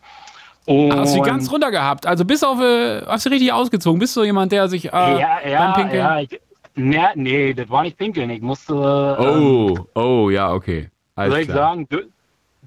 Und 0.66 0.92
Hast 0.92 1.16
du 1.16 1.22
ganz 1.22 1.50
runter 1.50 1.70
gehabt? 1.70 2.06
Also 2.06 2.24
bis 2.24 2.42
auf, 2.42 2.60
äh, 2.60 3.02
hast 3.06 3.24
du 3.24 3.30
richtig 3.30 3.52
ausgezogen? 3.52 3.98
Bist 4.00 4.16
du 4.16 4.24
jemand, 4.24 4.50
der 4.52 4.68
sich 4.68 4.86
äh, 4.86 4.88
ja, 4.90 5.38
beim 5.42 5.50
ja, 5.52 5.72
Pinkeln... 5.72 5.98
ja. 5.98 6.20
Ich, 6.20 6.40
nee, 6.74 7.00
nee, 7.14 7.54
das 7.54 7.70
war 7.70 7.82
nicht 7.84 7.96
pinkeln. 7.96 8.28
Ich 8.30 8.42
musste, 8.42 8.74
Oh, 8.74 9.78
oh, 9.94 10.28
ja, 10.30 10.52
okay. 10.52 10.88
Alles 11.14 11.32
soll 11.32 11.40
ich 11.42 11.48
klar. 11.48 11.56
sagen, 11.70 11.86
Dü- 11.90 12.06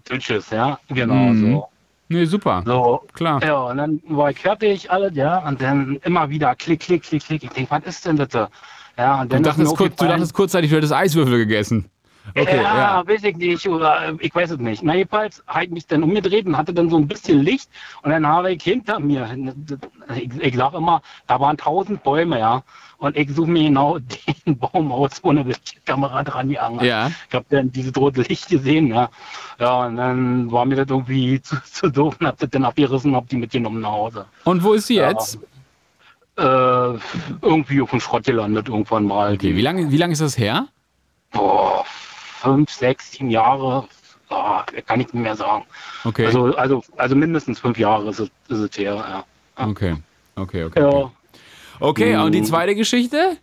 Dünnsches, 0.10 0.50
ja, 0.50 0.80
genau 0.88 1.14
Mhm. 1.14 1.52
so. 1.54 1.68
Nee, 2.12 2.26
super. 2.26 2.64
So, 2.66 3.04
Klar. 3.14 3.44
ja, 3.44 3.56
und 3.66 3.78
dann 3.78 4.02
war 4.08 4.32
ich 4.32 4.40
fertig, 4.40 4.90
alles, 4.90 5.14
ja, 5.16 5.46
und 5.48 5.62
dann 5.62 6.00
immer 6.04 6.28
wieder 6.30 6.56
klick, 6.56 6.80
klick, 6.80 7.04
klick, 7.04 7.24
klick. 7.24 7.44
Ich 7.44 7.50
denke, 7.52 7.70
was 7.70 7.84
ist 7.84 8.04
denn 8.06 8.16
das? 8.16 8.30
da? 8.30 8.50
Ja, 8.98 9.22
und 9.22 9.26
Du 9.32 9.36
dann 9.36 9.42
mir 9.44 9.50
dachtest, 9.50 9.78
kurz, 9.78 9.96
du 9.96 10.08
dachtest 10.08 10.34
kurzzeitig, 10.34 10.72
du 10.72 10.78
hättest 10.78 10.94
Eiswürfel 10.94 11.38
gegessen. 11.38 11.86
Okay, 12.36 12.58
ja, 12.58 12.78
ja. 13.02 13.08
weiß 13.08 13.24
ich 13.24 13.38
nicht, 13.38 13.68
oder 13.68 14.10
äh, 14.10 14.14
ich 14.20 14.34
weiß 14.34 14.52
es 14.52 14.58
nicht. 14.60 14.84
Na, 14.84 14.96
jedenfalls 14.96 15.44
habe 15.48 15.66
ich 15.66 15.72
mich 15.72 15.88
dann 15.88 16.04
umgedreht 16.04 16.46
und 16.46 16.58
hatte 16.58 16.74
dann 16.74 16.90
so 16.90 16.98
ein 16.98 17.08
bisschen 17.08 17.42
Licht 17.42 17.70
und 18.04 18.12
dann 18.12 18.26
habe 18.28 18.52
ich 18.54 18.64
hinter 18.64 19.00
mir, 19.00 19.30
ich, 20.16 20.30
ich 20.40 20.56
sage 20.56 20.78
immer, 20.78 21.02
da 21.28 21.40
waren 21.40 21.58
tausend 21.58 22.04
Bäume, 22.04 22.40
ja. 22.40 22.64
Und 22.98 23.16
ich 23.16 23.30
suche 23.34 23.50
mir 23.50 23.64
genau 23.64 23.98
den 24.46 24.58
Baum 24.58 24.92
aus, 24.92 25.12
wo 25.24 25.30
eine 25.30 25.46
Kamera 25.86 26.24
dran 26.24 26.50
gehangen 26.50 26.80
hat. 26.80 26.86
Ja. 26.86 27.12
Ich 27.30 27.36
habe 27.36 27.46
dann 27.50 27.72
dieses 27.72 27.96
rote 27.96 28.22
Licht 28.24 28.50
gesehen, 28.50 28.88
ja. 28.88 29.10
Ja, 29.60 29.86
und 29.86 29.96
dann 29.98 30.52
war 30.52 30.66
mir 30.66 30.76
das 30.76 30.88
irgendwie 30.90 31.42
zu, 31.42 31.56
zu 31.64 31.90
doof 31.90 32.18
und 32.20 32.28
hab 32.28 32.38
das 32.38 32.50
dann 32.50 32.66
abgerissen 32.66 33.12
und 33.12 33.18
hab 33.18 33.30
die 33.30 33.38
mitgenommen 33.38 33.82
nach 33.82 33.92
Hause. 33.92 34.26
Und 34.44 34.64
wo 34.64 34.74
ist 34.74 34.88
sie 34.88 34.96
Ja. 34.96 35.12
jetzt? 35.12 35.40
Äh, 36.38 36.42
irgendwie 37.42 37.82
auf 37.82 37.90
dem 37.90 38.00
Schrott 38.00 38.24
gelandet 38.24 38.70
irgendwann 38.70 39.04
mal. 39.04 39.34
Okay, 39.34 39.56
wie 39.58 39.62
lange 39.62 39.92
wie 39.92 39.98
lang 39.98 40.12
ist 40.12 40.22
das 40.22 40.38
her? 40.38 40.68
Boah, 41.32 41.84
fünf, 42.42 42.70
sechs, 42.72 43.12
sieben 43.12 43.30
Jahre, 43.30 43.88
ah, 44.30 44.64
kann 44.88 45.00
ich 45.02 45.08
nicht 45.14 45.24
mehr 45.24 45.36
sagen. 45.36 45.66
Okay. 46.06 46.26
Also, 46.28 46.56
also, 46.56 46.84
also 46.98 47.16
mindestens 47.16 47.60
fünf 47.60 47.78
Jahre 47.78 48.10
ist 48.10 48.20
es, 48.20 48.30
ist 48.48 48.60
es 48.60 48.78
her, 48.78 48.96
ja. 48.96 49.24
Okay, 49.68 49.96
okay, 50.36 50.64
okay. 50.66 50.82
ja. 50.82 51.12
Okay, 51.82 52.16
und 52.18 52.34
die 52.34 52.42
Mhm. 52.42 52.46
zweite 52.46 52.76
Geschichte? 52.76 53.38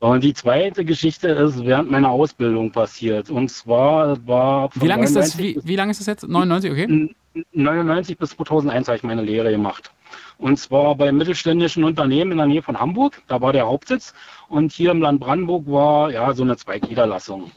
Und 0.00 0.22
die 0.22 0.32
zweite 0.34 0.84
Geschichte 0.84 1.28
ist 1.28 1.64
während 1.64 1.90
meiner 1.90 2.10
Ausbildung 2.10 2.70
passiert. 2.70 3.30
Und 3.30 3.50
zwar 3.50 4.16
war 4.26 4.70
Wie 4.74 4.86
lange 4.86 5.04
ist 5.04 5.16
das? 5.16 5.34
99 5.36 5.64
Wie, 5.64 5.68
wie 5.68 5.76
lange 5.76 5.90
ist 5.90 5.98
das 6.00 6.06
jetzt? 6.06 6.28
99, 6.28 6.70
okay? 6.70 6.86
bis 7.34 7.44
99 7.52 8.16
bis 8.18 8.30
2001 8.30 8.86
habe 8.88 8.96
ich 8.96 9.02
meine 9.02 9.22
Lehre 9.22 9.50
gemacht. 9.50 9.90
Und 10.38 10.56
zwar 10.58 10.94
bei 10.94 11.10
mittelständischen 11.10 11.82
Unternehmen 11.82 12.30
in 12.32 12.38
der 12.38 12.46
Nähe 12.46 12.62
von 12.62 12.78
Hamburg. 12.78 13.20
Da 13.26 13.40
war 13.40 13.52
der 13.52 13.66
Hauptsitz. 13.66 14.14
Und 14.48 14.72
hier 14.72 14.92
im 14.92 15.02
Land 15.02 15.18
Brandenburg 15.20 15.66
war 15.66 16.10
ja 16.12 16.32
so 16.32 16.44
eine 16.44 16.56
Zweigniederlassung. 16.56 17.50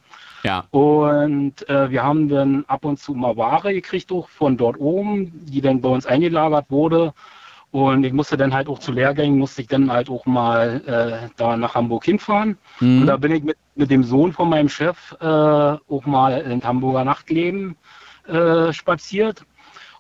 Ja. 0.44 0.66
Und 0.72 1.68
äh, 1.70 1.90
wir 1.92 2.04
haben 2.04 2.30
dann 2.30 2.66
ab 2.68 2.86
und 2.86 3.00
zu 3.00 3.14
mal 3.14 3.38
Ware 3.38 3.74
gekriegt, 3.74 4.12
auch 4.12 4.28
von 4.30 4.58
dort 4.58 4.80
oben, 4.80 5.32
die 5.46 5.62
dann 5.62 5.82
bei 5.82 5.90
uns 5.90 6.06
eingelagert 6.06 6.66
wurde. 6.70 7.14
Und 7.72 8.04
ich 8.04 8.12
musste 8.12 8.36
dann 8.36 8.54
halt 8.54 8.68
auch 8.68 8.80
zu 8.80 8.92
Lehrgängen, 8.92 9.40
musste 9.40 9.62
ich 9.62 9.68
dann 9.68 9.92
halt 9.92 10.10
auch 10.10 10.26
mal 10.26 10.82
äh, 10.86 11.30
da 11.38 11.56
nach 11.56 11.76
Hamburg 11.76 12.04
hinfahren. 12.04 12.58
Und 13.00 13.08
da 13.08 13.16
bin 13.16 13.32
ich 13.32 13.44
mit, 13.44 13.58
mit 13.76 13.90
dem 13.90 14.04
Sohn 14.04 14.34
von 14.34 14.50
meinem 14.50 14.68
Chef 14.68 15.16
äh, 15.22 15.26
auch 15.26 16.06
mal 16.06 16.42
in 16.42 16.62
Hamburger 16.62 17.06
Nachtleben 17.06 17.78
äh, 18.28 18.74
spaziert. 18.74 19.46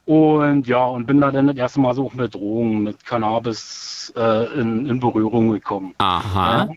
Und 0.05 0.67
ja, 0.67 0.83
und 0.83 1.05
bin 1.05 1.21
da 1.21 1.31
dann 1.31 1.47
das 1.47 1.55
erste 1.55 1.79
Mal 1.79 1.93
so 1.93 2.07
auch 2.07 2.13
mit 2.13 2.33
Drogen, 2.33 2.83
mit 2.83 3.05
Cannabis 3.05 4.11
äh, 4.17 4.59
in, 4.59 4.87
in 4.87 4.99
Berührung 4.99 5.51
gekommen. 5.51 5.93
Aha. 5.99 6.67
Ja. 6.67 6.75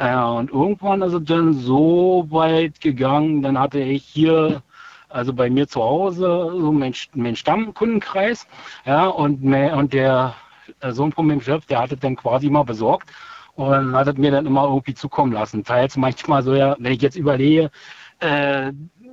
Ja, 0.00 0.30
und 0.30 0.50
irgendwann 0.50 1.02
ist 1.02 1.12
es 1.12 1.24
dann 1.24 1.52
so 1.52 2.26
weit 2.30 2.80
gegangen, 2.80 3.42
dann 3.42 3.58
hatte 3.58 3.80
ich 3.80 4.02
hier, 4.04 4.62
also 5.10 5.34
bei 5.34 5.50
mir 5.50 5.68
zu 5.68 5.82
Hause, 5.82 6.50
so 6.58 6.72
meinen 6.72 6.94
mein 7.14 7.36
Stammkundenkreis, 7.36 8.46
ja, 8.86 9.08
und, 9.08 9.42
me- 9.44 9.74
und 9.76 9.92
der 9.92 10.34
äh, 10.80 10.92
Sohn 10.92 11.12
von 11.12 11.26
meinem 11.26 11.42
Chef, 11.42 11.66
der 11.66 11.80
hat 11.82 11.92
es 11.92 11.98
dann 12.00 12.16
quasi 12.16 12.48
mal 12.48 12.62
besorgt 12.64 13.10
und 13.56 13.92
hat 13.94 14.08
es 14.08 14.16
mir 14.16 14.30
dann 14.30 14.46
immer 14.46 14.64
irgendwie 14.64 14.94
zukommen 14.94 15.32
lassen. 15.32 15.64
Teils 15.64 15.98
manchmal 15.98 16.42
so, 16.42 16.54
ja, 16.54 16.76
wenn 16.78 16.92
ich 16.92 17.02
jetzt 17.02 17.16
überlege, 17.16 17.70
äh, 18.20 18.72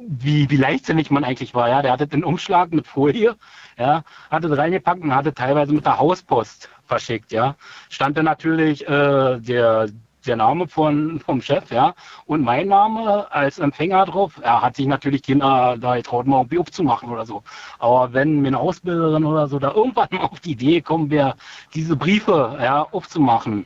wie, 0.09 0.49
wie 0.49 0.57
leichtsinnig 0.57 1.11
man 1.11 1.25
eigentlich 1.25 1.53
war, 1.53 1.67
ja, 1.67 1.81
der 1.81 1.91
hatte 1.91 2.07
den 2.07 2.23
Umschlag 2.23 2.71
mit 2.71 2.87
Folie, 2.87 3.35
ja, 3.77 4.03
hatte 4.31 4.47
es 4.47 4.57
reingepackt 4.57 5.01
und 5.03 5.13
hatte 5.13 5.33
teilweise 5.33 5.73
mit 5.73 5.85
der 5.85 5.99
Hauspost 5.99 6.69
verschickt, 6.85 7.33
ja. 7.33 7.55
Stand 7.89 8.17
dann 8.17 8.25
natürlich 8.25 8.87
äh, 8.87 9.39
der 9.41 9.89
der 10.27 10.35
Name 10.35 10.67
von, 10.67 11.19
vom 11.19 11.41
Chef, 11.41 11.71
ja, 11.71 11.93
und 12.25 12.43
mein 12.43 12.67
Name 12.67 13.31
als 13.31 13.59
Empfänger 13.59 14.05
drauf. 14.05 14.39
Er 14.41 14.61
hat 14.61 14.75
sich 14.75 14.87
natürlich 14.87 15.23
keiner 15.23 15.77
da 15.77 15.95
getraut, 15.95 16.27
mal 16.27 16.39
irgendwie 16.39 16.59
aufzumachen 16.59 17.09
oder 17.09 17.25
so. 17.25 17.43
Aber 17.79 18.13
wenn 18.13 18.41
mir 18.41 18.49
eine 18.49 18.59
Ausbilderin 18.59 19.25
oder 19.25 19.47
so 19.47 19.59
da 19.59 19.71
irgendwann 19.71 20.09
mal 20.11 20.25
auf 20.25 20.39
die 20.39 20.51
Idee 20.51 20.75
gekommen 20.75 21.09
wäre, 21.09 21.35
diese 21.73 21.95
Briefe, 21.95 22.57
ja, 22.61 22.83
aufzumachen, 22.83 23.65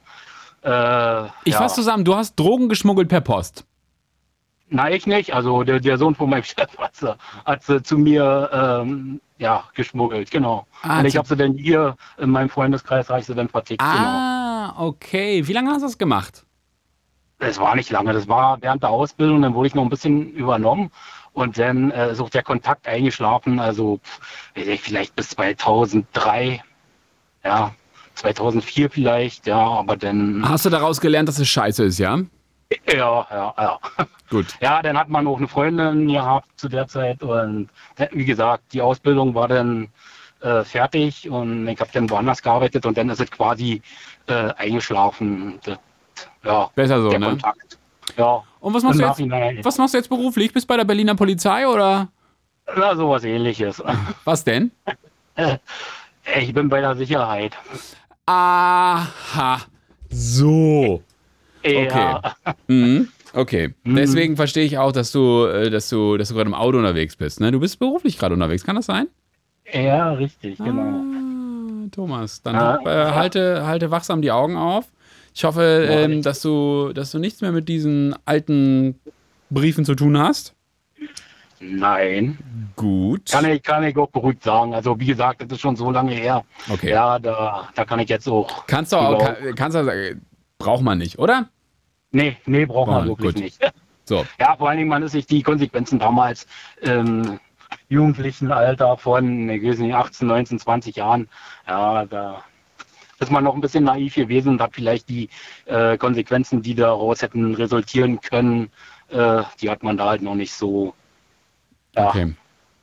äh, 0.64 1.26
Ich 1.43 1.53
ja. 1.53 1.57
fasse 1.57 1.76
zusammen, 1.76 2.05
du 2.05 2.16
hast 2.16 2.36
Drogen 2.36 2.70
geschmuggelt 2.70 3.09
per 3.09 3.22
Post. 3.22 3.66
Nein, 4.70 4.93
ich 4.93 5.05
nicht. 5.05 5.34
Also 5.34 5.64
der, 5.64 5.80
der 5.80 5.97
Sohn 5.97 6.16
von 6.16 6.30
meinem 6.30 6.43
Chef 6.45 6.78
hat 6.78 6.95
sie, 6.95 7.16
hat 7.45 7.64
sie 7.64 7.84
zu 7.84 7.97
mir 7.97 8.49
ähm, 8.53 9.20
ja, 9.38 9.66
geschmuggelt, 9.74 10.32
genau. 10.32 10.66
Ah, 10.84 10.99
und 10.99 11.05
ich 11.05 11.18
habe 11.18 11.28
sie 11.28 11.36
dann 11.36 11.53
hier 11.53 11.97
in 12.18 12.30
meinem 12.30 12.49
Freundeskreis 12.49 13.09
habe 13.09 13.20
ich 13.20 13.26
sie 13.26 13.36
dann 13.36 13.49
vertickt, 13.49 13.82
genau. 13.82 13.91
Ah, 13.93 14.76
okay. 14.78 15.45
Wie 15.47 15.53
lange 15.53 15.72
hast 15.72 15.82
du 15.82 15.88
das 15.88 15.97
gemacht? 15.97 16.45
Es 17.42 17.60
war 17.60 17.76
nicht 17.76 17.89
lange, 17.89 18.14
das 18.14 18.28
war 18.28 18.62
während 18.62 18.84
der 18.84 18.92
Ausbildung, 18.92 19.42
dann 19.42 19.56
wurde 19.56 19.68
ich 19.68 19.76
noch 19.76 19.82
ein 19.82 19.89
bisschen 19.89 20.32
übernommen 20.34 20.92
Und 21.34 21.58
dann 21.58 21.89
äh, 21.89 22.12
ist 22.12 22.22
auch 22.22 22.30
der 22.30 22.44
Kontakt 22.44 22.88
eingeschlafen, 22.88 23.60
also 23.60 24.00
ich, 24.54 24.82
vielleicht 24.82 25.16
bis 25.16 25.30
2003, 25.30 26.62
ja, 27.44 27.74
2004 28.16 28.89
vielleicht, 28.92 29.48
ja, 29.48 29.58
aber 29.58 29.98
dann, 29.98 30.48
Hast 30.48 30.66
du 30.66 30.70
daraus 30.70 31.02
gelernt, 31.02 31.30
dass 31.30 31.39
es 31.39 31.50
scheiße 31.50 31.86
ist, 31.86 31.98
ja? 31.98 32.20
ja, 32.88 33.28
ja, 33.32 33.54
ja. 33.58 33.80
Gut. 34.30 34.46
Ja, 34.62 34.82
dann 34.84 34.98
hat 34.98 35.10
man 35.10 35.26
auch 35.26 35.38
eine 35.38 35.48
Freundin 35.48 36.08
gehabt 36.08 36.48
zu 36.58 36.70
der 36.70 36.88
Zeit 36.88 37.24
und 37.24 37.70
äh, 37.98 38.08
wie 38.12 38.26
gesagt, 38.26 38.66
die 38.74 38.82
Ausbildung 38.82 39.34
war 39.34 39.48
dann 39.48 39.88
äh, 40.42 40.64
fertig 40.64 41.28
und 41.28 41.68
ich 41.68 41.80
habe 41.80 41.89
dann 41.92 42.10
woanders 42.10 42.42
gearbeitet 42.44 42.86
und 42.86 42.98
dann 42.98 43.10
ist 43.10 43.20
es 43.20 43.32
quasi 43.32 43.82
äh, 44.28 44.54
eingeschlafen. 44.58 45.60
Das, 45.64 45.80
ja, 46.44 46.70
Besser 46.76 47.02
so, 47.02 47.10
der 47.10 47.20
ne? 47.20 47.26
Kontakt. 47.28 47.78
Ja. 48.18 48.44
Und 48.60 48.74
was 48.74 48.84
machst, 48.84 49.00
du 49.00 49.04
jetzt, 49.04 49.10
Nachhinein. 49.20 49.60
was 49.64 49.78
machst 49.78 49.94
du 49.94 49.98
jetzt 49.98 50.10
beruflich? 50.10 50.54
Bist 50.54 50.68
bei 50.68 50.78
der 50.78 50.86
Berliner 50.86 51.16
Polizei 51.16 51.68
oder 51.68 52.10
Na, 52.76 52.96
sowas 52.96 53.24
ähnliches. 53.24 53.82
was 54.26 54.44
denn? 54.44 54.72
Ich 56.39 56.54
bin 56.54 56.70
bei 56.70 56.82
der 56.82 56.96
Sicherheit. 56.96 57.54
Aha. 58.26 59.62
So. 60.10 61.02
Ja, 61.64 62.22
Mhm. 62.68 63.08
Okay. 63.34 63.74
Deswegen 63.86 64.36
verstehe 64.36 64.66
ich 64.66 64.78
auch, 64.78 64.92
dass 64.92 65.12
du, 65.12 65.46
äh, 65.46 65.70
dass 65.70 65.88
du, 65.89 66.18
dass 66.18 66.28
du 66.30 66.36
gerade 66.36 66.50
im 66.50 66.54
Auto 66.54 66.78
unterwegs 66.78 67.16
bist. 67.16 67.39
Ne? 67.39 67.52
Du 67.52 67.60
bist 67.62 67.80
beruflich 67.80 68.18
gerade 68.18 68.34
unterwegs, 68.34 68.64
kann 68.64 68.76
das 68.76 68.88
sein? 68.88 69.08
ja 69.72 70.12
richtig, 70.14 70.58
genau. 70.58 70.82
Ah, 70.82 71.88
Thomas, 71.92 72.42
dann 72.42 72.56
Ja. 72.56 72.80
äh, 72.84 73.12
halte, 73.14 73.66
halte 73.66 73.89
wachsam 73.89 74.22
die 74.22 74.32
Augen 74.32 74.58
auf. 74.58 74.86
Ich 75.34 75.44
hoffe, 75.44 75.88
ähm, 75.90 76.22
dass 76.22 76.42
du, 76.42 76.92
dass 76.94 77.12
du 77.12 77.20
nichts 77.20 77.42
mehr 77.42 77.52
mit 77.52 77.70
diesen 77.70 78.16
alten 78.26 79.00
Briefen 79.50 79.86
zu 79.86 79.96
tun 79.96 80.18
hast. 80.18 80.54
Nein, 81.60 82.40
Gut. 82.76 83.30
kann 83.32 83.46
ich, 83.46 83.62
kann 83.62 83.84
ich 83.84 83.96
auch 83.96 84.10
beruhigt 84.10 84.44
sagen. 84.44 84.74
Also 84.74 85.00
wie 85.00 85.06
gesagt, 85.06 85.42
das 85.44 85.52
ist 85.52 85.62
schon 85.62 85.76
so 85.76 85.92
lange 85.92 86.12
her. 86.14 86.44
Okay. 86.70 86.90
Ja, 86.90 87.20
da, 87.20 87.70
da 87.76 87.86
kann 87.86 88.00
ich 88.00 88.10
jetzt 88.10 88.28
auch. 88.28 88.66
Kannst 88.66 88.92
du 88.94 88.98
auch, 88.98 89.20
kann, 89.24 89.56
kannst 89.56 89.78
du, 89.78 89.82
äh, 89.88 90.16
braucht 90.58 90.82
man 90.84 90.98
nicht, 90.98 91.20
oder? 91.20 91.48
Nee, 92.12 92.38
nee, 92.46 92.66
braucht 92.66 92.90
man 92.90 93.04
Ah, 93.04 93.08
wirklich 93.08 93.36
gut. 93.36 93.44
nicht. 93.44 93.60
So. 94.04 94.26
Ja, 94.40 94.58
vor 94.58 94.68
allen 94.68 94.80
Dingen, 94.80 94.90
man 94.90 95.04
ist 95.04 95.12
sich 95.12 95.28
die 95.28 95.44
Konsequenzen 95.44 96.00
damals 96.00 96.46
im 96.82 97.40
jugendlichen 97.88 98.52
Alter 98.52 98.98
von, 98.98 99.48
ich 99.48 99.64
weiß 99.64 99.78
nicht, 99.78 99.94
18, 99.94 100.28
19, 100.28 100.60
20 100.60 100.96
Jahren, 100.98 101.30
ja, 101.68 102.06
da 102.08 102.44
ist 103.22 103.32
man 103.32 103.44
noch 103.44 103.54
ein 103.56 103.62
bisschen 103.62 103.84
naiv 103.84 104.16
gewesen 104.16 104.50
und 104.54 104.62
hat 104.62 104.74
vielleicht 104.74 105.08
die 105.08 105.30
äh, 105.66 105.98
Konsequenzen, 105.98 106.62
die 106.62 106.76
daraus 106.76 107.22
hätten 107.22 107.54
resultieren 107.56 108.20
können, 108.20 108.70
äh, 109.10 109.44
die 109.62 109.70
hat 109.70 109.84
man 109.84 109.96
da 109.98 110.10
halt 110.10 110.22
noch 110.22 110.36
nicht 110.36 110.54
so, 110.54 110.94
ja, 111.96 112.10
Okay. 112.10 112.34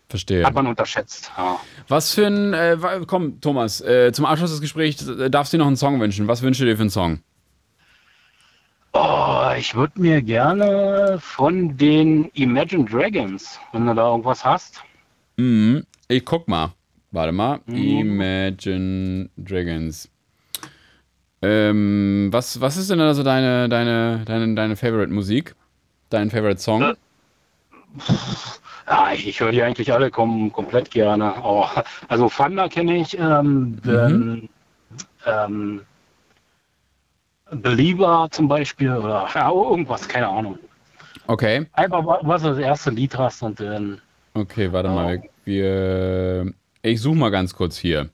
Verstehe. 0.08 0.42
hat 0.44 0.54
man 0.54 0.66
unterschätzt. 0.66 1.30
Ja. 1.36 1.60
Was 1.88 2.14
für 2.14 2.26
ein, 2.26 2.54
äh, 2.54 2.78
komm, 3.06 3.40
Thomas, 3.42 3.82
äh, 3.82 4.10
zum 4.12 4.24
Abschluss 4.24 4.52
des 4.52 4.60
Gesprächs 4.62 5.06
äh, 5.06 5.28
darfst 5.28 5.52
du 5.52 5.56
dir 5.56 5.62
noch 5.62 5.66
einen 5.66 5.76
Song 5.76 6.00
wünschen. 6.00 6.26
Was 6.28 6.40
wünschst 6.40 6.62
du 6.62 6.64
dir 6.64 6.76
für 6.76 6.82
einen 6.82 6.90
Song? 6.90 7.20
Oh, 8.94 9.50
ich 9.58 9.74
würde 9.74 10.00
mir 10.00 10.22
gerne 10.22 11.18
von 11.20 11.76
den 11.76 12.30
Imagine 12.34 12.86
Dragons, 12.86 13.60
wenn 13.72 13.86
du 13.86 13.94
da 13.94 14.10
irgendwas 14.10 14.42
hast. 14.44 14.82
Mhm. 15.36 15.84
Ich 16.08 16.24
guck 16.24 16.48
mal. 16.48 16.72
Warte 17.10 17.32
mal. 17.32 17.60
Mhm. 17.66 17.76
Imagine 17.76 19.28
Dragons. 19.36 20.08
Ähm, 21.40 22.28
was, 22.32 22.60
was 22.60 22.76
ist 22.76 22.90
denn 22.90 23.00
also 23.00 23.22
deine, 23.22 23.68
deine, 23.68 24.22
deine, 24.24 24.54
deine 24.54 24.76
Favorite 24.76 25.12
Musik? 25.12 25.54
Dein 26.10 26.30
Favorite 26.30 26.60
Song? 26.60 26.82
Äh. 26.82 26.94
Ja, 28.86 29.12
ich, 29.12 29.26
ich 29.28 29.40
höre 29.40 29.52
die 29.52 29.62
eigentlich 29.62 29.92
alle 29.92 30.10
kom 30.10 30.52
komplett 30.52 30.90
gerne. 30.90 31.34
Oh, 31.42 31.66
also 32.08 32.28
Thunder 32.28 32.68
kenne 32.68 32.96
ich, 32.98 33.18
ähm, 33.18 33.78
dann, 33.84 34.48
ähm, 35.26 35.82
Believer 37.50 38.28
zum 38.30 38.48
Beispiel 38.48 38.92
oder 38.92 39.26
ja, 39.34 39.50
irgendwas, 39.50 40.06
keine 40.08 40.28
Ahnung. 40.28 40.58
Okay. 41.26 41.66
Einfach 41.72 42.04
wa- 42.04 42.20
was 42.22 42.42
du 42.42 42.48
das 42.50 42.58
erste 42.58 42.90
Lied 42.90 43.16
hast 43.16 43.42
und 43.42 43.60
dann. 43.60 44.00
Okay, 44.34 44.72
warte 44.72 44.88
mal. 44.90 45.22
Wir, 45.44 46.52
ich 46.82 47.00
suche 47.00 47.16
mal 47.16 47.30
ganz 47.30 47.54
kurz 47.54 47.78
hier. 47.78 48.10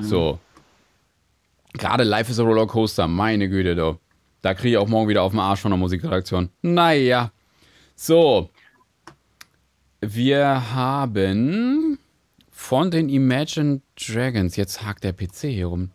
So. 0.00 0.38
Gerade 1.76 2.04
Life 2.04 2.30
is 2.30 2.38
a 2.38 2.42
Rollercoaster, 2.42 3.08
meine 3.08 3.48
Güte, 3.48 3.74
du. 3.74 3.98
Da 4.42 4.54
kriege 4.54 4.70
ich 4.70 4.76
auch 4.76 4.88
morgen 4.88 5.08
wieder 5.08 5.22
auf 5.22 5.32
den 5.32 5.40
Arsch 5.40 5.60
von 5.60 5.70
der 5.70 5.78
Musikredaktion. 5.78 6.50
Naja. 6.62 7.32
So. 7.96 8.50
Wir 10.00 10.74
haben 10.74 11.98
von 12.50 12.90
den 12.90 13.08
Imagine 13.08 13.80
Dragons, 13.96 14.56
jetzt 14.56 14.82
hakt 14.82 15.02
der 15.02 15.12
PC 15.12 15.48
hier 15.48 15.66
rum. 15.66 15.90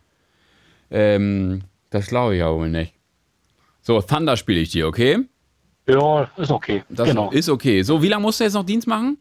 Ähm, 0.91 1.61
das 1.89 2.07
glaube 2.07 2.33
ich 2.33 2.39
ja 2.39 2.53
wohl 2.53 2.69
nicht. 2.69 2.93
So, 3.81 4.01
Thunder 4.01 4.35
spiele 4.35 4.59
ich 4.59 4.71
dir, 4.71 4.87
okay? 4.87 5.19
Ja, 5.87 6.29
ist 6.37 6.51
okay. 6.51 6.83
Das 6.89 7.07
genau. 7.07 7.31
ist 7.31 7.49
okay. 7.49 7.83
So, 7.83 8.01
wie 8.01 8.09
lange 8.09 8.23
musst 8.23 8.39
du 8.39 8.43
jetzt 8.43 8.53
noch 8.53 8.65
Dienst 8.65 8.87
machen? 8.87 9.17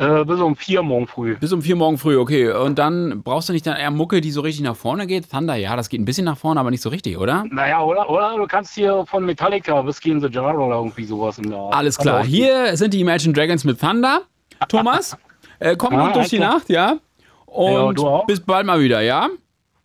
Äh, 0.00 0.24
bis 0.24 0.38
um 0.38 0.54
vier 0.54 0.80
morgen 0.82 1.08
früh. 1.08 1.36
Bis 1.38 1.52
um 1.52 1.60
vier 1.60 1.74
morgen 1.74 1.98
früh, 1.98 2.16
okay. 2.16 2.52
Und 2.52 2.78
dann 2.78 3.20
brauchst 3.24 3.48
du 3.48 3.52
nicht 3.52 3.66
dann 3.66 3.76
eher 3.76 3.90
Mucke, 3.90 4.20
die 4.20 4.30
so 4.30 4.42
richtig 4.42 4.62
nach 4.64 4.76
vorne 4.76 5.08
geht? 5.08 5.28
Thunder, 5.28 5.56
ja, 5.56 5.74
das 5.74 5.88
geht 5.88 6.00
ein 6.00 6.04
bisschen 6.04 6.24
nach 6.24 6.38
vorne, 6.38 6.60
aber 6.60 6.70
nicht 6.70 6.82
so 6.82 6.88
richtig, 6.88 7.18
oder? 7.18 7.44
Naja, 7.50 7.82
oder, 7.82 8.08
oder 8.08 8.36
du 8.36 8.46
kannst 8.46 8.74
hier 8.76 9.04
von 9.06 9.24
Metallica 9.26 9.84
Whiskey 9.84 10.10
in 10.12 10.20
the 10.20 10.28
Jar 10.28 10.56
oder 10.56 10.76
irgendwie 10.76 11.02
sowas 11.02 11.38
in 11.38 11.50
der 11.50 11.58
Art. 11.58 11.74
Alles 11.74 11.98
klar. 11.98 12.24
Hier 12.24 12.76
sind 12.76 12.94
die 12.94 13.00
Imagine 13.00 13.32
Dragons 13.34 13.64
mit 13.64 13.80
Thunder. 13.80 14.22
Thomas, 14.68 15.16
äh, 15.58 15.74
komm 15.74 15.96
Ah, 15.96 16.06
gut 16.06 16.14
durch 16.16 16.28
die. 16.28 16.38
Nacht, 16.38 16.68
ja? 16.68 16.94
Ja, 16.96 17.00
Und 17.48 17.98
du 17.98 18.06
auch. 18.06 18.24
bis 18.26 18.38
bald 18.38 18.66
mal 18.66 18.78
wieder, 18.80 19.00
ja? 19.00 19.28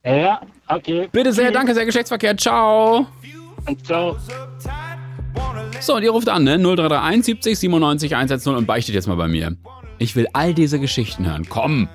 Ja, 0.05 0.41
okay. 0.67 1.09
Bitte 1.11 1.33
sehr, 1.33 1.51
danke 1.51 1.73
sehr, 1.73 1.85
Geschlechtsverkehr. 1.85 2.37
Ciao. 2.37 3.07
Ciao. 3.83 4.15
So, 5.79 5.95
und 5.95 6.03
ihr 6.03 6.11
ruft 6.11 6.29
an, 6.29 6.43
ne? 6.43 6.57
0331 6.59 7.25
70 7.25 7.57
97 7.59 8.15
110 8.15 8.53
und 8.55 8.67
beichtet 8.67 8.93
jetzt 8.93 9.07
mal 9.07 9.15
bei 9.15 9.27
mir. 9.27 9.55
Ich 10.03 10.15
will 10.17 10.27
all 10.33 10.53
diese 10.53 10.81
Geschichten 10.81 11.25
hören. 11.25 11.47
Komm. 11.47 11.87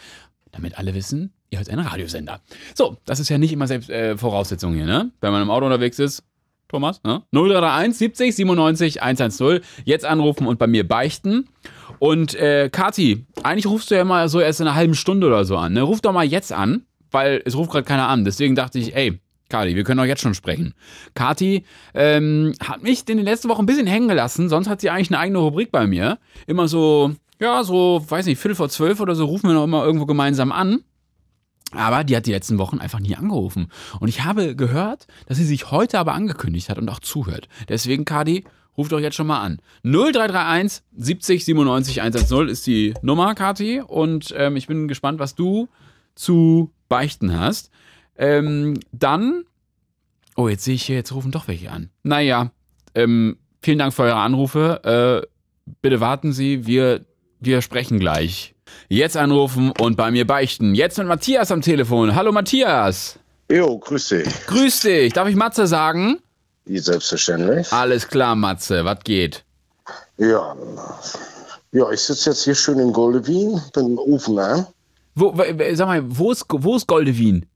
damit 0.53 0.79
alle 0.79 0.95
wissen, 0.95 1.33
ihr 1.51 1.59
hört 1.59 1.69
einen 1.71 1.85
Radiosender. 1.85 2.41
So, 2.77 2.99
das 3.05 3.19
ist 3.19 3.31
ja 3.31 3.39
nicht 3.39 3.53
immer 3.53 3.67
selbst 3.67 3.91
äh, 3.91 4.17
Voraussetzung 4.17 4.75
hier, 4.75 4.87
ne? 4.87 5.11
Wenn 5.21 5.33
man 5.33 5.43
im 5.43 5.51
Auto 5.51 5.67
unterwegs 5.67 5.99
ist. 5.99 6.23
Thomas, 6.69 7.03
ne? 7.03 7.25
0331 7.33 7.99
70 7.99 8.37
97 8.37 9.03
110. 9.03 9.59
Jetzt 9.85 10.05
anrufen 10.05 10.47
und 10.47 10.61
bei 10.61 10.69
mir 10.69 10.87
beichten. 10.87 11.49
Und 11.99 12.37
äh, 12.37 12.71
Kati, 12.71 13.27
eigentlich 13.43 13.67
rufst 13.67 13.91
du 13.91 13.97
ja 13.97 14.05
mal 14.05 14.29
so 14.29 14.39
erst 14.39 14.61
in 14.61 14.69
einer 14.69 14.77
halben 14.77 14.95
Stunde 14.95 15.27
oder 15.27 15.45
so 15.45 15.57
an. 15.57 15.73
Ne? 15.73 15.83
Ruf 15.83 16.01
doch 16.01 16.13
mal 16.13 16.25
jetzt 16.25 16.53
an, 16.53 16.85
weil 17.11 17.43
es 17.45 17.57
ruft 17.57 17.71
gerade 17.71 17.85
keiner 17.85 18.09
an. 18.09 18.25
Deswegen 18.25 18.55
dachte 18.55 18.79
ich, 18.79 18.95
ey, 18.95 19.21
Kati, 19.49 19.75
wir 19.75 19.85
können 19.85 19.99
doch 19.99 20.05
jetzt 20.05 20.21
schon 20.21 20.35
sprechen. 20.35 20.75
Kati 21.15 21.65
ähm, 21.95 22.55
hat 22.63 22.83
mich 22.83 23.09
in 23.09 23.17
den 23.17 23.25
letzten 23.25 23.49
Wochen 23.49 23.63
ein 23.63 23.67
bisschen 23.67 23.87
hängen 23.87 24.09
gelassen. 24.09 24.49
Sonst 24.49 24.69
hat 24.69 24.81
sie 24.81 24.91
eigentlich 24.91 25.11
eine 25.11 25.19
eigene 25.19 25.39
Rubrik 25.39 25.73
bei 25.73 25.87
mir. 25.87 26.19
Immer 26.47 26.69
so, 26.69 27.13
ja, 27.41 27.65
so, 27.65 28.05
weiß 28.07 28.27
nicht, 28.27 28.39
Viertel 28.39 28.57
vor 28.57 28.69
zwölf 28.69 29.01
oder 29.01 29.15
so 29.15 29.25
rufen 29.25 29.49
wir 29.49 29.55
noch 29.55 29.65
immer 29.65 29.85
irgendwo 29.85 30.07
gemeinsam 30.07 30.53
an. 30.53 30.85
Aber 31.73 32.05
die 32.05 32.17
hat 32.17 32.27
die 32.27 32.33
letzten 32.33 32.59
Wochen 32.59 32.79
einfach 32.79 33.01
nie 33.01 33.15
angerufen. 33.15 33.71
Und 34.01 34.09
ich 34.09 34.25
habe 34.25 34.55
gehört, 34.55 35.07
dass 35.27 35.37
sie 35.37 35.45
sich 35.45 35.71
heute 35.71 35.99
aber 35.99 36.15
angekündigt 36.15 36.69
hat 36.69 36.79
und 36.79 36.89
auch 36.89 37.01
zuhört. 37.01 37.49
Deswegen, 37.69 38.05
Kadi, 38.05 38.45
ruft 38.77 38.93
doch 38.93 39.01
jetzt 39.01 39.17
schon 39.17 39.27
mal 39.27 39.41
an. 39.41 39.61
0331 39.83 40.83
70 40.97 41.45
97 41.45 42.01
110 42.01 42.49
ist 42.49 42.67
die 42.67 42.95
Nummer, 43.03 43.35
Kati. 43.35 43.81
Und 43.81 44.35
ähm, 44.37 44.57
ich 44.57 44.67
bin 44.67 44.89
gespannt, 44.89 45.19
was 45.19 45.35
du 45.35 45.69
zu 46.15 46.71
beichten 46.89 47.39
hast. 47.39 47.71
Ähm, 48.17 48.81
dann. 48.93 49.45
Oh, 50.37 50.49
jetzt 50.49 50.65
sehe 50.65 50.75
ich 50.75 50.85
hier, 50.85 50.97
jetzt 50.97 51.13
rufen 51.13 51.33
doch 51.33 51.49
welche 51.49 51.71
an. 51.71 51.91
Naja, 52.03 52.51
ähm, 52.95 53.39
vielen 53.61 53.79
Dank 53.79 53.93
für 53.93 54.03
eure 54.05 54.17
Anrufe. 54.17 55.25
Äh, 55.25 55.73
bitte 55.83 56.01
warten 56.01 56.33
Sie, 56.33 56.67
wir, 56.67 57.05
wir 57.41 57.63
sprechen 57.63 57.99
gleich. 57.99 58.55
Jetzt 58.89 59.17
anrufen 59.17 59.73
und 59.81 59.97
bei 59.97 60.11
mir 60.11 60.27
beichten. 60.27 60.75
Jetzt 60.75 60.99
mit 60.99 61.07
Matthias 61.07 61.51
am 61.51 61.63
Telefon. 61.63 62.15
Hallo 62.15 62.33
Matthias. 62.33 63.19
Jo, 63.51 63.79
grüß 63.79 64.09
dich. 64.09 64.47
Grüß 64.47 64.81
dich. 64.81 65.13
Darf 65.13 65.29
ich 65.29 65.37
Matze 65.37 65.67
sagen? 65.67 66.19
Selbstverständlich. 66.67 67.73
Alles 67.73 68.09
klar, 68.09 68.37
Matze. 68.37 68.85
Was 68.85 68.99
geht? 69.05 69.45
Ja, 70.19 70.55
ja 71.73 71.91
ich 71.91 72.01
sitze 72.01 72.31
jetzt 72.31 72.45
hier 72.45 72.55
schön 72.55 72.79
in 72.79 72.93
Goldewien, 72.93 73.63
bin 73.73 73.87
im 73.87 73.99
Ofen 73.99 74.39
an. 74.39 74.67
Wo, 75.19 75.35
sag 75.75 75.87
mal, 75.89 76.03
wo 76.07 76.31
ist, 76.31 76.45
wo 76.49 76.77
ist 76.77 76.87
Goldewien? 76.87 77.47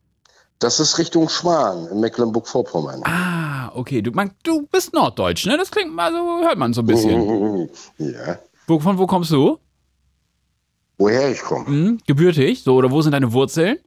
Das 0.59 0.79
ist 0.81 0.99
Richtung 0.99 1.29
Schwan 1.29 1.89
in 1.89 2.01
Mecklenburg-Vorpommern. 2.01 3.03
Ah, 3.05 3.71
okay. 3.75 4.01
Du, 4.01 4.13
man, 4.13 4.31
du 4.45 4.67
bist 4.71 4.93
Norddeutsch, 4.95 5.47
ne? 5.47 5.57
Das 5.57 5.71
klingt 5.71 5.93
mal 5.93 6.13
so, 6.13 6.41
hört 6.47 6.59
man 6.59 6.73
so 6.73 6.83
ein 6.83 6.87
bisschen. 6.87 7.69
Ja. 7.99 8.39
Wo, 8.67 8.79
von 8.79 8.97
wo 8.97 9.07
kommst 9.07 9.31
du? 9.33 9.59
Woher 10.99 11.31
ich 11.31 11.43
komme? 11.43 11.67
Hm? 11.67 11.99
Gebürtig? 12.07 12.63
So, 12.63 12.75
oder 12.75 12.91
wo 12.91 13.03
sind 13.03 13.13
deine 13.13 13.33
Wurzeln? 13.33 13.79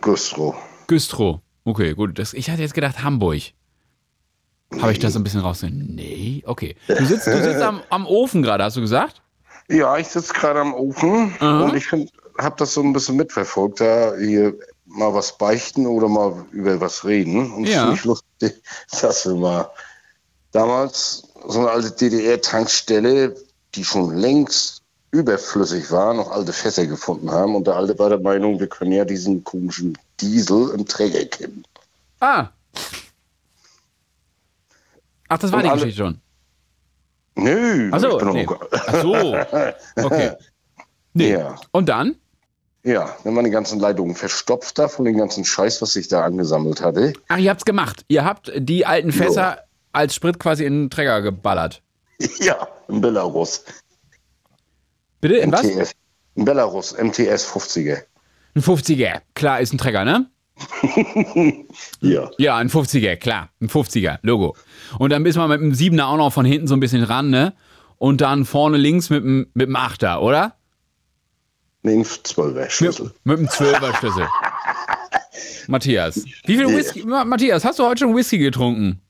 Güstrow. 0.00 0.54
Güstrow. 0.86 1.40
Okay, 1.64 1.94
gut. 1.94 2.18
Das, 2.18 2.32
ich 2.32 2.48
hatte 2.48 2.62
jetzt 2.62 2.74
gedacht 2.74 3.02
Hamburg. 3.02 3.42
Habe 4.80 4.92
ich 4.92 4.98
das 4.98 5.14
so 5.14 5.18
ein 5.18 5.24
bisschen 5.24 5.40
rausgenommen? 5.40 5.94
Nee, 5.94 6.42
okay. 6.46 6.76
Du 6.86 7.04
sitzt, 7.04 7.26
du 7.26 7.42
sitzt 7.42 7.60
am, 7.62 7.80
am 7.90 8.06
Ofen 8.06 8.42
gerade, 8.42 8.64
hast 8.64 8.76
du 8.76 8.80
gesagt? 8.80 9.22
Ja, 9.68 9.96
ich 9.98 10.08
sitze 10.08 10.32
gerade 10.32 10.60
am 10.60 10.74
Ofen 10.74 11.34
Aha. 11.40 11.64
und 11.64 11.74
ich 11.74 11.86
habe 12.38 12.56
das 12.58 12.74
so 12.74 12.82
ein 12.82 12.92
bisschen 12.92 13.16
mitverfolgt, 13.16 13.80
da 13.80 14.14
hier 14.16 14.54
mal 14.86 15.12
was 15.12 15.36
beichten 15.36 15.86
oder 15.86 16.08
mal 16.08 16.44
über 16.52 16.80
was 16.80 17.04
reden. 17.04 17.52
Und 17.52 17.66
Ja. 17.66 17.92
ich 17.92 18.04
lustig, 18.04 18.62
dass 19.00 19.26
wir 19.26 19.34
mal 19.34 19.70
damals 20.52 21.24
so 21.46 21.58
eine 21.60 21.70
alte 21.70 21.90
DDR-Tankstelle, 21.92 23.36
die 23.74 23.84
schon 23.84 24.16
längst 24.16 24.82
überflüssig 25.10 25.90
war, 25.90 26.14
noch 26.14 26.30
alte 26.30 26.52
Fässer 26.52 26.86
gefunden 26.86 27.30
haben. 27.30 27.54
Und 27.56 27.66
der 27.66 27.76
Alte 27.76 27.98
war 27.98 28.08
der 28.10 28.20
Meinung, 28.20 28.60
wir 28.60 28.66
können 28.66 28.92
ja 28.92 29.04
diesen 29.04 29.42
komischen 29.44 29.96
Diesel 30.20 30.70
im 30.74 30.86
Träger 30.86 31.24
kippen. 31.24 31.64
Ah. 32.20 32.48
Ach, 35.28 35.38
das 35.38 35.50
war 35.52 35.58
Und 35.58 35.64
die 35.64 35.70
alle- 35.70 35.80
Geschichte 35.80 36.02
schon. 36.04 36.20
Nö, 37.36 37.90
Ach 37.92 38.00
so, 38.00 38.18
nee. 38.32 38.46
Ach 38.72 39.02
so. 39.02 39.14
Okay. 40.04 40.32
Nee. 41.14 41.32
Ja. 41.32 41.56
Und 41.72 41.88
dann? 41.88 42.16
Ja, 42.84 43.16
wenn 43.24 43.34
man 43.34 43.44
die 43.44 43.50
ganzen 43.50 43.80
Leitungen 43.80 44.14
verstopft 44.14 44.78
da 44.78 44.88
von 44.88 45.04
dem 45.04 45.16
ganzen 45.16 45.44
Scheiß, 45.44 45.82
was 45.82 45.92
sich 45.92 46.08
da 46.08 46.24
angesammelt 46.24 46.80
hatte. 46.80 47.12
Ach, 47.28 47.38
ihr 47.38 47.50
habt's 47.50 47.64
gemacht. 47.64 48.04
Ihr 48.08 48.24
habt 48.24 48.52
die 48.56 48.86
alten 48.86 49.12
Fässer 49.12 49.64
als 49.92 50.14
Sprit 50.14 50.38
quasi 50.38 50.64
in 50.64 50.84
den 50.84 50.90
Träger 50.90 51.22
geballert. 51.22 51.82
Ja, 52.40 52.66
in 52.88 53.00
Belarus. 53.00 53.64
Bitte? 55.20 55.36
In 55.36 55.52
was? 55.52 55.62
MTS. 55.62 55.92
In 56.34 56.44
Belarus, 56.44 56.96
MTS 57.00 57.48
50er. 57.48 58.02
Ein 58.54 58.62
50er. 58.62 59.20
Klar, 59.34 59.60
ist 59.60 59.72
ein 59.72 59.78
Träger, 59.78 60.04
ne? 60.04 60.26
Ja. 62.00 62.30
Ja, 62.38 62.56
ein 62.56 62.70
50er, 62.70 63.16
klar. 63.16 63.50
Ein 63.60 63.68
50er, 63.68 64.18
Logo. 64.22 64.56
Und 64.98 65.10
dann 65.10 65.24
ist 65.26 65.36
man 65.36 65.48
mit 65.48 65.60
dem 65.60 65.72
7er 65.72 66.06
auch 66.06 66.16
noch 66.16 66.32
von 66.32 66.44
hinten 66.44 66.66
so 66.66 66.74
ein 66.74 66.80
bisschen 66.80 67.04
ran, 67.04 67.30
ne? 67.30 67.54
Und 67.98 68.20
dann 68.20 68.44
vorne 68.44 68.76
links 68.76 69.10
mit 69.10 69.22
dem, 69.22 69.46
mit 69.54 69.68
dem 69.68 69.76
8er, 69.76 70.18
oder? 70.18 70.54
Nee, 71.82 71.94
ein 71.94 72.04
12er 72.04 72.68
Schlüssel. 72.70 73.12
Mit 73.24 73.38
dem 73.38 73.46
12er 73.48 73.94
Schlüssel. 73.96 74.26
Matthias. 75.68 76.24
Wie 76.44 76.56
viel 76.56 76.66
Whisky? 76.68 77.04
Ma- 77.04 77.24
Matthias, 77.24 77.64
hast 77.64 77.78
du 77.78 77.84
heute 77.84 78.00
schon 78.00 78.16
Whisky 78.16 78.38
getrunken? 78.38 79.00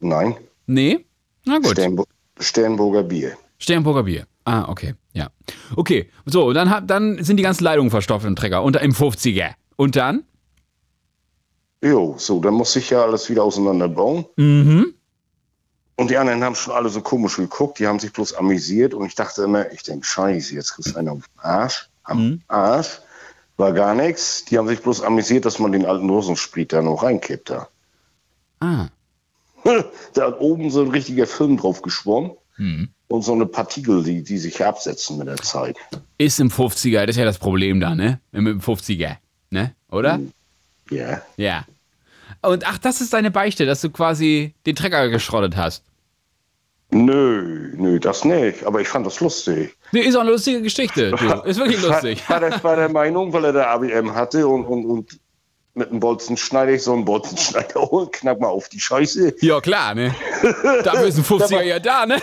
Nein, 0.00 0.36
Nee? 0.66 1.06
Na 1.44 1.58
gut. 1.58 1.70
Sternbo 1.72 2.04
Sternburger 2.38 3.02
Bier. 3.02 3.36
Sternburger 3.58 4.02
Bier. 4.02 4.26
Ah, 4.44 4.68
okay. 4.68 4.94
Ja. 5.12 5.28
Okay. 5.74 6.10
So, 6.26 6.52
dann, 6.52 6.70
hab, 6.70 6.86
dann 6.86 7.22
sind 7.24 7.38
die 7.38 7.42
ganzen 7.42 7.64
Leitungen 7.64 7.90
verstopft 7.90 8.26
im 8.26 8.36
Träger. 8.36 8.62
Und 8.62 8.76
im 8.76 8.92
50er. 8.92 9.52
Und 9.76 9.96
dann? 9.96 10.24
Jo, 11.82 12.14
so, 12.18 12.40
dann 12.40 12.54
muss 12.54 12.74
ich 12.76 12.90
ja 12.90 13.02
alles 13.02 13.28
wieder 13.30 13.42
auseinanderbauen. 13.44 14.26
Mhm. 14.36 14.94
Und 15.96 16.10
die 16.10 16.16
anderen 16.16 16.44
haben 16.44 16.54
schon 16.54 16.74
alle 16.74 16.88
so 16.90 17.00
komisch 17.00 17.36
geguckt, 17.36 17.78
die 17.78 17.86
haben 17.86 17.98
sich 17.98 18.12
bloß 18.12 18.34
amüsiert 18.34 18.94
und 18.94 19.06
ich 19.06 19.14
dachte 19.16 19.42
immer, 19.42 19.70
ich 19.72 19.82
denke, 19.82 20.06
scheiße, 20.06 20.54
jetzt 20.54 20.74
kriegst 20.74 20.94
du 20.94 20.98
einen 20.98 21.08
auf 21.08 21.18
den 21.18 21.40
Arsch. 21.40 21.88
Am 22.08 22.24
Mhm. 22.28 22.40
Arsch. 22.48 23.00
War 23.56 23.72
gar 23.72 23.94
nichts. 23.94 24.44
Die 24.44 24.56
haben 24.56 24.68
sich 24.68 24.80
bloß 24.80 25.02
amüsiert, 25.02 25.44
dass 25.44 25.58
man 25.58 25.72
den 25.72 25.84
alten 25.84 26.08
Rosensprit 26.08 26.72
da 26.72 26.80
noch 26.80 27.02
reinkippt 27.02 27.50
da. 27.50 27.68
Ah. 28.60 28.86
Da 30.14 30.26
hat 30.28 30.40
oben 30.40 30.70
so 30.70 30.82
ein 30.82 30.90
richtiger 30.90 31.26
Film 31.26 31.56
drauf 31.56 31.82
geschwommen. 31.82 32.32
Mhm. 32.56 32.88
Und 33.08 33.22
so 33.22 33.32
eine 33.32 33.46
Partikel, 33.46 34.02
die, 34.04 34.22
die 34.22 34.38
sich 34.38 34.64
absetzen 34.64 35.18
mit 35.18 35.26
der 35.28 35.36
Zeit. 35.36 35.76
Ist 36.18 36.40
im 36.40 36.50
50er, 36.50 37.00
das 37.06 37.16
ist 37.16 37.18
ja 37.20 37.24
das 37.24 37.38
Problem 37.38 37.80
da, 37.80 37.94
ne? 37.94 38.20
Dem 38.32 38.60
50er. 38.60 39.16
Ne? 39.50 39.74
Oder? 39.90 40.20
Ja. 40.90 41.22
Ja. 41.36 41.64
Und 42.42 42.66
ach, 42.66 42.78
das 42.78 43.00
ist 43.00 43.12
deine 43.12 43.30
Beichte, 43.30 43.66
dass 43.66 43.80
du 43.80 43.90
quasi 43.90 44.54
den 44.66 44.76
Trecker 44.76 45.08
geschrottet 45.08 45.56
hast. 45.56 45.82
Nö, 46.90 47.70
nö, 47.76 48.00
das 48.00 48.24
nicht. 48.24 48.64
Aber 48.64 48.80
ich 48.80 48.88
fand 48.88 49.06
das 49.06 49.20
lustig. 49.20 49.76
Nee, 49.92 50.00
ist 50.00 50.16
auch 50.16 50.22
eine 50.22 50.30
lustige 50.30 50.62
Geschichte. 50.62 51.14
Ist 51.44 51.58
wirklich 51.58 51.82
lustig. 51.82 52.26
War, 52.28 52.40
war, 52.40 52.50
der, 52.50 52.64
war 52.64 52.76
der 52.76 52.88
Meinung, 52.88 53.32
weil 53.32 53.44
er 53.44 53.52
der 53.52 53.70
ABM 53.70 54.14
hatte 54.14 54.46
und, 54.48 54.64
und, 54.64 54.86
und 54.86 55.20
mit 55.74 55.90
einem 55.90 56.00
Bolzenschneider, 56.00 56.72
ich 56.72 56.82
soll 56.82 56.96
einen 56.96 57.04
Bolzenschneider 57.04 57.80
holen, 57.82 58.10
knack 58.10 58.40
mal 58.40 58.48
auf 58.48 58.68
die 58.68 58.80
Scheiße. 58.80 59.36
Ja, 59.40 59.60
klar, 59.60 59.94
ne? 59.94 60.14
Dafür 60.82 61.06
ist 61.06 61.18
ein 61.18 61.24
50er 61.40 61.62
ja 61.62 61.78
da, 61.78 62.06
ne? 62.06 62.20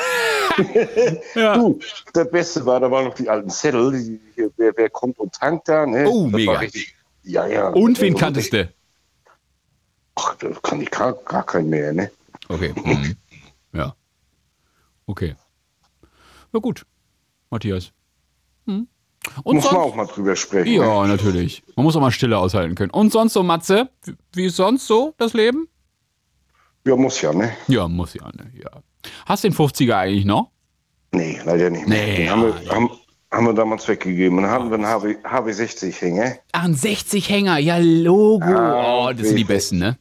ja. 1.35 1.57
Du, 1.57 1.79
der 2.13 2.25
Beste 2.25 2.65
war, 2.65 2.79
da 2.79 2.89
waren 2.91 3.05
noch 3.05 3.15
die 3.15 3.29
alten 3.29 3.49
Zettel, 3.49 3.91
die, 3.91 4.19
wer, 4.57 4.73
wer 4.75 4.89
kommt 4.89 5.19
und 5.19 5.33
tankt 5.33 5.69
da, 5.69 5.85
ne? 5.85 6.05
Oh, 6.07 6.23
Das 6.25 6.31
mega. 6.33 6.53
Richtig, 6.53 6.95
ja, 7.23 7.47
ja. 7.47 7.69
Und 7.69 7.99
wen 8.01 8.15
kanntest 8.15 8.51
du? 8.51 8.67
Ach, 10.15 10.35
da 10.35 10.49
kann 10.61 10.81
ich 10.81 10.91
gar, 10.91 11.13
gar 11.13 11.45
keinen 11.45 11.69
mehr, 11.69 11.93
ne? 11.93 12.11
Okay. 12.49 12.73
Mhm. 12.75 13.15
Ja. 15.07 15.11
Okay. 15.11 15.35
Na 16.51 16.59
gut, 16.59 16.85
Matthias. 17.49 17.91
Hm. 18.65 18.87
Und 19.43 19.55
Muss 19.55 19.65
man 19.65 19.73
sonst? 19.73 19.85
auch 19.85 19.95
mal 19.95 20.05
drüber 20.05 20.35
sprechen. 20.35 20.69
Ne? 20.69 20.85
Ja, 20.85 21.07
natürlich. 21.07 21.63
Man 21.75 21.83
muss 21.83 21.95
auch 21.95 22.01
mal 22.01 22.11
Stille 22.11 22.37
aushalten 22.37 22.75
können. 22.75 22.91
Und 22.91 23.11
sonst 23.11 23.33
so, 23.33 23.43
Matze? 23.43 23.89
Wie- 24.33 24.45
ist 24.45 24.55
sonst 24.55 24.87
so 24.87 25.13
das 25.17 25.33
Leben? 25.33 25.67
Ja, 26.85 26.95
muss 26.95 27.19
ja, 27.21 27.33
ne? 27.33 27.51
Ja, 27.67 27.87
muss 27.87 28.13
ja, 28.13 28.27
ne? 28.27 28.51
Ja. 28.53 28.69
Hast 29.25 29.43
du 29.43 29.49
den 29.49 29.55
50er 29.57 29.95
eigentlich 29.95 30.25
noch? 30.25 30.51
Nee, 31.11 31.39
leider 31.43 31.69
nicht 31.71 31.87
mehr. 31.87 31.97
Nee, 32.05 32.15
Den 32.17 32.29
haben, 32.29 32.41
wir, 32.43 32.69
haben, 32.69 32.89
haben 33.31 33.45
wir 33.47 33.53
damals 33.53 33.87
weggegeben. 33.87 34.41
Dann 34.41 34.51
hatten 34.51 34.69
wir 34.69 34.75
einen 34.75 34.85
HW, 34.85 35.15
HW60-Hänger. 35.23 36.35
Ach, 36.51 36.63
ein 36.63 36.75
60 36.75 37.27
Hänger, 37.29 37.57
ja, 37.57 37.77
Logo. 37.79 38.45
Ah, 38.45 39.07
oh, 39.07 39.13
das 39.13 39.27
sind 39.27 39.37
die 39.37 39.43
besten, 39.43 39.79
ne? 39.79 39.97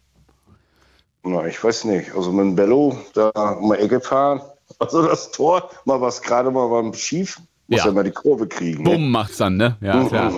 Na, 1.23 1.47
ich 1.47 1.63
weiß 1.65 1.85
nicht. 1.85 2.15
Also 2.15 2.31
mit 2.33 2.45
dem 2.45 2.55
Bello 2.57 2.99
da 3.15 3.31
um 3.31 3.73
die 3.73 3.79
Ecke 3.79 4.01
fahren. 4.01 4.43
Also 4.85 5.07
das 5.07 5.33
Tor, 5.33 5.71
mal 5.85 6.01
was 6.01 6.23
gerade 6.23 6.51
mal 6.51 6.69
beim 6.69 6.93
schief. 6.95 7.39
Muss 7.67 7.81
Ja. 7.81 7.87
ja, 7.87 7.93
mal 7.93 8.05
die 8.05 8.11
Kurve 8.11 8.47
kriegen. 8.47 8.83
Ne? 8.83 8.91
Bumm 8.91 9.11
macht's 9.11 9.39
dann, 9.39 9.57
ne? 9.57 9.77
Ja, 9.81 10.05
klar. 10.05 10.33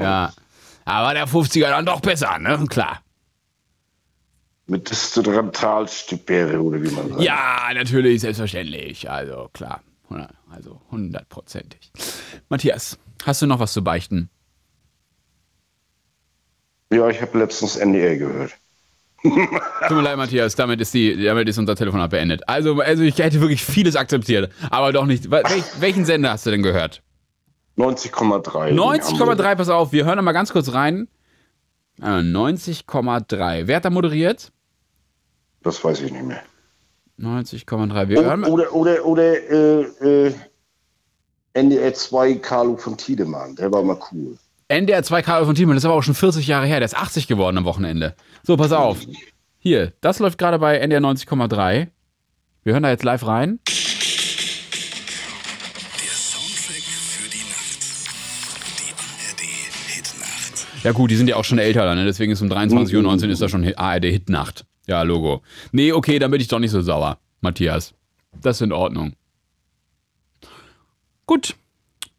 Ja. 0.00 0.32
Aber 0.84 1.14
der 1.14 1.26
50er 1.26 1.68
dann 1.68 1.86
doch 1.86 2.00
besser, 2.00 2.38
ne? 2.38 2.64
Klar. 2.68 3.00
Mit 4.66 4.90
Distorantalstipere 4.90 6.60
oder 6.60 6.82
wie 6.82 6.90
man 6.90 7.08
sagt. 7.10 7.22
Ja, 7.22 7.68
natürlich, 7.72 8.20
selbstverständlich. 8.20 9.08
Also 9.08 9.48
klar. 9.52 9.80
Also 10.50 10.80
hundertprozentig. 10.90 11.90
Matthias, 12.48 12.98
hast 13.24 13.42
du 13.42 13.46
noch 13.46 13.58
was 13.58 13.72
zu 13.72 13.82
beichten? 13.82 14.30
Ja, 16.92 17.08
ich 17.08 17.20
habe 17.20 17.38
letztens 17.38 17.76
NDR 17.76 18.16
gehört. 18.16 18.56
Tut 19.30 19.96
mir 19.96 20.02
leid, 20.02 20.16
Matthias, 20.16 20.54
damit 20.54 20.80
ist, 20.80 20.92
die, 20.94 21.24
damit 21.24 21.48
ist 21.48 21.58
unser 21.58 21.74
Telefonat 21.76 22.10
beendet. 22.10 22.48
Also, 22.48 22.80
also 22.80 23.02
ich 23.02 23.18
hätte 23.18 23.40
wirklich 23.40 23.64
vieles 23.64 23.96
akzeptiert, 23.96 24.52
aber 24.70 24.92
doch 24.92 25.06
nicht. 25.06 25.30
Wel 25.30 25.42
welchen 25.80 26.04
Sender 26.04 26.30
hast 26.30 26.46
du 26.46 26.50
denn 26.50 26.62
gehört? 26.62 27.02
90,3. 27.76 28.72
90,3, 28.72 29.54
pass 29.56 29.68
auf, 29.68 29.92
wir 29.92 30.04
hören 30.04 30.24
mal 30.24 30.32
ganz 30.32 30.52
kurz 30.52 30.72
rein. 30.72 31.08
Ah, 32.00 32.18
90,3. 32.18 33.66
Wer 33.66 33.76
hat 33.76 33.84
da 33.84 33.90
moderiert? 33.90 34.52
Das 35.62 35.82
weiß 35.82 36.00
ich 36.02 36.12
nicht 36.12 36.24
mehr. 36.24 36.42
90,3. 37.18 38.08
Wir 38.08 38.22
hören 38.24 38.44
Oder, 38.44 38.64
mal. 38.64 38.70
oder, 38.70 39.04
oder, 39.04 39.50
äh, 39.50 40.26
äh, 40.26 40.34
NDR 41.54 41.94
2 41.94 42.34
Carlo 42.34 42.76
von 42.76 42.96
Tiedemann. 42.96 43.56
Der 43.56 43.72
war 43.72 43.82
mal 43.82 43.98
cool. 44.12 44.36
NDR 44.68 45.02
2 45.04 45.22
Karl 45.22 45.44
von 45.46 45.54
Thiemann, 45.54 45.76
das 45.76 45.84
ist 45.84 45.86
aber 45.86 45.94
auch 45.94 46.02
schon 46.02 46.14
40 46.14 46.46
Jahre 46.46 46.66
her. 46.66 46.80
Der 46.80 46.86
ist 46.86 46.96
80 46.96 47.28
geworden 47.28 47.56
am 47.58 47.64
Wochenende. 47.64 48.16
So, 48.42 48.56
pass 48.56 48.72
auf. 48.72 48.98
Hier, 49.58 49.92
das 50.00 50.18
läuft 50.18 50.38
gerade 50.38 50.58
bei 50.58 50.78
NDR 50.78 51.00
90,3. 51.00 51.88
Wir 52.64 52.72
hören 52.72 52.82
da 52.82 52.90
jetzt 52.90 53.04
live 53.04 53.24
rein. 53.26 53.60
Der 53.68 53.74
Soundtrack 56.10 56.82
für 56.82 57.30
die 57.30 57.44
Nacht. 57.48 57.78
Die 58.80 58.92
ARD 58.92 59.40
Hitnacht. 59.94 60.66
Ja 60.82 60.90
gut, 60.90 61.12
die 61.12 61.16
sind 61.16 61.28
ja 61.28 61.36
auch 61.36 61.44
schon 61.44 61.58
älter, 61.58 61.94
ne? 61.94 62.04
deswegen 62.04 62.32
ist 62.32 62.42
um 62.42 62.48
23.19 62.48 63.24
Uhr 63.24 63.30
ist 63.30 63.42
da 63.42 63.48
schon 63.48 63.72
ARD 63.72 64.04
Hitnacht. 64.04 64.66
Ja, 64.88 65.02
Logo. 65.02 65.42
Nee, 65.70 65.92
okay, 65.92 66.18
dann 66.18 66.32
bin 66.32 66.40
ich 66.40 66.48
doch 66.48 66.58
nicht 66.58 66.72
so 66.72 66.82
sauer, 66.82 67.18
Matthias. 67.40 67.94
Das 68.42 68.56
ist 68.56 68.62
in 68.62 68.72
Ordnung. 68.72 69.12
Gut. 71.26 71.54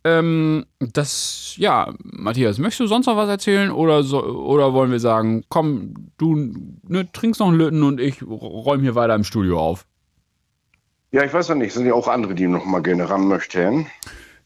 Ähm, 0.07 0.65
das, 0.79 1.55
ja, 1.57 1.93
Matthias, 2.01 2.59
möchtest 2.59 2.79
du 2.79 2.87
sonst 2.87 3.07
noch 3.07 3.17
was 3.17 3.27
erzählen 3.27 3.71
oder, 3.71 4.03
so, 4.03 4.23
oder 4.23 4.73
wollen 4.73 4.89
wir 4.89 5.01
sagen, 5.01 5.43
komm, 5.49 6.11
du 6.17 6.53
ne, 6.87 7.11
trinkst 7.11 7.41
noch 7.41 7.49
einen 7.49 7.57
Lütten 7.57 7.83
und 7.83 7.99
ich 7.99 8.23
räume 8.23 8.83
hier 8.83 8.95
weiter 8.95 9.15
im 9.15 9.25
Studio 9.25 9.59
auf? 9.59 9.85
Ja, 11.11 11.23
ich 11.23 11.33
weiß 11.33 11.49
ja 11.49 11.55
nicht. 11.55 11.73
Sind 11.73 11.87
ja 11.87 11.93
auch 11.93 12.07
andere, 12.07 12.35
die 12.35 12.47
noch 12.47 12.63
mal 12.63 12.81
gerne 12.81 13.09
ran 13.09 13.27
möchten. 13.27 13.87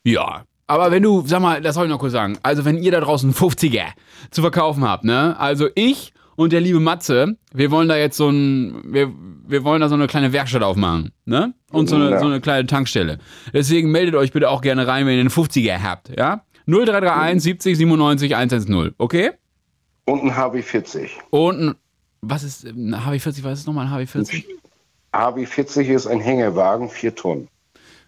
Ja. 0.04 0.46
Aber 0.66 0.90
wenn 0.90 1.04
du, 1.04 1.24
sag 1.28 1.42
mal, 1.42 1.62
das 1.62 1.76
soll 1.76 1.86
ich 1.86 1.92
noch 1.92 2.00
kurz 2.00 2.14
sagen. 2.14 2.40
Also, 2.42 2.66
wenn 2.66 2.78
ihr 2.78 2.92
da 2.92 3.02
draußen 3.02 3.34
50er 3.34 3.88
zu 4.32 4.42
verkaufen 4.42 4.88
habt, 4.88 5.04
ne? 5.04 5.38
Also, 5.38 5.68
ich 5.76 6.14
und 6.42 6.52
der 6.54 6.62
liebe 6.62 6.80
Matze, 6.80 7.38
wir 7.54 7.72
wollen 7.72 7.88
da 7.88 7.96
jetzt 7.98 8.18
so 8.18 8.30
ein, 8.30 8.82
wir, 8.94 9.12
wir 9.48 9.64
wollen 9.64 9.82
da 9.82 9.90
so 9.90 9.96
eine 9.96 10.08
kleine 10.08 10.34
Werkstatt 10.34 10.64
aufmachen, 10.64 11.12
ne? 11.26 11.54
Und 11.72 11.88
so 11.88 11.96
eine, 11.96 12.12
Ja. 12.12 12.20
so 12.20 12.26
eine 12.26 12.42
kleine 12.42 12.66
Tankstelle. 12.68 13.20
Deswegen 13.54 13.92
meldet 13.92 14.16
euch 14.16 14.32
bitte 14.32 14.50
auch 14.50 14.62
gerne 14.62 14.88
rein, 14.88 15.06
wenn 15.06 15.14
ihr 15.16 15.20
einen 15.22 15.30
50er 15.30 15.82
habt, 15.82 16.10
ja? 16.18 16.44
0331 16.68 17.44
70 17.44 17.78
97 17.78 18.36
110, 18.36 18.94
okay? 18.98 19.32
Und 20.06 20.24
ein 20.24 20.32
HB40. 20.32 21.10
Und 21.30 21.60
ein, 21.62 21.76
was 22.22 22.44
ist 22.44 22.66
ein 22.66 22.96
HW40? 22.96 23.44
Was 23.44 23.60
ist 23.60 23.68
nochmal 23.68 23.88
ein 23.88 23.94
HW40? 24.08 24.44
HB40 25.14 25.82
ist 25.94 26.08
ein 26.08 26.20
Hängewagen, 26.22 26.90
4 26.90 27.16
Tonnen. 27.16 27.48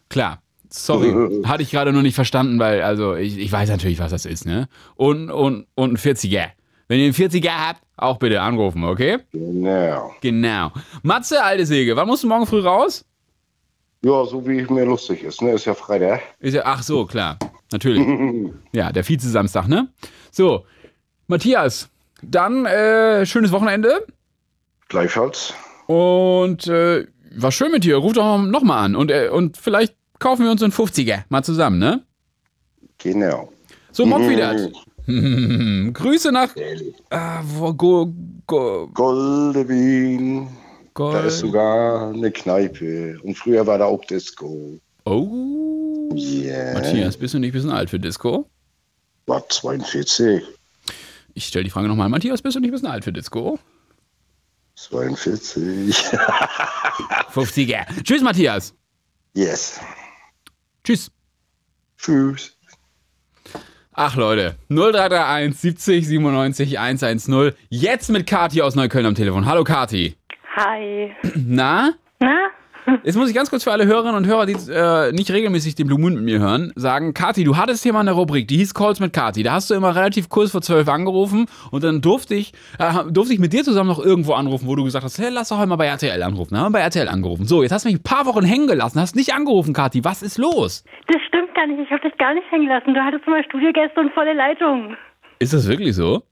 Klar. 0.09 0.41
Sorry, 0.69 1.13
hatte 1.45 1.61
ich 1.61 1.69
gerade 1.71 1.93
noch 1.93 2.01
nicht 2.01 2.15
verstanden, 2.15 2.57
weil, 2.59 2.81
also, 2.81 3.15
ich, 3.15 3.37
ich 3.37 3.51
weiß 3.51 3.69
natürlich, 3.69 3.99
was 3.99 4.11
das 4.11 4.25
ist, 4.25 4.45
ne? 4.45 4.67
Und, 4.95 5.29
und, 5.29 5.67
und 5.75 5.93
ein 5.93 5.97
40er. 5.97 6.47
Wenn 6.93 6.99
ihr 6.99 7.05
einen 7.05 7.15
40er 7.15 7.49
habt, 7.49 7.81
auch 7.97 8.19
bitte 8.19 8.39
anrufen, 8.39 8.83
okay? 8.83 9.17
Genau. 9.31 10.13
Genau. 10.21 10.71
Matze, 11.01 11.43
alte 11.43 11.65
Säge, 11.65 11.95
wann 11.95 12.05
musst 12.05 12.21
du 12.21 12.27
morgen 12.27 12.45
früh 12.45 12.59
raus? 12.59 13.03
Ja, 14.03 14.23
so 14.25 14.45
wie 14.45 14.61
mir 14.71 14.85
lustig 14.85 15.23
ist, 15.23 15.41
ne? 15.41 15.53
Ist 15.53 15.65
ja 15.65 15.73
Freitag. 15.73 16.21
Ist 16.39 16.53
ja, 16.53 16.61
ach 16.65 16.83
so, 16.83 17.07
klar. 17.07 17.39
Natürlich. 17.71 18.05
ja, 18.73 18.91
der 18.91 19.03
Vize-Samstag, 19.03 19.67
ne? 19.67 19.87
So, 20.29 20.67
Matthias, 21.25 21.89
dann 22.21 22.67
äh, 22.67 23.25
schönes 23.25 23.51
Wochenende. 23.51 24.05
Gleichfalls. 24.87 25.55
Und 25.87 26.67
äh, 26.67 27.07
war 27.35 27.51
schön 27.51 27.71
mit 27.71 27.85
dir. 27.85 27.95
Ruf 27.95 28.13
doch 28.13 28.37
noch 28.37 28.61
mal 28.61 28.85
an. 28.85 28.95
Und, 28.95 29.09
äh, 29.09 29.29
und 29.29 29.57
vielleicht 29.57 29.95
kaufen 30.19 30.43
wir 30.43 30.51
uns 30.51 30.61
einen 30.61 30.73
50er 30.73 31.23
mal 31.29 31.43
zusammen, 31.43 31.79
ne? 31.79 32.03
Genau. 32.99 33.51
So, 33.91 34.05
Mock 34.05 34.29
wieder. 34.29 34.69
Grüße 35.05 36.31
nach. 36.31 36.55
Ah, 37.09 37.41
wo, 37.43 37.73
go, 37.73 38.13
go, 38.47 38.87
Goldewin. 38.93 40.47
Gold. 40.93 41.15
Da 41.15 41.21
ist 41.25 41.39
sogar 41.39 42.09
eine 42.09 42.31
Kneipe. 42.31 43.19
Und 43.23 43.35
früher 43.37 43.65
war 43.65 43.77
da 43.79 43.85
auch 43.85 44.03
Disco. 44.05 44.79
Oh. 45.05 46.09
Yeah. 46.15 46.73
Matthias, 46.73 47.17
bist 47.17 47.33
du 47.33 47.39
nicht 47.39 47.49
ein 47.49 47.53
bisschen 47.53 47.71
alt 47.71 47.89
für 47.89 47.99
Disco? 47.99 48.47
War 49.25 49.47
42. 49.49 50.43
Ich 51.33 51.47
stelle 51.47 51.63
die 51.63 51.71
Frage 51.71 51.87
nochmal. 51.87 52.09
Matthias, 52.09 52.41
bist 52.41 52.55
du 52.55 52.59
nicht 52.59 52.69
ein 52.69 52.73
bisschen 52.73 52.89
alt 52.89 53.03
für 53.03 53.11
Disco? 53.11 53.59
42. 54.75 55.95
50er. 57.33 57.85
Tschüss, 58.03 58.21
Matthias. 58.21 58.73
yes. 59.33 59.79
Tschüss. 60.83 61.09
Tschüss. 61.97 62.52
Ach 63.95 64.15
Leute, 64.15 64.55
0331 64.69 65.53
70 65.55 66.07
97 66.07 66.79
110. 66.79 67.51
Jetzt 67.69 68.09
mit 68.09 68.25
Kati 68.25 68.61
aus 68.63 68.73
Neukölln 68.75 69.05
am 69.05 69.13
Telefon. 69.15 69.45
Hallo 69.45 69.63
Kati. 69.63 70.15
Hi. 70.55 71.11
Na? 71.35 71.93
Na? 72.19 72.49
Jetzt 73.03 73.15
muss 73.15 73.29
ich 73.29 73.35
ganz 73.35 73.49
kurz 73.49 73.63
für 73.63 73.71
alle 73.71 73.85
Hörerinnen 73.85 74.15
und 74.15 74.27
Hörer, 74.27 74.45
die 74.45 74.55
äh, 74.69 75.11
nicht 75.11 75.31
regelmäßig 75.31 75.75
den 75.75 75.87
Blue 75.87 75.99
Moon 75.99 76.13
mit 76.15 76.23
mir 76.23 76.39
hören, 76.39 76.71
sagen, 76.75 77.13
Kati, 77.13 77.43
du 77.43 77.57
hattest 77.57 77.83
hier 77.83 77.93
mal 77.93 78.01
eine 78.01 78.11
Rubrik, 78.11 78.47
die 78.47 78.57
hieß 78.57 78.73
Calls 78.73 78.99
mit 78.99 79.13
Kati. 79.13 79.43
Da 79.43 79.53
hast 79.53 79.69
du 79.69 79.75
immer 79.75 79.95
relativ 79.95 80.29
kurz 80.29 80.51
vor 80.51 80.61
zwölf 80.61 80.87
angerufen 80.87 81.45
und 81.71 81.83
dann 81.83 82.01
durfte 82.01 82.35
ich, 82.35 82.53
äh, 82.79 83.11
durfte 83.11 83.33
ich 83.33 83.39
mit 83.39 83.53
dir 83.53 83.63
zusammen 83.63 83.89
noch 83.89 84.03
irgendwo 84.03 84.33
anrufen, 84.33 84.67
wo 84.67 84.75
du 84.75 84.83
gesagt 84.83 85.03
hast, 85.03 85.19
hey, 85.19 85.29
lass 85.31 85.49
doch 85.49 85.57
heute 85.57 85.69
mal 85.69 85.75
bei 85.75 85.87
RTL 85.87 86.21
anrufen. 86.23 86.57
Haben 86.57 86.73
wir 86.73 86.79
bei 86.79 86.83
RTL 86.83 87.07
angerufen. 87.07 87.45
So, 87.45 87.63
jetzt 87.63 87.71
hast 87.71 87.85
du 87.85 87.89
mich 87.89 87.99
ein 87.99 88.03
paar 88.03 88.25
Wochen 88.25 88.43
hängen 88.45 88.67
gelassen, 88.67 88.99
hast 88.99 89.15
nicht 89.15 89.33
angerufen, 89.33 89.73
Kati. 89.73 90.03
Was 90.03 90.21
ist 90.21 90.37
los? 90.37 90.83
Das 91.07 91.21
stimmt 91.27 91.53
gar 91.55 91.67
nicht. 91.67 91.79
Ich 91.79 91.91
habe 91.91 92.01
dich 92.01 92.17
gar 92.17 92.33
nicht 92.33 92.49
hängen 92.51 92.67
lassen. 92.67 92.93
Du 92.93 92.99
hattest 93.01 93.25
immer 93.27 93.43
Studiogäste 93.43 93.99
und 93.99 94.13
volle 94.13 94.33
Leitung. 94.33 94.95
Ist 95.39 95.53
das 95.53 95.67
wirklich 95.67 95.95
so? 95.95 96.23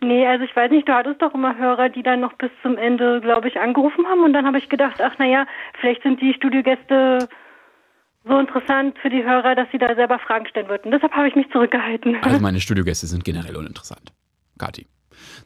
Nee, 0.00 0.26
also 0.26 0.44
ich 0.44 0.54
weiß 0.54 0.70
nicht, 0.70 0.88
du 0.88 0.94
hattest 0.94 1.22
doch 1.22 1.34
immer 1.34 1.56
Hörer, 1.56 1.88
die 1.88 2.02
dann 2.02 2.20
noch 2.20 2.34
bis 2.34 2.50
zum 2.62 2.76
Ende, 2.76 3.20
glaube 3.20 3.48
ich, 3.48 3.58
angerufen 3.58 4.06
haben. 4.06 4.22
Und 4.22 4.32
dann 4.32 4.46
habe 4.46 4.58
ich 4.58 4.68
gedacht, 4.68 5.00
ach 5.00 5.18
naja, 5.18 5.46
vielleicht 5.80 6.02
sind 6.02 6.20
die 6.20 6.34
Studiogäste 6.34 7.28
so 8.24 8.38
interessant 8.38 8.96
für 9.00 9.10
die 9.10 9.24
Hörer, 9.24 9.54
dass 9.54 9.68
sie 9.72 9.78
da 9.78 9.94
selber 9.94 10.18
Fragen 10.18 10.46
stellen 10.46 10.68
würden. 10.68 10.92
Deshalb 10.92 11.12
habe 11.12 11.28
ich 11.28 11.34
mich 11.34 11.50
zurückgehalten. 11.50 12.16
Also 12.22 12.38
meine 12.40 12.60
Studiogäste 12.60 13.06
sind 13.06 13.24
generell 13.24 13.56
uninteressant. 13.56 14.12
Kati. 14.58 14.86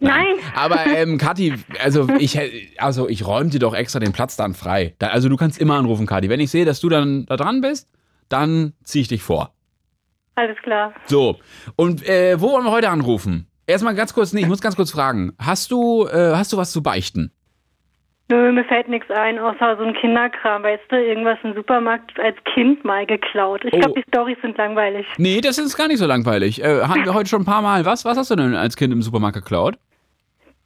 Nein. 0.00 0.36
Aber 0.54 0.86
ähm, 0.86 1.18
Kathi, 1.18 1.54
also 1.82 2.08
ich, 2.18 2.38
also 2.78 3.08
ich 3.08 3.26
räume 3.26 3.50
dir 3.50 3.58
doch 3.58 3.74
extra 3.74 3.98
den 3.98 4.12
Platz 4.12 4.36
dann 4.36 4.54
frei. 4.54 4.94
Da, 4.98 5.08
also 5.08 5.28
du 5.28 5.36
kannst 5.36 5.60
immer 5.60 5.76
anrufen, 5.76 6.06
Kathi. 6.06 6.28
Wenn 6.28 6.40
ich 6.40 6.50
sehe, 6.50 6.64
dass 6.64 6.80
du 6.80 6.88
dann 6.88 7.26
da 7.26 7.36
dran 7.36 7.60
bist, 7.60 7.88
dann 8.28 8.74
ziehe 8.82 9.02
ich 9.02 9.08
dich 9.08 9.22
vor. 9.22 9.52
Alles 10.34 10.58
klar. 10.62 10.92
So, 11.06 11.38
und 11.76 12.06
äh, 12.06 12.40
wo 12.40 12.52
wollen 12.52 12.64
wir 12.64 12.70
heute 12.70 12.90
anrufen? 12.90 13.46
Erstmal 13.66 13.94
ganz 13.94 14.14
kurz, 14.14 14.32
nee, 14.32 14.40
ich 14.42 14.48
muss 14.48 14.60
ganz 14.60 14.76
kurz 14.76 14.92
fragen. 14.92 15.32
Hast 15.40 15.70
du, 15.72 16.06
äh, 16.06 16.32
hast 16.34 16.52
du 16.52 16.56
was 16.56 16.70
zu 16.72 16.82
beichten? 16.82 17.32
Nö, 18.28 18.50
mir 18.52 18.64
fällt 18.64 18.88
nichts 18.88 19.08
ein, 19.10 19.38
außer 19.38 19.76
so 19.76 19.84
ein 19.84 19.94
Kinderkram, 19.94 20.64
weißt 20.64 20.82
du, 20.88 20.96
irgendwas 20.96 21.38
im 21.44 21.54
Supermarkt 21.54 22.18
als 22.18 22.36
Kind 22.54 22.84
mal 22.84 23.06
geklaut. 23.06 23.64
Ich 23.64 23.72
Oh. 23.72 23.78
glaube, 23.78 24.00
die 24.00 24.04
Storys 24.08 24.36
sind 24.42 24.58
langweilig. 24.58 25.06
Nee, 25.16 25.40
das 25.40 25.58
ist 25.58 25.76
gar 25.76 25.86
nicht 25.86 25.98
so 25.98 26.06
langweilig. 26.06 26.60
Äh, 26.62 26.82
haben 26.82 27.04
wir 27.04 27.14
heute 27.14 27.28
schon 27.28 27.42
ein 27.42 27.44
paar 27.46 27.62
Mal. 27.62 27.84
Was, 27.84 28.04
was 28.04 28.18
hast 28.18 28.30
du 28.32 28.36
denn 28.36 28.54
als 28.56 28.76
Kind 28.76 28.92
im 28.92 29.00
Supermarkt 29.02 29.36
geklaut? 29.36 29.76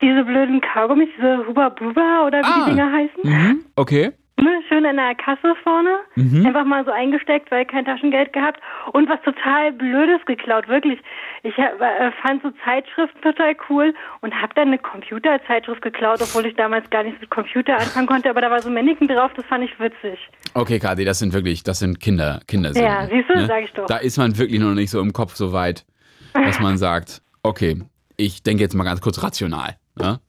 Diese 0.00 0.24
blöden 0.24 0.62
Kaugummis, 0.62 1.10
diese 1.18 1.46
Huba 1.46 1.68
Buba 1.68 2.24
oder 2.26 2.38
wie 2.40 2.44
Ah. 2.44 2.64
die 2.64 2.70
Dinger 2.70 2.92
heißen. 2.92 3.20
Mhm, 3.24 3.64
okay. 3.76 4.12
Ne, 4.40 4.62
schön 4.68 4.84
in 4.84 4.96
der 4.96 5.14
Kasse 5.14 5.54
vorne. 5.62 5.98
Mhm. 6.14 6.46
Einfach 6.46 6.64
mal 6.64 6.84
so 6.84 6.90
eingesteckt, 6.90 7.50
weil 7.50 7.66
kein 7.66 7.84
Taschengeld 7.84 8.32
gehabt. 8.32 8.60
Und 8.92 9.08
was 9.08 9.20
total 9.22 9.72
Blödes 9.72 10.24
geklaut, 10.26 10.66
wirklich. 10.68 10.98
Ich 11.42 11.56
hab, 11.58 11.80
äh, 11.80 12.10
fand 12.22 12.42
so 12.42 12.50
Zeitschriften 12.64 13.20
total 13.20 13.54
cool 13.68 13.94
und 14.22 14.34
habe 14.34 14.54
dann 14.54 14.68
eine 14.68 14.78
Computerzeitschrift 14.78 15.82
geklaut, 15.82 16.20
obwohl 16.22 16.46
ich 16.46 16.56
damals 16.56 16.88
gar 16.90 17.02
nichts 17.02 17.20
mit 17.20 17.30
Computer 17.30 17.74
anfangen 17.74 18.06
konnte. 18.06 18.30
Aber 18.30 18.40
da 18.40 18.50
war 18.50 18.62
so 18.62 18.70
Mannequin 18.70 19.08
drauf, 19.08 19.30
das 19.36 19.44
fand 19.46 19.64
ich 19.64 19.78
witzig. 19.78 20.18
Okay, 20.54 20.78
Kathi, 20.78 21.04
das 21.04 21.18
sind 21.18 21.32
wirklich, 21.34 21.62
das 21.62 21.78
sind 21.78 22.00
Kinder, 22.00 22.40
Kindersinn. 22.46 22.84
Ja, 22.84 23.06
siehst 23.06 23.28
du, 23.28 23.46
sag 23.46 23.64
ich 23.64 23.72
doch. 23.72 23.86
Da 23.86 23.98
ist 23.98 24.16
man 24.16 24.38
wirklich 24.38 24.60
noch 24.60 24.74
nicht 24.74 24.90
so 24.90 25.00
im 25.00 25.12
Kopf 25.12 25.34
so 25.34 25.52
weit, 25.52 25.84
dass 26.32 26.60
man 26.60 26.78
sagt, 26.78 27.20
okay, 27.42 27.82
ich 28.16 28.42
denke 28.42 28.62
jetzt 28.62 28.74
mal 28.74 28.84
ganz 28.84 29.00
kurz 29.00 29.22
rational. 29.22 29.76
Ja? 29.98 30.20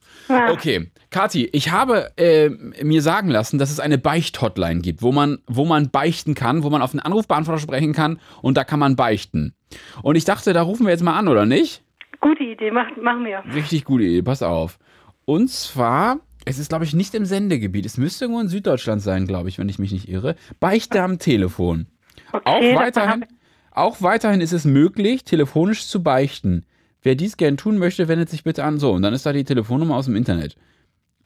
Okay, 0.50 0.90
Kathi, 1.10 1.48
ich 1.52 1.70
habe 1.70 2.10
äh, 2.16 2.48
mir 2.48 3.02
sagen 3.02 3.28
lassen, 3.28 3.58
dass 3.58 3.70
es 3.70 3.80
eine 3.80 3.98
Beicht-Hotline 3.98 4.80
gibt, 4.80 5.02
wo 5.02 5.12
man, 5.12 5.38
wo 5.46 5.64
man 5.64 5.90
beichten 5.90 6.34
kann, 6.34 6.62
wo 6.62 6.70
man 6.70 6.82
auf 6.82 6.92
den 6.92 7.00
Anrufbeantworter 7.00 7.60
sprechen 7.60 7.92
kann 7.92 8.18
und 8.40 8.56
da 8.56 8.64
kann 8.64 8.80
man 8.80 8.96
beichten. 8.96 9.54
Und 10.02 10.16
ich 10.16 10.24
dachte, 10.24 10.52
da 10.52 10.62
rufen 10.62 10.86
wir 10.86 10.90
jetzt 10.90 11.02
mal 11.02 11.18
an, 11.18 11.28
oder 11.28 11.46
nicht? 11.46 11.82
Gute 12.20 12.44
Idee, 12.44 12.70
mach, 12.70 12.86
machen 13.00 13.24
wir. 13.24 13.42
Richtig 13.54 13.84
gute 13.84 14.04
Idee, 14.04 14.22
pass 14.22 14.42
auf. 14.42 14.78
Und 15.24 15.50
zwar, 15.50 16.20
es 16.44 16.58
ist, 16.58 16.68
glaube 16.68 16.84
ich, 16.84 16.94
nicht 16.94 17.14
im 17.14 17.24
Sendegebiet. 17.24 17.86
Es 17.86 17.98
müsste 17.98 18.24
irgendwo 18.24 18.40
in 18.40 18.48
Süddeutschland 18.48 19.02
sein, 19.02 19.26
glaube 19.26 19.48
ich, 19.48 19.58
wenn 19.58 19.68
ich 19.68 19.78
mich 19.78 19.92
nicht 19.92 20.08
irre. 20.08 20.36
Beichte 20.60 21.02
am 21.02 21.18
Telefon. 21.18 21.86
auch, 22.32 22.42
davon 22.44 22.74
weiterhin, 22.74 23.24
auch 23.70 24.02
weiterhin 24.02 24.40
ist 24.40 24.52
es 24.52 24.64
möglich, 24.64 25.24
telefonisch 25.24 25.86
zu 25.86 26.02
beichten. 26.02 26.64
Wer 27.02 27.14
dies 27.16 27.36
gern 27.36 27.56
tun 27.56 27.78
möchte, 27.78 28.08
wendet 28.08 28.28
sich 28.30 28.44
bitte 28.44 28.64
an. 28.64 28.78
So, 28.78 28.92
und 28.92 29.02
dann 29.02 29.12
ist 29.14 29.26
da 29.26 29.32
die 29.32 29.44
Telefonnummer 29.44 29.96
aus 29.96 30.06
dem 30.06 30.16
Internet. 30.16 30.56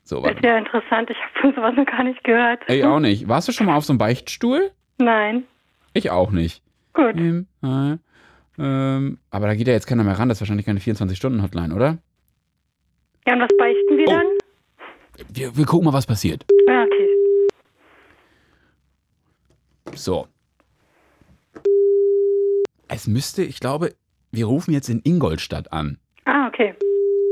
So, 0.04 0.22
Das 0.22 0.34
ist 0.36 0.44
ja 0.44 0.56
interessant. 0.58 1.10
Ich 1.10 1.16
habe 1.18 1.40
von 1.40 1.54
sowas 1.56 1.74
noch 1.76 1.86
gar 1.86 2.04
nicht 2.04 2.22
gehört. 2.24 2.62
Ey, 2.68 2.84
auch 2.84 3.00
nicht. 3.00 3.28
Warst 3.28 3.48
du 3.48 3.52
schon 3.52 3.66
mal 3.66 3.76
auf 3.76 3.84
so 3.84 3.92
einem 3.92 3.98
Beichtstuhl? 3.98 4.70
Nein. 4.98 5.44
Ich 5.92 6.10
auch 6.10 6.30
nicht. 6.30 6.62
Gut. 6.94 7.16
Ähm, 7.16 7.46
äh, 7.62 7.96
ähm, 8.58 9.18
aber 9.30 9.46
da 9.48 9.54
geht 9.54 9.66
ja 9.66 9.74
jetzt 9.74 9.86
keiner 9.86 10.04
mehr 10.04 10.18
ran. 10.18 10.28
Das 10.28 10.38
ist 10.38 10.42
wahrscheinlich 10.42 10.64
keine 10.66 10.80
24-Stunden-Hotline, 10.80 11.74
oder? 11.74 11.98
Ja, 13.26 13.34
und 13.34 13.40
was 13.40 13.56
beichten 13.58 13.96
wir 13.98 14.04
Oh. 14.08 14.12
dann? 14.12 14.26
Wir, 15.30 15.56
wir 15.56 15.64
gucken 15.66 15.84
mal, 15.86 15.92
was 15.92 16.06
passiert. 16.06 16.44
Ja, 16.68 16.84
okay. 16.84 17.08
So. 19.94 20.26
Es 22.88 23.06
müsste, 23.06 23.42
ich 23.42 23.60
glaube, 23.60 23.94
wir 24.32 24.46
rufen 24.46 24.72
jetzt 24.72 24.88
in 24.88 25.00
Ingolstadt 25.04 25.72
an. 25.72 25.98
Ah, 26.24 26.48
okay. 26.48 26.74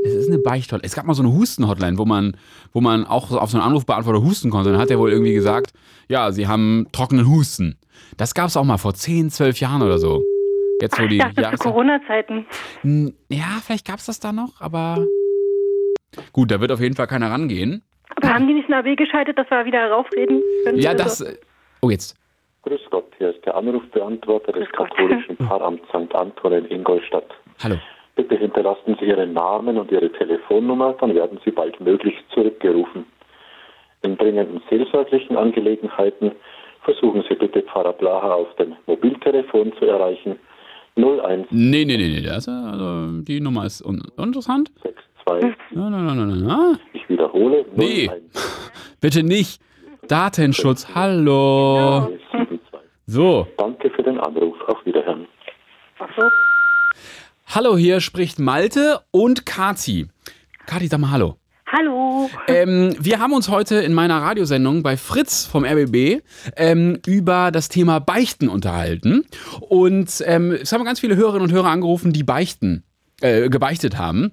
Es 0.05 0.13
ist 0.13 0.29
eine 0.29 0.39
Beichthotline. 0.39 0.87
Es 0.87 0.95
gab 0.95 1.07
mal 1.07 1.15
so 1.15 1.23
eine 1.23 1.33
Husten-Hotline, 1.33 1.97
wo 1.97 2.05
man, 2.05 2.37
wo 2.73 2.81
man 2.81 3.07
auch 3.07 3.31
auf 3.33 3.51
so 3.51 3.57
einen 3.57 3.67
Anrufbeantworter 3.67 4.23
husten 4.23 4.51
konnte. 4.51 4.71
Dann 4.73 4.81
hat 4.81 4.91
er 4.91 4.99
wohl 4.99 5.11
irgendwie 5.11 5.33
gesagt, 5.33 5.73
ja, 6.09 6.31
sie 6.31 6.47
haben 6.47 6.87
trockenen 6.93 7.27
Husten. 7.29 7.79
Das 8.19 8.35
gab 8.35 8.49
es 8.49 8.57
auch 8.57 8.65
mal 8.65 8.77
vor 8.77 8.95
10, 8.95 9.31
12 9.31 9.61
Jahren 9.61 9.81
oder 9.83 9.99
so. 9.99 10.23
Jetzt, 10.81 11.01
wo 11.01 11.07
die 11.07 11.19
zu 11.21 11.27
Jahreszeit- 11.41 11.61
Corona-Zeiten. 11.61 12.47
Ja, 13.31 13.61
vielleicht 13.65 13.87
gab 13.87 13.99
es 13.99 14.07
das 14.07 14.21
da 14.21 14.33
noch, 14.33 14.61
aber. 14.61 15.07
Gut, 16.33 16.51
da 16.51 16.61
wird 16.61 16.71
auf 16.71 16.81
jeden 16.81 16.95
Fall 16.97 17.07
keiner 17.07 17.31
rangehen. 17.31 17.83
Aber 18.17 18.29
haben 18.35 18.47
die 18.47 18.55
nicht 18.55 18.69
ein 18.69 18.75
AB 18.75 18.97
geschaltet, 18.97 19.39
dass 19.39 19.51
wir 19.51 19.65
wieder 19.65 19.89
raufreden 19.91 20.43
können? 20.65 20.79
Ja, 20.79 20.93
das. 20.95 21.25
Oh, 21.81 21.91
jetzt. 21.91 22.15
Grüß 22.65 22.81
Gott, 22.91 23.13
hier 23.19 23.31
ist 23.31 23.45
der 23.45 23.57
Anrufbeantworter 23.57 24.53
des 24.53 24.69
katholischen 24.71 25.37
Pfarramts 25.47 25.87
St. 25.89 26.15
Anton 26.15 26.53
in 26.53 26.65
Ingolstadt. 26.71 27.27
Hallo. 27.63 27.77
Bitte 28.17 28.37
hinterlassen 28.37 28.97
Sie 28.99 29.07
Ihren 29.07 29.35
Namen 29.35 29.77
und 29.77 29.91
Ihre 29.93 30.11
Telefonnummer, 30.13 30.95
dann 31.01 31.15
werden 31.15 31.39
Sie 31.45 31.51
baldmöglichst 31.51 32.23
zurückgerufen. 32.33 33.05
In 34.03 34.17
dringenden 34.17 34.63
seelsorglichen 34.71 35.37
Angelegenheiten 35.37 36.33
versuchen 36.83 37.25
Sie 37.29 37.35
bitte 37.35 37.63
Pfarrer 37.63 37.93
Blaha 37.93 38.33
auf 38.33 38.55
dem 38.57 38.75
Mobiltelefon 38.87 39.73
zu 39.79 39.85
erreichen. 39.87 40.39
01 40.97 41.49
Nee, 41.51 41.85
nee, 41.85 41.97
nee, 41.97 42.09
nee. 42.09 42.23
Das, 42.23 42.47
äh, 42.47 42.51
also, 42.51 43.23
die 43.23 43.41
Nummer 43.41 43.67
ist 43.67 43.83
un 43.83 44.03
uninteressant. 44.17 44.71
62. 45.27 45.57
Nein, 45.73 45.91
nein, 45.91 46.07
nein, 46.07 46.29
nein, 46.29 46.43
nein. 46.47 46.79
Ich 46.93 47.09
wiederhole. 47.09 47.65
Nee. 47.75 48.11
Bitte 49.01 49.23
nicht. 49.23 49.61
Datenschutz, 50.09 50.95
hallo. 50.95 52.11
So. 53.07 53.47
Danke 53.59 53.91
für 53.91 54.03
den 54.03 54.19
Anruf. 54.19 54.57
Auf 54.67 54.85
Wiederhören. 54.85 55.27
Ach 55.99 56.09
so. 56.17 56.23
Hallo, 57.55 57.77
hier 57.77 58.01
spricht 58.01 58.39
Malte 58.39 59.01
und 59.11 59.47
Kati. 59.47 60.09
Kati, 60.67 60.87
sag 60.87 61.01
mal 61.01 61.11
Hallo. 61.11 61.37
Hallo. 61.67 62.31
Ähm, 62.47 62.95
wir 63.01 63.19
haben 63.19 63.33
uns 63.33 63.49
heute 63.49 63.77
in 63.77 63.95
meiner 63.95 64.23
Radiosendung 64.23 64.83
bei 64.83 64.97
Fritz 64.97 65.45
vom 65.45 65.65
RBB 65.65 66.23
ähm, 66.57 67.01
über 67.07 67.51
das 67.51 67.69
Thema 67.69 67.99
Beichten 67.99 68.49
unterhalten. 68.49 69.27
Und 69.61 70.23
ähm, 70.25 70.53
es 70.53 70.73
haben 70.73 70.85
ganz 70.85 71.01
viele 71.01 71.17
Hörerinnen 71.17 71.49
und 71.49 71.53
Hörer 71.53 71.69
angerufen, 71.69 72.13
die 72.13 72.23
beichten, 72.23 72.85
äh, 73.21 73.49
gebeichtet 73.49 73.99
haben. 73.99 74.33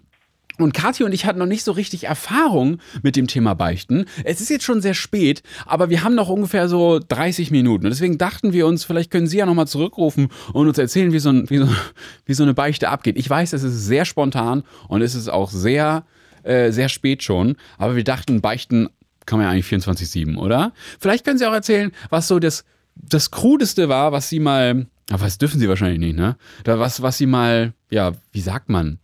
Und 0.57 0.73
Kathi 0.73 1.03
und 1.03 1.13
ich 1.13 1.25
hatten 1.25 1.39
noch 1.39 1.45
nicht 1.45 1.63
so 1.63 1.71
richtig 1.71 2.05
Erfahrung 2.05 2.77
mit 3.01 3.15
dem 3.15 3.27
Thema 3.27 3.53
Beichten. 3.53 4.05
Es 4.23 4.41
ist 4.41 4.49
jetzt 4.49 4.63
schon 4.63 4.81
sehr 4.81 4.93
spät, 4.93 5.43
aber 5.65 5.89
wir 5.89 6.03
haben 6.03 6.15
noch 6.15 6.29
ungefähr 6.29 6.67
so 6.67 6.99
30 6.99 7.51
Minuten. 7.51 7.85
Und 7.85 7.91
deswegen 7.91 8.17
dachten 8.17 8.53
wir 8.53 8.67
uns, 8.67 8.83
vielleicht 8.83 9.11
können 9.11 9.27
Sie 9.27 9.37
ja 9.37 9.45
nochmal 9.45 9.67
zurückrufen 9.67 10.27
und 10.53 10.67
uns 10.67 10.77
erzählen, 10.77 11.13
wie 11.13 11.19
so, 11.19 11.29
ein, 11.29 11.49
wie, 11.49 11.57
so, 11.57 11.67
wie 12.25 12.33
so 12.33 12.43
eine 12.43 12.53
Beichte 12.53 12.89
abgeht. 12.89 13.17
Ich 13.17 13.29
weiß, 13.29 13.53
es 13.53 13.63
ist 13.63 13.85
sehr 13.85 14.05
spontan 14.05 14.63
und 14.87 15.01
es 15.01 15.15
ist 15.15 15.29
auch 15.29 15.49
sehr, 15.49 16.05
äh, 16.43 16.71
sehr 16.71 16.89
spät 16.89 17.23
schon. 17.23 17.55
Aber 17.77 17.95
wir 17.95 18.03
dachten, 18.03 18.41
Beichten 18.41 18.89
kann 19.25 19.39
man 19.39 19.47
ja 19.47 19.51
eigentlich 19.51 19.67
24-7, 19.67 20.37
oder? 20.37 20.73
Vielleicht 20.99 21.25
können 21.25 21.37
Sie 21.37 21.45
auch 21.45 21.53
erzählen, 21.53 21.91
was 22.09 22.27
so 22.27 22.39
das, 22.39 22.65
das 22.95 23.31
Krudeste 23.31 23.89
war, 23.89 24.11
was 24.11 24.29
Sie 24.29 24.39
mal, 24.39 24.87
aber 25.09 25.23
das 25.23 25.37
dürfen 25.37 25.59
Sie 25.59 25.69
wahrscheinlich 25.69 25.99
nicht, 25.99 26.17
ne? 26.17 26.37
Was, 26.65 27.01
was 27.01 27.17
Sie 27.17 27.25
mal, 27.27 27.73
ja, 27.89 28.13
wie 28.31 28.41
sagt 28.41 28.69
man? 28.69 28.99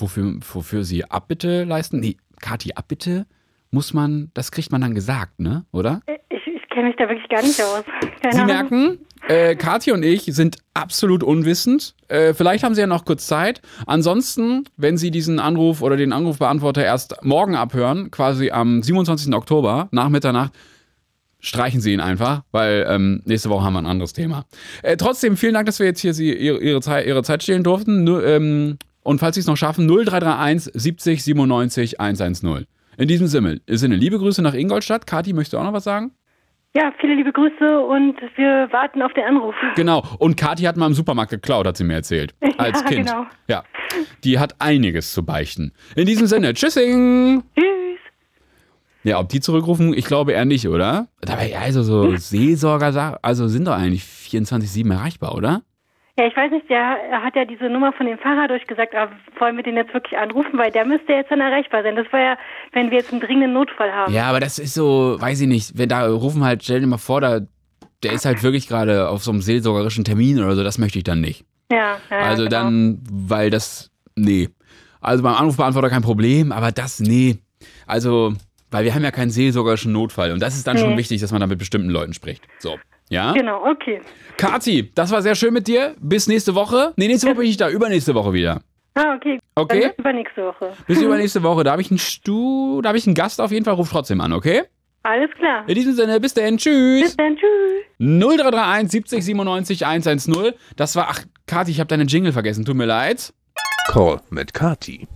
Wofür, 0.00 0.34
wofür 0.52 0.84
sie 0.84 1.04
Abbitte 1.04 1.64
leisten? 1.64 2.00
Nee, 2.00 2.16
Kathi, 2.40 2.72
Abbitte 2.74 3.26
muss 3.70 3.94
man, 3.94 4.30
das 4.34 4.50
kriegt 4.50 4.72
man 4.72 4.80
dann 4.80 4.94
gesagt, 4.94 5.38
ne? 5.40 5.64
Oder? 5.72 6.02
Ich, 6.06 6.46
ich 6.46 6.68
kenne 6.70 6.88
mich 6.88 6.96
da 6.96 7.08
wirklich 7.08 7.28
gar 7.28 7.42
nicht 7.42 7.60
aus. 7.62 7.84
Keine 8.22 8.34
Sie 8.34 8.40
Ahnung. 8.40 8.46
merken, 8.46 8.98
äh, 9.28 9.54
Kathi 9.54 9.92
und 9.92 10.02
ich 10.04 10.22
sind 10.24 10.56
absolut 10.74 11.22
unwissend. 11.22 11.94
Äh, 12.08 12.34
vielleicht 12.34 12.64
haben 12.64 12.74
Sie 12.74 12.80
ja 12.80 12.86
noch 12.86 13.04
kurz 13.04 13.26
Zeit. 13.26 13.60
Ansonsten, 13.86 14.64
wenn 14.76 14.96
Sie 14.96 15.10
diesen 15.10 15.38
Anruf 15.38 15.82
oder 15.82 15.96
den 15.96 16.12
Anrufbeantworter 16.12 16.84
erst 16.84 17.22
morgen 17.22 17.54
abhören, 17.54 18.10
quasi 18.10 18.50
am 18.50 18.82
27. 18.82 19.32
Oktober 19.34 19.88
nach 19.92 20.08
Mitternacht, 20.08 20.52
streichen 21.38 21.80
Sie 21.80 21.92
ihn 21.92 22.00
einfach, 22.00 22.42
weil 22.50 22.86
ähm, 22.88 23.22
nächste 23.24 23.50
Woche 23.50 23.64
haben 23.64 23.74
wir 23.74 23.78
ein 23.80 23.86
anderes 23.86 24.12
Thema. 24.12 24.44
Äh, 24.82 24.96
trotzdem, 24.96 25.36
vielen 25.36 25.54
Dank, 25.54 25.66
dass 25.66 25.78
wir 25.78 25.86
jetzt 25.86 26.00
hier 26.00 26.12
Sie, 26.12 26.32
Ihre, 26.34 26.58
Ihre, 26.58 26.80
Zeit, 26.80 27.06
Ihre 27.06 27.22
Zeit 27.22 27.42
stehlen 27.42 27.62
durften. 27.62 28.04
Nur, 28.04 28.26
ähm, 28.26 28.78
und 29.02 29.18
falls 29.18 29.34
Sie 29.34 29.40
es 29.40 29.46
noch 29.46 29.56
schaffen, 29.56 29.86
0331 29.86 30.72
70 30.74 31.24
97 31.24 32.00
110. 32.00 32.66
In 32.98 33.08
diesem 33.08 33.26
Sinne, 33.26 33.60
Sinne, 33.66 33.96
liebe 33.96 34.18
Grüße 34.18 34.42
nach 34.42 34.54
Ingolstadt. 34.54 35.06
Kathi, 35.06 35.32
möchtest 35.32 35.54
du 35.54 35.58
auch 35.58 35.64
noch 35.64 35.72
was 35.72 35.84
sagen? 35.84 36.12
Ja, 36.74 36.92
viele 37.00 37.14
liebe 37.14 37.32
Grüße 37.32 37.80
und 37.80 38.16
wir 38.36 38.68
warten 38.70 39.02
auf 39.02 39.12
den 39.14 39.24
Anruf. 39.24 39.54
Genau. 39.74 40.04
Und 40.18 40.36
Kathi 40.36 40.62
hat 40.64 40.76
mal 40.76 40.86
im 40.86 40.94
Supermarkt 40.94 41.30
geklaut, 41.30 41.66
hat 41.66 41.76
sie 41.76 41.84
mir 41.84 41.94
erzählt. 41.94 42.34
Als 42.58 42.80
ja, 42.82 42.86
Kind. 42.86 43.06
genau. 43.08 43.26
Ja. 43.48 43.64
Die 44.22 44.38
hat 44.38 44.54
einiges 44.60 45.12
zu 45.12 45.24
beichten. 45.24 45.72
In 45.96 46.06
diesem 46.06 46.28
Sinne, 46.28 46.54
tschüssing! 46.54 47.42
Tschüss! 47.58 47.80
Ja, 49.02 49.18
ob 49.18 49.30
die 49.30 49.40
zurückrufen, 49.40 49.94
ich 49.94 50.04
glaube 50.04 50.32
eher 50.32 50.44
nicht, 50.44 50.68
oder? 50.68 51.08
Dabei, 51.22 51.58
also 51.58 51.82
so 51.82 52.14
Seelsorger, 52.16 53.18
also 53.22 53.48
sind 53.48 53.66
doch 53.66 53.74
eigentlich 53.74 54.02
24-7 54.02 54.92
erreichbar, 54.92 55.34
oder? 55.34 55.62
Ja, 56.18 56.26
ich 56.26 56.36
weiß 56.36 56.50
nicht, 56.50 56.68
der 56.68 56.96
hat 57.22 57.34
ja 57.36 57.44
diese 57.44 57.64
Nummer 57.70 57.92
von 57.92 58.04
dem 58.06 58.18
Fahrer 58.18 58.48
durchgesagt, 58.48 58.94
aber 58.94 59.12
wollen 59.38 59.56
wir 59.56 59.62
den 59.62 59.76
jetzt 59.76 59.94
wirklich 59.94 60.18
anrufen, 60.18 60.58
weil 60.58 60.70
der 60.70 60.84
müsste 60.84 61.12
jetzt 61.12 61.30
dann 61.30 61.40
erreichbar 61.40 61.82
sein. 61.82 61.96
Das 61.96 62.06
war 62.12 62.20
ja, 62.20 62.36
wenn 62.72 62.90
wir 62.90 62.98
jetzt 62.98 63.12
einen 63.12 63.20
dringenden 63.20 63.52
Notfall 63.52 63.90
haben. 63.92 64.12
Ja, 64.12 64.24
aber 64.28 64.40
das 64.40 64.58
ist 64.58 64.74
so, 64.74 65.16
weiß 65.18 65.40
ich 65.40 65.48
nicht, 65.48 65.78
wenn 65.78 65.88
da 65.88 66.06
rufen 66.08 66.44
halt, 66.44 66.62
stell 66.62 66.80
dir 66.80 66.86
mal 66.86 66.98
vor, 66.98 67.20
da, 67.20 67.40
der 68.02 68.12
ist 68.12 68.24
halt 68.26 68.42
wirklich 68.42 68.68
gerade 68.68 69.08
auf 69.08 69.22
so 69.22 69.30
einem 69.30 69.40
seelsorgerischen 69.40 70.04
Termin 70.04 70.38
oder 70.42 70.54
so, 70.56 70.64
das 70.64 70.78
möchte 70.78 70.98
ich 70.98 71.04
dann 71.04 71.20
nicht. 71.20 71.44
Ja, 71.70 71.96
ja 72.10 72.18
Also 72.18 72.44
genau. 72.44 72.50
dann, 72.50 73.00
weil 73.10 73.50
das, 73.50 73.90
nee. 74.16 74.48
Also 75.00 75.22
beim 75.22 75.34
Anrufbeantworter 75.34 75.88
kein 75.90 76.02
Problem, 76.02 76.52
aber 76.52 76.72
das, 76.72 77.00
nee. 77.00 77.38
Also, 77.86 78.34
weil 78.70 78.84
wir 78.84 78.94
haben 78.94 79.04
ja 79.04 79.10
keinen 79.10 79.30
seelsorgerischen 79.30 79.92
Notfall 79.92 80.32
und 80.32 80.40
das 80.42 80.56
ist 80.56 80.66
dann 80.66 80.76
schon 80.76 80.90
Nee. 80.90 80.98
wichtig, 80.98 81.20
dass 81.20 81.32
man 81.32 81.40
da 81.40 81.46
mit 81.46 81.58
bestimmten 81.58 81.88
Leuten 81.88 82.12
spricht. 82.14 82.46
So, 82.58 82.78
ja? 83.10 83.32
Genau, 83.32 83.66
okay. 83.66 84.00
Kathi, 84.38 84.90
das 84.94 85.10
war 85.10 85.20
sehr 85.20 85.34
schön 85.34 85.52
mit 85.52 85.68
dir. 85.68 85.94
Bis 86.00 86.26
nächste 86.26 86.54
Woche. 86.54 86.94
Nee, 86.96 87.08
nächste 87.08 87.26
Woche 87.26 87.36
bin 87.36 87.46
ich 87.46 87.58
da, 87.58 87.68
übernächste 87.68 88.14
Woche 88.14 88.32
wieder. 88.32 88.62
Ah, 88.94 89.14
okay. 89.14 89.38
Okay. 89.54 89.80
Dann 89.80 89.90
bis 89.90 89.98
übernächste 89.98 90.46
Woche. 90.46 90.72
Bis 90.86 91.02
übernächste 91.02 91.42
Woche. 91.42 91.64
Da 91.64 91.72
habe 91.72 91.82
ich 91.82 91.90
einen 91.90 91.98
Stu, 91.98 92.80
da 92.82 92.88
habe 92.88 92.98
ich 92.98 93.06
einen 93.06 93.14
Gast 93.14 93.40
auf 93.40 93.50
jeden 93.52 93.64
Fall. 93.64 93.74
Ruf 93.74 93.90
trotzdem 93.90 94.20
an, 94.20 94.32
okay? 94.32 94.62
Alles 95.02 95.30
klar. 95.32 95.64
In 95.66 95.74
diesem 95.74 95.94
Sinne, 95.94 96.20
bis 96.20 96.34
dann. 96.34 96.58
Tschüss. 96.58 97.02
Bis 97.02 97.16
dann, 97.16 97.36
tschüss. 97.36 97.84
0331 97.98 98.90
70 98.90 99.24
97 99.24 99.86
110. 99.86 100.52
Das 100.76 100.96
war, 100.96 101.08
ach, 101.10 101.22
Kathi, 101.46 101.70
ich 101.70 101.80
habe 101.80 101.88
deinen 101.88 102.08
Jingle 102.08 102.32
vergessen. 102.32 102.64
Tut 102.64 102.76
mir 102.76 102.86
leid. 102.86 103.32
Call 103.88 104.20
mit 104.30 104.54
Kati. 104.54 105.08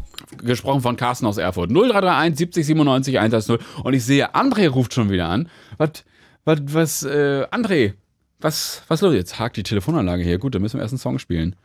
Gesprochen 0.42 0.80
von 0.80 0.96
Carsten 0.96 1.26
aus 1.26 1.38
Erfurt. 1.38 1.70
0331 1.70 2.38
70 2.38 2.66
97 2.66 3.18
110. 3.18 3.58
Und 3.82 3.94
ich 3.94 4.04
sehe, 4.04 4.34
André 4.34 4.68
ruft 4.68 4.94
schon 4.94 5.10
wieder 5.10 5.28
an. 5.28 5.48
Was, 5.76 6.04
was, 6.44 6.60
was, 6.66 7.02
äh, 7.02 7.46
André, 7.50 7.94
was, 8.40 8.82
was 8.88 9.00
los? 9.00 9.14
Jetzt 9.14 9.38
hakt 9.38 9.56
die 9.56 9.62
Telefonanlage 9.62 10.22
hier. 10.22 10.38
Gut, 10.38 10.54
dann 10.54 10.62
müssen 10.62 10.78
wir 10.78 10.82
erst 10.82 10.92
einen 10.92 10.98
Song 10.98 11.18
spielen. 11.18 11.56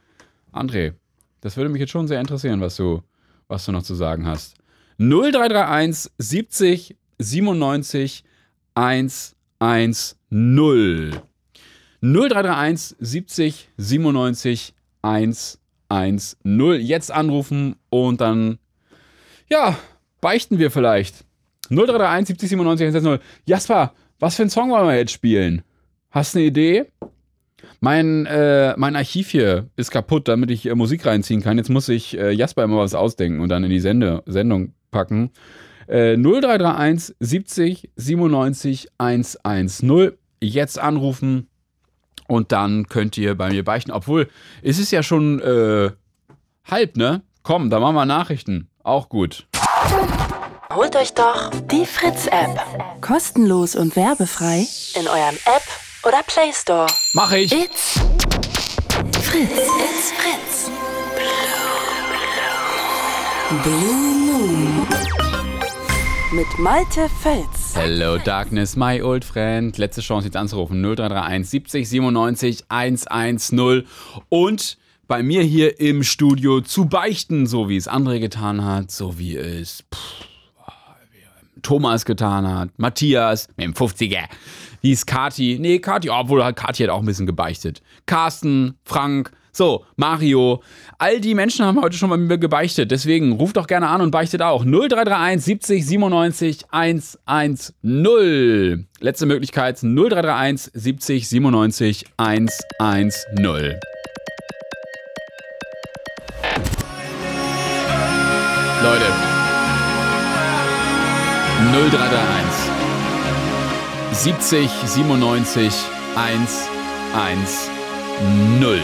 André, 0.53 0.93
das 1.41 1.57
würde 1.57 1.69
mich 1.69 1.79
jetzt 1.79 1.91
schon 1.91 2.07
sehr 2.07 2.19
interessieren, 2.19 2.61
was 2.61 2.75
du, 2.75 3.01
was 3.47 3.65
du 3.65 3.71
noch 3.71 3.83
zu 3.83 3.95
sagen 3.95 4.25
hast. 4.25 4.55
0331 4.97 6.11
70 6.17 6.95
97 7.19 8.23
110. 8.75 10.15
0331 12.01 12.95
70 12.99 13.69
97 13.77 14.73
110. 15.01 16.81
Jetzt 16.81 17.11
anrufen 17.11 17.75
und 17.89 18.21
dann, 18.21 18.59
ja, 19.49 19.77
beichten 20.21 20.59
wir 20.59 20.71
vielleicht. 20.71 21.25
0331 21.69 22.27
70 22.27 22.49
97 22.49 22.87
110. 22.87 23.19
Jasper, 23.45 23.93
was 24.19 24.35
für 24.35 24.43
einen 24.43 24.49
Song 24.49 24.69
wollen 24.69 24.87
wir 24.87 24.97
jetzt 24.97 25.11
spielen? 25.11 25.63
Hast 26.11 26.35
du 26.35 26.39
eine 26.39 26.47
Idee? 26.47 26.85
Mein, 27.79 28.25
äh, 28.25 28.73
mein 28.77 28.95
Archiv 28.95 29.29
hier 29.29 29.69
ist 29.75 29.91
kaputt, 29.91 30.27
damit 30.27 30.51
ich 30.51 30.65
äh, 30.65 30.75
Musik 30.75 31.05
reinziehen 31.05 31.41
kann. 31.41 31.57
Jetzt 31.57 31.69
muss 31.69 31.87
ich 31.87 32.17
äh, 32.17 32.31
Jasper 32.31 32.63
immer 32.63 32.77
was 32.77 32.93
ausdenken 32.93 33.39
und 33.39 33.49
dann 33.49 33.63
in 33.63 33.69
die 33.69 33.79
Sende 33.79 34.23
Sendung 34.25 34.73
packen. 34.91 35.31
Äh, 35.87 36.17
0331 36.17 37.15
70 37.19 37.89
97 37.95 38.89
110. 38.97 40.11
Jetzt 40.41 40.79
anrufen 40.79 41.47
und 42.27 42.51
dann 42.51 42.87
könnt 42.87 43.17
ihr 43.17 43.35
bei 43.35 43.49
mir 43.49 43.63
beichten. 43.63 43.91
Obwohl, 43.91 44.27
es 44.61 44.79
ist 44.79 44.91
ja 44.91 45.03
schon 45.03 45.39
äh, 45.41 45.91
halb, 46.69 46.97
ne? 46.97 47.21
Komm, 47.43 47.69
da 47.69 47.79
machen 47.79 47.95
wir 47.95 48.05
Nachrichten. 48.05 48.67
Auch 48.83 49.09
gut. 49.09 49.47
Holt 50.71 50.95
euch 50.95 51.13
doch 51.15 51.49
die 51.71 51.83
Fritz-App. 51.83 53.01
Kostenlos 53.01 53.75
und 53.75 53.95
werbefrei 53.95 54.67
in 54.93 55.07
eurem 55.07 55.35
App 55.45 55.63
oder 56.03 56.21
Play 56.21 56.53
Store. 56.53 56.85
Mach 57.13 57.31
ich. 57.31 57.51
It's 57.51 57.93
Fritz. 59.19 59.49
It's 59.49 60.11
Fritz. 60.11 60.69
Blue 63.63 63.73
Moon. 63.73 64.87
Mit 66.31 66.59
Malte 66.59 67.09
Fels. 67.23 67.73
Hello 67.73 68.19
Darkness, 68.19 68.75
my 68.75 69.01
old 69.01 69.25
friend. 69.25 69.75
Letzte 69.79 70.01
Chance 70.01 70.27
jetzt 70.27 70.37
anzurufen. 70.37 70.83
0331 70.83 71.49
70 71.49 71.89
97 71.89 72.65
110. 72.69 73.87
Und 74.29 74.77
bei 75.07 75.23
mir 75.23 75.41
hier 75.41 75.79
im 75.79 76.03
Studio 76.03 76.61
zu 76.61 76.85
beichten, 76.85 77.47
so 77.47 77.69
wie 77.69 77.77
es 77.77 77.89
André 77.89 78.19
getan 78.19 78.63
hat, 78.63 78.91
so 78.91 79.17
wie 79.17 79.35
es 79.35 79.83
pff, 79.91 80.28
Thomas 81.61 82.05
getan 82.05 82.47
hat, 82.47 82.69
Matthias 82.77 83.47
mit 83.57 83.65
dem 83.65 83.73
50er, 83.73 84.25
wie 84.81 84.91
es 84.91 85.05
Kati, 85.05 85.57
nee, 85.59 85.79
Kati, 85.79 86.09
obwohl 86.09 86.43
halt 86.43 86.55
Kati 86.55 86.83
hat 86.83 86.89
auch 86.89 86.99
ein 86.99 87.05
bisschen 87.05 87.25
gebeichtet. 87.25 87.81
Carsten, 88.05 88.75
Frank, 88.83 89.31
so, 89.51 89.83
Mario, 89.95 90.61
all 90.99 91.19
die 91.19 91.35
Menschen 91.35 91.65
haben 91.65 91.81
heute 91.81 91.97
schon 91.97 92.09
bei 92.09 92.17
mir 92.17 92.37
gebeichtet, 92.37 92.91
deswegen 92.91 93.33
ruft 93.33 93.57
doch 93.57 93.67
gerne 93.67 93.89
an 93.89 94.01
und 94.01 94.11
beichtet 94.11 94.41
auch. 94.41 94.63
0331 94.63 95.43
70 95.43 95.85
97 95.85 96.65
110. 96.71 98.87
Letzte 99.01 99.25
Möglichkeit 99.25 99.79
0331 99.81 100.71
70 100.73 101.27
97 101.27 102.05
110. 102.17 103.11
Leute, 108.81 109.38
0331 111.71 112.71
70 114.11 114.71
97 114.87 115.71
110. 116.15 118.81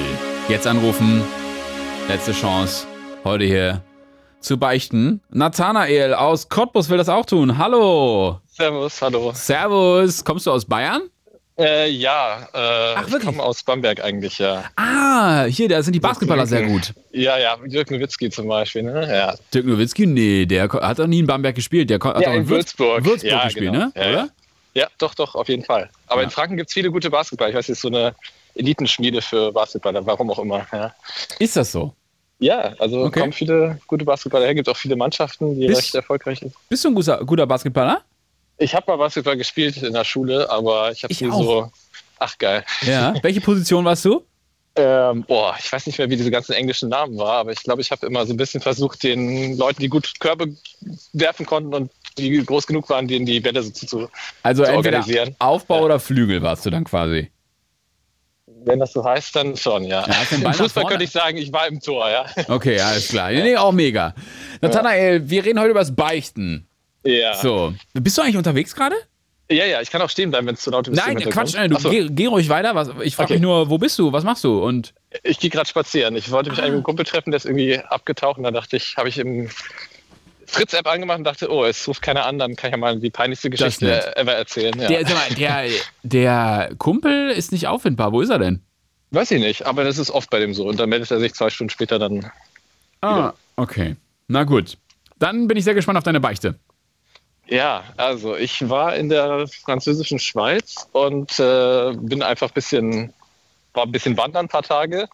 Jetzt 0.47 0.67
anrufen. 0.67 1.23
Letzte 2.07 2.33
Chance. 2.33 2.85
Heute 3.23 3.45
hier 3.45 3.81
zu 4.39 4.59
beichten. 4.59 5.21
Nathanael 5.29 6.13
aus 6.13 6.47
Cottbus 6.47 6.87
will 6.89 6.99
das 6.99 7.09
auch 7.09 7.25
tun. 7.25 7.57
Hallo. 7.57 8.39
Servus, 8.45 9.01
hallo. 9.01 9.31
Servus. 9.33 10.23
Kommst 10.23 10.45
du 10.45 10.51
aus 10.51 10.65
Bayern? 10.65 11.01
Äh, 11.57 11.89
ja, 11.89 12.49
äh, 12.53 12.95
Ach, 12.97 13.07
ich 13.07 13.19
komme 13.23 13.41
aus 13.41 13.63
Bamberg 13.63 14.03
eigentlich, 14.03 14.39
ja. 14.39 14.65
Ah, 14.75 15.45
hier, 15.45 15.69
da 15.69 15.81
sind 15.81 15.93
die 15.93 16.01
Basketballer 16.01 16.45
sehr 16.45 16.63
gut. 16.63 16.93
Ja, 17.13 17.37
ja, 17.37 17.55
Dirk 17.65 17.91
Nowitzki 17.91 18.29
zum 18.29 18.47
Beispiel, 18.49 18.83
ne? 18.83 19.07
Ja. 19.09 19.35
Dirk 19.53 19.65
Nowitzki, 19.65 20.05
nee, 20.05 20.45
der 20.45 20.67
hat 20.69 20.99
doch 20.99 21.07
nie 21.07 21.19
in 21.19 21.27
Bamberg 21.27 21.55
gespielt. 21.55 21.89
Der 21.89 21.99
hat 21.99 22.19
ja, 22.21 22.33
in 22.33 22.49
Würzburg. 22.49 23.05
Würzburg 23.05 23.31
ja, 23.31 23.45
gespielt, 23.45 23.71
genau. 23.71 23.85
ne? 23.85 23.91
Ja, 23.95 24.01
Oder? 24.01 24.11
Ja. 24.11 24.27
ja, 24.73 24.87
doch, 24.97 25.15
doch, 25.15 25.35
auf 25.35 25.47
jeden 25.47 25.63
Fall. 25.63 25.89
Aber 26.07 26.21
Ja. 26.21 26.25
in 26.25 26.31
Franken 26.31 26.57
gibt 26.57 26.69
es 26.69 26.73
viele 26.73 26.91
gute 26.91 27.09
Basketballer. 27.09 27.51
Ich 27.51 27.55
weiß, 27.55 27.69
es 27.69 27.77
ist 27.77 27.81
so 27.81 27.87
eine 27.87 28.13
Elitenschmiede 28.55 29.21
für 29.21 29.53
Basketballer, 29.53 30.05
warum 30.05 30.31
auch 30.31 30.39
immer. 30.39 30.67
Ja, 30.73 30.93
Ist 31.39 31.55
das 31.55 31.71
so? 31.71 31.93
ja 32.39 32.73
also 32.79 33.05
Okay. 33.05 33.21
kommen 33.21 33.31
viele 33.31 33.79
gute 33.87 34.03
Basketballer 34.03 34.45
her. 34.45 34.55
gibt 34.55 34.67
auch 34.67 34.75
viele 34.75 34.97
Mannschaften, 34.97 35.57
die 35.57 35.67
Bist- 35.67 35.79
recht 35.83 35.95
erfolgreich 35.95 36.39
sind. 36.39 36.53
Bist 36.67 36.83
du 36.83 36.89
ein 36.89 36.95
guter, 36.95 37.23
guter 37.23 37.47
Basketballer? 37.47 38.01
Ich 38.57 38.73
habe 38.73 38.85
mal 38.87 38.97
Basketball 38.97 39.37
gespielt 39.37 39.77
in 39.77 39.93
der 39.93 40.05
Schule, 40.05 40.49
aber 40.49 40.91
ich 40.91 41.03
habe 41.03 41.13
nie 41.13 41.29
auch. 41.31 41.43
so. 41.43 41.71
Ach, 42.19 42.37
geil. 42.37 42.63
Ja. 42.81 43.13
Welche 43.21 43.41
Position 43.41 43.83
warst 43.85 44.05
du? 44.05 44.23
Ähm, 44.77 45.23
boah, 45.25 45.55
ich 45.57 45.71
weiß 45.71 45.85
nicht 45.87 45.97
mehr, 45.97 46.09
wie 46.09 46.17
diese 46.17 46.31
ganzen 46.31 46.51
englischen 46.51 46.89
Namen 46.89 47.17
war, 47.17 47.33
aber 47.37 47.53
ich 47.53 47.63
glaube, 47.63 47.81
ich 47.81 47.91
habe 47.91 48.05
immer 48.05 48.25
so 48.25 48.33
ein 48.33 48.37
bisschen 48.37 48.59
versucht, 48.59 49.03
den 49.03 49.57
Leuten, 49.57 49.81
die 49.81 49.87
gut 49.87 50.19
Körbe 50.19 50.53
werfen 51.13 51.45
konnten 51.45 51.73
und 51.73 51.91
die 52.17 52.43
groß 52.43 52.67
genug 52.67 52.89
waren, 52.89 53.07
denen 53.07 53.25
die 53.25 53.39
Bälle 53.39 53.63
so 53.63 53.71
zu, 53.71 54.09
Also 54.43 54.65
zu 54.65 54.73
organisieren. 54.73 55.35
Aufbau 55.39 55.83
oder 55.83 55.99
Flügel 55.99 56.41
warst 56.41 56.65
du 56.65 56.69
dann 56.71 56.83
quasi. 56.83 57.31
Wenn 58.65 58.79
das 58.79 58.93
so 58.93 59.03
heißt, 59.03 59.35
dann 59.35 59.55
schon, 59.55 59.83
ja. 59.83 60.05
Ja, 60.07 60.15
Im 60.31 60.53
Fußball 60.53 60.85
könnte 60.85 61.03
ich 61.03 61.11
sagen, 61.11 61.37
ich 61.37 61.53
war 61.53 61.67
im 61.67 61.79
Tor, 61.79 62.09
ja. 62.09 62.25
Okay, 62.47 62.79
alles 62.79 63.07
klar. 63.09 63.31
Nee, 63.31 63.55
auch 63.55 63.71
mega. 63.71 64.13
Nathanael, 64.61 65.29
wir 65.29 65.45
reden 65.45 65.59
heute 65.59 65.71
über 65.71 65.81
das 65.81 65.95
Beichten. 65.95 66.67
Ja. 67.05 67.35
So. 67.35 67.73
Bist 67.93 68.17
du 68.17 68.21
eigentlich 68.21 68.37
unterwegs 68.37 68.75
gerade? 68.75 68.95
Ja, 69.49 69.63
ja, 69.65 69.79
ich 69.81 69.91
kann 69.91 70.01
auch 70.01 70.09
stehen 70.09 70.31
bleiben, 70.31 70.47
wenn 70.47 70.55
es 70.55 70.61
zu 70.61 70.71
laut 70.71 70.87
ist. 70.87 70.95
Nein, 70.95 71.17
Quatsch, 71.19 71.53
nein, 71.53 71.69
du 71.69 71.77
so, 71.77 71.91
geh, 71.91 72.07
geh 72.09 72.25
ruhig 72.25 72.49
weiter. 72.49 72.73
Was, 72.73 72.89
ich 73.03 73.15
frage 73.15 73.27
Okay. 73.27 73.33
mich 73.35 73.41
nur, 73.43 73.69
wo 73.69 73.77
bist 73.77 73.97
du? 73.99 74.11
Was 74.11 74.23
machst 74.23 74.43
du? 74.43 74.57
Und 74.63 74.95
Ich 75.21 75.39
gehe 75.39 75.51
gerade 75.51 75.69
spazieren. 75.69 76.15
Ich 76.15 76.31
wollte 76.31 76.49
mich 76.49 76.57
eigentlich 76.59 76.69
mit 76.71 76.75
einem 76.77 76.83
Kumpel 76.83 77.05
treffen, 77.05 77.29
der 77.29 77.37
ist 77.37 77.45
irgendwie 77.45 77.77
abgetaucht 77.77 78.37
und 78.39 78.43
dann 78.43 78.55
dachte 78.55 78.75
ich, 78.77 78.97
habe 78.97 79.07
ich 79.07 79.19
im 79.19 79.47
Fritz-App 80.47 80.87
angemacht 80.87 81.19
und 81.19 81.25
dachte, 81.25 81.51
oh, 81.51 81.63
es 81.63 81.87
ruft 81.87 82.01
keiner 82.01 82.25
an, 82.25 82.39
dann 82.39 82.55
kann 82.55 82.69
ich 82.69 82.71
ja 82.71 82.77
mal 82.77 82.99
die 82.99 83.11
peinlichste 83.11 83.51
Geschichte 83.51 84.15
ever 84.17 84.33
erzählen. 84.33 84.73
Ja. 84.79 84.87
der, 84.87 85.03
mal, 85.03 85.29
der, 85.37 85.65
der 86.01 86.69
Kumpel 86.79 87.29
ist 87.29 87.51
nicht 87.51 87.67
auffindbar. 87.67 88.13
Wo 88.13 88.21
ist 88.21 88.29
er 88.31 88.39
denn? 88.39 88.61
Weiß 89.11 89.29
ich 89.29 89.39
nicht, 89.39 89.67
aber 89.67 89.83
das 89.83 89.99
ist 89.99 90.09
oft 90.09 90.31
bei 90.31 90.39
dem 90.39 90.55
so. 90.55 90.67
Und 90.67 90.79
dann 90.79 90.89
meldet 90.89 91.11
er 91.11 91.19
sich 91.19 91.35
zwei 91.35 91.51
Stunden 91.51 91.69
später 91.69 91.99
dann. 91.99 92.31
Ah, 93.01 93.33
okay. 93.57 93.95
Na 94.27 94.43
gut. 94.43 94.77
Dann 95.19 95.47
bin 95.47 95.55
ich 95.57 95.63
sehr 95.63 95.75
gespannt 95.75 95.97
auf 95.97 96.03
deine 96.03 96.19
Beichte. 96.19 96.55
Ja, 97.47 97.83
also 97.97 98.35
ich 98.35 98.69
war 98.69 98.95
in 98.95 99.09
der 99.09 99.47
französischen 99.47 100.19
Schweiz 100.19 100.87
und 100.93 101.39
äh, 101.39 101.93
bin 101.95 102.23
einfach 102.23 102.49
ein 102.49 102.53
bisschen, 102.53 103.13
war 103.73 103.83
ein 103.83 103.91
bisschen 103.91 104.17
wandern 104.17 104.45
ein 104.45 104.49
paar 104.49 104.63
Tage. 104.63 105.07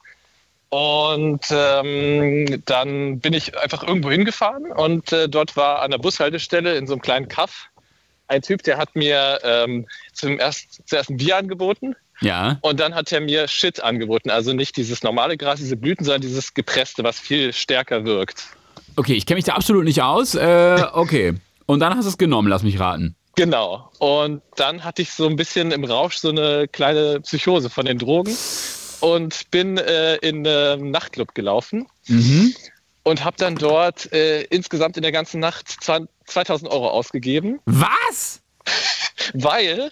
Und 0.69 1.41
ähm, 1.51 2.63
dann 2.65 3.19
bin 3.19 3.33
ich 3.33 3.57
einfach 3.59 3.83
irgendwo 3.83 4.09
hingefahren 4.09 4.71
und 4.71 5.11
äh, 5.11 5.27
dort 5.27 5.57
war 5.57 5.81
an 5.81 5.91
der 5.91 5.97
Bushaltestelle 5.97 6.75
in 6.75 6.87
so 6.87 6.93
einem 6.93 7.01
kleinen 7.01 7.27
Kaff 7.27 7.67
ein 8.31 8.41
Typ, 8.41 8.63
der 8.63 8.77
hat 8.77 8.95
mir 8.95 9.39
ähm, 9.43 9.85
zum 10.13 10.39
erst, 10.39 10.87
zuerst 10.87 11.09
ein 11.09 11.17
Bier 11.17 11.35
angeboten 11.37 11.95
Ja. 12.21 12.57
und 12.61 12.79
dann 12.79 12.95
hat 12.95 13.11
er 13.11 13.19
mir 13.19 13.47
Shit 13.49 13.83
angeboten. 13.83 14.29
Also 14.29 14.53
nicht 14.53 14.77
dieses 14.77 15.03
normale 15.03 15.35
Gras, 15.37 15.59
diese 15.59 15.75
Blüten, 15.75 16.05
sondern 16.05 16.21
dieses 16.21 16.53
gepresste, 16.53 17.03
was 17.03 17.19
viel 17.19 17.51
stärker 17.51 18.05
wirkt. 18.05 18.45
Okay, 18.95 19.13
ich 19.13 19.25
kenne 19.25 19.35
mich 19.37 19.45
da 19.45 19.53
absolut 19.53 19.83
nicht 19.83 20.01
aus. 20.01 20.35
Äh, 20.35 20.81
okay. 20.93 21.33
Und 21.71 21.79
dann 21.79 21.95
hast 21.95 22.03
du 22.03 22.09
es 22.09 22.17
genommen, 22.17 22.49
lass 22.49 22.63
mich 22.63 22.79
raten. 22.81 23.15
Genau. 23.37 23.89
Und 23.97 24.41
dann 24.57 24.83
hatte 24.83 25.01
ich 25.03 25.11
so 25.13 25.25
ein 25.25 25.37
bisschen 25.37 25.71
im 25.71 25.85
Rausch 25.85 26.17
so 26.17 26.27
eine 26.27 26.67
kleine 26.67 27.21
Psychose 27.21 27.69
von 27.69 27.85
den 27.85 27.97
Drogen 27.97 28.35
und 28.99 29.49
bin 29.51 29.77
äh, 29.77 30.17
in 30.17 30.45
einen 30.45 30.91
Nachtclub 30.91 31.33
gelaufen 31.33 31.87
Mhm. 32.07 32.53
und 33.03 33.23
habe 33.23 33.37
dann 33.37 33.55
dort 33.55 34.11
äh, 34.11 34.41
insgesamt 34.49 34.97
in 34.97 35.03
der 35.03 35.13
ganzen 35.13 35.39
Nacht 35.39 35.69
2000 36.25 36.69
Euro 36.69 36.89
ausgegeben, 36.89 37.61
Was? 37.63 38.41
weil 39.33 39.91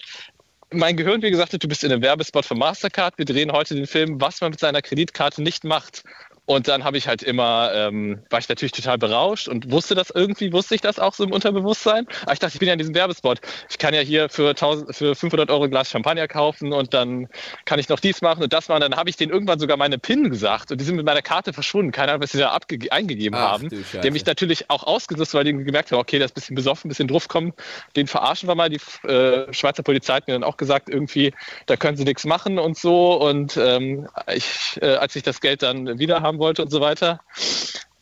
mein 0.72 0.98
Gehirn 0.98 1.22
mir 1.22 1.32
gesagt 1.32 1.54
hat, 1.54 1.64
du 1.64 1.68
bist 1.70 1.86
in 1.86 1.94
einem 1.94 2.02
Werbespot 2.02 2.46
von 2.46 2.60
Mastercard, 2.60 3.18
wir 3.18 3.26
drehen 3.26 3.54
heute 3.54 3.74
den 3.74 3.88
Film, 3.88 4.20
was 4.20 4.42
man 4.42 4.52
mit 4.52 4.60
seiner 4.60 4.82
Kreditkarte 4.82 5.42
nicht 5.42 5.64
macht. 5.64 6.04
Und 6.50 6.68
dann 6.68 6.84
habe 6.84 6.97
ich 6.97 7.08
halt 7.08 7.22
immer, 7.22 7.72
ähm, 7.76 8.24
war 8.32 8.39
ich 8.39 8.50
natürlich 8.50 8.72
total 8.72 8.97
berauscht 8.97 9.47
und 9.47 9.70
wusste 9.70 9.93
das 9.93 10.10
irgendwie, 10.10 10.52
wusste 10.52 10.74
ich 10.74 10.82
das 10.82 10.97
auch 10.97 11.14
so 11.14 11.24
im 11.24 11.32
Unterbewusstsein. 11.32 12.08
Aber 12.24 12.34
ich 12.34 12.39
dachte, 12.39 12.56
ich 12.56 12.60
bin 12.60 12.68
ja 12.68 12.74
in 12.74 12.80
diesem 12.80 12.95
Werbespot. 12.95 13.39
Ich 13.70 13.78
kann 13.78 13.93
ja 13.93 14.02
hier 14.02 14.30
für, 14.30 14.50
1000, 14.50 14.95
für 14.95 15.14
500 15.14 15.52
Euro 15.52 15.66
ein 15.66 15.70
Glas 15.70 15.91
Champagner 15.91 16.28
kaufen 16.28 16.74
und 16.74 16.95
dann 16.95 17.28
kann 17.66 17.78
ich 17.78 17.88
noch 17.88 18.00
dies 18.00 18.24
machen 18.24 18.41
und 18.41 18.52
das 18.52 18.68
machen. 18.68 18.82
Dann 18.82 18.95
habe 18.95 19.12
ich 19.12 19.16
denen 19.16 19.32
irgendwann 19.32 19.60
sogar 19.60 19.78
meine 19.78 20.00
PIN 20.00 20.32
gesagt 20.32 20.72
und 20.72 20.82
die 20.82 20.86
sind 20.86 20.95
mit 20.95 21.06
meiner 21.06 21.22
Karte 21.22 21.54
verschwunden. 21.54 21.91
Keine 21.91 22.14
Ahnung, 22.14 22.24
was 22.24 22.32
sie 22.32 22.39
da 22.39 22.58
eingegeben 22.89 23.38
Ach, 23.38 23.52
haben. 23.52 23.70
Die 23.70 23.97
haben 24.00 24.14
mich 24.14 24.26
natürlich 24.26 24.72
auch 24.72 24.82
ausgenutzt, 24.86 25.36
weil 25.36 25.43
die 25.43 25.54
gemerkt 25.54 25.91
haben, 25.91 26.00
okay, 26.00 26.18
das 26.18 26.32
ist 26.32 26.32
ein 26.32 26.34
bisschen 26.34 26.56
besoffen, 26.56 26.88
ein 26.88 26.89
bisschen 26.89 27.10
drauf 27.10 27.28
kommen. 27.28 27.54
Den 27.95 28.08
verarschen 28.08 28.50
wir 28.50 28.56
mal. 28.56 28.70
Die 28.70 28.80
äh, 29.08 29.54
Schweizer 29.54 29.84
Polizei 29.84 30.16
hat 30.16 30.28
mir 30.28 30.34
dann 30.34 30.43
auch 30.43 30.58
gesagt, 30.58 30.89
irgendwie, 30.89 31.32
da 31.68 31.78
können 31.78 31.95
sie 31.95 32.06
nichts 32.06 32.26
machen 32.26 32.58
und 32.58 32.76
so. 32.76 33.22
Und 33.22 33.56
ähm, 33.56 34.08
ich, 34.34 34.80
äh, 34.82 34.95
als 34.95 35.16
ich 35.16 35.22
das 35.22 35.41
Geld 35.41 35.62
dann 35.62 36.00
wieder 36.00 36.24
haben 36.24 36.39
wollte 36.40 36.64
und 36.64 36.72
so 36.72 36.82
weiter. 36.82 37.20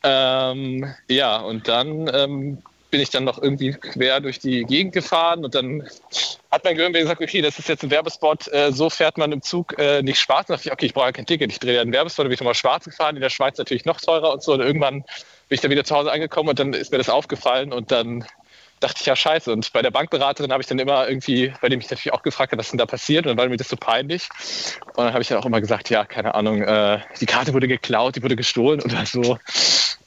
Ähm, 0.03 0.93
ja, 1.09 1.37
und 1.37 1.67
dann 1.67 2.09
ähm, 2.13 2.63
bin 2.89 3.01
ich 3.01 3.09
dann 3.09 3.23
noch 3.23 3.41
irgendwie 3.41 3.73
quer 3.73 4.21
durch 4.21 4.39
die 4.39 4.63
Gegend 4.63 4.93
gefahren 4.93 5.43
und 5.43 5.55
dann 5.55 5.87
hat 6.49 6.63
mein 6.63 6.75
Gehirn 6.75 6.93
mir 6.93 7.01
gesagt, 7.01 7.21
okay, 7.21 7.41
das 7.41 7.59
ist 7.59 7.67
jetzt 7.67 7.83
ein 7.83 7.91
Werbespot, 7.91 8.47
äh, 8.47 8.71
so 8.71 8.89
fährt 8.89 9.17
man 9.17 9.31
im 9.31 9.41
Zug 9.41 9.77
äh, 9.77 10.01
nicht 10.01 10.19
schwarz. 10.19 10.49
Und 10.49 10.55
dachte 10.55 10.69
ich, 10.69 10.73
okay, 10.73 10.85
ich 10.85 10.93
brauche 10.93 11.07
ja 11.07 11.11
kein 11.11 11.25
Ticket, 11.25 11.51
ich 11.51 11.59
drehe 11.59 11.75
ja 11.75 11.81
einen 11.81 11.91
Werbespot, 11.91 12.23
dann 12.23 12.29
bin 12.29 12.35
ich 12.35 12.39
nochmal 12.39 12.55
schwarz 12.55 12.85
gefahren, 12.85 13.15
in 13.15 13.21
der 13.21 13.29
Schweiz 13.29 13.57
natürlich 13.57 13.85
noch 13.85 13.99
teurer 13.99 14.31
und 14.31 14.41
so. 14.41 14.53
Und 14.53 14.61
irgendwann 14.61 15.01
bin 15.01 15.55
ich 15.55 15.61
dann 15.61 15.71
wieder 15.71 15.83
zu 15.83 15.95
Hause 15.95 16.11
angekommen 16.11 16.49
und 16.49 16.59
dann 16.59 16.73
ist 16.73 16.91
mir 16.91 16.97
das 16.97 17.09
aufgefallen 17.09 17.73
und 17.73 17.91
dann 17.91 18.25
dachte 18.79 18.97
ich, 19.01 19.05
ja 19.05 19.15
scheiße. 19.15 19.51
Und 19.51 19.71
bei 19.73 19.81
der 19.81 19.91
Bankberaterin 19.91 20.51
habe 20.51 20.61
ich 20.61 20.67
dann 20.67 20.79
immer 20.79 21.07
irgendwie, 21.07 21.53
bei 21.61 21.69
dem 21.69 21.79
ich 21.79 21.89
natürlich 21.89 22.13
auch 22.13 22.23
gefragt 22.23 22.51
habe, 22.51 22.59
was 22.59 22.69
denn 22.69 22.77
da 22.77 22.85
passiert 22.85 23.25
und 23.25 23.29
dann 23.29 23.37
war 23.37 23.47
mir 23.49 23.57
das 23.57 23.69
so 23.69 23.75
peinlich. 23.77 24.29
Und 24.95 25.05
dann 25.05 25.13
habe 25.13 25.21
ich 25.21 25.27
dann 25.27 25.37
auch 25.39 25.45
immer 25.45 25.61
gesagt, 25.61 25.89
ja, 25.89 26.05
keine 26.05 26.35
Ahnung, 26.35 26.61
äh, 26.61 26.99
die 27.19 27.25
Karte 27.25 27.53
wurde 27.53 27.67
geklaut, 27.67 28.15
die 28.15 28.23
wurde 28.23 28.35
gestohlen 28.35 28.81
oder 28.81 29.05
so. 29.05 29.37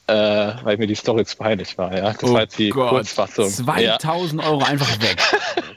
Äh, 0.07 0.13
weil 0.63 0.77
mir 0.77 0.87
die 0.87 0.95
Story 0.95 1.23
zu 1.25 1.37
peinlich 1.37 1.77
war, 1.77 1.95
ja. 1.95 2.11
Das 2.13 2.23
Oh 2.23 2.33
war 2.33 2.41
jetzt 2.41 2.57
die 2.59 2.69
Gott. 2.69 2.89
Kurzfassung. 2.89 3.47
2000 3.49 4.43
Euro 4.43 4.63
einfach 4.63 4.99
weg. 5.01 5.21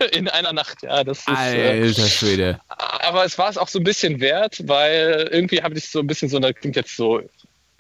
Ja. 0.01 0.07
In 0.13 0.29
einer 0.29 0.53
Nacht, 0.53 0.83
ja. 0.83 1.05
Das 1.05 1.19
ist, 1.21 1.29
äh, 1.29 1.83
Alter 1.83 2.07
Schwede. 2.09 2.59
aber 2.69 3.25
es 3.25 3.39
war 3.39 3.49
es 3.49 3.59
auch 3.59 3.69
so 3.69 3.79
ein 3.79 3.85
bisschen 3.85 4.21
wert, 4.21 4.63
weil 4.67 5.29
irgendwie 5.31 5.63
habe 5.63 5.77
ich 5.77 5.89
so 5.89 6.01
ein 6.01 6.07
bisschen 6.07 6.29
so 6.29 6.39
eine, 6.39 6.53
klingt 6.53 6.75
jetzt 6.75 6.97
so, 6.97 7.21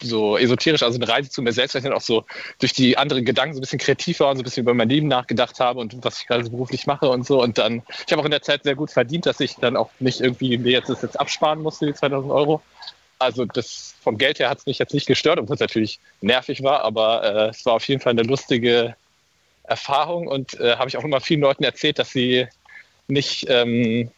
so 0.04 0.36
esoterisch, 0.36 0.82
also 0.82 0.98
eine 0.98 1.08
Reise 1.08 1.30
zu 1.30 1.42
mir 1.42 1.52
selbst, 1.52 1.74
weil 1.74 1.80
ich 1.80 1.84
dann 1.84 1.96
auch 1.96 2.00
so 2.00 2.24
durch 2.58 2.72
die 2.72 2.96
anderen 2.96 3.24
Gedanken 3.24 3.54
so 3.54 3.58
ein 3.58 3.62
bisschen 3.62 3.78
kreativ 3.78 4.20
war 4.20 4.30
und 4.30 4.36
so 4.36 4.42
ein 4.42 4.44
bisschen 4.44 4.62
über 4.62 4.74
mein 4.74 4.88
Leben 4.88 5.08
nachgedacht 5.08 5.58
habe 5.60 5.80
und 5.80 5.96
was 6.04 6.20
ich 6.20 6.26
gerade 6.26 6.44
so 6.44 6.50
beruflich 6.50 6.86
mache 6.86 7.08
und 7.08 7.26
so. 7.26 7.42
Und 7.42 7.58
dann, 7.58 7.82
ich 8.06 8.12
habe 8.12 8.20
auch 8.20 8.26
in 8.26 8.30
der 8.30 8.42
Zeit 8.42 8.64
sehr 8.64 8.74
gut 8.74 8.90
verdient, 8.90 9.26
dass 9.26 9.40
ich 9.40 9.56
dann 9.56 9.76
auch 9.76 9.90
nicht 10.00 10.20
irgendwie 10.20 10.56
mir 10.58 10.72
jetzt 10.72 10.88
das 10.88 11.02
jetzt 11.02 11.18
absparen 11.18 11.62
musste, 11.62 11.86
die 11.86 11.94
2000 11.94 12.32
Euro. 12.32 12.62
Also 13.18 13.44
das 13.44 13.94
vom 14.02 14.18
Geld 14.18 14.38
her 14.38 14.50
hat 14.50 14.58
es 14.58 14.66
mich 14.66 14.78
jetzt 14.78 14.92
nicht 14.92 15.06
gestört, 15.06 15.38
obwohl 15.38 15.54
es 15.54 15.60
natürlich 15.60 16.00
nervig 16.20 16.62
war, 16.62 16.82
aber 16.82 17.22
äh, 17.24 17.48
es 17.48 17.64
war 17.64 17.74
auf 17.74 17.88
jeden 17.88 18.00
Fall 18.00 18.10
eine 18.10 18.22
lustige 18.22 18.96
Erfahrung 19.64 20.26
und 20.26 20.60
äh, 20.60 20.76
habe 20.76 20.88
ich 20.88 20.96
auch 20.96 21.04
immer 21.04 21.20
vielen 21.20 21.40
Leuten 21.40 21.64
erzählt, 21.64 21.98
dass 21.98 22.10
sie 22.10 22.46
nicht 23.08 23.46
ähm, 23.48 24.10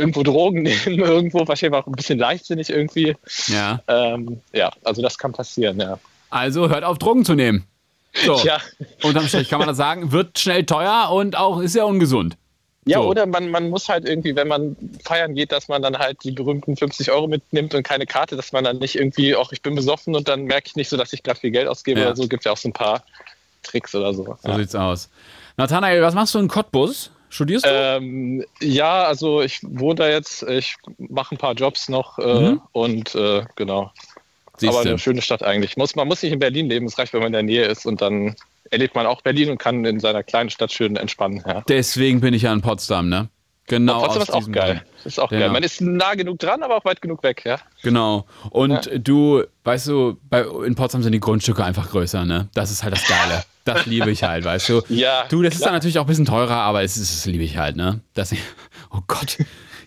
irgendwo 0.00 0.22
Drogen 0.24 0.62
nehmen, 0.64 0.98
irgendwo, 0.98 1.46
wahrscheinlich 1.46 1.78
auch 1.80 1.86
ein 1.86 1.92
bisschen 1.92 2.18
leichtsinnig 2.18 2.70
irgendwie. 2.70 3.16
Ja. 3.46 3.80
Ähm, 3.86 4.40
ja, 4.52 4.72
also 4.82 5.02
das 5.02 5.16
kann 5.18 5.32
passieren, 5.32 5.78
ja. 5.80 5.98
Also 6.30 6.68
hört 6.68 6.84
auf, 6.84 6.98
Drogen 6.98 7.24
zu 7.24 7.34
nehmen. 7.34 7.64
So. 8.24 8.36
Ja. 8.44 8.58
Unterm 9.04 9.28
Strich 9.28 9.48
kann 9.48 9.58
man 9.60 9.68
das 9.68 9.76
sagen, 9.76 10.10
wird 10.10 10.38
schnell 10.38 10.64
teuer 10.66 11.10
und 11.12 11.36
auch 11.36 11.60
ist 11.60 11.76
ja 11.76 11.84
ungesund. 11.84 12.36
Ja, 12.86 12.98
So. 12.98 13.08
oder 13.08 13.26
man, 13.26 13.50
man 13.50 13.68
muss 13.68 13.88
halt 13.88 14.08
irgendwie, 14.08 14.34
wenn 14.34 14.48
man 14.48 14.74
feiern 15.04 15.34
geht, 15.34 15.52
dass 15.52 15.68
man 15.68 15.82
dann 15.82 15.98
halt 15.98 16.24
die 16.24 16.32
berühmten 16.32 16.76
50 16.76 17.10
Euro 17.12 17.28
mitnimmt 17.28 17.74
und 17.74 17.82
keine 17.82 18.06
Karte, 18.06 18.36
dass 18.36 18.52
man 18.52 18.64
dann 18.64 18.78
nicht 18.78 18.96
irgendwie, 18.96 19.36
auch 19.36 19.52
ich 19.52 19.60
bin 19.62 19.74
besoffen 19.74 20.16
und 20.16 20.28
dann 20.28 20.44
merke 20.44 20.68
ich 20.68 20.76
nicht 20.76 20.88
so, 20.88 20.96
dass 20.96 21.12
ich 21.12 21.22
gerade 21.22 21.38
viel 21.38 21.50
Geld 21.50 21.68
ausgebe 21.68 22.00
Ja. 22.00 22.06
oder 22.06 22.16
so. 22.16 22.26
Gibt 22.26 22.44
ja 22.46 22.52
auch 22.52 22.56
so 22.56 22.68
ein 22.68 22.72
paar 22.72 23.04
Tricks 23.62 23.94
oder 23.94 24.14
so. 24.14 24.36
So 24.42 24.56
sieht's 24.56 24.74
aus. 24.74 25.10
Nathanael, 25.56 26.00
was 26.02 26.14
machst 26.14 26.34
du 26.34 26.38
in 26.38 26.48
Cottbus? 26.48 27.10
Studierst 27.30 27.64
du? 27.64 27.70
Ähm, 27.70 28.44
ja, 28.60 29.04
also 29.04 29.40
ich 29.40 29.60
wohne 29.62 29.94
da 29.94 30.08
jetzt, 30.08 30.42
ich 30.42 30.76
mache 30.98 31.34
ein 31.34 31.38
paar 31.38 31.54
Jobs 31.54 31.88
noch 31.88 32.18
äh, 32.18 32.40
Mhm. 32.50 32.60
und 32.72 33.14
äh, 33.14 33.44
genau. 33.56 33.92
Siehste. 34.58 34.76
Aber 34.78 34.88
eine 34.88 34.98
schöne 34.98 35.22
Stadt 35.22 35.42
eigentlich. 35.42 35.78
Muss, 35.78 35.96
man 35.96 36.06
muss 36.06 36.22
nicht 36.22 36.32
in 36.32 36.38
Berlin 36.38 36.68
leben, 36.68 36.84
es 36.86 36.98
reicht, 36.98 37.14
wenn 37.14 37.20
man 37.20 37.28
in 37.28 37.32
der 37.32 37.42
Nähe 37.44 37.64
ist 37.64 37.86
und 37.86 38.02
dann 38.02 38.34
erlebt 38.70 38.94
man 38.94 39.06
auch 39.06 39.22
Berlin 39.22 39.48
und 39.50 39.58
kann 39.58 39.84
in 39.86 40.00
seiner 40.00 40.22
kleinen 40.22 40.50
Stadt 40.50 40.70
schön 40.70 40.96
entspannen. 40.96 41.42
Ja. 41.46 41.62
Deswegen 41.66 42.20
bin 42.20 42.34
ich 42.34 42.42
ja 42.42 42.52
in 42.52 42.60
Potsdam, 42.60 43.08
ne? 43.08 43.28
Genau. 43.70 44.00
Potsdam 44.00 44.22
aus 44.22 44.28
ist 44.28 44.34
auch 44.34 44.52
geil. 44.52 44.82
Das 44.96 45.06
ist 45.06 45.18
auch 45.20 45.28
Genau. 45.30 45.40
geil. 45.42 45.50
Man 45.50 45.62
ist 45.62 45.80
nah 45.80 46.14
genug 46.14 46.38
dran, 46.40 46.62
aber 46.62 46.76
auch 46.76 46.84
weit 46.84 47.00
genug 47.00 47.22
weg, 47.22 47.42
ja. 47.46 47.58
Genau. 47.82 48.26
Und 48.50 48.90
du, 48.98 49.44
weißt 49.64 49.86
du, 49.86 50.16
bei, 50.28 50.44
in 50.66 50.74
Potsdam 50.74 51.02
sind 51.04 51.12
die 51.12 51.20
Grundstücke 51.20 51.64
einfach 51.64 51.88
größer, 51.90 52.24
ne? 52.24 52.48
Das 52.54 52.70
ist 52.72 52.82
halt 52.82 52.94
das 52.94 53.06
Geile. 53.06 53.44
Das 53.64 53.86
liebe 53.86 54.10
ich 54.10 54.22
halt, 54.24 54.44
weißt 54.44 54.68
du? 54.70 54.82
Ja, 54.88 55.24
Du, 55.28 55.42
das 55.42 55.54
ist 55.54 55.58
klar. 55.60 55.68
dann 55.68 55.74
natürlich 55.76 55.98
auch 55.98 56.04
ein 56.04 56.08
bisschen 56.08 56.24
teurer, 56.26 56.56
aber 56.56 56.82
es 56.82 56.96
ist, 56.96 57.14
das 57.14 57.26
liebe 57.26 57.44
ich 57.44 57.56
halt, 57.58 57.76
ne? 57.76 58.00
Das, 58.14 58.32
oh 58.90 58.98
Gott. 59.06 59.38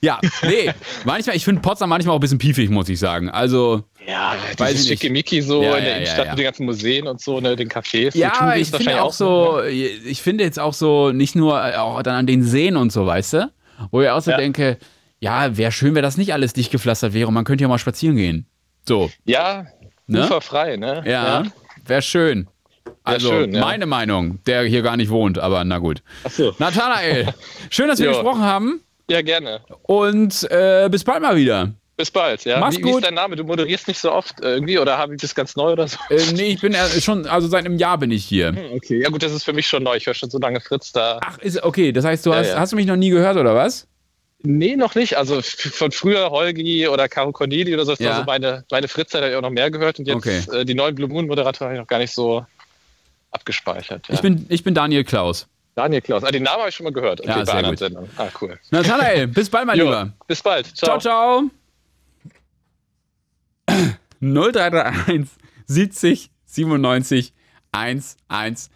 Ja, 0.01 0.19
nee, 0.45 0.69
manchmal, 1.05 1.35
ich 1.35 1.45
finde 1.45 1.61
Potsdam 1.61 1.89
manchmal 1.89 2.13
auch 2.13 2.17
ein 2.17 2.21
bisschen 2.21 2.37
piefig, 2.37 2.69
muss 2.69 2.89
ich 2.89 2.99
sagen. 2.99 3.29
Also, 3.29 3.83
Ja, 4.05 4.33
dieses 4.59 4.73
nicht. 4.79 4.87
Schickimicki 4.99 5.41
so 5.41 5.63
Ja, 5.63 5.77
in 5.77 5.83
der 5.83 5.91
ja, 5.91 5.97
Innenstadt 5.97 6.17
ja, 6.19 6.23
ja. 6.25 6.31
mit 6.31 6.39
den 6.39 6.43
ganzen 6.45 6.65
Museen 6.65 7.07
und 7.07 7.21
so, 7.21 7.39
ne, 7.39 7.55
den 7.55 7.69
Cafés. 7.69 8.17
Ja, 8.17 8.33
aber 8.39 8.57
ist 8.57 8.73
ich 8.77 8.83
finde 8.83 9.01
auch 9.01 9.13
so, 9.13 9.61
ich 9.63 10.21
finde 10.21 10.43
jetzt 10.43 10.59
auch 10.59 10.73
so, 10.73 11.11
nicht 11.13 11.35
nur 11.35 11.57
äh, 11.65 11.75
auch 11.77 12.01
dann 12.03 12.15
an 12.15 12.27
den 12.27 12.43
Seen 12.43 12.75
und 12.77 12.91
so, 12.91 13.05
weißt 13.05 13.33
du? 13.33 13.51
Wo 13.91 14.01
ich 14.01 14.09
auch 14.09 14.21
so 14.21 14.31
Ja. 14.31 14.37
denke, 14.37 14.77
ja, 15.19 15.55
wäre 15.57 15.71
schön, 15.71 15.95
wenn 15.95 16.03
das 16.03 16.17
nicht 16.17 16.33
alles 16.33 16.53
dicht 16.53 16.71
gepflastert 16.71 17.13
wäre 17.13 17.27
und 17.27 17.33
man 17.33 17.45
könnte 17.45 17.61
ja 17.63 17.67
mal 17.67 17.77
spazieren 17.77 18.15
gehen. 18.17 18.45
So. 18.87 19.09
Ja, 19.25 19.65
Ne? 20.07 20.23
uferfrei, 20.25 20.75
ne? 20.75 21.01
Ja, 21.05 21.43
wäre 21.85 22.01
schön. 22.01 22.47
Also, 23.05 23.29
schön, 23.29 23.53
ja. 23.53 23.61
meine 23.61 23.85
Meinung, 23.85 24.39
der 24.45 24.63
hier 24.63 24.81
gar 24.81 24.97
nicht 24.97 25.09
wohnt, 25.09 25.39
aber 25.39 25.63
na 25.63 25.77
gut. 25.77 26.01
Ach 26.25 26.29
so. 26.29 26.53
Nathanael, 26.59 27.33
schön, 27.69 27.87
dass 27.87 27.99
wir 27.99 28.07
Ja. 28.07 28.11
gesprochen 28.13 28.41
haben 28.41 28.81
Ja, 29.09 29.21
gerne. 29.21 29.61
und 29.83 30.43
äh, 30.51 30.89
bis 30.89 31.03
bald 31.05 31.21
mal 31.21 31.35
wieder. 31.37 31.73
Bis 31.95 32.09
bald, 32.09 32.43
ja. 32.45 32.59
Mach's 32.59 32.75
wie, 32.75 32.79
wie 32.79 32.89
gut. 32.89 32.95
ist 33.01 33.05
dein 33.05 33.13
Name? 33.13 33.35
Du 33.35 33.43
moderierst 33.43 33.87
nicht 33.87 33.99
so 33.99 34.11
oft 34.11 34.33
irgendwie 34.41 34.79
oder 34.79 34.97
habe 34.97 35.13
ich 35.13 35.21
das 35.21 35.35
ganz 35.35 35.55
neu 35.55 35.73
oder 35.73 35.87
so? 35.87 35.97
Äh, 36.09 36.31
nee, 36.33 36.47
ich 36.53 36.59
bin 36.61 36.73
erst 36.73 37.03
schon, 37.03 37.27
also 37.27 37.47
seit 37.47 37.65
einem 37.65 37.77
Jahr 37.77 37.99
bin 37.99 38.09
ich 38.09 38.25
hier. 38.25 38.49
Okay, 38.73 39.01
ja 39.03 39.09
gut, 39.09 39.21
das 39.21 39.31
ist 39.31 39.43
für 39.43 39.53
mich 39.53 39.67
schon 39.67 39.83
neu. 39.83 39.95
Ich 39.95 40.07
höre 40.07 40.15
schon 40.15 40.31
so 40.31 40.39
lange 40.39 40.59
Fritz 40.59 40.91
da. 40.91 41.19
Ach, 41.23 41.37
ist 41.37 41.61
okay. 41.63 41.91
Das 41.91 42.03
heißt, 42.03 42.25
du 42.25 42.31
Ja, 42.31 42.37
hast, 42.37 42.47
ja. 42.49 42.59
hast 42.59 42.71
du 42.71 42.77
mich 42.77 42.87
noch 42.87 42.95
nie 42.95 43.09
gehört 43.11 43.37
oder 43.37 43.53
was? 43.53 43.87
Nee, 44.41 44.75
noch 44.75 44.95
nicht. 44.95 45.15
Also 45.17 45.41
von 45.43 45.91
früher 45.91 46.31
Holgi 46.31 46.87
oder 46.87 47.07
Caro 47.07 47.31
Corneli 47.31 47.73
oder 47.75 47.85
so, 47.85 47.91
das 47.91 47.99
Ja. 47.99 48.09
war 48.09 48.17
so 48.17 48.23
meine, 48.23 48.65
meine 48.71 48.87
Fritzzeit 48.87 49.21
habe 49.21 49.31
ich 49.31 49.37
auch 49.37 49.41
noch 49.41 49.51
mehr 49.51 49.69
gehört 49.69 49.99
und 49.99 50.07
jetzt 50.07 50.15
Okay. 50.17 50.41
äh, 50.51 50.65
die 50.65 50.73
neuen 50.73 50.95
Blue 50.95 51.07
Moon 51.07 51.27
Moderatoren 51.27 51.67
habe 51.69 51.75
ich 51.75 51.79
noch 51.79 51.87
gar 51.87 51.99
nicht 51.99 52.13
so 52.13 52.43
abgespeichert. 53.31 54.07
Ja. 54.07 54.15
Ich 54.15 54.21
bin, 54.21 54.45
ich 54.49 54.63
bin 54.63 54.73
Daniel 54.73 55.03
Klaus. 55.03 55.47
Daniel 55.75 56.01
Klaus. 56.01 56.23
Ah, 56.23 56.31
den 56.31 56.43
Namen 56.43 56.59
habe 56.59 56.69
ich 56.69 56.75
schon 56.75 56.83
mal 56.85 56.93
gehört. 56.93 57.19
Okay, 57.21 57.29
Ja, 57.29 57.37
bei 57.37 57.45
sehr 57.45 57.63
gut. 57.63 57.79
Sendungen. 57.79 58.09
Ah, 58.17 58.29
cool. 58.41 58.59
Nathanael, 58.71 59.27
bis 59.27 59.49
bald, 59.49 59.65
mein 59.67 59.77
Jo, 59.77 59.85
Lieber. 59.85 60.11
Bis 60.27 60.41
bald. 60.41 60.75
Ciao, 60.75 60.97
ciao. 60.99 61.43
0331 64.23 66.29
70 66.45 66.47
97 66.47 67.33
110. 68.29 68.69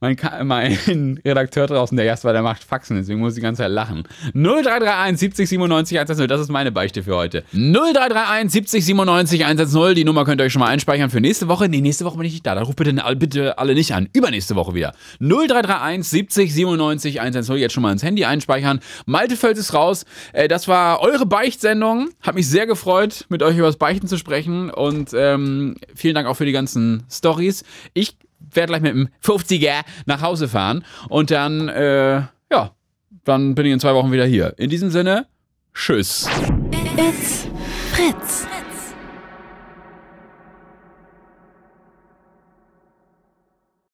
Mein, 0.00 0.16
mein 0.44 1.20
Redakteur 1.24 1.66
draußen, 1.66 1.96
der 1.96 2.06
erst 2.06 2.24
war, 2.24 2.32
der 2.32 2.42
macht 2.42 2.64
Faxen, 2.64 2.96
deswegen 2.96 3.20
muss 3.20 3.32
ich 3.32 3.36
die 3.36 3.42
ganze 3.42 3.62
Zeit 3.62 3.70
lachen. 3.70 4.04
0331 4.34 5.18
70 5.18 5.48
97 5.48 5.98
110, 5.98 6.28
das 6.28 6.40
ist 6.40 6.50
meine 6.50 6.72
Beichte 6.72 7.02
für 7.02 7.16
heute. 7.16 7.44
0331 7.52 8.50
70 8.52 8.84
97 8.84 9.44
110, 9.44 9.94
die 9.94 10.04
Nummer 10.04 10.24
könnt 10.24 10.40
ihr 10.40 10.44
euch 10.44 10.52
schon 10.52 10.60
mal 10.60 10.68
einspeichern 10.68 11.10
für 11.10 11.20
nächste 11.20 11.48
Woche. 11.48 11.68
Nee, 11.68 11.80
nächste 11.80 12.04
Woche 12.04 12.18
bin 12.18 12.26
ich 12.26 12.32
nicht 12.32 12.46
da, 12.46 12.54
da 12.54 12.62
ruft 12.62 12.76
bitte, 12.76 12.94
bitte 13.16 13.58
alle 13.58 13.74
nicht 13.74 13.92
an. 13.94 14.08
Übernächste 14.12 14.54
Woche 14.56 14.74
wieder. 14.74 14.94
0331 15.20 16.08
70 16.08 16.54
97 16.54 17.20
110, 17.20 17.56
jetzt 17.56 17.72
schon 17.72 17.82
mal 17.82 17.92
ins 17.92 18.02
Handy 18.02 18.24
einspeichern. 18.24 18.80
Malte 19.06 19.36
Völz 19.36 19.58
ist 19.58 19.74
raus. 19.74 20.04
Äh, 20.32 20.48
Das 20.48 20.68
war 20.68 21.00
eure 21.00 21.26
Beichtsendung. 21.26 22.10
Hat 22.22 22.34
mich 22.34 22.48
sehr 22.48 22.66
gefreut, 22.66 23.26
mit 23.28 23.42
euch 23.42 23.56
über 23.56 23.66
das 23.66 23.76
Beichten 23.76 24.06
zu 24.06 24.18
sprechen 24.18 24.70
und 24.70 25.10
ähm, 25.14 25.76
vielen 25.94 26.14
Dank 26.14 26.28
auch 26.28 26.34
für 26.34 26.46
die 26.46 26.52
ganzen 26.52 27.04
Stories. 27.10 27.64
Ich 27.92 28.16
werde 28.56 28.72
gleich 28.72 28.82
mit 28.82 28.94
dem 28.94 29.08
50er 29.22 29.82
nach 30.06 30.22
Hause 30.22 30.48
fahren 30.48 30.84
und 31.08 31.30
dann, 31.30 31.68
äh, 31.68 32.22
ja, 32.50 32.70
dann 33.24 33.54
bin 33.54 33.66
ich 33.66 33.72
in 33.72 33.80
zwei 33.80 33.94
Wochen 33.94 34.12
wieder 34.12 34.26
hier. 34.26 34.54
In 34.58 34.70
diesem 34.70 34.90
Sinne, 34.90 35.26
tschüss. 35.74 36.28
It's 36.96 37.46
Fritz. 37.92 38.46